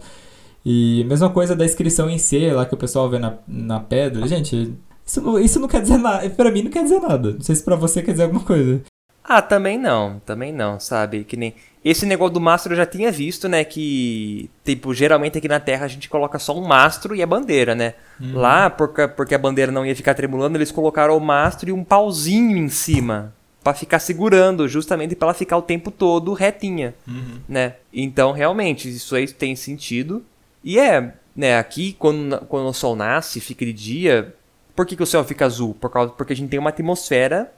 E 0.65 1.05
mesma 1.05 1.31
coisa 1.31 1.55
da 1.55 1.65
inscrição 1.65 2.09
em 2.09 2.19
C, 2.19 2.53
lá 2.53 2.67
que 2.67 2.75
o 2.75 2.77
pessoal 2.77 3.09
vê 3.09 3.19
na, 3.19 3.35
na 3.47 3.81
pedra. 3.81 4.27
Gente, 4.27 4.75
isso 5.07 5.21
não, 5.21 5.39
isso 5.39 5.61
não 5.61 5.69
quer 5.69 5.83
dizer 5.83 5.99
nada. 5.99 6.29
Pra 6.31 6.51
mim 6.51 6.63
não 6.63 6.71
quer 6.71 6.83
dizer 6.83 7.01
nada. 7.01 7.33
Não 7.33 7.41
sei 7.41 7.55
se 7.55 7.63
pra 7.63 7.77
você 7.77 8.03
quer 8.03 8.13
dizer 8.13 8.25
alguma 8.25 8.43
coisa. 8.43 8.83
Ah, 9.23 9.41
também 9.41 9.79
não. 9.79 10.21
Também 10.27 10.53
não, 10.53 10.79
sabe? 10.79 11.25
Que 11.25 11.37
nem. 11.37 11.55
Esse 11.85 12.07
negócio 12.07 12.35
do 12.35 12.41
mastro 12.41 12.73
eu 12.73 12.77
já 12.77 12.87
tinha 12.87 13.13
visto, 13.13 13.49
né? 13.49 13.63
Que, 13.63 14.51
tipo, 14.65 14.95
geralmente 14.95 15.37
aqui 15.37 15.49
na 15.49 15.61
Terra 15.61 15.85
a 15.85 15.89
gente 15.89 16.09
coloca 16.09 16.39
só 16.39 16.57
um 16.59 16.67
mastro 16.67 17.15
e 17.15 17.23
a 17.23 17.27
bandeira, 17.27 17.75
né? 17.75 17.95
Uhum. 18.19 18.37
Lá, 18.39 18.71
porque, 18.71 19.07
porque 19.09 19.35
a 19.35 19.39
bandeira 19.39 19.71
não 19.71 19.85
ia 19.85 19.95
ficar 19.95 20.15
tremulando, 20.15 20.57
eles 20.57 20.73
colocaram 20.73 21.17
o 21.17 21.21
mastro 21.21 21.69
e 21.69 21.73
um 21.73 21.85
pauzinho 21.85 22.57
em 22.57 22.69
cima 22.71 23.35
para 23.63 23.75
ficar 23.75 23.99
segurando, 23.99 24.69
justamente 24.69 25.17
para 25.17 25.29
ela 25.29 25.35
ficar 25.35 25.57
o 25.57 25.63
tempo 25.63 25.91
todo 25.91 26.35
retinha, 26.35 26.95
uhum. 27.09 27.41
né? 27.49 27.75
Então, 27.93 28.33
realmente, 28.33 28.89
isso 28.89 29.17
aí 29.17 29.27
tem 29.27 29.57
sentido. 29.57 30.23
E 30.63 30.79
é, 30.79 31.15
né, 31.35 31.59
aqui 31.59 31.95
quando, 31.99 32.39
quando 32.47 32.69
o 32.69 32.75
sol 32.75 32.95
nasce, 32.95 33.41
fica 33.41 33.65
de 33.65 33.73
dia, 33.73 34.35
por 34.75 34.87
que, 34.87 34.97
que 34.97 35.03
o 35.03 35.07
céu 35.07 35.25
fica 35.25 35.47
azul? 35.47 35.75
Por 35.81 35.91
causa, 35.91 36.13
porque 36.13 36.33
a 36.33 36.37
gente 36.37 36.51
tem 36.51 36.59
uma 36.59 36.71
atmosfera 36.71 37.53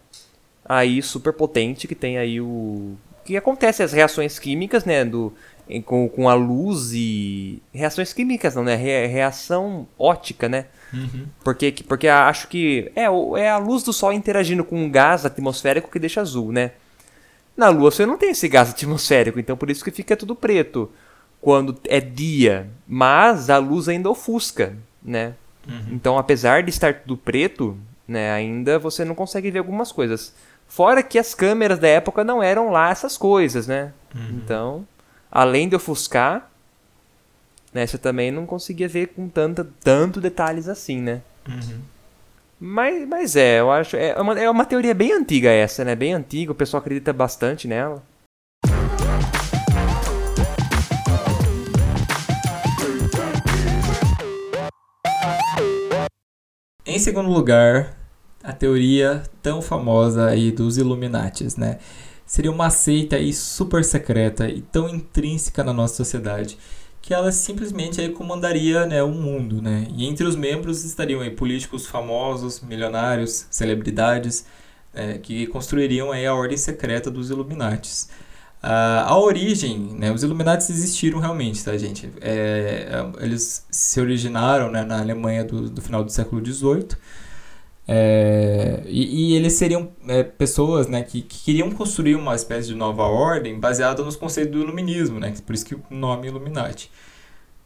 aí 0.65 1.03
super 1.03 1.33
potente 1.33 1.89
que 1.89 1.95
tem 1.95 2.19
aí 2.19 2.41
o. 2.41 2.97
que 3.25 3.37
acontece 3.37 3.83
as 3.83 3.93
reações 3.93 4.39
químicas, 4.39 4.85
né? 4.85 5.05
Do, 5.05 5.33
com, 5.85 6.09
com 6.09 6.29
a 6.29 6.35
luz 6.35 6.93
e. 6.93 7.63
Reações 7.73 8.13
químicas, 8.13 8.55
não, 8.55 8.65
né? 8.65 8.75
Re, 8.75 9.07
reação 9.07 9.87
ótica, 9.99 10.49
né? 10.49 10.67
Uhum. 10.93 11.27
Porque, 11.43 11.75
porque 11.89 12.09
acho 12.09 12.49
que 12.49 12.93
é, 12.95 13.05
é 13.41 13.51
a 13.51 13.59
luz 13.59 13.83
do 13.83 13.93
Sol 13.93 14.13
interagindo 14.13 14.65
com 14.65 14.77
um 14.77 14.91
gás 14.91 15.25
atmosférico 15.25 15.91
que 15.91 15.99
deixa 15.99 16.21
azul, 16.21 16.53
né? 16.53 16.73
Na 17.57 17.71
Lua 17.71 17.91
você 17.91 18.05
não 18.05 18.19
tem 18.19 18.31
esse 18.31 18.49
gás 18.49 18.71
atmosférico, 18.71 19.41
então 19.41 19.57
por 19.57 19.71
isso 19.71 19.83
que 19.83 19.91
fica 19.91 20.15
tudo 20.15 20.37
preto 20.37 20.91
quando 21.41 21.79
é 21.85 22.01
dia. 22.01 22.69
Mas 22.87 23.49
a 23.49 23.57
luz 23.57 23.89
ainda 23.89 24.11
ofusca, 24.11 24.77
né? 25.03 25.35
Uhum. 25.69 25.87
Então, 25.93 26.19
apesar 26.19 26.63
de 26.63 26.71
estar 26.71 26.95
tudo 26.95 27.17
preto, 27.17 27.77
né, 28.07 28.33
ainda 28.33 28.79
você 28.79 29.05
não 29.05 29.15
consegue 29.15 29.51
ver 29.51 29.59
algumas 29.59 29.91
coisas. 29.91 30.35
Fora 30.69 31.03
que 31.03 31.19
as 31.19 31.35
câmeras 31.35 31.79
da 31.79 31.89
época 31.89 32.25
não 32.25 32.43
eram 32.43 32.71
lá 32.71 32.91
essas 32.91 33.17
coisas, 33.17 33.67
né? 33.67 33.93
Uhum. 34.15 34.41
Então, 34.43 34.89
além 35.31 35.69
de 35.69 35.77
ofuscar, 35.77 36.51
né, 37.73 37.87
você 37.87 37.99
também 37.99 38.31
não 38.31 38.47
conseguia 38.47 38.89
ver 38.89 39.09
com 39.09 39.29
tanta, 39.29 39.67
tanto 39.83 40.21
detalhes 40.21 40.69
assim, 40.69 41.01
né? 41.01 41.23
Uhum. 41.49 41.81
Mas, 42.59 43.07
mas 43.07 43.37
é, 43.37 43.61
eu 43.61 43.71
acho. 43.71 43.97
É 43.97 44.19
uma, 44.21 44.39
é 44.41 44.49
uma 44.49 44.65
teoria 44.65 44.95
bem 44.95 45.13
antiga 45.13 45.51
essa, 45.51 45.85
né? 45.85 45.95
Bem 45.95 46.15
antiga, 46.15 46.53
o 46.53 46.55
pessoal 46.55 46.81
acredita 46.81 47.13
bastante 47.13 47.69
nela. 47.69 48.03
Em 56.89 57.01
segundo 57.01 57.29
lugar, 57.29 57.99
a 58.45 58.53
teoria 58.53 59.25
tão 59.43 59.61
famosa 59.61 60.27
aí 60.27 60.53
dos 60.53 60.79
Illuminates, 60.79 61.57
né? 61.57 61.81
Seria 62.25 62.51
uma 62.51 62.71
seita 62.71 63.17
aí 63.17 63.33
super 63.33 63.85
secreta 63.85 64.49
e 64.49 64.63
tão 64.63 64.89
intrínseca 64.89 65.65
na 65.65 65.73
nossa 65.73 65.97
sociedade 65.97 66.57
que 67.03 67.13
ela 67.13 67.33
simplesmente 67.33 68.01
aí 68.01 68.11
comandaria 68.11 68.87
né, 68.87 69.03
o 69.03 69.11
mundo, 69.11 69.61
né? 69.61 69.89
E 69.97 70.07
entre 70.07 70.25
os 70.25 70.37
membros 70.37 70.85
estariam 70.85 71.21
aí 71.21 71.31
políticos 71.31 71.87
famosos, 71.87 72.61
milionários, 72.61 73.47
celebridades, 73.51 74.47
é, 74.95 75.19
que 75.19 75.49
construiriam 75.49 76.13
aí 76.13 76.25
a 76.25 76.35
ordem 76.35 76.57
secreta 76.57 77.11
dos 77.11 77.31
Illuminates. 77.31 78.09
Uh, 78.63 79.07
a 79.07 79.19
origem, 79.19 79.79
né, 79.79 80.11
os 80.11 80.23
Illuminates 80.23 80.69
existiram 80.71 81.21
realmente, 81.21 81.65
tá, 81.65 81.77
gente? 81.77 82.11
É, 82.21 82.89
é 82.91 83.25
eles 83.25 83.65
se 83.71 84.01
originaram 84.01 84.71
né, 84.71 84.83
na 84.83 84.99
Alemanha 84.99 85.45
do, 85.45 85.71
do 85.71 85.81
final 85.81 86.03
do 86.03 86.11
século 86.11 86.45
XVIII. 86.45 86.89
É, 87.89 88.83
e, 88.87 89.33
e, 89.33 89.37
eles 89.37 89.53
seriam 89.53 89.93
é, 90.09 90.25
pessoas 90.25 90.89
né, 90.89 91.03
que, 91.03 91.23
que, 91.23 91.45
queriam 91.45 91.71
construir 91.71 92.17
uma 92.17 92.35
espécie 92.35 92.67
de 92.67 92.75
nova 92.75 93.05
ordem 93.05 93.61
baseada 93.61 94.03
nos 94.03 94.17
conceitos 94.17 94.53
do 94.53 94.61
iluminismo, 94.61 95.21
né, 95.21 95.33
por 95.47 95.55
isso 95.55 95.65
que 95.65 95.77
o 95.77 95.83
nome 95.91 96.27
Illuminati. 96.27 96.91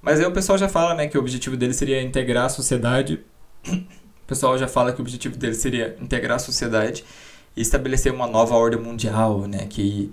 Mas 0.03 0.21
aí 0.21 0.27
o 0.27 0.33
pessoal 0.33 0.59
já 0.59 0.69
fala 0.69 0.95
né, 0.95 1.07
que 1.09 1.17
o 1.17 1.21
objetivo 1.21 1.57
deles 1.57 1.77
seria 1.77 2.03
integrar 2.03 2.47
a 2.47 2.49
sociedade. 2.49 3.21
O 4.23 4.31
pessoal 4.31 4.57
já 4.57 4.69
fala 4.69 4.93
que 4.93 5.01
o 5.01 5.03
objetivo 5.03 5.37
deles 5.37 5.57
seria 5.57 5.97
integrar 6.01 6.37
a 6.37 6.39
sociedade 6.39 7.05
e 7.57 7.61
estabelecer 7.61 8.13
uma 8.13 8.29
nova 8.29 8.55
ordem 8.55 8.79
mundial, 8.79 9.41
né, 9.49 9.67
que, 9.69 10.13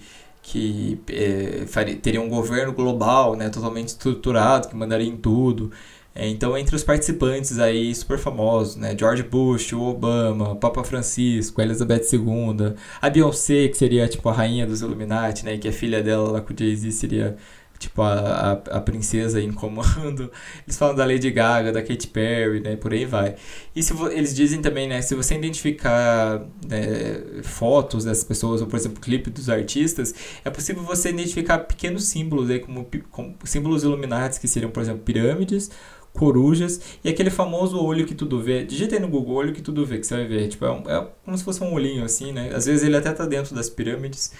que 0.49 0.97
é, 1.09 1.65
faria, 1.67 1.95
teria 1.97 2.21
um 2.21 2.29
governo 2.29 2.71
global 2.71 3.35
né, 3.35 3.49
totalmente 3.49 3.89
estruturado, 3.89 4.69
que 4.69 4.75
mandaria 4.75 5.07
em 5.07 5.17
tudo. 5.17 5.71
É, 6.15 6.25
então, 6.27 6.57
entre 6.57 6.73
os 6.73 6.83
participantes 6.85 7.59
aí 7.59 7.93
super 7.93 8.17
famosos, 8.17 8.77
né, 8.77 8.95
George 8.97 9.23
Bush, 9.23 9.73
o 9.73 9.81
Obama, 9.81 10.55
Papa 10.55 10.83
Francisco, 10.85 11.61
Elizabeth 11.61 12.03
II, 12.13 12.75
a 13.01 13.09
Beyoncé, 13.09 13.67
que 13.67 13.77
seria 13.77 14.07
tipo 14.07 14.27
a 14.29 14.33
rainha 14.33 14.65
dos 14.65 14.81
Illuminati, 14.81 15.43
né, 15.45 15.57
que 15.57 15.67
a 15.67 15.71
filha 15.71 16.01
dela 16.01 16.31
lá 16.31 16.41
com 16.41 16.53
o 16.53 16.57
Jay-Z 16.57 16.91
seria 16.93 17.35
tipo 17.77 18.01
a, 18.01 18.11
a, 18.11 18.51
a, 18.77 18.81
princesa 18.81 19.41
em 19.41 19.51
comando. 19.51 20.31
Eles 20.65 20.77
falam 20.77 20.95
da 20.95 21.05
Lady 21.05 21.29
Gaga, 21.31 21.71
da 21.71 21.81
Katy 21.81 22.07
Perry, 22.07 22.59
né, 22.59 22.75
por 22.75 22.93
aí 22.93 23.05
vai. 23.05 23.35
E 23.75 23.83
se 23.83 23.93
eles 24.11 24.35
dizem 24.35 24.61
também, 24.61 24.87
né, 24.87 25.01
se 25.01 25.15
você 25.15 25.35
identificar 25.35 26.41
né, 26.67 27.41
fotos 27.43 28.05
dessas 28.05 28.23
pessoas, 28.23 28.61
ou 28.61 28.67
por 28.67 28.77
exemplo, 28.77 28.99
clipe 28.99 29.29
dos 29.29 29.49
artistas, 29.49 30.13
é 30.43 30.49
possível 30.49 30.83
você 30.83 31.09
identificar 31.09 31.59
pequenos 31.59 32.05
símbolos 32.05 32.49
aí, 32.49 32.59
como, 32.59 32.87
como 33.11 33.35
símbolos 33.43 33.83
iluminados, 33.83 34.37
que 34.37 34.47
seriam, 34.47 34.71
por 34.71 34.81
exemplo, 34.81 35.01
pirâmides, 35.03 35.69
corujas 36.17 36.81
e 37.03 37.09
aquele 37.09 37.29
famoso 37.29 37.79
olho 37.79 38.05
que 38.05 38.15
tudo 38.15 38.41
vê. 38.41 38.65
Digita 38.65 38.95
aí 38.95 39.01
no 39.01 39.07
Google 39.07 39.35
olho 39.35 39.53
que 39.53 39.61
tudo 39.61 39.85
vê, 39.85 39.99
que 39.99 40.07
você 40.07 40.15
vai 40.15 40.25
ver. 40.25 40.47
Tipo, 40.47 40.65
é, 40.65 40.71
um, 40.71 40.89
é 40.89 41.07
como 41.23 41.37
se 41.37 41.43
fosse 41.43 41.63
um 41.63 41.73
olhinho 41.73 42.03
assim, 42.03 42.31
né? 42.31 42.51
Às 42.53 42.65
vezes 42.65 42.83
ele 42.83 42.97
até 42.97 43.11
tá 43.13 43.25
dentro 43.25 43.55
das 43.55 43.69
pirâmides. 43.69 44.33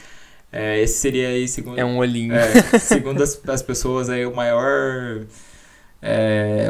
É, 0.52 0.82
esse 0.82 1.00
seria 1.00 1.30
aí, 1.30 1.48
segundo. 1.48 1.80
É 1.80 1.86
um 1.86 1.98
olhinho. 1.98 2.34
É, 2.34 2.80
segundo 2.80 3.22
as, 3.22 3.40
as 3.48 3.62
pessoas, 3.62 4.10
aí, 4.10 4.26
o 4.26 4.36
maior. 4.36 5.26
É, 6.02 6.68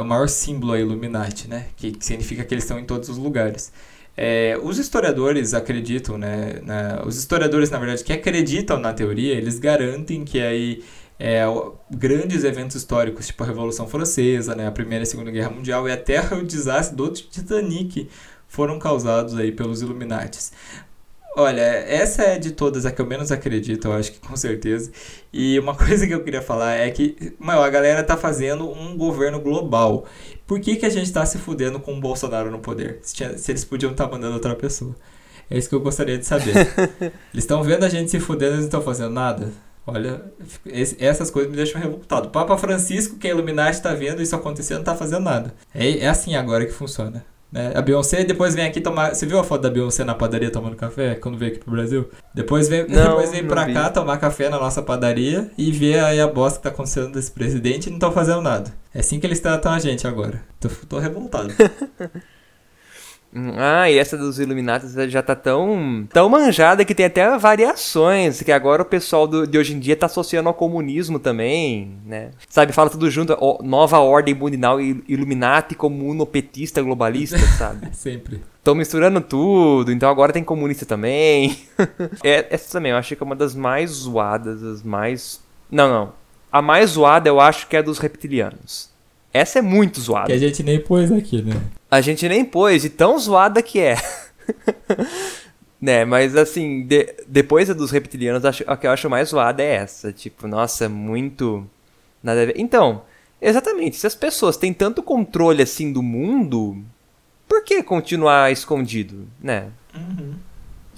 o 0.00 0.04
maior 0.04 0.28
símbolo 0.28 0.72
aí, 0.72 0.82
Illuminati, 0.82 1.48
né? 1.48 1.66
Que, 1.76 1.92
que 1.92 2.04
significa 2.04 2.44
que 2.44 2.54
eles 2.54 2.64
estão 2.64 2.78
em 2.78 2.84
todos 2.84 3.08
os 3.08 3.18
lugares. 3.18 3.72
É, 4.16 4.58
os 4.62 4.78
historiadores 4.78 5.54
acreditam, 5.54 6.18
né, 6.18 6.60
né? 6.64 7.00
Os 7.06 7.16
historiadores, 7.16 7.70
na 7.70 7.78
verdade, 7.78 8.02
que 8.02 8.12
acreditam 8.12 8.78
na 8.78 8.92
teoria, 8.92 9.34
eles 9.34 9.58
garantem 9.58 10.24
que 10.24 10.40
aí 10.40 10.82
é, 11.18 11.42
grandes 11.90 12.44
eventos 12.44 12.76
históricos, 12.76 13.26
tipo 13.26 13.42
a 13.42 13.46
Revolução 13.46 13.88
Francesa, 13.88 14.54
né, 14.54 14.66
a 14.66 14.72
Primeira 14.72 15.02
e 15.02 15.06
a 15.06 15.10
Segunda 15.10 15.30
Guerra 15.30 15.50
Mundial 15.50 15.88
e 15.88 15.92
até 15.92 16.20
o 16.34 16.44
desastre 16.44 16.96
do 16.96 17.10
Titanic 17.10 18.08
foram 18.46 18.78
causados 18.78 19.36
aí 19.36 19.52
pelos 19.52 19.82
Illuminates. 19.82 20.52
Olha, 21.36 21.60
essa 21.60 22.22
é 22.22 22.38
de 22.38 22.50
todas 22.52 22.84
a 22.84 22.90
que 22.90 23.00
eu 23.00 23.06
menos 23.06 23.30
acredito, 23.30 23.86
eu 23.86 23.92
acho 23.92 24.12
que 24.12 24.18
com 24.18 24.36
certeza. 24.36 24.90
E 25.32 25.58
uma 25.58 25.74
coisa 25.76 26.06
que 26.06 26.14
eu 26.14 26.24
queria 26.24 26.42
falar 26.42 26.74
é 26.74 26.90
que, 26.90 27.34
meu, 27.38 27.62
a 27.62 27.70
galera 27.70 28.02
tá 28.02 28.16
fazendo 28.16 28.68
um 28.68 28.96
governo 28.96 29.40
global. 29.40 30.06
Por 30.46 30.58
que, 30.60 30.76
que 30.76 30.86
a 30.86 30.90
gente 30.90 31.12
tá 31.12 31.24
se 31.24 31.38
fudendo 31.38 31.78
com 31.78 31.94
o 31.94 32.00
Bolsonaro 32.00 32.50
no 32.50 32.58
poder? 32.58 32.98
Se, 33.02 33.14
tinha, 33.14 33.36
se 33.36 33.52
eles 33.52 33.64
podiam 33.64 33.92
estar 33.92 34.06
tá 34.06 34.10
mandando 34.10 34.34
outra 34.34 34.56
pessoa. 34.56 34.96
É 35.50 35.56
isso 35.56 35.68
que 35.68 35.74
eu 35.74 35.80
gostaria 35.80 36.18
de 36.18 36.26
saber. 36.26 36.54
eles 37.32 37.44
estão 37.44 37.62
vendo 37.62 37.84
a 37.84 37.88
gente 37.88 38.10
se 38.10 38.20
fudendo 38.20 38.54
e 38.54 38.56
não 38.58 38.64
estão 38.64 38.82
fazendo 38.82 39.10
nada? 39.10 39.52
Olha, 39.86 40.22
esse, 40.66 41.02
essas 41.02 41.30
coisas 41.30 41.50
me 41.50 41.56
deixam 41.56 41.80
revoltado. 41.80 42.28
O 42.28 42.30
Papa 42.30 42.58
Francisco, 42.58 43.16
que 43.16 43.26
é 43.26 43.30
Illuminati, 43.30 43.78
está 43.78 43.94
vendo 43.94 44.20
isso 44.20 44.36
acontecendo, 44.36 44.78
não 44.78 44.82
está 44.82 44.94
fazendo 44.94 45.22
nada. 45.22 45.54
É, 45.74 46.00
é 46.00 46.08
assim 46.08 46.34
agora 46.36 46.66
que 46.66 46.72
funciona. 46.72 47.24
Né? 47.50 47.72
A 47.74 47.80
Beyoncé 47.80 48.24
depois 48.24 48.54
vem 48.54 48.66
aqui 48.66 48.80
tomar. 48.80 49.14
Você 49.14 49.26
viu 49.26 49.38
a 49.38 49.44
foto 49.44 49.62
da 49.62 49.70
Beyoncé 49.70 50.04
na 50.04 50.14
padaria 50.14 50.50
tomando 50.50 50.76
café 50.76 51.14
quando 51.14 51.38
veio 51.38 51.52
aqui 51.52 51.60
pro 51.60 51.70
Brasil? 51.70 52.08
Depois 52.34 52.68
vem, 52.68 52.86
não, 52.88 53.08
depois 53.08 53.30
vem 53.30 53.46
pra 53.46 53.64
vi. 53.64 53.72
cá 53.74 53.88
tomar 53.90 54.18
café 54.18 54.48
na 54.48 54.58
nossa 54.58 54.82
padaria 54.82 55.50
e 55.56 55.72
ver 55.72 56.00
aí 56.00 56.20
a 56.20 56.26
bosta 56.26 56.58
que 56.58 56.62
tá 56.64 56.68
acontecendo 56.68 57.12
desse 57.12 57.30
presidente 57.30 57.86
e 57.86 57.90
não 57.90 57.96
estão 57.96 58.12
fazendo 58.12 58.42
nada. 58.42 58.72
É 58.94 59.00
assim 59.00 59.18
que 59.18 59.26
eles 59.26 59.40
tratam 59.40 59.72
a 59.72 59.78
gente 59.78 60.06
agora. 60.06 60.42
Tô, 60.60 60.68
tô 60.88 60.98
revoltado. 60.98 61.52
Ah, 63.56 63.90
e 63.90 63.98
essa 63.98 64.16
dos 64.16 64.38
Illuminati 64.38 64.86
já 65.08 65.22
tá 65.22 65.34
tão, 65.34 66.06
tão 66.10 66.28
manjada 66.28 66.84
que 66.84 66.94
tem 66.94 67.06
até 67.06 67.36
variações, 67.36 68.42
que 68.42 68.50
agora 68.50 68.82
o 68.82 68.86
pessoal 68.86 69.26
do, 69.26 69.46
de 69.46 69.58
hoje 69.58 69.74
em 69.74 69.78
dia 69.78 69.94
tá 69.94 70.06
associando 70.06 70.48
ao 70.48 70.54
comunismo 70.54 71.18
também, 71.18 71.98
né? 72.06 72.30
Sabe, 72.48 72.72
fala 72.72 72.88
tudo 72.88 73.10
junto, 73.10 73.36
ó, 73.38 73.62
nova 73.62 73.98
ordem 73.98 74.34
mundial, 74.34 74.80
Illuminati, 74.80 75.74
comunopetista, 75.74 76.82
globalista, 76.82 77.38
sabe? 77.58 77.94
Sempre. 77.94 78.42
Estão 78.58 78.74
misturando 78.74 79.20
tudo, 79.20 79.92
então 79.92 80.08
agora 80.08 80.32
tem 80.32 80.42
comunista 80.42 80.86
também. 80.86 81.58
é, 82.24 82.46
essa 82.50 82.72
também, 82.72 82.92
eu 82.92 82.98
acho 82.98 83.14
que 83.14 83.22
é 83.22 83.26
uma 83.26 83.36
das 83.36 83.54
mais 83.54 83.90
zoadas, 83.90 84.62
as 84.62 84.82
mais... 84.82 85.40
Não, 85.70 85.88
não. 85.88 86.12
A 86.50 86.62
mais 86.62 86.90
zoada 86.90 87.28
eu 87.28 87.40
acho 87.40 87.66
que 87.68 87.76
é 87.76 87.80
a 87.80 87.82
dos 87.82 87.98
reptilianos. 87.98 88.90
Essa 89.32 89.58
é 89.58 89.62
muito 89.62 90.00
zoada. 90.00 90.26
Que 90.26 90.32
a 90.32 90.38
gente 90.38 90.62
nem 90.62 90.80
pôs 90.80 91.12
aqui, 91.12 91.42
né? 91.42 91.60
A 91.90 92.00
gente 92.00 92.28
nem 92.28 92.44
pôs, 92.44 92.82
de 92.82 92.90
tão 92.90 93.18
zoada 93.18 93.62
que 93.62 93.78
é. 93.78 93.96
né, 95.80 96.04
mas 96.04 96.34
assim, 96.36 96.86
de, 96.86 97.14
depois 97.26 97.68
dos 97.74 97.90
reptilianos, 97.90 98.44
acho, 98.44 98.64
a 98.66 98.76
que 98.76 98.86
eu 98.86 98.90
acho 98.90 99.08
mais 99.08 99.28
zoada 99.28 99.62
é 99.62 99.76
essa. 99.76 100.12
Tipo, 100.12 100.46
nossa, 100.46 100.88
muito. 100.88 101.66
Nada 102.22 102.42
a 102.42 102.46
ver. 102.46 102.54
Então, 102.56 103.02
exatamente, 103.40 103.96
se 103.96 104.06
as 104.06 104.14
pessoas 104.14 104.56
têm 104.56 104.72
tanto 104.72 105.02
controle 105.02 105.62
assim 105.62 105.92
do 105.92 106.02
mundo, 106.02 106.82
por 107.46 107.62
que 107.62 107.82
continuar 107.82 108.50
escondido, 108.50 109.28
né? 109.40 109.68
Uhum. 109.94 110.34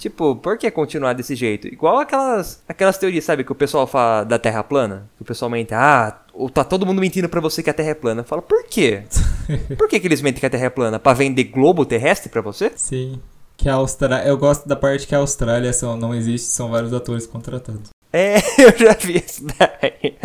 Tipo, 0.01 0.35
por 0.35 0.57
que 0.57 0.71
continuar 0.71 1.13
desse 1.13 1.35
jeito? 1.35 1.67
Igual 1.67 1.99
aquelas, 1.99 2.63
aquelas 2.67 2.97
teorias, 2.97 3.23
sabe, 3.23 3.43
que 3.43 3.51
o 3.51 3.55
pessoal 3.55 3.85
fala 3.85 4.23
da 4.23 4.39
Terra 4.39 4.63
plana. 4.63 5.07
Que 5.15 5.21
o 5.21 5.25
pessoal 5.25 5.51
mente, 5.51 5.75
ah, 5.75 6.19
tá 6.53 6.63
todo 6.63 6.85
mundo 6.85 7.01
mentindo 7.01 7.29
para 7.29 7.41
você 7.41 7.61
que 7.61 7.69
a 7.69 7.73
Terra 7.73 7.91
é 7.91 7.95
plana. 7.95 8.23
Fala, 8.23 8.41
por 8.41 8.63
quê? 8.65 9.03
por 9.77 9.87
que, 9.87 9.99
que 9.99 10.07
eles 10.07 10.21
mentem 10.21 10.39
que 10.39 10.45
a 10.45 10.49
Terra 10.49 10.65
é 10.65 10.69
plana? 10.69 10.99
Pra 10.99 11.13
vender 11.13 11.45
globo 11.45 11.85
terrestre 11.85 12.29
para 12.29 12.41
você? 12.41 12.71
Sim. 12.75 13.19
Que 13.57 13.69
a 13.69 13.75
Austrália. 13.75 14.27
Eu 14.27 14.37
gosto 14.37 14.67
da 14.67 14.75
parte 14.75 15.07
que 15.07 15.15
a 15.15 15.19
Austrália 15.19 15.71
são, 15.73 15.95
não 15.95 16.15
existe, 16.15 16.47
são 16.47 16.69
vários 16.69 16.93
atores 16.93 17.27
contratados. 17.27 17.89
É, 18.13 18.37
eu 18.61 18.77
já 18.77 18.93
vi 18.93 19.23
isso 19.25 19.45
daí. 19.45 20.15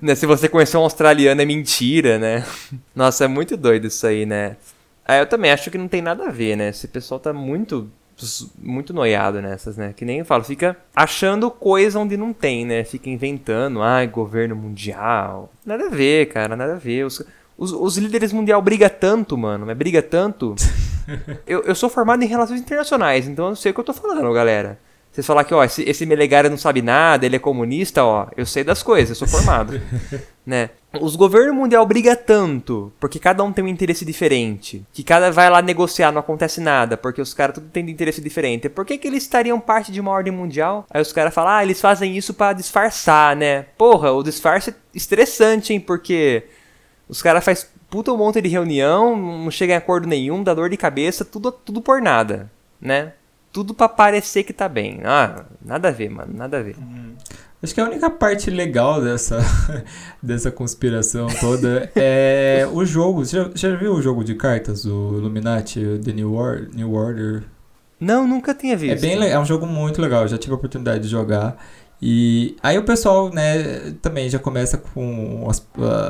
né, 0.00 0.14
se 0.14 0.26
você 0.26 0.48
conhecer 0.48 0.76
um 0.76 0.82
australiano 0.82 1.40
é 1.40 1.44
mentira, 1.44 2.18
né? 2.18 2.46
Nossa, 2.94 3.24
é 3.24 3.28
muito 3.28 3.56
doido 3.56 3.86
isso 3.86 4.06
aí, 4.06 4.24
né? 4.24 4.56
Ah, 5.04 5.16
eu 5.16 5.26
também 5.26 5.50
acho 5.50 5.70
que 5.70 5.78
não 5.78 5.88
tem 5.88 6.02
nada 6.02 6.26
a 6.26 6.30
ver, 6.30 6.56
né? 6.56 6.68
Esse 6.68 6.86
pessoal 6.86 7.18
tá 7.18 7.32
muito 7.32 7.90
muito 8.58 8.92
noiado 8.92 9.40
nessas, 9.40 9.76
né? 9.76 9.92
Que 9.96 10.04
nem 10.04 10.18
eu 10.18 10.24
falo, 10.24 10.44
fica 10.44 10.76
achando 10.94 11.50
coisa 11.50 11.98
onde 11.98 12.16
não 12.16 12.32
tem, 12.32 12.64
né? 12.64 12.84
Fica 12.84 13.08
inventando, 13.08 13.82
ai, 13.82 14.06
governo 14.06 14.56
mundial. 14.56 15.52
Nada 15.64 15.86
a 15.86 15.90
ver, 15.90 16.26
cara, 16.26 16.56
nada 16.56 16.74
a 16.74 16.78
ver. 16.78 17.04
Os, 17.04 17.24
os, 17.56 17.72
os 17.72 17.96
líderes 17.96 18.32
mundial 18.32 18.60
briga 18.60 18.90
tanto, 18.90 19.36
mano, 19.36 19.66
mas 19.66 19.76
briga 19.76 20.02
tanto. 20.02 20.54
eu, 21.46 21.62
eu 21.62 21.74
sou 21.74 21.88
formado 21.88 22.22
em 22.22 22.26
relações 22.26 22.60
internacionais, 22.60 23.28
então 23.28 23.48
eu 23.48 23.56
sei 23.56 23.70
o 23.70 23.74
que 23.74 23.80
eu 23.80 23.84
tô 23.84 23.92
falando, 23.92 24.32
galera. 24.32 24.78
Vocês 25.10 25.26
falar 25.26 25.44
que, 25.44 25.54
ó, 25.54 25.64
esse, 25.64 25.82
esse 25.82 26.06
Melegari 26.06 26.48
não 26.48 26.58
sabe 26.58 26.82
nada, 26.82 27.26
ele 27.26 27.36
é 27.36 27.38
comunista, 27.40 28.04
ó, 28.04 28.28
eu 28.36 28.46
sei 28.46 28.62
das 28.62 28.82
coisas, 28.82 29.10
eu 29.10 29.26
sou 29.26 29.28
formado. 29.28 29.80
né? 30.46 30.70
Os 31.00 31.16
governos 31.16 31.54
mundial 31.54 31.84
briga 31.84 32.16
tanto, 32.16 32.90
porque 32.98 33.18
cada 33.18 33.44
um 33.44 33.52
tem 33.52 33.62
um 33.62 33.68
interesse 33.68 34.06
diferente, 34.06 34.82
que 34.90 35.02
cada 35.02 35.30
vai 35.30 35.50
lá 35.50 35.60
negociar, 35.60 36.10
não 36.10 36.20
acontece 36.20 36.62
nada, 36.62 36.96
porque 36.96 37.20
os 37.20 37.34
caras 37.34 37.56
tudo 37.56 37.68
têm 37.68 37.88
interesse 37.90 38.22
diferente. 38.22 38.70
Por 38.70 38.86
que, 38.86 38.96
que 38.96 39.06
eles 39.06 39.24
estariam 39.24 39.60
parte 39.60 39.92
de 39.92 40.00
uma 40.00 40.10
ordem 40.10 40.32
mundial? 40.32 40.86
Aí 40.88 41.02
os 41.02 41.12
caras 41.12 41.34
falam, 41.34 41.52
ah, 41.52 41.62
eles 41.62 41.78
fazem 41.78 42.16
isso 42.16 42.32
para 42.32 42.54
disfarçar, 42.54 43.36
né? 43.36 43.66
Porra, 43.76 44.12
o 44.12 44.22
disfarce 44.22 44.70
é 44.70 44.74
estressante, 44.94 45.74
hein, 45.74 45.80
porque 45.80 46.44
os 47.06 47.20
caras 47.20 47.44
fazem 47.44 47.68
puta 47.90 48.10
um 48.10 48.16
monte 48.16 48.40
de 48.40 48.48
reunião, 48.48 49.14
não 49.14 49.50
chega 49.50 49.74
em 49.74 49.76
acordo 49.76 50.08
nenhum, 50.08 50.42
dá 50.42 50.54
dor 50.54 50.70
de 50.70 50.76
cabeça, 50.78 51.22
tudo, 51.22 51.52
tudo 51.52 51.82
por 51.82 52.00
nada, 52.00 52.50
né? 52.80 53.12
tudo 53.52 53.74
para 53.74 53.88
parecer 53.88 54.44
que 54.44 54.52
tá 54.52 54.68
bem. 54.68 55.00
Ah, 55.04 55.44
nada 55.64 55.88
a 55.88 55.90
ver, 55.90 56.08
mano, 56.10 56.32
nada 56.34 56.58
a 56.58 56.62
ver. 56.62 56.76
Hum. 56.78 57.14
Acho 57.60 57.74
que 57.74 57.80
a 57.80 57.84
única 57.84 58.08
parte 58.08 58.50
legal 58.50 59.02
dessa, 59.02 59.40
dessa 60.22 60.50
conspiração 60.50 61.26
toda 61.40 61.90
é 61.96 62.68
o 62.72 62.84
jogo. 62.84 63.24
Você 63.24 63.36
já, 63.36 63.50
já 63.54 63.76
viu 63.76 63.94
o 63.94 64.02
jogo 64.02 64.22
de 64.22 64.36
cartas, 64.36 64.84
o 64.84 65.16
Illuminati, 65.16 65.80
The 66.04 66.12
New, 66.12 66.34
War, 66.34 66.68
New 66.72 66.92
Order? 66.92 67.44
Não, 68.00 68.28
nunca 68.28 68.54
tinha 68.54 68.76
visto. 68.76 69.04
É, 69.04 69.16
bem, 69.16 69.28
é 69.28 69.38
um 69.38 69.44
jogo 69.44 69.66
muito 69.66 70.00
legal, 70.00 70.28
já 70.28 70.38
tive 70.38 70.52
a 70.52 70.56
oportunidade 70.56 71.02
de 71.02 71.08
jogar. 71.08 71.56
E 72.00 72.56
aí 72.62 72.78
o 72.78 72.84
pessoal, 72.84 73.28
né, 73.32 73.92
também 74.00 74.28
já 74.30 74.38
começa 74.38 74.78
com 74.78 75.48
as, 75.50 75.66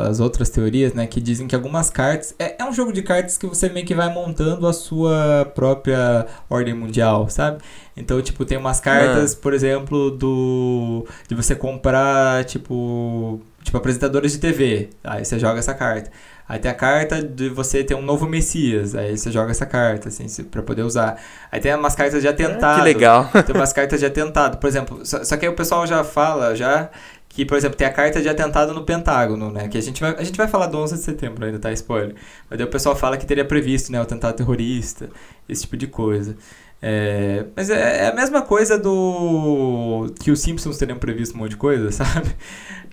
as 0.06 0.20
outras 0.20 0.50
teorias, 0.50 0.92
né, 0.92 1.06
que 1.06 1.18
dizem 1.20 1.46
que 1.48 1.54
algumas 1.54 1.88
cartas... 1.88 2.34
É, 2.38 2.62
é 2.62 2.64
um 2.64 2.72
jogo 2.72 2.92
de 2.92 3.02
cartas 3.02 3.38
que 3.38 3.46
você 3.46 3.70
meio 3.70 3.86
que 3.86 3.94
vai 3.94 4.12
montando 4.12 4.66
a 4.66 4.72
sua 4.72 5.50
própria 5.54 6.26
ordem 6.50 6.74
mundial, 6.74 7.30
sabe? 7.30 7.62
Então, 7.96 8.20
tipo, 8.20 8.44
tem 8.44 8.58
umas 8.58 8.80
cartas, 8.80 9.32
ah. 9.32 9.38
por 9.40 9.54
exemplo, 9.54 10.10
do... 10.10 11.06
De 11.26 11.34
você 11.34 11.54
comprar, 11.54 12.44
tipo... 12.44 13.40
Tipo, 13.62 13.76
apresentadores 13.76 14.32
de 14.32 14.38
TV. 14.38 14.90
Aí 15.02 15.24
você 15.24 15.38
joga 15.38 15.58
essa 15.58 15.74
carta. 15.74 16.10
Aí 16.48 16.58
tem 16.58 16.70
a 16.70 16.74
carta 16.74 17.22
de 17.22 17.50
você 17.50 17.84
ter 17.84 17.94
um 17.94 18.00
novo 18.00 18.26
Messias. 18.26 18.94
Aí 18.94 19.18
você 19.18 19.30
joga 19.30 19.50
essa 19.50 19.66
carta, 19.66 20.08
assim, 20.08 20.26
pra 20.44 20.62
poder 20.62 20.82
usar. 20.82 21.20
Aí 21.52 21.60
tem 21.60 21.74
umas 21.74 21.94
cartas 21.94 22.22
de 22.22 22.28
atentado. 22.28 22.78
que 22.78 22.84
legal. 22.84 23.30
Tem 23.46 23.54
umas 23.54 23.72
cartas 23.72 24.00
de 24.00 24.06
atentado. 24.06 24.56
Por 24.58 24.66
exemplo, 24.66 25.04
só, 25.04 25.22
só 25.22 25.36
que 25.36 25.44
aí 25.44 25.52
o 25.52 25.54
pessoal 25.54 25.86
já 25.86 26.02
fala, 26.02 26.56
já 26.56 26.90
que, 27.28 27.44
por 27.44 27.56
exemplo, 27.56 27.76
tem 27.76 27.86
a 27.86 27.92
carta 27.92 28.20
de 28.20 28.28
atentado 28.28 28.72
no 28.72 28.82
Pentágono, 28.82 29.50
né? 29.52 29.68
Que 29.68 29.78
a 29.78 29.82
gente 29.82 30.00
vai, 30.00 30.14
a 30.18 30.24
gente 30.24 30.36
vai 30.36 30.48
falar 30.48 30.66
do 30.66 30.78
11 30.78 30.94
de 30.94 31.00
setembro 31.02 31.44
ainda, 31.44 31.58
tá? 31.58 31.70
Spoiler. 31.72 32.14
Mas 32.48 32.58
daí 32.58 32.66
o 32.66 32.70
pessoal 32.70 32.96
fala 32.96 33.16
que 33.16 33.26
teria 33.26 33.44
previsto, 33.44 33.92
né? 33.92 33.98
O 34.00 34.02
atentado 34.02 34.34
terrorista, 34.34 35.08
esse 35.48 35.62
tipo 35.62 35.76
de 35.76 35.86
coisa. 35.86 36.36
É, 36.80 37.44
mas 37.56 37.70
é, 37.70 38.04
é, 38.04 38.08
a 38.08 38.14
mesma 38.14 38.42
coisa 38.42 38.78
do. 38.78 40.12
que 40.20 40.30
os 40.30 40.40
Simpsons 40.40 40.78
teriam 40.78 40.98
previsto 40.98 41.34
um 41.34 41.38
monte 41.38 41.50
de 41.50 41.56
coisa, 41.56 41.90
sabe? 41.92 42.34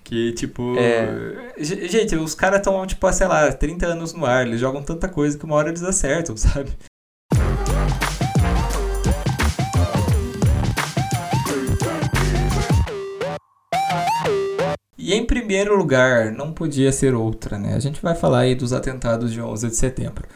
Que, 0.05 0.31
tipo. 0.33 0.77
É... 0.77 1.55
Gente, 1.57 2.15
os 2.15 2.35
caras 2.35 2.59
estão, 2.59 2.85
tipo, 2.85 3.11
sei 3.11 3.27
lá, 3.27 3.51
30 3.51 3.87
anos 3.87 4.13
no 4.13 4.23
ar, 4.23 4.45
eles 4.45 4.59
jogam 4.59 4.83
tanta 4.83 5.09
coisa 5.09 5.35
que 5.35 5.43
uma 5.43 5.55
hora 5.55 5.69
eles 5.69 5.81
acertam, 5.81 6.37
sabe? 6.37 6.71
E 14.95 15.13
em 15.13 15.25
primeiro 15.25 15.75
lugar, 15.75 16.31
não 16.31 16.53
podia 16.53 16.91
ser 16.91 17.15
outra, 17.15 17.57
né? 17.57 17.73
A 17.73 17.79
gente 17.79 17.99
vai 17.99 18.13
falar 18.13 18.39
aí 18.39 18.53
dos 18.53 18.73
atentados 18.73 19.33
de 19.33 19.41
11 19.41 19.69
de 19.69 19.75
setembro. 19.75 20.27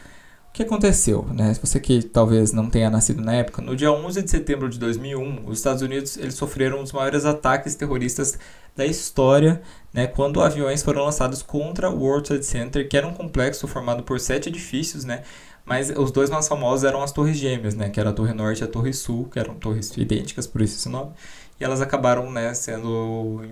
O 0.50 0.52
que 0.52 0.64
aconteceu, 0.64 1.24
né? 1.32 1.54
Você 1.62 1.78
que 1.78 2.02
talvez 2.02 2.52
não 2.52 2.68
tenha 2.68 2.90
nascido 2.90 3.22
na 3.22 3.34
época, 3.34 3.62
no 3.62 3.76
dia 3.76 3.92
11 3.92 4.20
de 4.22 4.30
setembro 4.30 4.68
de 4.68 4.80
2001, 4.80 5.48
os 5.48 5.58
Estados 5.58 5.80
Unidos 5.80 6.16
eles 6.16 6.34
sofreram 6.34 6.80
um 6.80 6.82
dos 6.82 6.92
maiores 6.92 7.24
ataques 7.24 7.76
terroristas 7.76 8.36
da 8.74 8.84
história, 8.84 9.62
né? 9.94 10.08
Quando 10.08 10.42
aviões 10.42 10.82
foram 10.82 11.04
lançados 11.04 11.40
contra 11.40 11.88
o 11.88 12.00
World 12.00 12.26
Trade 12.26 12.44
Center, 12.44 12.88
que 12.88 12.96
era 12.96 13.06
um 13.06 13.14
complexo 13.14 13.68
formado 13.68 14.02
por 14.02 14.18
sete 14.18 14.48
edifícios, 14.48 15.04
né? 15.04 15.22
Mas 15.64 15.88
os 15.90 16.10
dois 16.10 16.28
mais 16.28 16.48
famosos 16.48 16.84
eram 16.84 17.00
as 17.00 17.12
Torres 17.12 17.36
Gêmeas, 17.36 17.76
né? 17.76 17.88
Que 17.88 18.00
era 18.00 18.10
a 18.10 18.12
Torre 18.12 18.32
Norte 18.34 18.62
e 18.62 18.64
a 18.64 18.68
Torre 18.68 18.92
Sul, 18.92 19.28
que 19.32 19.38
eram 19.38 19.54
torres 19.54 19.96
idênticas, 19.96 20.48
por 20.48 20.62
isso 20.62 20.76
esse 20.76 20.88
nome. 20.88 21.12
E 21.60 21.64
elas 21.64 21.80
acabaram, 21.80 22.28
né? 22.30 22.52
Sendo, 22.54 23.44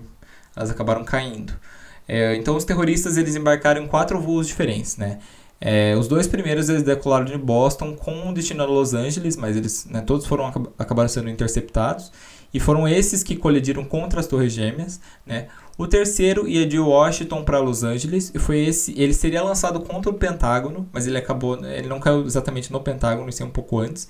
elas 0.57 0.71
acabaram 0.71 1.05
caindo. 1.05 1.53
É, 2.09 2.35
então 2.37 2.57
os 2.57 2.65
terroristas 2.65 3.17
eles 3.17 3.37
embarcaram 3.37 3.83
em 3.83 3.87
quatro 3.87 4.21
voos 4.21 4.49
diferentes, 4.49 4.97
né? 4.97 5.21
É, 5.61 5.97
os 5.97 6.07
dois 6.07 6.27
primeiros 6.29 6.69
eles 6.69 6.83
decolaram 6.83 7.25
de 7.25 7.37
Boston 7.37 7.97
com 7.97 8.33
destino 8.33 8.63
a 8.63 8.67
Los 8.67 8.95
Angeles, 8.95 9.37
mas 9.37 9.57
eles 9.57 9.87
né, 9.87 10.01
todos 10.01 10.25
foram 10.25 10.47
acabaram 10.79 11.09
sendo 11.09 11.29
interceptados 11.29 12.13
e 12.55 12.61
foram 12.61 12.87
esses 12.89 13.23
que 13.23 13.37
colidiram 13.37 13.85
contra 13.85 14.21
as 14.21 14.27
Torres 14.27 14.53
Gêmeas, 14.53 15.01
né? 15.27 15.49
O 15.77 15.87
terceiro 15.87 16.49
ia 16.49 16.67
de 16.67 16.79
Washington 16.79 17.45
para 17.45 17.59
Los 17.59 17.85
Angeles 17.85 18.33
e 18.35 18.39
foi 18.39 18.59
esse, 18.61 18.95
ele 19.01 19.13
seria 19.13 19.43
lançado 19.43 19.81
contra 19.81 20.11
o 20.11 20.15
Pentágono, 20.15 20.89
mas 20.93 21.07
ele 21.07 21.19
acabou, 21.19 21.57
ele 21.65 21.89
não 21.89 22.01
caiu 22.01 22.25
exatamente 22.25 22.73
no 22.73 22.81
Pentágono, 22.81 23.29
isso 23.29 23.43
é 23.43 23.47
um 23.47 23.51
pouco 23.51 23.79
antes. 23.79 24.09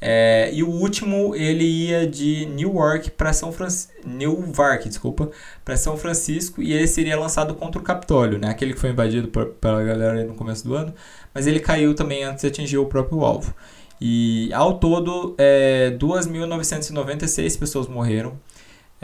É, 0.00 0.50
e 0.52 0.62
o 0.62 0.68
último 0.68 1.34
ele 1.34 1.64
ia 1.64 2.06
de 2.06 2.44
Newark 2.46 3.10
para 3.12 3.32
São 3.32 3.50
Francisco, 3.50 3.92
Newark, 4.06 4.88
desculpa, 4.88 5.30
para 5.64 5.76
São 5.76 5.96
Francisco 5.96 6.62
e 6.62 6.72
ele 6.72 6.86
seria 6.86 7.18
lançado 7.18 7.54
contra 7.54 7.80
o 7.80 7.84
Capitólio, 7.84 8.38
né? 8.38 8.50
Aquele 8.50 8.74
que 8.74 8.80
foi 8.80 8.90
invadido 8.90 9.28
pela 9.28 9.82
galera 9.82 10.22
no 10.24 10.34
começo 10.34 10.66
do 10.66 10.74
ano, 10.74 10.92
mas 11.32 11.46
ele 11.46 11.60
caiu 11.60 11.94
também 11.94 12.24
antes 12.24 12.42
de 12.42 12.48
atingir 12.48 12.78
o 12.78 12.86
próprio 12.86 13.24
alvo. 13.24 13.54
E 13.98 14.52
ao 14.52 14.78
todo, 14.78 15.34
é, 15.38 15.96
2.996 15.98 17.58
pessoas 17.58 17.88
morreram 17.88 18.38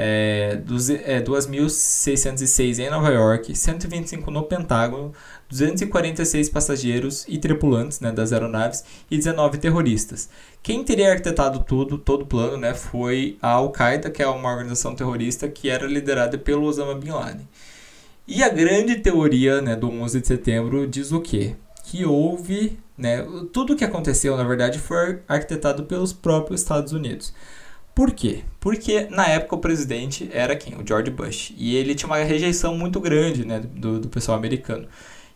é, 0.05 0.61
é, 1.05 1.21
2.606 1.23 2.79
em 2.81 2.91
Nova 2.91 3.09
York, 3.11 3.55
125 3.55 4.31
no 4.33 4.43
Pentágono, 4.43 5.13
246 5.49 6.49
passageiros 6.49 7.25
e 7.29 7.39
tripulantes 7.39 8.01
né, 8.01 8.11
das 8.11 8.33
aeronaves 8.33 8.83
e 9.09 9.17
19 9.17 9.59
terroristas. 9.59 10.29
Quem 10.61 10.83
teria 10.83 11.11
arquitetado 11.11 11.61
tudo, 11.61 11.99
todo 11.99 12.23
o 12.23 12.27
plano, 12.27 12.57
né, 12.57 12.75
foi 12.75 13.39
a 13.41 13.51
Al-Qaeda, 13.51 14.11
que 14.11 14.23
é 14.23 14.27
uma 14.27 14.51
organização 14.51 14.95
terrorista 14.95 15.49
que 15.49 15.69
era 15.69 15.87
liderada 15.87 16.37
pelo 16.37 16.65
Osama 16.65 16.97
Bin 16.97 17.11
Laden. 17.11 17.49
E 18.27 18.43
a 18.43 18.49
grande 18.49 18.97
teoria 18.97 19.61
né, 19.61 19.77
do 19.77 19.89
11 19.89 20.21
de 20.21 20.27
setembro 20.27 20.87
diz 20.87 21.13
o 21.13 21.21
quê? 21.21 21.55
Que 21.85 22.05
houve, 22.05 22.79
né, 22.99 23.25
tudo 23.53 23.75
o 23.75 23.77
que 23.77 23.85
aconteceu, 23.85 24.37
na 24.37 24.45
verdade, 24.45 24.81
foi 24.81 25.21
arquitetado 25.29 25.85
pelos 25.85 26.13
próprios 26.13 26.61
Estados 26.61 26.93
Unidos. 26.93 27.33
Por 27.95 28.13
quê? 28.13 28.43
Porque 28.59 29.07
na 29.11 29.27
época 29.27 29.57
o 29.57 29.59
presidente 29.59 30.29
era 30.33 30.57
quem? 30.57 30.75
O 30.75 30.87
George 30.87 31.11
Bush. 31.11 31.53
E 31.59 31.77
ele 31.77 31.95
tinha 31.95 32.07
uma 32.07 32.17
rejeição 32.17 32.77
muito 32.77 32.99
grande 33.01 33.45
né, 33.45 33.61
do, 33.61 34.01
do 34.01 34.09
pessoal 34.09 34.39
americano. 34.39 34.89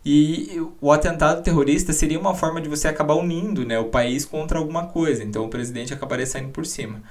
E 0.05 0.63
o 0.81 0.93
atentado 0.93 1.43
terrorista 1.43 1.93
seria 1.93 2.19
uma 2.19 2.35
forma 2.35 2.61
de 2.61 2.69
você 2.69 2.87
acabar 2.87 3.15
unindo 3.15 3.67
né, 3.67 3.79
o 3.79 3.87
país 3.87 4.25
contra 4.25 4.59
alguma 4.59 4.87
coisa. 4.87 5.23
Então 5.23 5.45
o 5.45 5.49
presidente 5.49 5.93
acabaria 5.93 6.25
saindo 6.25 6.51
por 6.51 6.65
cima. 6.65 7.03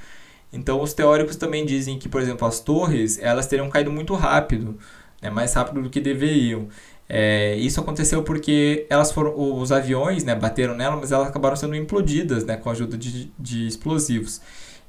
Então 0.52 0.82
os 0.82 0.94
teóricos 0.94 1.36
também 1.36 1.66
dizem 1.66 2.00
que, 2.00 2.08
por 2.08 2.22
exemplo, 2.22 2.48
as 2.48 2.60
torres 2.62 3.20
elas 3.22 3.48
teriam 3.48 3.70
caído 3.70 3.92
muito 3.92 4.14
rápido, 4.16 4.78
né, 5.22 5.30
mais 5.30 5.54
rápido 5.54 5.82
do 5.82 5.90
que 5.90 6.00
deveriam. 6.00 6.70
É, 7.08 7.56
isso 7.58 7.80
aconteceu 7.80 8.24
porque 8.24 8.88
elas 8.90 9.12
foram, 9.12 9.34
os 9.60 9.72
aviões 9.72 10.24
né, 10.24 10.34
bateram 10.34 10.74
nela, 10.74 10.96
mas 10.96 11.12
elas 11.12 11.28
acabaram 11.28 11.56
sendo 11.56 11.76
implodidas 11.76 12.46
né, 12.46 12.58
com 12.58 12.70
a 12.70 12.72
ajuda 12.72 12.98
de, 12.98 13.32
de 13.38 13.68
explosivos. 13.68 14.42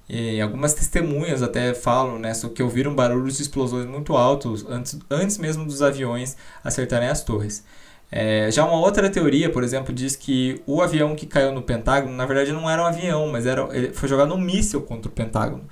E 0.08 0.40
algumas 0.40 0.72
testemunhas 0.72 1.42
até 1.42 1.74
falam 1.74 2.18
né, 2.18 2.32
que 2.54 2.62
ouviram 2.62 2.94
barulhos 2.94 3.36
de 3.36 3.42
explosões 3.42 3.86
muito 3.86 4.16
altos 4.16 4.64
antes, 4.68 4.98
antes 5.10 5.36
mesmo 5.36 5.64
dos 5.64 5.82
aviões 5.82 6.36
acertarem 6.62 7.08
as 7.08 7.24
torres. 7.24 7.64
É, 8.10 8.48
já 8.52 8.64
uma 8.64 8.78
outra 8.78 9.10
teoria, 9.10 9.50
por 9.50 9.64
exemplo, 9.64 9.92
diz 9.92 10.14
que 10.14 10.62
o 10.64 10.80
avião 10.80 11.16
que 11.16 11.26
caiu 11.26 11.52
no 11.52 11.60
Pentágono, 11.60 12.14
na 12.14 12.24
verdade 12.24 12.52
não 12.52 12.70
era 12.70 12.80
um 12.82 12.86
avião, 12.86 13.26
mas 13.28 13.46
era, 13.46 13.68
foi 13.92 14.08
jogado 14.08 14.32
um 14.32 14.38
míssil 14.38 14.80
contra 14.82 15.08
o 15.10 15.12
Pentágono. 15.12 15.64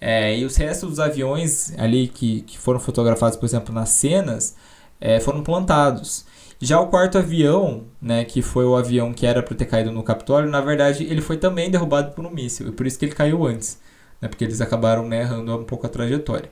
É, 0.00 0.36
e 0.36 0.44
os 0.44 0.56
restos 0.56 0.90
dos 0.90 1.00
aviões 1.00 1.72
ali 1.78 2.08
que, 2.08 2.42
que 2.42 2.58
foram 2.58 2.80
fotografados, 2.80 3.36
por 3.36 3.46
exemplo, 3.46 3.74
nas 3.74 3.90
cenas, 3.90 4.56
é, 5.00 5.20
foram 5.20 5.42
plantados. 5.42 6.24
Já 6.60 6.80
o 6.80 6.88
quarto 6.88 7.18
avião, 7.18 7.84
né, 8.02 8.24
que 8.24 8.42
foi 8.42 8.64
o 8.64 8.76
avião 8.76 9.12
que 9.12 9.26
era 9.26 9.42
para 9.42 9.54
ter 9.54 9.66
caído 9.66 9.92
no 9.92 10.02
Capitólio, 10.02 10.50
na 10.50 10.60
verdade 10.60 11.04
ele 11.04 11.20
foi 11.20 11.36
também 11.36 11.70
derrubado 11.70 12.12
por 12.12 12.26
um 12.26 12.30
míssil, 12.30 12.68
e 12.68 12.72
por 12.72 12.86
isso 12.86 12.98
que 12.98 13.04
ele 13.04 13.14
caiu 13.14 13.46
antes, 13.46 13.78
né, 14.20 14.28
porque 14.28 14.44
eles 14.44 14.60
acabaram 14.60 15.06
né, 15.06 15.20
errando 15.20 15.56
um 15.56 15.64
pouco 15.64 15.86
a 15.86 15.88
trajetória. 15.88 16.50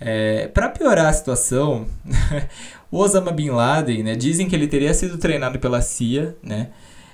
É, 0.00 0.48
para 0.48 0.70
piorar 0.70 1.06
a 1.06 1.12
situação, 1.12 1.86
o 2.90 2.98
Osama 2.98 3.30
Bin 3.32 3.50
Laden, 3.50 4.02
né, 4.02 4.16
dizem 4.16 4.48
que 4.48 4.56
ele 4.56 4.66
teria 4.66 4.94
sido 4.94 5.18
treinado 5.18 5.58
pela 5.58 5.80
CIA, 5.82 6.36
né, 6.42 6.70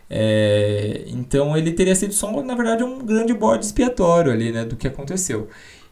É, 0.08 1.04
então 1.08 1.56
ele 1.56 1.72
teria 1.72 1.94
sido 1.96 2.14
só, 2.14 2.30
na 2.42 2.54
verdade, 2.54 2.84
um 2.84 3.04
grande 3.04 3.34
bode 3.34 3.64
expiatório 3.66 4.32
ali, 4.32 4.52
né, 4.52 4.64
do 4.64 4.76
que 4.76 4.86
aconteceu. 4.86 5.48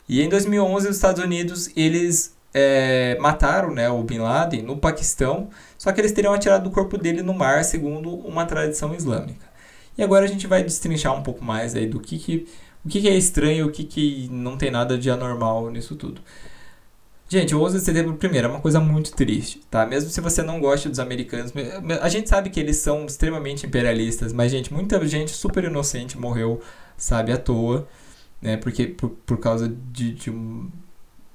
E 0.09 0.23
em 0.23 0.29
2011 0.29 0.89
os 0.89 0.97
Estados 0.97 1.23
Unidos 1.23 1.71
eles 1.77 2.35
é, 2.53 3.17
mataram, 3.21 3.73
né, 3.75 3.91
o 3.91 4.03
Bin 4.05 4.19
Laden 4.19 4.63
no 4.63 4.77
Paquistão, 4.77 5.49
só 5.85 5.93
que 5.93 6.01
eles 6.01 6.13
teriam 6.13 6.33
atirado 6.33 6.67
o 6.67 6.71
corpo 6.71 6.97
dele 6.97 7.21
no 7.21 7.35
mar, 7.35 7.63
segundo 7.63 8.09
uma 8.09 8.47
tradição 8.47 8.95
islâmica. 8.95 9.45
E 9.99 10.03
agora 10.03 10.25
a 10.25 10.27
gente 10.27 10.47
vai 10.47 10.63
destrinchar 10.63 11.15
um 11.15 11.23
pouco 11.23 11.45
mais 11.45 11.75
aí 11.75 11.87
do 11.87 12.01
que, 12.01 12.19
que 12.19 12.49
o 12.83 12.89
que, 12.89 13.03
que 13.03 13.09
é 13.09 13.15
estranho, 13.15 13.67
o 13.67 13.71
que, 13.71 13.85
que 13.85 14.27
não 14.33 14.57
tem 14.57 14.71
nada 14.71 14.97
de 14.97 15.11
anormal 15.11 15.71
nisso 15.71 15.95
tudo. 15.95 16.23
Gente, 17.29 17.55
o 17.55 17.61
11 17.61 17.81
de 17.81 17.85
setembro, 17.85 18.15
primeiro, 18.15 18.47
é 18.49 18.51
uma 18.51 18.63
coisa 18.63 18.81
muito 18.81 19.13
triste, 19.13 19.61
tá? 19.71 19.85
Mesmo 19.85 20.09
se 20.09 20.23
você 20.23 20.43
não 20.43 20.59
gosta 20.59 20.89
dos 20.89 20.99
americanos, 20.99 21.53
a 22.01 22.09
gente 22.09 22.31
sabe 22.31 22.49
que 22.49 22.59
eles 22.59 22.79
são 22.79 23.05
extremamente 23.05 23.67
imperialistas, 23.67 24.33
mas, 24.33 24.51
gente, 24.51 24.73
muita 24.73 25.07
gente 25.07 25.33
super 25.33 25.65
inocente 25.65 26.17
morreu, 26.19 26.63
sabe, 26.97 27.31
à 27.31 27.37
toa, 27.37 27.87
né? 28.41 28.57
Porque, 28.57 28.87
por, 28.87 29.11
por 29.11 29.39
causa 29.39 29.69
de, 29.69 30.15
de. 30.15 30.31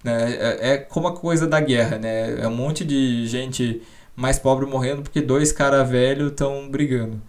Né? 0.03 0.34
É, 0.39 0.69
é 0.71 0.77
como 0.80 1.07
a 1.07 1.15
coisa 1.15 1.45
da 1.45 1.59
guerra, 1.59 1.99
né? 1.99 2.41
É 2.41 2.47
um 2.47 2.55
monte 2.55 2.84
de 2.84 3.27
gente 3.27 3.84
mais 4.19 4.37
pobre 4.37 4.65
morrendo 4.65 5.01
porque 5.01 5.21
dois 5.21 5.51
caras 5.51 5.89
velhos 5.89 6.31
estão 6.31 6.69
brigando. 6.69 7.21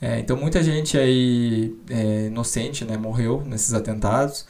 É, 0.00 0.18
então, 0.18 0.36
muita 0.36 0.62
gente 0.62 0.98
aí 0.98 1.74
é, 1.90 2.26
inocente, 2.26 2.84
né, 2.84 2.96
morreu 2.96 3.42
nesses 3.46 3.74
atentados. 3.74 4.46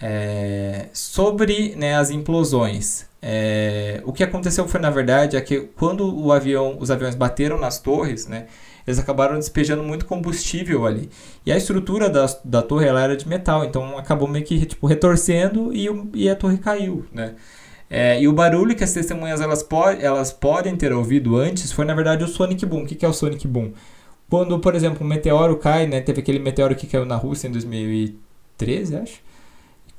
É, 0.00 0.88
sobre 0.92 1.74
né, 1.76 1.94
as 1.96 2.10
implosões, 2.10 3.06
é, 3.20 4.02
o 4.04 4.12
que 4.12 4.24
aconteceu 4.24 4.66
foi 4.66 4.80
na 4.80 4.90
verdade 4.90 5.36
é 5.36 5.40
que 5.40 5.60
quando 5.76 6.12
o 6.12 6.32
avião, 6.32 6.76
os 6.80 6.90
aviões 6.90 7.14
bateram 7.14 7.58
nas 7.58 7.78
torres, 7.78 8.26
né, 8.26 8.46
eles 8.86 8.98
acabaram 8.98 9.38
despejando 9.38 9.82
muito 9.82 10.06
combustível 10.06 10.86
ali. 10.86 11.08
E 11.46 11.52
a 11.52 11.56
estrutura 11.56 12.10
da, 12.10 12.26
da 12.44 12.62
torre 12.62 12.86
ela 12.86 13.00
era 13.00 13.16
de 13.16 13.28
metal, 13.28 13.64
então 13.64 13.96
acabou 13.96 14.26
meio 14.26 14.44
que 14.44 14.66
tipo, 14.66 14.86
retorcendo 14.86 15.72
e, 15.72 15.88
e 16.14 16.28
a 16.28 16.34
torre 16.34 16.58
caiu. 16.58 17.06
Né? 17.12 17.34
É, 17.94 18.18
e 18.22 18.26
o 18.26 18.32
barulho 18.32 18.74
que 18.74 18.82
as 18.82 18.92
testemunhas 18.94 19.42
elas, 19.42 19.62
po 19.62 19.90
elas 19.90 20.32
podem 20.32 20.74
ter 20.74 20.94
ouvido 20.94 21.36
antes 21.36 21.70
foi 21.70 21.84
na 21.84 21.94
verdade 21.94 22.24
o 22.24 22.28
Sonic 22.28 22.64
Boom. 22.64 22.84
O 22.84 22.86
que, 22.86 22.94
que 22.94 23.04
é 23.04 23.08
o 23.08 23.12
Sonic 23.12 23.46
Boom? 23.46 23.72
Quando, 24.30 24.58
por 24.58 24.74
exemplo, 24.74 25.04
um 25.04 25.08
meteoro 25.08 25.58
cai, 25.58 25.86
né? 25.86 26.00
Teve 26.00 26.20
aquele 26.20 26.38
meteoro 26.38 26.74
que 26.74 26.86
caiu 26.86 27.04
na 27.04 27.16
Rússia 27.16 27.48
em 27.48 27.52
2013, 27.52 28.96
acho 28.96 29.20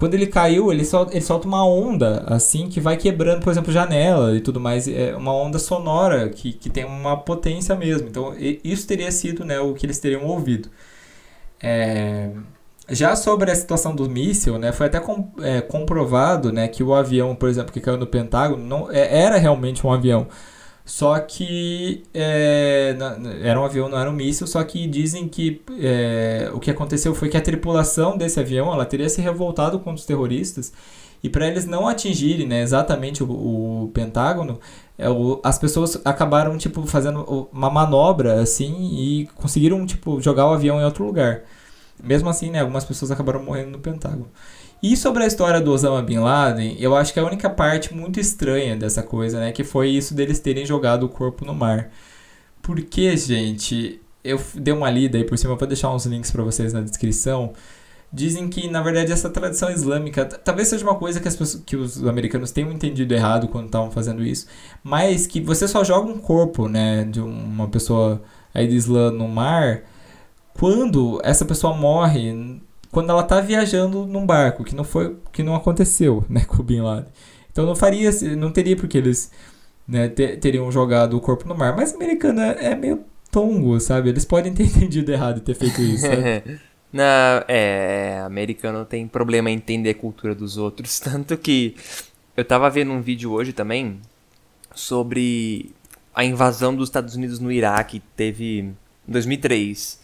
quando 0.03 0.15
ele 0.15 0.28
caiu, 0.28 0.72
ele, 0.72 0.84
sol, 0.84 1.07
ele 1.11 1.22
solta 1.22 1.48
uma 1.48 1.65
onda, 1.65 2.26
assim, 2.28 2.68
que 2.68 2.82
vai 2.82 2.98
quebrando, 2.98 3.41
por 3.41 3.52
exemplo, 3.52 3.72
janela 3.72 4.36
e 4.36 4.41
tudo 4.41 4.60
mais. 4.60 4.86
É 4.86 5.15
uma 5.15 5.34
onda 5.34 5.57
sonora 5.57 6.28
que, 6.28 6.52
que 6.52 6.70
tem 6.70 6.84
uma 6.84 7.15
potência 7.15 7.74
mesmo. 7.76 8.10
Então, 8.10 8.36
isso 8.64 8.86
teria 8.86 9.10
sido 9.11 9.45
né, 9.45 9.61
o 9.61 9.74
que 9.74 9.86
eles 9.86 9.99
teriam 9.99 10.26
ouvido. 10.26 10.70
É... 11.61 12.32
Já 12.89 13.15
sobre 13.15 13.49
a 13.49 13.55
situação 13.55 13.95
do 13.95 14.10
míssil, 14.10 14.57
né, 14.60 14.73
foi 14.73 14.88
até 14.88 14.99
com, 14.99 15.31
é, 15.41 15.61
comprovado 15.61 16.51
né, 16.51 16.68
que 16.68 16.84
o 16.84 16.93
avião, 16.93 17.34
por 17.34 17.47
exemplo, 17.47 17.72
que 17.72 17.80
caiu 17.80 17.97
no 17.97 18.05
Pentágono, 18.05 18.64
não, 18.64 18.91
é, 18.91 19.22
era 19.22 19.38
realmente 19.38 19.85
um 19.88 19.91
avião. 19.91 20.27
Só 20.85 21.18
que 21.19 22.03
é, 22.14 22.93
era 23.41 23.60
um 23.60 23.64
avião, 23.64 23.88
não 23.88 23.97
era 23.97 24.10
um 24.10 24.14
míssil, 24.14 24.45
só 24.45 24.61
que 24.65 24.85
dizem 24.85 25.30
que 25.30 25.61
é, 25.80 26.51
o 26.53 26.60
que 26.60 26.69
aconteceu 26.69 27.15
foi 27.15 27.30
que 27.30 27.38
a 27.38 27.41
tripulação 27.41 28.18
desse 28.18 28.38
avião 28.39 28.73
ela 28.73 28.85
teria 28.85 29.07
se 29.07 29.22
revoltado 29.22 29.80
contra 29.80 29.93
os 29.93 30.05
terroristas 30.05 30.73
e 31.23 31.30
para 31.30 31.47
eles 31.47 31.65
não 31.65 31.88
atingirem 31.88 32.45
né, 32.45 32.61
exatamente 32.61 33.23
o, 33.23 33.31
o 33.85 33.91
Pentágono, 33.93 34.60
é, 34.97 35.10
o, 35.10 35.39
as 35.41 35.57
pessoas 35.57 36.01
acabaram 36.03 36.57
tipo 36.57 36.85
fazendo 36.85 37.47
uma 37.53 37.69
manobra 37.69 38.41
assim 38.41 38.89
e 38.93 39.30
conseguiram 39.35 39.85
tipo 39.85 40.19
jogar 40.22 40.49
o 40.49 40.53
avião 40.53 40.81
em 40.81 40.84
outro 40.84 41.05
lugar. 41.05 41.43
Mesmo 42.04 42.30
assim, 42.30 42.52
né, 42.52 42.60
algumas 42.60 42.84
pessoas 42.84 43.12
acabaram 43.12 43.42
morrendo 43.42 43.72
no 43.72 43.80
Pentágono. 43.80 44.28
E 44.82 44.98
sobre 44.98 45.24
a 45.24 45.28
história 45.28 45.62
do 45.62 45.72
Osama 45.72 46.02
Bin 46.02 46.20
Laden, 46.20 46.76
eu 46.78 46.94
acho 46.94 47.14
que 47.14 47.20
a 47.20 47.26
única 47.26 47.50
parte 47.50 47.94
muito 47.94 48.20
estranha 48.20 48.76
dessa 48.76 49.02
coisa, 49.02 49.40
né, 49.40 49.54
que 49.54 49.64
foi 49.64 49.90
isso 49.90 50.14
deles 50.14 50.40
terem 50.40 50.66
jogado 50.66 51.04
o 51.04 51.10
corpo 51.10 51.46
no 51.46 51.54
mar. 51.54 51.90
Porque, 52.62 53.16
gente, 53.16 54.02
eu 54.24 54.40
dei 54.56 54.74
uma 54.74 54.90
lida 54.90 55.18
aí 55.18 55.24
por 55.24 55.38
cima, 55.38 55.56
vou 55.56 55.68
deixar 55.68 55.90
uns 55.94 56.06
links 56.06 56.32
para 56.32 56.44
vocês 56.44 56.74
na 56.74 56.82
descrição. 56.82 57.54
Dizem 58.12 58.50
que, 58.50 58.70
na 58.70 58.82
verdade, 58.82 59.12
essa 59.12 59.30
tradição 59.30 59.72
islâmica 59.72 60.26
talvez 60.26 60.68
seja 60.68 60.84
uma 60.84 60.96
coisa 60.96 61.20
que, 61.22 61.28
as 61.28 61.36
pessoas, 61.36 61.64
que 61.66 61.78
os 61.78 62.06
americanos 62.06 62.52
tenham 62.52 62.72
entendido 62.72 63.14
errado 63.14 63.48
quando 63.48 63.68
estavam 63.68 63.90
fazendo 63.90 64.22
isso, 64.24 64.48
mas 64.84 65.26
que 65.26 65.40
você 65.40 65.68
só 65.68 65.84
joga 65.84 66.12
um 66.12 66.20
corpo, 66.20 66.68
né, 66.68 67.06
de 67.06 67.22
uma 67.22 67.68
pessoa 67.70 68.22
aí 68.54 68.68
do 68.68 68.74
Islã 68.74 69.12
no 69.12 69.28
mar 69.28 69.84
quando 70.54 71.20
essa 71.24 71.46
pessoa 71.46 71.76
morre 71.76 72.62
quando 72.94 73.10
ela 73.10 73.24
tá 73.24 73.42
viajando 73.42 74.06
num 74.06 74.24
barco, 74.24 74.64
que 74.64 74.76
não 74.76 74.84
foi, 74.84 75.18
que 75.32 75.42
não 75.42 75.56
aconteceu, 75.56 76.24
né, 76.30 76.46
com 76.46 76.62
o 76.62 76.64
Bin 76.64 76.82
Laden. 76.82 77.12
Então 77.52 77.66
não 77.66 77.76
faria, 77.76 78.12
não 78.38 78.52
teria 78.52 78.76
porque 78.76 78.98
eles 78.98 79.32
né, 79.88 80.08
teriam 80.08 80.72
jogado 80.72 81.18
o 81.18 81.22
corpo 81.22 81.48
no 81.48 81.56
mar. 81.56 81.76
Mas 81.76 81.92
o 81.92 81.96
americano 81.96 82.40
é, 82.40 82.72
é 82.72 82.76
meio 82.76 83.04
tongo, 83.32 83.80
sabe? 83.80 84.10
Eles 84.10 84.26
podem 84.26 84.54
ter 84.54 84.64
entendido 84.70 85.12
errado 85.12 85.40
e 85.40 85.42
ter 85.42 85.56
feito 85.56 85.82
isso. 85.82 86.06
não, 86.94 87.44
é, 87.48 88.22
americano 88.26 88.86
tem 88.86 89.08
problema 89.08 89.50
em 89.50 89.56
entender 89.56 89.90
a 89.90 89.96
cultura 89.96 90.36
dos 90.36 90.58
outros, 90.58 91.00
tanto 91.00 91.36
que 91.36 91.76
eu 92.38 92.46
tava 92.46 92.70
vendo 92.70 92.92
um 92.92 93.02
vídeo 93.02 93.32
hoje 93.32 93.54
também 93.54 94.00
sobre 94.74 95.72
a 96.14 96.24
invasão 96.24 96.76
dos 96.76 96.90
Estados 96.90 97.16
Unidos 97.16 97.40
no 97.40 97.52
Iraque, 97.52 98.02
teve 98.16 98.60
em 98.60 98.76
2003. 99.08 100.03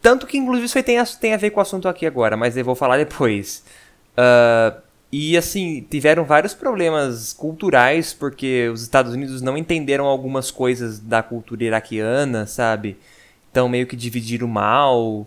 Tanto 0.00 0.26
que, 0.26 0.38
inclusive, 0.38 0.66
isso 0.66 0.78
aí 0.78 0.84
tem 0.84 0.98
a, 0.98 1.04
tem 1.04 1.34
a 1.34 1.36
ver 1.36 1.50
com 1.50 1.58
o 1.58 1.62
assunto 1.62 1.88
aqui 1.88 2.06
agora, 2.06 2.36
mas 2.36 2.56
eu 2.56 2.64
vou 2.64 2.74
falar 2.74 2.98
depois. 2.98 3.64
Uh, 4.12 4.80
e, 5.10 5.36
assim, 5.36 5.86
tiveram 5.90 6.24
vários 6.24 6.54
problemas 6.54 7.32
culturais, 7.32 8.12
porque 8.12 8.68
os 8.72 8.82
Estados 8.82 9.12
Unidos 9.12 9.40
não 9.40 9.56
entenderam 9.56 10.04
algumas 10.04 10.50
coisas 10.50 10.98
da 10.98 11.22
cultura 11.22 11.64
iraquiana, 11.64 12.46
sabe? 12.46 12.96
Então, 13.50 13.68
meio 13.68 13.86
que 13.86 13.96
dividiram 13.96 14.46
mal, 14.46 15.26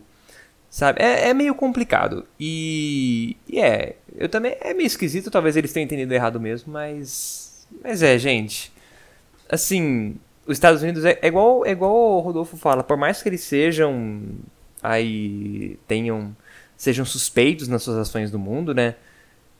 sabe? 0.70 1.02
É, 1.02 1.30
é 1.30 1.34
meio 1.34 1.56
complicado. 1.56 2.26
E, 2.40 3.36
e 3.48 3.60
é, 3.60 3.96
eu 4.16 4.30
também. 4.30 4.56
É 4.62 4.74
meio 4.74 4.88
esquisito, 4.88 5.32
talvez 5.32 5.58
eles 5.58 5.74
tenham 5.74 5.86
entendido 5.86 6.14
errado 6.14 6.40
mesmo, 6.40 6.72
mas. 6.72 7.68
Mas 7.84 8.04
é, 8.04 8.18
gente. 8.18 8.72
Assim, 9.50 10.16
os 10.46 10.54
Estados 10.54 10.82
Unidos 10.82 11.04
é, 11.06 11.20
é, 11.22 11.28
igual, 11.28 11.66
é 11.66 11.72
igual 11.72 11.94
o 11.94 12.20
Rodolfo 12.20 12.58
fala, 12.58 12.84
por 12.84 12.98
mais 12.98 13.22
que 13.22 13.30
eles 13.30 13.42
sejam 13.42 14.22
aí 14.82 15.78
tenham 15.88 16.36
sejam 16.78 17.06
suspeitos 17.06 17.68
nas 17.68 17.84
suas 17.84 17.98
ações 17.98 18.32
do 18.32 18.40
mundo, 18.40 18.74
né? 18.74 18.96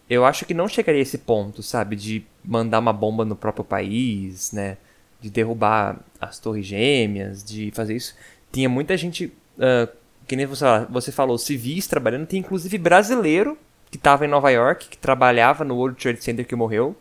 Eu 0.10 0.26
acho 0.26 0.46
que 0.46 0.54
não 0.54 0.68
chegaria 0.68 1.00
a 1.00 1.04
esse 1.04 1.20
ponto, 1.20 1.62
sabe, 1.62 1.96
de 1.96 2.26
mandar 2.44 2.80
uma 2.80 2.92
bomba 2.92 3.24
no 3.24 3.36
próprio 3.36 3.64
país, 3.64 4.52
né? 4.52 4.78
De 5.22 5.30
derrubar 5.30 6.00
as 6.20 6.40
torres 6.40 6.66
gêmeas, 6.66 7.44
de 7.44 7.72
fazer 7.72 7.96
isso. 7.96 8.16
Tinha 8.52 8.68
muita 8.68 8.98
gente, 8.98 9.26
uh, 9.26 9.88
que 10.28 10.36
nem 10.36 10.48
você, 10.48 10.66
você 10.90 11.12
falou, 11.12 11.38
civis 11.38 11.88
trabalhando. 11.88 12.26
Tem 12.26 12.40
inclusive 12.40 12.78
brasileiro 12.78 13.58
que 13.92 13.98
estava 13.98 14.26
em 14.26 14.30
Nova 14.30 14.50
York, 14.50 14.90
que 14.90 14.98
trabalhava 14.98 15.64
no 15.64 15.76
World 15.76 16.02
Trade 16.02 16.24
Center 16.24 16.48
que 16.48 16.56
morreu, 16.56 16.96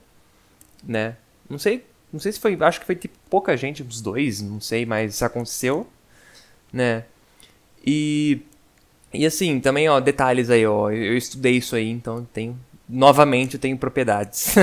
né? 0.84 1.16
Não 1.48 1.58
sei, 1.58 1.84
não 2.12 2.20
sei 2.20 2.32
se 2.32 2.40
foi, 2.40 2.58
acho 2.60 2.80
que 2.80 2.86
foi 2.86 2.96
tipo 2.96 3.16
pouca 3.30 3.56
gente, 3.56 3.82
uns 3.82 4.00
dois, 4.00 4.42
não 4.42 4.60
sei, 4.60 4.84
mas 4.84 5.22
aconteceu, 5.22 5.86
né? 6.72 7.04
E 7.84 8.42
e 9.12 9.26
assim, 9.26 9.58
também, 9.60 9.88
ó, 9.88 9.98
detalhes 9.98 10.50
aí, 10.50 10.64
ó, 10.66 10.90
eu 10.90 11.16
estudei 11.16 11.56
isso 11.56 11.74
aí, 11.74 11.88
então 11.90 12.26
tenho 12.32 12.56
novamente 12.88 13.58
tenho 13.58 13.76
propriedades 13.76 14.54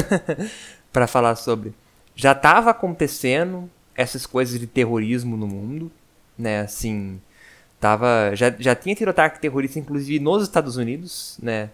para 0.91 1.07
falar 1.07 1.35
sobre. 1.35 1.73
Já 2.15 2.31
estava 2.31 2.71
acontecendo 2.71 3.69
essas 3.95 4.25
coisas 4.25 4.59
de 4.59 4.67
terrorismo 4.67 5.35
no 5.37 5.47
mundo, 5.47 5.91
né? 6.37 6.61
Assim, 6.61 7.21
tava 7.79 8.31
já, 8.35 8.53
já 8.57 8.75
tinha 8.75 8.95
tido 8.95 9.09
ataque 9.09 9.41
terrorista 9.41 9.79
inclusive 9.79 10.19
nos 10.19 10.43
Estados 10.43 10.77
Unidos, 10.77 11.37
né? 11.41 11.69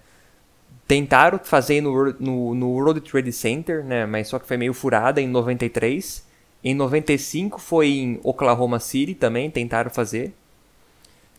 Tentaram 0.88 1.40
fazer 1.40 1.82
no, 1.82 2.14
no, 2.20 2.56
no 2.56 2.70
World 2.72 3.02
Trade 3.02 3.32
Center, 3.32 3.84
né? 3.84 4.06
Mas 4.06 4.28
só 4.30 4.40
que 4.40 4.48
foi 4.48 4.58
meio 4.58 4.74
furada 4.74 5.22
em 5.22 5.28
93. 5.28 6.26
Em 6.64 6.74
95 6.74 7.60
foi 7.60 7.90
em 7.90 8.20
Oklahoma 8.24 8.80
City 8.80 9.14
também, 9.14 9.50
tentaram 9.50 9.92
fazer. 9.92 10.34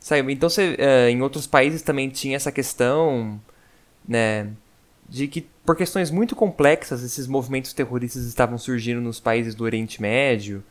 Saiu. 0.05 0.29
Então, 0.29 0.51
você, 0.51 0.75
uh, 0.75 1.09
em 1.09 1.23
outros 1.23 1.47
países 1.47 1.81
também 1.81 2.11
tinha 2.11 2.37
essa 2.37 2.53
questão, 2.53 3.41
né, 4.07 4.49
de 5.09 5.27
que 5.27 5.47
por 5.65 5.75
questões 5.75 6.11
muito 6.11 6.37
complexas 6.37 7.03
esses 7.03 7.27
movimentos 7.27 7.73
terroristas 7.73 8.25
estavam 8.27 8.59
surgindo 8.59 9.01
nos 9.01 9.19
países 9.19 9.55
do 9.55 9.65
Oriente 9.65 10.03
Médio 10.03 10.63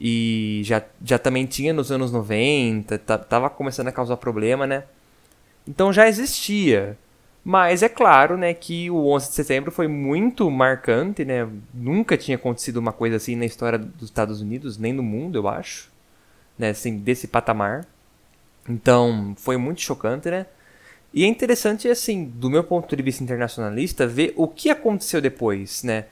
e 0.00 0.60
já, 0.64 0.84
já 1.04 1.18
também 1.18 1.46
tinha 1.46 1.72
nos 1.72 1.90
anos 1.90 2.12
90, 2.12 2.96
tava 2.98 3.50
começando 3.50 3.88
a 3.88 3.92
causar 3.92 4.18
problema, 4.18 4.68
né? 4.68 4.84
Então 5.66 5.92
já 5.92 6.06
existia. 6.06 6.96
Mas 7.44 7.82
é 7.82 7.88
claro, 7.88 8.36
né, 8.36 8.54
que 8.54 8.88
o 8.88 9.08
11 9.08 9.28
de 9.30 9.34
setembro 9.34 9.72
foi 9.72 9.88
muito 9.88 10.48
marcante, 10.48 11.24
né? 11.24 11.48
Nunca 11.74 12.16
tinha 12.16 12.36
acontecido 12.36 12.76
uma 12.76 12.92
coisa 12.92 13.16
assim 13.16 13.34
na 13.34 13.46
história 13.46 13.80
dos 13.80 14.04
Estados 14.10 14.40
Unidos, 14.40 14.78
nem 14.78 14.92
no 14.92 15.02
mundo, 15.02 15.38
eu 15.38 15.48
acho, 15.48 15.90
né, 16.56 16.70
assim, 16.70 16.98
desse 16.98 17.26
patamar. 17.26 17.84
Então, 18.68 19.34
foi 19.36 19.56
muito 19.56 19.80
chocante, 19.80 20.30
né? 20.30 20.46
E 21.14 21.24
é 21.24 21.26
interessante, 21.26 21.88
assim, 21.88 22.24
do 22.24 22.50
meu 22.50 22.62
ponto 22.64 22.94
de 22.94 23.02
vista 23.02 23.22
internacionalista, 23.22 24.06
ver 24.06 24.34
o 24.36 24.46
que 24.48 24.68
aconteceu 24.68 25.20
depois, 25.20 25.82
né? 25.82 26.06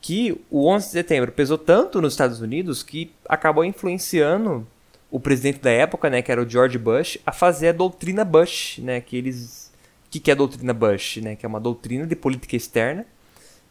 Que 0.00 0.40
o 0.50 0.68
11 0.68 0.86
de 0.86 0.92
setembro 0.92 1.32
pesou 1.32 1.58
tanto 1.58 2.00
nos 2.00 2.12
Estados 2.12 2.40
Unidos 2.40 2.82
que 2.82 3.10
acabou 3.28 3.64
influenciando 3.64 4.66
o 5.10 5.20
presidente 5.20 5.60
da 5.60 5.70
época, 5.70 6.10
né, 6.10 6.20
que 6.22 6.32
era 6.32 6.42
o 6.42 6.48
George 6.48 6.76
Bush, 6.76 7.18
a 7.24 7.30
fazer 7.30 7.68
a 7.68 7.72
doutrina 7.72 8.24
Bush, 8.24 8.78
né, 8.78 9.00
que 9.00 9.16
eles 9.16 9.72
que 10.10 10.18
que 10.18 10.30
é 10.30 10.34
a 10.34 10.36
doutrina 10.36 10.74
Bush, 10.74 11.18
né, 11.18 11.36
que 11.36 11.46
é 11.46 11.48
uma 11.48 11.60
doutrina 11.60 12.04
de 12.04 12.16
política 12.16 12.56
externa 12.56 13.06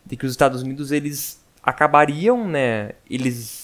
de 0.05 0.15
que 0.15 0.25
os 0.25 0.31
Estados 0.31 0.61
Unidos 0.61 0.91
eles 0.91 1.41
acabariam, 1.61 2.47
né, 2.47 2.91
eles 3.09 3.62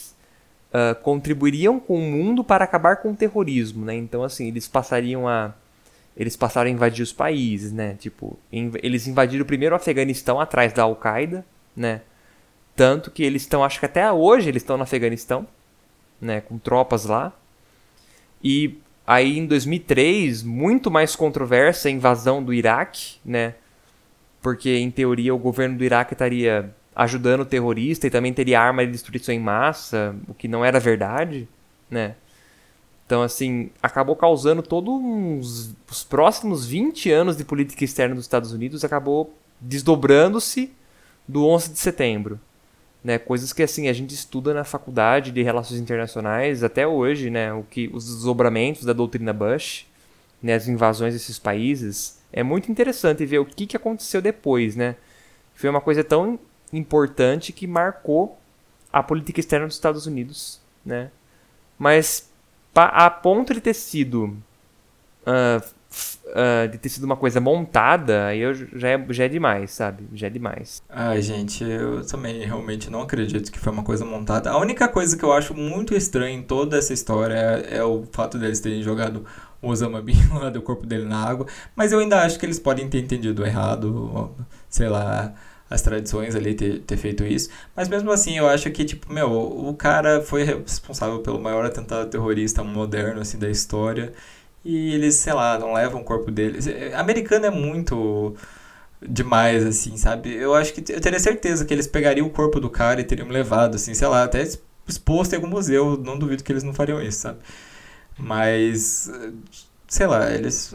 uh, 0.74 0.96
contribuiriam 1.02 1.80
com 1.80 1.96
o 1.96 2.02
mundo 2.02 2.44
para 2.44 2.64
acabar 2.64 2.98
com 2.98 3.12
o 3.12 3.16
terrorismo, 3.16 3.86
né? 3.86 3.96
Então 3.96 4.24
assim, 4.24 4.48
eles 4.48 4.68
passariam 4.68 5.28
a 5.28 5.54
eles 6.18 6.36
passaram 6.36 6.70
a 6.70 6.74
invadir 6.74 7.02
os 7.02 7.14
países, 7.14 7.72
né? 7.72 7.96
Tipo, 7.98 8.38
inv 8.52 8.76
eles 8.84 9.08
invadiram 9.08 9.46
primeiro 9.46 9.74
o 9.74 9.78
Afeganistão 9.78 10.40
atrás 10.40 10.74
da 10.74 10.84
Al-Qaeda, 10.84 11.46
né? 11.76 12.02
Tanto 12.76 13.12
que 13.12 13.24
eles 13.24 13.42
estão, 13.42 13.64
acho 13.64 13.80
que 13.80 13.86
até 13.86 14.12
hoje 14.12 14.50
eles 14.50 14.62
estão 14.62 14.78
no 14.78 14.84
Afeganistão, 14.84 15.46
né, 16.20 16.40
com 16.40 16.58
tropas 16.58 17.06
lá. 17.06 17.34
E 18.42 18.80
aí 19.06 19.38
em 19.38 19.46
2003, 19.46 20.44
muito 20.44 20.90
mais 20.90 21.16
controversa 21.16 21.90
a 21.90 21.92
invasão 21.92 22.42
do 22.42 22.54
Iraque, 22.54 23.18
né? 23.26 23.56
Porque 24.42 24.78
em 24.78 24.90
teoria 24.90 25.36
o 25.36 25.38
governo 25.38 25.78
do 25.78 25.84
Iraque 25.84 26.14
estaria 26.14 26.74
ajudando 27.00 27.42
o 27.42 27.46
terrorista 27.46 28.08
e 28.08 28.10
também 28.10 28.34
teria 28.34 28.60
arma 28.60 28.86
de 28.86 28.92
destruição 28.92 29.34
em 29.34 29.40
massa, 29.40 30.14
o 30.28 30.34
que 30.34 30.50
não 30.50 30.66
era 30.66 30.82
verdade, 30.82 31.48
né? 31.90 32.16
Então, 33.06 33.24
assim, 33.24 33.70
acabou 33.82 34.18
causando 34.18 34.62
todos 34.62 34.94
uns, 34.94 35.74
os 35.90 36.04
próximos 36.04 36.66
20 36.66 37.10
anos 37.10 37.38
de 37.38 37.46
política 37.46 37.86
externa 37.86 38.16
dos 38.16 38.26
Estados 38.26 38.52
Unidos 38.52 38.84
acabou 38.84 39.34
desdobrando-se 39.62 40.74
do 41.26 41.48
11 41.48 41.72
de 41.72 41.80
setembro. 41.80 42.38
Né, 43.02 43.18
coisas 43.18 43.54
que 43.54 43.64
assim 43.64 43.88
a 43.88 43.94
gente 43.94 44.14
estuda 44.14 44.54
na 44.54 44.66
faculdade 44.66 45.32
de 45.32 45.42
relações 45.42 45.80
internacionais 45.80 46.66
até 46.66 46.86
hoje, 46.86 47.30
né, 47.30 47.54
o 47.54 47.64
que 47.64 47.90
os 47.94 48.14
desdobramentos 48.14 48.84
da 48.84 48.92
doutrina 48.92 49.32
Bush, 49.32 49.88
né, 50.44 50.54
as 50.54 50.68
invasões 50.68 51.14
desses 51.14 51.40
países, 51.40 52.20
é 52.34 52.44
muito 52.44 52.70
interessante 52.70 53.26
ver 53.26 53.40
o 53.40 53.46
que, 53.46 53.66
que 53.66 53.78
aconteceu 53.78 54.22
depois, 54.22 54.76
né? 54.76 54.98
Foi 55.56 55.70
uma 55.70 55.80
coisa 55.80 56.04
tão 56.04 56.38
importante 56.74 57.52
que 57.52 57.68
marcou 57.68 58.38
a 58.92 59.04
política 59.04 59.40
externa 59.40 59.68
dos 59.68 59.76
Estados 59.76 60.06
Unidos, 60.06 60.60
né? 60.86 61.12
Mas 61.78 62.30
a 62.76 63.10
ponto 63.10 63.54
de 63.54 63.62
ter 63.62 63.74
sido 63.74 64.38
uh, 65.26 65.64
uh, 66.30 66.68
de 66.70 66.78
ter 66.78 66.90
sido 66.90 67.04
uma 67.04 67.16
coisa 67.16 67.40
montada, 67.40 68.28
aí 68.28 68.40
eu 68.40 68.54
já 68.54 68.90
é, 68.90 69.06
já 69.10 69.26
é 69.26 69.28
demais, 69.28 69.72
sabe? 69.72 70.08
Já 70.14 70.28
é 70.28 70.30
demais. 70.30 70.82
Ai, 70.90 71.22
gente, 71.22 71.64
eu 71.64 72.06
também 72.06 72.44
realmente 72.46 72.90
não 72.90 73.02
acredito 73.02 73.52
que 73.52 73.60
foi 73.60 73.72
uma 73.72 73.84
coisa 73.84 74.06
montada. 74.06 74.52
A 74.52 74.58
única 74.58 74.88
coisa 74.88 75.18
que 75.18 75.24
eu 75.24 75.34
acho 75.34 75.54
muito 75.54 75.96
estranha 75.96 76.36
em 76.36 76.44
toda 76.44 76.78
essa 76.78 76.94
história 76.94 77.34
é, 77.34 77.78
é 77.78 77.84
o 77.84 78.04
fato 78.12 78.38
deles 78.38 78.60
terem 78.60 78.82
jogado 78.82 79.26
o 79.62 79.70
Osama 79.70 80.02
Bin 80.02 80.18
Laden, 80.34 80.62
o 80.62 80.64
corpo 80.64 80.86
dele 80.86 81.06
na 81.06 81.22
água, 81.22 81.46
mas 81.76 81.92
eu 81.92 82.00
ainda 82.00 82.22
acho 82.24 82.40
que 82.40 82.46
eles 82.46 82.60
podem 82.60 82.88
ter 82.88 83.00
entendido 83.00 83.46
errado, 83.46 84.34
sei 84.70 84.88
lá, 84.88 85.34
as 85.70 85.82
tradições 85.82 86.36
ali 86.36 86.56
ter, 86.56 86.80
ter 86.82 86.98
feito 86.98 87.24
isso. 87.26 87.50
Mas 87.76 87.88
mesmo 87.88 88.12
assim, 88.12 88.38
eu 88.38 88.48
acho 88.48 88.70
que, 88.72 88.84
tipo, 88.84 89.12
meu, 89.14 89.32
o 89.32 89.74
cara 89.76 90.22
foi 90.22 90.44
responsável 90.44 91.20
pelo 91.20 91.40
maior 91.40 91.66
atentado 91.66 92.10
terrorista 92.10 92.64
moderno, 92.64 93.22
assim, 93.22 93.38
da 93.38 93.50
história. 93.50 94.14
E 94.64 94.94
eles, 94.94 95.16
sei 95.16 95.34
lá, 95.34 95.58
não 95.60 95.74
levam 95.74 96.02
o 96.02 96.04
corpo 96.04 96.32
deles. 96.32 96.68
É, 96.68 96.94
americano 96.96 97.46
é 97.46 97.52
muito 97.52 98.36
demais, 99.02 99.66
assim, 99.66 99.98
sabe? 99.98 100.34
Eu 100.36 100.54
acho 100.56 100.74
que 100.74 100.92
eu 100.92 101.02
teria 101.02 101.20
certeza 101.20 101.66
que 101.66 101.74
eles 101.74 101.88
pegariam 101.88 102.28
o 102.28 102.30
corpo 102.32 102.60
do 102.60 102.70
cara 102.70 103.02
e 103.02 103.04
teriam 103.04 103.30
levado, 103.30 103.76
assim, 103.76 103.94
sei 103.94 104.08
lá, 104.08 104.24
até 104.24 104.44
exposto 104.88 105.34
em 105.34 105.36
algum 105.38 105.48
museu. 105.50 105.98
Não 105.98 106.18
duvido 106.20 106.44
que 106.44 106.52
eles 106.52 106.64
não 106.64 106.74
fariam 106.74 107.02
isso, 107.02 107.20
sabe? 107.22 107.40
Mas, 108.18 109.10
sei 109.88 110.08
lá, 110.08 110.32
eles 110.32 110.74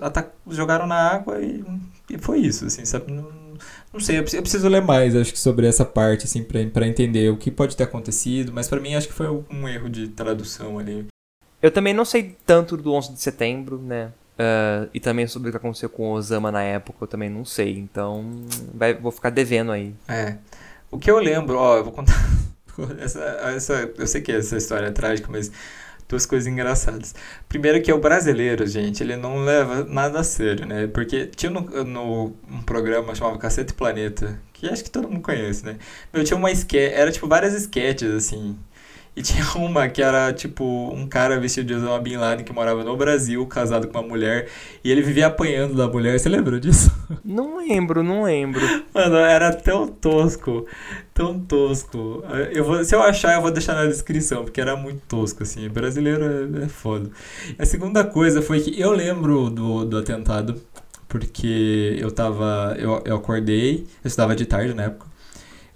jogaram 0.49 0.87
na 0.87 0.97
água 0.97 1.41
e, 1.43 1.65
e 2.11 2.19
foi 2.19 2.39
isso, 2.41 2.67
assim, 2.67 2.85
sabe? 2.85 3.13
Não, 3.13 3.31
não 3.95 4.01
sei, 4.01 4.19
eu 4.19 4.25
preciso 4.25 4.69
ler 4.69 4.83
mais, 4.83 5.15
acho 5.15 5.33
que 5.33 5.39
sobre 5.39 5.69
essa 5.69 5.85
parte, 5.85 6.25
assim, 6.25 6.43
pra, 6.43 6.59
pra 6.67 6.87
entender 6.87 7.31
o 7.31 7.37
que 7.37 7.49
pode 7.49 7.77
ter 7.77 7.85
acontecido, 7.85 8.53
mas 8.53 8.67
para 8.67 8.81
mim 8.81 8.97
acho 8.97 9.07
que 9.07 9.15
foi 9.15 9.29
um 9.29 9.69
erro 9.69 9.89
de 9.89 10.09
tradução 10.09 10.81
ali. 10.81 11.07
Eu 11.63 11.71
também 11.71 11.95
não 11.95 12.05
sei 12.05 12.37
tanto 12.45 12.77
do 12.77 12.93
11 12.93 13.13
de 13.13 13.21
setembro, 13.21 13.79
né? 13.79 14.11
Uh, 14.35 14.91
e 14.93 14.99
também 14.99 15.29
sobre 15.29 15.49
o 15.49 15.53
que 15.53 15.57
aconteceu 15.57 15.89
com 15.89 16.11
o 16.11 16.13
Osama 16.13 16.51
na 16.51 16.61
época, 16.61 16.99
eu 17.03 17.07
também 17.07 17.31
não 17.31 17.45
sei, 17.45 17.79
então 17.79 18.45
vai, 18.75 18.93
vou 18.93 19.13
ficar 19.13 19.31
devendo 19.31 19.71
aí. 19.71 19.95
É. 20.09 20.39
O 20.91 20.99
que 20.99 21.09
eu 21.09 21.19
lembro, 21.19 21.57
ó, 21.57 21.77
eu 21.77 21.85
vou 21.85 21.93
contar. 21.93 22.21
essa, 22.99 23.21
essa, 23.21 23.93
eu 23.97 24.07
sei 24.09 24.21
que 24.21 24.33
essa 24.33 24.57
história 24.57 24.87
é 24.87 24.91
trágica, 24.91 25.29
mas 25.31 25.53
duas 26.15 26.25
coisas 26.25 26.47
engraçadas. 26.47 27.15
Primeiro 27.49 27.83
que 27.83 27.91
é 27.91 27.95
o 27.95 27.99
brasileiro, 27.99 28.67
gente, 28.67 29.03
ele 29.03 29.17
não 29.17 29.45
leva 29.45 29.85
nada 29.85 30.21
a 30.21 30.25
sério, 30.25 30.65
né? 30.65 30.87
Porque 30.87 31.27
tinha 31.27 31.51
no, 31.51 31.61
no 31.85 32.37
um 32.49 32.63
programa 32.63 33.15
chamado 33.15 33.39
Cacete 33.39 33.75
Planeta, 33.75 34.41
que 34.53 34.69
acho 34.69 34.85
que 34.85 34.91
todo 34.91 35.09
mundo 35.09 35.21
conhece, 35.21 35.67
né? 35.67 35.77
Meu, 36.13 36.23
tinha 36.23 36.37
uma 36.37 36.51
sketch, 36.53 36.93
era 36.95 37.11
tipo 37.11 37.27
várias 37.27 37.53
sketches, 37.55 38.13
assim. 38.13 38.57
E 39.17 39.23
tinha 39.23 39.45
uma 39.57 39.89
que 39.89 40.03
era, 40.03 40.33
tipo, 40.33 40.65
um 40.93 41.07
cara 41.07 41.39
vestido 41.39 41.67
de 41.67 41.75
Osama 41.75 41.99
Bin 42.01 42.17
Laden 42.17 42.45
que 42.45 42.53
morava 42.53 42.83
no 42.83 42.97
Brasil, 42.97 43.47
casado 43.47 43.87
com 43.89 43.99
uma 43.99 44.09
mulher, 44.09 44.49
e 44.83 44.91
ele 44.91 45.03
vivia 45.03 45.29
apanhando 45.29 45.75
da 45.75 45.87
mulher. 45.87 46.19
Você 46.19 46.29
lembra 46.29 46.59
disso? 46.59 46.91
Não 47.25 47.59
lembro, 47.59 48.03
não 48.03 48.25
lembro. 48.25 48.61
Mano, 48.93 49.17
era 49.17 49.53
tão 49.53 49.87
tosco, 49.87 50.67
tão 51.13 51.39
tosco. 51.39 52.23
Eu 52.53 52.65
vou, 52.65 52.85
se 52.85 52.95
eu 52.95 53.03
achar, 53.03 53.35
eu 53.35 53.43
vou 53.43 53.51
deixar 53.51 53.75
na 53.75 53.87
descrição, 53.87 54.45
porque 54.45 54.61
era 54.61 54.77
muito 54.77 55.01
tosco, 55.07 55.43
assim. 55.43 55.69
Brasileiro 55.69 56.25
é, 56.25 56.65
é 56.65 56.69
foda. 56.69 57.11
A 57.59 57.65
segunda 57.65 58.05
coisa 58.05 58.43
foi 58.43 58.61
que 58.61 58.79
eu 58.79 58.91
lembro 58.93 59.51
do, 59.51 59.85
do 59.85 59.99
atentado, 59.99 60.61
porque 61.09 61.97
eu 61.99 62.11
tava. 62.11 62.75
Eu, 62.79 63.03
eu 63.05 63.17
acordei, 63.17 63.87
eu 64.03 64.09
estudava 64.09 64.35
de 64.35 64.47
tarde 64.47 64.75
na 64.75 64.85
época. 64.85 65.14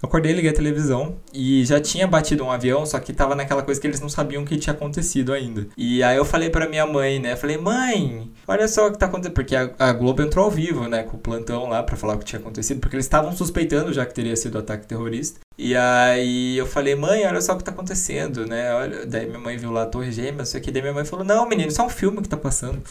Eu 0.01 0.07
acordei, 0.07 0.31
liguei 0.31 0.49
a 0.49 0.53
televisão 0.53 1.17
e 1.33 1.65
já 1.65 1.79
tinha 1.81 2.07
batido 2.07 2.41
um 2.45 2.49
avião, 2.49 2.85
só 2.85 2.97
que 2.99 3.11
tava 3.11 3.35
naquela 3.35 3.61
coisa 3.61 3.81
que 3.81 3.85
eles 3.85 3.99
não 3.99 4.07
sabiam 4.07 4.43
o 4.43 4.45
que 4.45 4.57
tinha 4.57 4.73
acontecido 4.73 5.33
ainda. 5.33 5.67
E 5.75 6.01
aí 6.01 6.15
eu 6.15 6.23
falei 6.23 6.49
pra 6.49 6.69
minha 6.69 6.85
mãe, 6.85 7.19
né? 7.19 7.35
Falei, 7.35 7.57
mãe, 7.57 8.31
olha 8.47 8.65
só 8.69 8.87
o 8.87 8.91
que 8.93 8.97
tá 8.97 9.07
acontecendo. 9.07 9.33
Porque 9.33 9.53
a, 9.57 9.69
a 9.77 9.91
Globo 9.91 10.21
entrou 10.21 10.45
ao 10.45 10.51
vivo, 10.51 10.87
né? 10.87 11.03
Com 11.03 11.17
o 11.17 11.19
plantão 11.19 11.67
lá 11.67 11.83
pra 11.83 11.97
falar 11.97 12.15
o 12.15 12.17
que 12.17 12.23
tinha 12.23 12.39
acontecido. 12.39 12.79
Porque 12.79 12.95
eles 12.95 13.05
estavam 13.05 13.35
suspeitando 13.35 13.91
já 13.91 14.05
que 14.05 14.13
teria 14.13 14.37
sido 14.37 14.57
ataque 14.57 14.87
terrorista. 14.87 15.41
E 15.57 15.75
aí 15.75 16.57
eu 16.57 16.65
falei, 16.65 16.95
mãe, 16.95 17.25
olha 17.25 17.41
só 17.41 17.51
o 17.53 17.57
que 17.57 17.63
tá 17.65 17.71
acontecendo, 17.71 18.45
né? 18.45 18.73
Olha, 18.73 19.05
daí 19.05 19.27
minha 19.27 19.39
mãe 19.39 19.57
viu 19.57 19.69
lá 19.69 19.83
a 19.83 19.85
Torre 19.85 20.13
Gêmea, 20.13 20.43
isso 20.43 20.55
aqui. 20.55 20.71
Daí 20.71 20.81
minha 20.81 20.93
mãe 20.93 21.03
falou, 21.03 21.25
não, 21.25 21.45
menino, 21.45 21.67
isso 21.67 21.81
é 21.81 21.83
um 21.83 21.89
filme 21.89 22.21
que 22.21 22.29
tá 22.29 22.37
passando. 22.37 22.81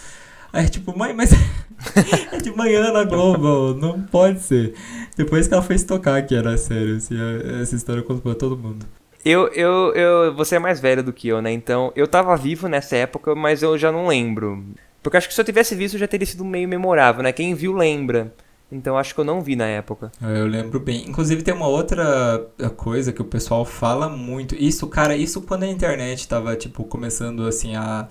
Aí, 0.53 0.69
tipo, 0.69 0.97
mãe, 0.97 1.13
mas 1.13 1.31
é 2.33 2.37
de 2.39 2.55
manhã 2.57 2.91
na 2.91 3.05
Globo, 3.05 3.75
não 3.75 4.01
pode 4.03 4.41
ser. 4.41 4.75
Depois 5.19 5.49
que 5.49 5.53
ela 5.53 5.63
foi 5.63 5.77
tocar 5.81 6.23
que 6.23 6.33
era 6.33 6.57
sério, 6.57 6.97
assim, 6.97 7.17
essa 7.61 7.75
história 7.75 8.03
contou 8.03 8.23
pra 8.23 8.35
todo 8.37 8.57
mundo. 8.57 8.87
Eu, 9.25 9.49
eu, 9.49 9.93
eu, 9.95 10.35
você 10.35 10.55
é 10.55 10.59
mais 10.61 10.79
velho 10.79 11.03
do 11.03 11.13
que 11.13 11.27
eu, 11.27 11.43
né? 11.43 11.51
Então, 11.51 11.93
eu 11.97 12.07
tava 12.07 12.37
vivo 12.37 12.69
nessa 12.69 12.95
época, 12.95 13.35
mas 13.35 13.61
eu 13.61 13.77
já 13.77 13.91
não 13.91 14.07
lembro. 14.07 14.65
Porque 15.03 15.17
acho 15.17 15.27
que 15.27 15.35
se 15.35 15.41
eu 15.41 15.45
tivesse 15.45 15.75
visto 15.75 15.99
já 15.99 16.07
teria 16.07 16.25
sido 16.25 16.45
meio 16.45 16.69
memorável, 16.69 17.23
né? 17.23 17.33
Quem 17.33 17.53
viu 17.53 17.73
lembra. 17.73 18.33
Então 18.71 18.97
acho 18.97 19.15
que 19.15 19.21
eu 19.21 19.25
não 19.25 19.41
vi 19.41 19.57
na 19.57 19.67
época. 19.67 20.13
É, 20.23 20.41
eu 20.41 20.47
lembro 20.47 20.79
bem. 20.79 21.09
Inclusive 21.09 21.43
tem 21.43 21.55
uma 21.55 21.67
outra 21.67 22.47
coisa 22.77 23.13
que 23.13 23.23
o 23.23 23.25
pessoal 23.25 23.65
fala 23.65 24.09
muito. 24.09 24.55
Isso, 24.55 24.87
cara, 24.87 25.17
isso 25.17 25.41
quando 25.43 25.65
a 25.65 25.67
internet 25.67 26.29
tava, 26.29 26.55
tipo, 26.55 26.85
começando 26.85 27.47
assim 27.47 27.75
a 27.75 28.07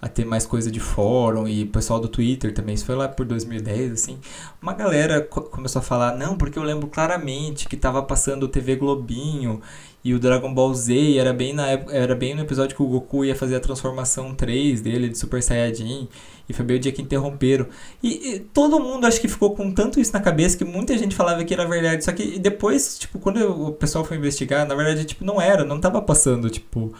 a 0.00 0.08
ter 0.08 0.24
mais 0.24 0.46
coisa 0.46 0.70
de 0.70 0.80
fórum 0.80 1.46
e 1.46 1.64
o 1.64 1.66
pessoal 1.66 2.00
do 2.00 2.08
Twitter 2.08 2.54
também, 2.54 2.74
isso 2.74 2.86
foi 2.86 2.94
lá 2.94 3.06
por 3.06 3.26
2010, 3.26 3.92
assim, 3.92 4.18
uma 4.60 4.72
galera 4.72 5.20
co 5.20 5.42
começou 5.42 5.80
a 5.80 5.82
falar, 5.82 6.16
não, 6.16 6.36
porque 6.36 6.58
eu 6.58 6.62
lembro 6.62 6.86
claramente 6.88 7.68
que 7.68 7.76
tava 7.76 8.02
passando 8.02 8.44
o 8.44 8.48
TV 8.48 8.76
Globinho 8.76 9.60
e 10.02 10.14
o 10.14 10.18
Dragon 10.18 10.52
Ball 10.52 10.72
Z 10.72 11.18
era 11.18 11.32
bem, 11.32 11.52
na 11.52 11.66
época, 11.66 11.94
era 11.94 12.14
bem 12.14 12.34
no 12.34 12.40
episódio 12.40 12.74
que 12.74 12.82
o 12.82 12.86
Goku 12.86 13.24
ia 13.24 13.36
fazer 13.36 13.56
a 13.56 13.60
transformação 13.60 14.34
3 14.34 14.80
dele 14.80 15.10
de 15.10 15.18
Super 15.18 15.42
Saiyajin 15.42 16.08
e 16.48 16.52
foi 16.54 16.64
bem 16.64 16.78
o 16.78 16.80
dia 16.80 16.90
que 16.90 17.02
interromperam. 17.02 17.66
E, 18.02 18.34
e, 18.34 18.40
todo 18.40 18.80
mundo 18.80 19.06
acho 19.06 19.20
que 19.20 19.28
ficou 19.28 19.54
com 19.54 19.70
tanto 19.70 20.00
isso 20.00 20.12
na 20.14 20.20
cabeça 20.20 20.56
que 20.56 20.64
muita 20.64 20.96
gente 20.96 21.14
falava 21.14 21.44
que 21.44 21.52
era 21.52 21.68
verdade, 21.68 22.02
só 22.02 22.12
que 22.12 22.38
depois, 22.38 22.98
tipo, 22.98 23.18
quando 23.18 23.68
o 23.68 23.72
pessoal 23.72 24.02
foi 24.02 24.16
investigar, 24.16 24.66
na 24.66 24.74
verdade, 24.74 25.04
tipo, 25.04 25.22
não 25.24 25.38
era, 25.38 25.64
não 25.64 25.78
tava 25.78 26.00
passando, 26.00 26.48
tipo 26.48 26.94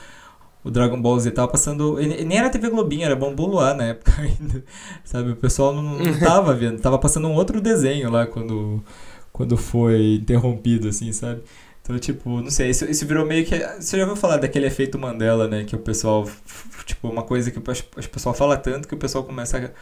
o 0.62 0.70
Dragon 0.70 1.01
Ball 1.01 1.19
Z 1.19 1.31
tava 1.31 1.49
passando. 1.49 1.97
Nem 1.97 2.39
era 2.39 2.51
TV 2.51 2.69
Globinho, 2.69 3.05
era 3.05 3.16
Bambu 3.16 3.47
Luar 3.47 3.74
na 3.74 3.85
época 3.85 4.12
ainda. 4.20 4.62
Sabe? 5.05 5.31
O 5.31 5.37
pessoal 5.37 5.74
não, 5.74 5.82
não 5.82 6.19
tava 6.20 6.55
vendo. 6.55 6.81
Tava 6.81 6.99
passando 6.99 7.28
um 7.28 7.35
outro 7.35 7.61
desenho 7.61 8.11
lá 8.11 8.27
quando, 8.27 8.82
quando 9.32 9.57
foi 9.57 10.16
interrompido, 10.16 10.89
assim, 10.89 11.12
sabe? 11.12 11.43
Então, 11.82 11.99
tipo, 11.99 12.41
não 12.41 12.51
sei, 12.51 12.70
isso, 12.70 12.85
isso 12.85 13.07
virou 13.07 13.27
meio 13.27 13.45
que. 13.45 13.59
Você 13.81 13.97
já 13.97 14.03
ouviu 14.05 14.16
falar 14.16 14.37
daquele 14.37 14.66
efeito 14.66 14.99
Mandela, 14.99 15.49
né? 15.49 15.65
Que 15.65 15.74
o 15.74 15.78
pessoal. 15.78 16.28
Tipo, 16.85 17.09
uma 17.09 17.23
coisa 17.23 17.51
que 17.51 17.59
o 17.59 17.62
pessoal 17.62 18.35
fala 18.35 18.57
tanto 18.57 18.87
que 18.87 18.95
o 18.95 18.99
pessoal 18.99 19.24
começa 19.24 19.73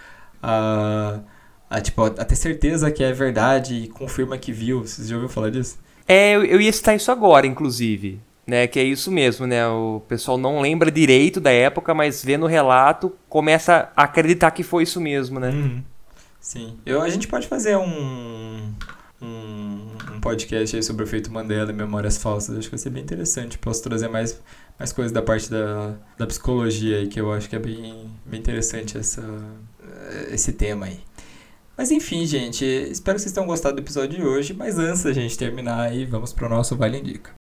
a. 0.43 1.21
a, 1.69 1.81
tipo, 1.81 2.03
a 2.05 2.11
ter 2.11 2.37
certeza 2.37 2.91
que 2.91 3.03
é 3.03 3.13
verdade 3.13 3.75
e 3.75 3.89
confirma 3.89 4.39
que 4.39 4.53
viu. 4.53 4.87
Você 4.87 5.05
já 5.05 5.17
ouviu 5.17 5.29
falar 5.29 5.51
disso? 5.51 5.79
É, 6.07 6.37
eu, 6.37 6.45
eu 6.45 6.61
ia 6.61 6.73
citar 6.73 6.95
isso 6.95 7.11
agora, 7.11 7.47
inclusive. 7.47 8.21
Né, 8.49 8.67
que 8.67 8.81
é 8.81 8.83
isso 8.83 9.13
mesmo, 9.13 9.47
né? 9.47 9.69
O 9.69 10.01
pessoal 10.09 10.39
não 10.39 10.63
lembra 10.63 10.91
direito 10.91 11.39
da 11.39 11.51
época, 11.51 11.93
mas 11.93 12.25
vendo 12.25 12.45
o 12.45 12.49
relato, 12.49 13.15
começa 13.29 13.93
a 13.95 14.05
acreditar 14.05 14.51
que 14.53 14.63
foi 14.63 14.85
isso 14.85 14.99
mesmo, 14.99 15.39
né? 15.39 15.51
Uhum. 15.51 15.83
Sim. 16.41 16.79
Eu, 16.87 17.03
a 17.03 17.11
gente 17.11 17.29
pode 17.29 17.47
fazer 17.47 17.77
um, 17.77 18.73
um, 19.21 19.89
um 20.15 20.21
podcast 20.21 20.75
aí 20.75 20.83
sobre 20.83 21.05
o 21.05 21.07
efeito 21.07 21.31
Mandela 21.31 21.71
e 21.71 21.75
memórias 21.75 22.17
falsas. 22.17 22.57
Acho 22.57 22.69
que 22.69 22.75
vai 22.75 22.79
ser 22.79 22.89
bem 22.89 23.03
interessante. 23.03 23.59
Posso 23.59 23.83
trazer 23.83 24.09
mais, 24.09 24.41
mais 24.79 24.93
coisas 24.93 25.13
da 25.13 25.21
parte 25.21 25.51
da, 25.51 25.97
da 26.17 26.27
psicologia 26.27 26.97
aí, 26.97 27.07
que 27.07 27.21
eu 27.21 27.31
acho 27.31 27.51
que 27.51 27.57
é 27.57 27.59
bem, 27.59 28.11
bem 28.25 28.41
interessante 28.41 28.97
essa, 28.97 29.23
esse 30.31 30.55
tema 30.55 30.87
aí. 30.87 31.01
Mas 31.77 31.91
enfim, 31.91 32.25
gente, 32.25 32.65
espero 32.65 33.17
que 33.17 33.23
vocês 33.23 33.35
tenham 33.35 33.47
gostado 33.47 33.77
do 33.77 33.83
episódio 33.83 34.19
de 34.19 34.25
hoje. 34.25 34.55
Mas 34.55 34.79
antes 34.79 35.03
da 35.03 35.13
gente 35.13 35.37
terminar 35.37 35.81
aí, 35.81 36.07
vamos 36.07 36.33
para 36.33 36.47
o 36.47 36.49
nosso 36.49 36.75
Vale 36.75 36.99
Indica. 36.99 37.38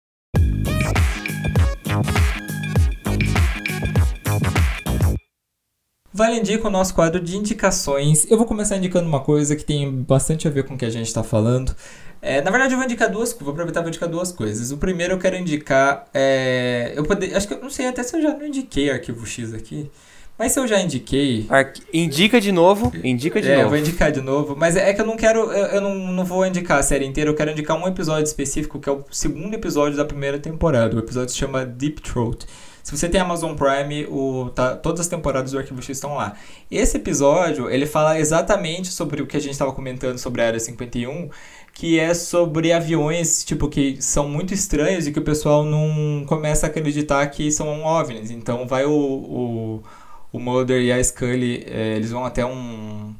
Vale 6.16 6.38
indica 6.38 6.68
o 6.68 6.70
nosso 6.70 6.94
quadro 6.94 7.20
de 7.20 7.36
indicações. 7.36 8.30
Eu 8.30 8.36
vou 8.36 8.46
começar 8.46 8.76
indicando 8.76 9.08
uma 9.08 9.18
coisa 9.18 9.56
que 9.56 9.64
tem 9.64 9.90
bastante 9.90 10.46
a 10.46 10.50
ver 10.50 10.64
com 10.64 10.74
o 10.74 10.78
que 10.78 10.84
a 10.84 10.90
gente 10.90 11.08
está 11.08 11.24
falando. 11.24 11.74
É, 12.22 12.40
na 12.40 12.52
verdade, 12.52 12.72
eu 12.72 12.78
vou 12.78 12.84
indicar 12.84 13.10
duas 13.10 13.32
vou 13.32 13.50
aproveitar 13.50 13.80
para 13.80 13.88
indicar 13.88 14.08
duas 14.08 14.30
coisas. 14.30 14.70
O 14.70 14.78
primeiro 14.78 15.14
eu 15.14 15.18
quero 15.18 15.36
indicar. 15.36 16.06
É, 16.14 16.92
eu 16.94 17.02
poder, 17.02 17.34
acho 17.34 17.48
que 17.48 17.54
eu 17.54 17.60
não 17.60 17.68
sei 17.68 17.88
até 17.88 18.02
se 18.04 18.16
eu 18.16 18.22
já 18.22 18.30
não 18.30 18.46
indiquei 18.46 18.90
arquivo 18.90 19.26
X 19.26 19.52
aqui. 19.52 19.90
Mas 20.38 20.52
se 20.52 20.58
eu 20.58 20.66
já 20.66 20.80
indiquei. 20.80 21.46
Arqu... 21.48 21.80
Indica 21.92 22.40
de 22.40 22.50
novo. 22.50 22.92
Indica 23.04 23.40
de 23.40 23.48
é, 23.48 23.52
novo. 23.52 23.66
Eu 23.66 23.68
vou 23.70 23.78
indicar 23.78 24.10
de 24.10 24.20
novo. 24.20 24.56
Mas 24.56 24.76
é 24.76 24.92
que 24.92 25.00
eu 25.00 25.06
não 25.06 25.16
quero. 25.16 25.52
Eu, 25.52 25.66
eu 25.66 25.80
não, 25.80 25.94
não 25.94 26.24
vou 26.24 26.44
indicar 26.44 26.78
a 26.78 26.82
série 26.82 27.04
inteira. 27.04 27.30
Eu 27.30 27.34
quero 27.34 27.52
indicar 27.52 27.76
um 27.76 27.86
episódio 27.86 28.24
específico, 28.24 28.80
que 28.80 28.88
é 28.88 28.92
o 28.92 29.04
segundo 29.10 29.54
episódio 29.54 29.96
da 29.96 30.04
primeira 30.04 30.38
temporada. 30.38 30.96
O 30.96 30.98
episódio 30.98 31.30
se 31.30 31.38
chama 31.38 31.64
Deep 31.64 32.02
Throat. 32.02 32.46
Se 32.84 32.94
você 32.94 33.08
tem 33.08 33.18
Amazon 33.18 33.54
Prime, 33.54 34.04
o, 34.10 34.50
tá, 34.54 34.76
todas 34.76 35.00
as 35.00 35.08
temporadas 35.08 35.52
do 35.52 35.58
Arquivo 35.58 35.80
X 35.80 35.96
estão 35.96 36.16
lá. 36.16 36.34
Esse 36.70 36.98
episódio, 36.98 37.70
ele 37.70 37.86
fala 37.86 38.18
exatamente 38.18 38.88
sobre 38.88 39.22
o 39.22 39.26
que 39.26 39.38
a 39.38 39.40
gente 39.40 39.52
estava 39.52 39.72
comentando 39.72 40.18
sobre 40.18 40.42
a 40.42 40.48
Área 40.48 40.60
51, 40.60 41.30
que 41.72 41.98
é 41.98 42.12
sobre 42.12 42.74
aviões, 42.74 43.42
tipo, 43.42 43.68
que 43.70 43.96
são 44.02 44.28
muito 44.28 44.52
estranhos 44.52 45.06
e 45.06 45.12
que 45.12 45.18
o 45.18 45.24
pessoal 45.24 45.64
não 45.64 46.26
começa 46.26 46.66
a 46.66 46.68
acreditar 46.68 47.26
que 47.28 47.50
são 47.50 47.84
OVNIs. 47.84 48.30
Então 48.30 48.66
vai 48.66 48.84
o, 48.84 48.92
o, 48.92 49.82
o 50.34 50.40
Mulder 50.40 50.82
e 50.82 50.90
a 50.90 51.02
Scully, 51.02 51.64
é, 51.64 51.94
eles 51.94 52.10
vão 52.10 52.24
até 52.24 52.44
um 52.44 53.14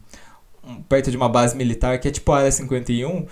perto 0.89 1.11
de 1.11 1.17
uma 1.17 1.29
base 1.29 1.55
militar 1.55 1.99
que 2.01 2.09
é 2.09 2.11
tipo 2.11 2.33
a 2.33 2.39
área 2.39 2.51
51 2.51 3.27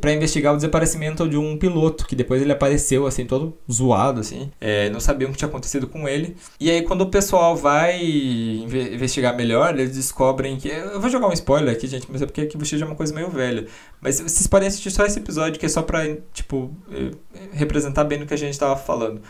para 0.00 0.12
investigar 0.12 0.52
o 0.54 0.56
desaparecimento 0.56 1.28
de 1.28 1.36
um 1.36 1.58
piloto 1.58 2.06
que 2.06 2.14
depois 2.14 2.40
ele 2.40 2.52
apareceu 2.52 3.06
assim 3.06 3.26
todo 3.26 3.58
zoado 3.70 4.20
assim. 4.20 4.50
É, 4.60 4.88
não 4.88 5.00
sabiam 5.00 5.28
o 5.28 5.32
que 5.32 5.38
tinha 5.38 5.48
acontecido 5.48 5.88
com 5.88 6.08
ele. 6.08 6.36
E 6.60 6.70
aí 6.70 6.82
quando 6.82 7.02
o 7.02 7.10
pessoal 7.10 7.56
vai 7.56 8.00
investigar 8.00 9.36
melhor 9.36 9.74
eles 9.74 9.96
descobrem 9.96 10.56
que 10.56 10.68
eu 10.68 11.00
vou 11.00 11.10
jogar 11.10 11.26
um 11.26 11.32
spoiler 11.32 11.74
aqui 11.74 11.86
gente 11.88 12.06
mas 12.08 12.22
é 12.22 12.26
porque 12.26 12.42
aqui 12.42 12.56
é 12.56 12.84
uma 12.84 12.94
coisa 12.94 13.12
meio 13.12 13.28
velha. 13.28 13.66
Mas 14.00 14.20
vocês 14.20 14.46
podem 14.46 14.68
assistir 14.68 14.92
só 14.92 15.04
esse 15.04 15.18
episódio 15.18 15.58
que 15.58 15.66
é 15.66 15.68
só 15.68 15.82
para 15.82 16.16
tipo 16.32 16.74
é, 16.90 17.10
representar 17.52 18.04
bem 18.04 18.22
o 18.22 18.26
que 18.26 18.34
a 18.34 18.38
gente 18.38 18.52
estava 18.52 18.76
falando 18.76 19.20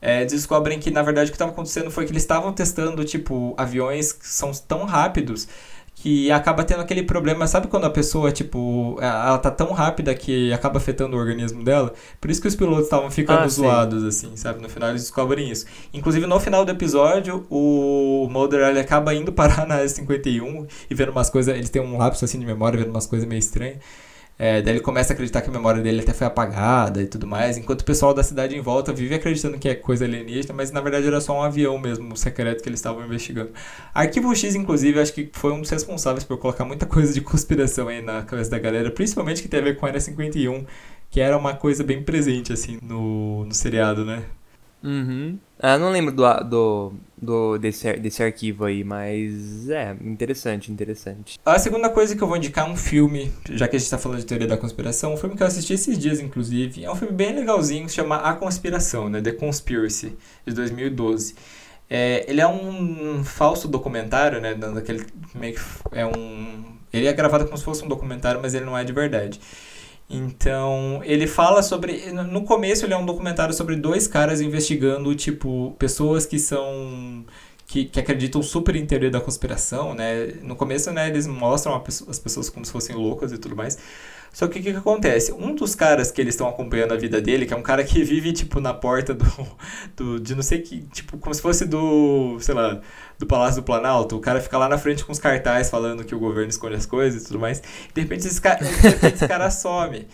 é, 0.00 0.24
descobrem 0.24 0.78
que 0.78 0.90
na 0.90 1.02
verdade 1.02 1.28
o 1.28 1.32
que 1.32 1.36
estava 1.36 1.50
acontecendo 1.50 1.90
foi 1.90 2.04
que 2.04 2.12
eles 2.12 2.22
estavam 2.22 2.52
testando 2.52 3.04
tipo 3.04 3.54
aviões 3.56 4.12
que 4.12 4.26
são 4.26 4.52
tão 4.52 4.84
rápidos 4.84 5.46
que 6.02 6.32
acaba 6.32 6.64
tendo 6.64 6.80
aquele 6.80 7.02
problema, 7.02 7.46
sabe 7.46 7.66
quando 7.66 7.84
a 7.84 7.90
pessoa, 7.90 8.32
tipo, 8.32 8.96
ela 9.02 9.36
tá 9.36 9.50
tão 9.50 9.70
rápida 9.72 10.14
que 10.14 10.50
acaba 10.50 10.78
afetando 10.78 11.14
o 11.14 11.20
organismo 11.20 11.62
dela? 11.62 11.92
Por 12.18 12.30
isso 12.30 12.40
que 12.40 12.48
os 12.48 12.56
pilotos 12.56 12.84
estavam 12.84 13.10
ficando 13.10 13.40
ah, 13.40 13.48
zoados, 13.48 14.02
assim, 14.04 14.34
sabe? 14.34 14.62
No 14.62 14.68
final 14.70 14.88
eles 14.88 15.02
descobrem 15.02 15.50
isso. 15.50 15.66
Inclusive, 15.92 16.26
no 16.26 16.40
final 16.40 16.64
do 16.64 16.70
episódio, 16.70 17.46
o 17.50 18.26
Mulder, 18.30 18.68
ele 18.68 18.80
acaba 18.80 19.14
indo 19.14 19.30
parar 19.32 19.66
na 19.66 19.80
S51 19.80 20.66
e 20.88 20.94
vendo 20.94 21.10
umas 21.12 21.28
coisas, 21.28 21.54
eles 21.54 21.68
têm 21.68 21.82
um 21.82 21.98
lapso, 21.98 22.24
assim, 22.24 22.38
de 22.38 22.46
memória, 22.46 22.78
vendo 22.78 22.90
umas 22.90 23.06
coisas 23.06 23.28
meio 23.28 23.38
estranhas. 23.38 23.78
É, 24.42 24.62
daí 24.62 24.72
ele 24.72 24.80
começa 24.80 25.12
a 25.12 25.14
acreditar 25.14 25.42
que 25.42 25.50
a 25.50 25.52
memória 25.52 25.82
dele 25.82 26.00
até 26.00 26.14
foi 26.14 26.26
apagada 26.26 27.02
e 27.02 27.06
tudo 27.06 27.26
mais, 27.26 27.58
enquanto 27.58 27.82
o 27.82 27.84
pessoal 27.84 28.14
da 28.14 28.22
cidade 28.22 28.56
em 28.56 28.60
volta 28.62 28.90
vive 28.90 29.14
acreditando 29.14 29.58
que 29.58 29.68
é 29.68 29.74
coisa 29.74 30.06
alienígena, 30.06 30.54
mas 30.54 30.72
na 30.72 30.80
verdade 30.80 31.06
era 31.06 31.20
só 31.20 31.38
um 31.38 31.42
avião 31.42 31.76
mesmo, 31.78 32.10
um 32.10 32.16
secreto 32.16 32.62
que 32.62 32.68
eles 32.70 32.80
estavam 32.80 33.04
investigando. 33.04 33.50
Arquivo 33.92 34.34
X, 34.34 34.54
inclusive, 34.54 34.98
acho 34.98 35.12
que 35.12 35.28
foi 35.34 35.52
um 35.52 35.60
dos 35.60 35.68
responsáveis 35.68 36.24
por 36.24 36.38
colocar 36.38 36.64
muita 36.64 36.86
coisa 36.86 37.12
de 37.12 37.20
conspiração 37.20 37.88
aí 37.88 38.00
na 38.00 38.22
cabeça 38.22 38.50
da 38.50 38.58
galera, 38.58 38.90
principalmente 38.90 39.42
que 39.42 39.48
tem 39.48 39.60
a 39.60 39.62
ver 39.62 39.76
com 39.76 39.84
a 39.84 39.90
Área 39.90 40.00
51, 40.00 40.64
que 41.10 41.20
era 41.20 41.36
uma 41.36 41.52
coisa 41.52 41.84
bem 41.84 42.02
presente, 42.02 42.50
assim, 42.50 42.78
no, 42.80 43.44
no 43.44 43.52
seriado, 43.52 44.06
né? 44.06 44.24
Uhum. 44.82 45.38
Ah, 45.58 45.76
não 45.76 45.90
lembro 45.90 46.14
do, 46.14 46.24
do, 46.44 46.92
do, 47.20 47.58
desse, 47.58 47.92
desse 47.94 48.22
arquivo 48.22 48.64
aí, 48.64 48.82
mas 48.82 49.68
é 49.68 49.94
interessante, 50.00 50.72
interessante. 50.72 51.38
A 51.44 51.58
segunda 51.58 51.90
coisa 51.90 52.16
que 52.16 52.22
eu 52.22 52.26
vou 52.26 52.36
indicar 52.36 52.66
é 52.66 52.70
um 52.70 52.76
filme, 52.76 53.30
já 53.50 53.68
que 53.68 53.76
a 53.76 53.78
gente 53.78 53.90
tá 53.90 53.98
falando 53.98 54.20
de 54.20 54.26
teoria 54.26 54.46
da 54.46 54.56
conspiração, 54.56 55.12
um 55.12 55.16
filme 55.18 55.36
que 55.36 55.42
eu 55.42 55.46
assisti 55.46 55.74
esses 55.74 55.98
dias, 55.98 56.18
inclusive. 56.20 56.82
É 56.82 56.90
um 56.90 56.96
filme 56.96 57.12
bem 57.12 57.34
legalzinho, 57.34 57.84
que 57.84 57.90
se 57.90 57.96
chama 57.96 58.16
A 58.16 58.32
Conspiração, 58.32 59.10
né? 59.10 59.20
The 59.20 59.32
Conspiracy, 59.32 60.16
de 60.46 60.54
2012. 60.54 61.34
É, 61.90 62.24
ele 62.26 62.40
é 62.40 62.46
um 62.48 63.22
falso 63.22 63.68
documentário, 63.68 64.40
né? 64.40 64.54
Daquele, 64.54 65.04
meio 65.34 65.54
que 65.54 65.60
é 65.92 66.06
um... 66.06 66.64
Ele 66.92 67.06
é 67.06 67.12
gravado 67.12 67.44
como 67.44 67.58
se 67.58 67.64
fosse 67.64 67.84
um 67.84 67.88
documentário, 67.88 68.40
mas 68.40 68.54
ele 68.54 68.64
não 68.64 68.78
é 68.78 68.82
de 68.82 68.92
verdade. 68.92 69.40
Então, 70.10 71.00
ele 71.04 71.26
fala 71.28 71.62
sobre. 71.62 72.12
No 72.12 72.42
começo, 72.44 72.84
ele 72.84 72.92
é 72.92 72.96
um 72.96 73.06
documentário 73.06 73.54
sobre 73.54 73.76
dois 73.76 74.08
caras 74.08 74.40
investigando, 74.40 75.14
tipo, 75.14 75.74
pessoas 75.78 76.26
que 76.26 76.38
são. 76.38 77.24
Que, 77.66 77.84
que 77.84 78.00
acreditam 78.00 78.42
super 78.42 78.74
em 78.74 78.84
teoria 78.84 79.10
da 79.12 79.20
conspiração, 79.20 79.94
né? 79.94 80.34
No 80.42 80.56
começo, 80.56 80.90
né, 80.90 81.08
eles 81.08 81.28
mostram 81.28 81.80
as 82.08 82.18
pessoas 82.18 82.50
como 82.50 82.66
se 82.66 82.72
fossem 82.72 82.96
loucas 82.96 83.30
e 83.30 83.38
tudo 83.38 83.54
mais. 83.54 83.78
Só 84.32 84.46
que 84.46 84.60
o 84.60 84.62
que, 84.62 84.72
que, 84.72 84.78
acontece? 84.78 85.32
Um 85.32 85.54
dos 85.54 85.74
caras 85.74 86.10
que 86.10 86.20
eles 86.20 86.34
estão 86.34 86.48
acompanhando 86.48 86.92
a 86.92 86.96
vida 86.96 87.20
dele, 87.20 87.46
que 87.46 87.52
é 87.52 87.56
um 87.56 87.62
cara 87.62 87.82
que 87.82 88.02
vive, 88.04 88.32
tipo, 88.32 88.60
na 88.60 88.72
porta 88.72 89.12
do, 89.12 89.26
do. 89.96 90.20
de 90.20 90.34
não 90.34 90.42
sei 90.42 90.60
que. 90.60 90.82
Tipo, 90.92 91.18
como 91.18 91.34
se 91.34 91.42
fosse 91.42 91.66
do. 91.66 92.38
sei 92.40 92.54
lá. 92.54 92.80
do 93.18 93.26
Palácio 93.26 93.60
do 93.60 93.64
Planalto. 93.64 94.16
O 94.16 94.20
cara 94.20 94.40
fica 94.40 94.56
lá 94.56 94.68
na 94.68 94.78
frente 94.78 95.04
com 95.04 95.12
os 95.12 95.18
cartazes 95.18 95.70
falando 95.70 96.04
que 96.04 96.14
o 96.14 96.18
governo 96.18 96.50
esconde 96.50 96.76
as 96.76 96.86
coisas 96.86 97.22
e 97.22 97.26
tudo 97.26 97.38
mais. 97.40 97.60
De 97.92 98.00
repente 98.00 98.26
esse 98.26 98.40
cara, 98.40 98.62
de 98.64 98.70
repente, 98.70 99.14
esse 99.14 99.28
cara 99.28 99.50
some. 99.50 100.06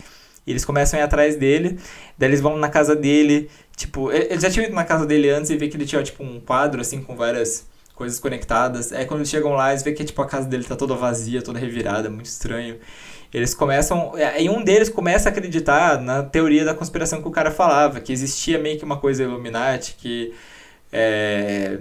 E 0.47 0.51
eles 0.51 0.65
começam 0.65 0.99
a 0.99 1.03
ir 1.03 1.05
atrás 1.05 1.37
dele. 1.37 1.79
Daí 2.17 2.31
eles 2.31 2.41
vão 2.41 2.57
na 2.57 2.69
casa 2.69 2.97
dele. 2.97 3.51
Tipo, 3.77 4.11
eles 4.11 4.43
já 4.43 4.51
tinham 4.51 4.67
ido 4.67 4.75
na 4.75 4.85
casa 4.85 5.05
dele 5.05 5.29
antes 5.29 5.51
e 5.51 5.57
vê 5.57 5.69
que 5.69 5.77
ele 5.77 5.85
tinha, 5.85 6.03
tipo, 6.03 6.23
um 6.23 6.41
quadro, 6.41 6.81
assim, 6.81 7.03
com 7.03 7.15
várias 7.15 7.67
coisas 7.95 8.19
conectadas. 8.19 8.93
Aí 8.93 9.05
quando 9.05 9.21
eles 9.21 9.29
chegam 9.29 9.53
lá, 9.53 9.71
eles 9.71 9.83
vê 9.83 9.93
que, 9.93 10.05
tipo, 10.05 10.23
a 10.23 10.27
casa 10.27 10.47
dele 10.47 10.65
tá 10.65 10.77
toda 10.77 10.95
vazia, 10.95 11.43
toda 11.43 11.59
revirada, 11.59 12.09
muito 12.09 12.27
estranho. 12.27 12.79
Eles 13.33 13.55
começam. 13.55 14.13
E 14.39 14.49
um 14.49 14.63
deles 14.63 14.89
começa 14.89 15.29
a 15.29 15.33
acreditar 15.33 16.01
na 16.01 16.23
teoria 16.23 16.65
da 16.65 16.75
conspiração 16.75 17.21
que 17.21 17.29
o 17.29 17.31
cara 17.31 17.51
falava, 17.51 18.01
que 18.01 18.13
existia 18.13 18.59
meio 18.59 18.79
que 18.79 18.85
uma 18.85 18.97
coisa 18.99 19.23
Illuminati, 19.23 19.97
que. 19.99 20.35
É, 20.93 21.79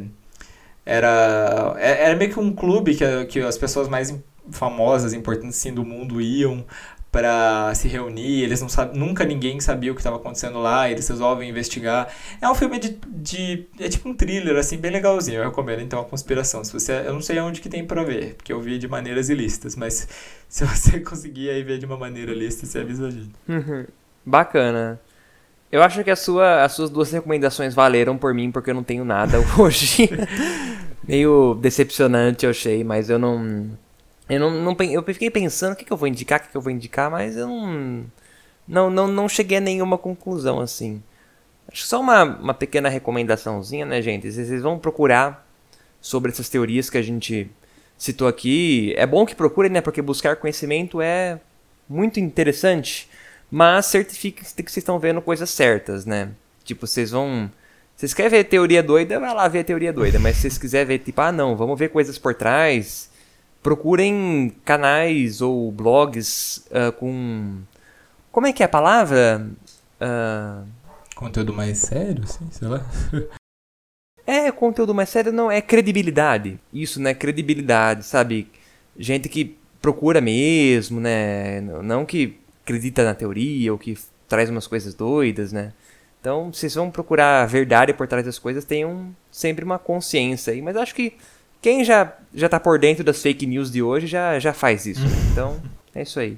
era, 0.86 1.76
é, 1.78 2.06
era 2.06 2.16
meio 2.16 2.32
que 2.32 2.40
um 2.40 2.54
clube 2.54 2.96
que, 2.96 3.26
que 3.26 3.40
as 3.40 3.58
pessoas 3.58 3.88
mais 3.88 4.14
famosas, 4.52 5.14
importantes 5.14 5.58
assim, 5.58 5.74
do 5.74 5.84
mundo 5.84 6.22
iam 6.22 6.64
para 7.16 7.74
se 7.76 7.88
reunir, 7.88 8.42
eles 8.42 8.60
não 8.60 8.68
sabem, 8.68 9.00
nunca 9.00 9.24
ninguém 9.24 9.58
sabia 9.62 9.90
o 9.90 9.96
que 9.96 10.02
estava 10.02 10.18
acontecendo 10.18 10.60
lá, 10.60 10.92
eles 10.92 11.08
resolvem 11.08 11.50
investigar. 11.50 12.14
É 12.42 12.50
um 12.50 12.54
filme 12.54 12.78
de, 12.78 13.00
de 13.08 13.68
é 13.80 13.88
tipo 13.88 14.10
um 14.10 14.14
thriller 14.14 14.58
assim 14.58 14.78
bem 14.78 14.92
legalzinho, 14.92 15.38
eu 15.38 15.46
recomendo 15.46 15.80
então 15.80 16.02
a 16.02 16.04
conspiração. 16.04 16.62
Se 16.66 16.74
você, 16.74 16.92
eu 17.06 17.14
não 17.14 17.22
sei 17.22 17.40
onde 17.40 17.62
que 17.62 17.70
tem 17.70 17.86
para 17.86 18.04
ver, 18.04 18.34
porque 18.34 18.52
eu 18.52 18.60
vi 18.60 18.78
de 18.78 18.86
maneiras 18.90 19.30
ilícitas, 19.30 19.78
mas 19.78 20.10
se 20.50 20.66
você 20.66 21.00
conseguir 21.08 21.52
aí 21.52 21.64
ver 21.64 21.78
de 21.78 21.86
uma 21.86 21.96
maneira 21.96 22.34
lícita, 22.34 22.66
você 22.66 22.80
avisa 22.80 23.08
a 23.08 23.10
gente. 23.10 23.32
Uhum. 23.48 23.86
Bacana. 24.26 25.00
Eu 25.72 25.82
acho 25.82 26.04
que 26.04 26.12
a 26.12 26.18
sua, 26.18 26.66
as 26.66 26.74
suas 26.74 26.90
duas 26.90 27.14
recomendações 27.14 27.74
valeram 27.74 28.18
por 28.18 28.34
mim, 28.34 28.52
porque 28.52 28.72
eu 28.72 28.76
não 28.76 28.84
tenho 28.84 29.06
nada 29.06 29.38
hoje. 29.58 30.10
Meio 31.08 31.58
decepcionante, 31.62 32.44
eu 32.44 32.50
achei, 32.50 32.84
mas 32.84 33.10
eu 33.10 33.18
não 33.18 33.70
eu 34.30 34.40
não, 34.40 34.52
não 34.52 34.76
eu 34.92 35.04
fiquei 35.04 35.30
pensando 35.30 35.74
o 35.74 35.76
que, 35.76 35.86
que 35.86 35.94
eu 35.94 35.98
vou 35.98 36.08
indicar, 36.08 36.40
o 36.40 36.44
que, 36.44 36.50
que 36.50 36.58
eu 36.58 36.62
vou 36.62 36.72
indicar, 36.72 37.12
mas 37.12 37.38
eu 37.38 37.48
não, 37.48 38.06
não, 38.68 38.90
não, 38.90 39.08
não 39.08 39.30
cheguei 39.30 39.58
a 39.58 39.62
nenhuma 39.62 39.98
conclusão 39.98 40.60
assim. 40.60 41.02
Acho 41.68 41.84
que 41.84 41.88
só 41.88 42.00
uma, 42.00 42.24
uma 42.24 42.54
pequena 42.54 42.90
recomendaçãozinha, 42.90 43.86
né, 43.86 44.02
gente? 44.02 44.32
Vocês 44.32 44.62
vão 44.62 44.78
procurar 44.80 45.48
sobre 46.00 46.32
essas 46.32 46.50
teorias 46.50 46.90
que 46.90 46.98
a 46.98 47.02
gente 47.02 47.50
citou 47.98 48.28
aqui. 48.28 48.94
É 48.98 49.06
bom 49.06 49.26
que 49.26 49.36
procurem, 49.36 49.72
né? 49.72 49.82
Porque 49.82 50.02
buscar 50.02 50.36
conhecimento 50.36 51.02
é 51.02 51.40
muito 51.90 52.20
interessante. 52.20 53.10
Mas 53.50 53.88
certifiquem 53.88 54.44
que 54.44 54.50
vocês 54.50 54.78
estão 54.78 55.00
vendo 55.00 55.22
coisas 55.22 55.50
certas, 55.50 56.06
né? 56.06 56.30
Tipo, 56.64 56.86
vocês 56.88 57.12
vão. 57.12 57.52
Vocês 57.96 58.14
querem 58.14 58.30
ver 58.30 58.44
teoria 58.44 58.84
doida, 58.84 59.20
vai 59.20 59.34
lá 59.34 59.48
ver 59.48 59.60
a 59.60 59.64
teoria 59.64 59.94
doida. 59.94 60.20
Mas 60.20 60.36
se 60.36 60.42
vocês 60.44 60.58
quiserem 60.58 60.88
ver, 60.88 61.00
tipo, 61.00 61.22
ah, 61.22 61.32
não, 61.32 61.56
vamos 61.56 61.80
ver 61.80 61.90
coisas 61.90 62.18
por 62.18 62.34
trás, 62.36 63.10
procurem 63.66 64.56
canais 64.64 65.42
ou 65.42 65.72
blogs 65.72 66.58
uh, 66.68 66.92
com. 66.92 67.64
Como 68.32 68.46
é 68.46 68.54
que 68.54 68.62
é 68.62 68.68
a 68.68 68.70
palavra? 68.70 69.50
Uh... 70.00 70.68
Conteúdo 71.16 71.52
mais 71.52 71.80
sério, 71.80 72.28
sim, 72.28 72.48
sei 72.52 72.68
lá. 72.68 72.86
É, 74.28 74.52
conteúdo 74.52 74.92
mais 74.92 75.10
sério 75.10 75.32
não, 75.32 75.52
é 75.52 75.62
credibilidade. 75.62 76.60
Isso, 76.74 77.00
né? 77.00 77.14
Credibilidade, 77.14 78.04
sabe? 78.04 78.50
Gente 78.98 79.30
que 79.30 79.56
procura 79.80 80.20
mesmo, 80.20 81.00
né? 81.00 81.62
Não 81.62 82.04
que 82.04 82.40
acredita 82.64 83.04
na 83.04 83.14
teoria 83.14 83.72
ou 83.72 83.78
que 83.78 83.96
traz 84.28 84.50
umas 84.50 84.66
coisas 84.66 84.96
doidas, 84.96 85.54
né? 85.54 85.74
Então, 86.20 86.52
vocês 86.52 86.74
vão 86.74 86.90
procurar 86.90 87.44
a 87.44 87.46
verdade 87.46 87.94
por 87.94 88.08
trás 88.08 88.26
das 88.26 88.40
coisas, 88.40 88.66
tenham 88.66 89.16
sempre 89.30 89.64
uma 89.64 89.78
consciência 89.78 90.52
aí. 90.52 90.60
Mas 90.60 90.76
acho 90.76 90.96
que 90.96 91.14
quem 91.66 91.84
já, 91.84 92.16
já 92.32 92.48
tá 92.48 92.60
por 92.60 92.78
dentro 92.78 93.04
das 93.04 93.24
fake 93.24 93.48
news 93.48 93.72
de 93.72 93.82
hoje 93.82 94.06
já, 94.06 94.38
já 94.38 94.54
faz 94.54 94.86
isso. 94.86 95.02
Né? 95.02 95.10
Então, 95.34 95.60
é 95.96 96.04
isso 96.04 96.20
aí. 96.20 96.38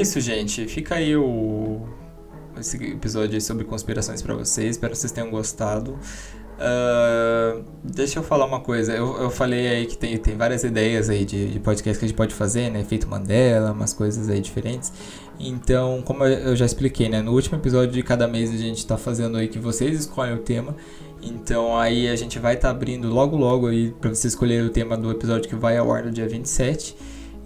isso, 0.00 0.18
gente. 0.18 0.66
Fica 0.66 0.94
aí 0.94 1.14
o 1.14 1.82
esse 2.58 2.76
episódio 2.76 3.38
sobre 3.40 3.64
conspirações 3.64 4.22
para 4.22 4.34
vocês. 4.34 4.70
Espero 4.70 4.92
que 4.92 4.98
vocês 4.98 5.12
tenham 5.12 5.30
gostado. 5.30 5.98
Uh, 6.60 7.64
deixa 7.82 8.18
eu 8.18 8.22
falar 8.22 8.44
uma 8.44 8.60
coisa. 8.60 8.92
Eu, 8.92 9.16
eu 9.16 9.30
falei 9.30 9.66
aí 9.66 9.86
que 9.86 9.96
tem, 9.96 10.16
tem 10.18 10.36
várias 10.36 10.62
ideias 10.62 11.08
aí 11.08 11.24
de, 11.24 11.52
de 11.52 11.58
podcast 11.58 11.98
que 11.98 12.04
a 12.04 12.08
gente 12.08 12.16
pode 12.16 12.34
fazer, 12.34 12.70
né? 12.70 12.80
Efeito 12.80 13.08
Mandela, 13.08 13.72
umas 13.72 13.94
coisas 13.94 14.28
aí 14.28 14.40
diferentes. 14.40 14.92
Então, 15.38 16.02
como 16.04 16.22
eu 16.22 16.54
já 16.54 16.66
expliquei, 16.66 17.08
né? 17.08 17.22
No 17.22 17.32
último 17.32 17.56
episódio 17.56 17.92
de 17.92 18.02
cada 18.02 18.28
mês 18.28 18.52
a 18.52 18.58
gente 18.58 18.86
tá 18.86 18.98
fazendo 18.98 19.38
aí 19.38 19.48
que 19.48 19.58
vocês 19.58 20.00
escolhem 20.00 20.34
o 20.34 20.38
tema. 20.40 20.76
Então 21.22 21.78
aí 21.78 22.08
a 22.08 22.16
gente 22.16 22.38
vai 22.38 22.54
estar 22.54 22.68
tá 22.68 22.74
abrindo 22.74 23.08
logo 23.08 23.36
logo 23.36 23.66
aí 23.66 23.90
para 23.98 24.10
vocês 24.10 24.34
escolherem 24.34 24.66
o 24.66 24.70
tema 24.70 24.98
do 24.98 25.10
episódio 25.10 25.48
que 25.48 25.56
vai 25.56 25.78
ao 25.78 25.90
ar 25.90 26.04
no 26.04 26.10
dia 26.10 26.28
27. 26.28 26.94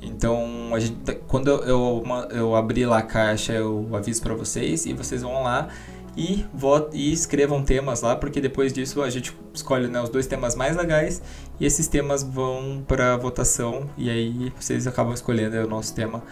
Então, 0.02 0.74
a 0.74 0.80
gente, 0.80 0.96
quando 1.28 1.48
eu, 1.48 1.62
eu, 1.64 2.04
eu 2.30 2.54
abrir 2.56 2.84
lá 2.84 2.98
a 2.98 3.02
caixa, 3.02 3.52
eu 3.52 3.88
aviso 3.94 4.20
para 4.20 4.34
vocês 4.34 4.84
e 4.86 4.92
vocês 4.92 5.22
vão 5.22 5.42
lá 5.42 5.68
e, 6.16 6.46
vote, 6.52 6.96
e 6.96 7.12
escrevam 7.12 7.62
temas 7.62 8.02
lá, 8.02 8.16
porque 8.16 8.40
depois 8.40 8.72
disso 8.72 9.02
a 9.02 9.10
gente 9.10 9.36
escolhe 9.52 9.88
né, 9.88 10.00
os 10.00 10.08
dois 10.08 10.26
temas 10.26 10.54
mais 10.54 10.76
legais 10.76 11.22
e 11.58 11.66
esses 11.66 11.88
temas 11.88 12.22
vão 12.22 12.84
para 12.86 13.16
votação 13.16 13.88
e 13.96 14.08
aí 14.10 14.52
vocês 14.58 14.86
acabam 14.86 15.12
escolhendo 15.14 15.56
o 15.56 15.66
nosso 15.66 15.94
tema 15.94 16.22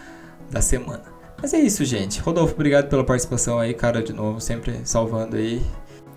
da 0.49 0.61
semana. 0.61 1.03
Mas 1.41 1.53
é 1.53 1.59
isso, 1.59 1.83
gente. 1.83 2.21
Rodolfo, 2.21 2.53
obrigado 2.53 2.87
pela 2.87 3.03
participação 3.03 3.59
aí, 3.59 3.73
cara, 3.73 4.01
de 4.01 4.13
novo, 4.13 4.39
sempre 4.39 4.79
salvando 4.85 5.35
aí. 5.35 5.61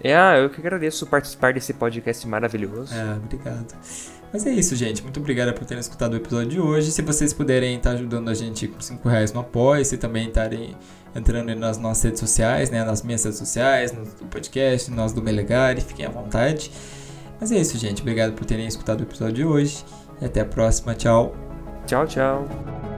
É, 0.03 0.45
eu 0.45 0.51
que 0.51 0.61
agradeço 0.61 1.07
participar 1.07 1.53
desse 1.53 1.73
podcast 1.73 2.27
maravilhoso. 2.29 2.95
É, 2.95 3.17
obrigado. 3.17 3.75
Mas 4.37 4.45
é 4.45 4.51
isso, 4.51 4.77
gente. 4.77 5.03
Muito 5.03 5.19
obrigado 5.19 5.55
por 5.55 5.65
terem 5.65 5.81
escutado 5.81 6.13
o 6.13 6.17
episódio 6.17 6.51
de 6.51 6.61
hoje. 6.61 6.93
Se 6.93 7.01
vocês 7.01 7.33
puderem 7.33 7.75
estar 7.75 7.93
ajudando 7.93 8.29
a 8.29 8.35
gente 8.35 8.69
com 8.69 8.79
5 8.79 9.09
reais 9.09 9.33
no 9.33 9.41
apoia 9.41 9.81
e 9.81 9.97
também 9.97 10.29
estarem 10.29 10.77
entrando 11.15 11.55
nas 11.55 11.79
nossas 11.79 12.05
redes 12.05 12.21
sociais, 12.21 12.69
né? 12.69 12.85
Nas 12.85 13.03
minhas 13.03 13.25
redes 13.25 13.39
sociais, 13.39 13.95
no 13.95 14.05
podcast, 14.27 14.91
nós 14.91 15.15
do 15.15 15.23
Melegari, 15.23 15.81
fiquem 15.81 16.05
à 16.05 16.11
vontade. 16.11 16.71
Mas 17.41 17.51
é 17.51 17.57
isso, 17.57 17.79
gente. 17.79 18.03
Obrigado 18.03 18.35
por 18.35 18.45
terem 18.45 18.67
escutado 18.67 19.01
o 19.01 19.05
episódio 19.05 19.37
de 19.37 19.45
hoje. 19.47 19.83
E 20.21 20.27
até 20.27 20.43
a 20.43 20.45
próxima. 20.45 20.95
Tchau. 20.95 21.35
Tchau, 21.87 22.07
tchau. 22.07 22.96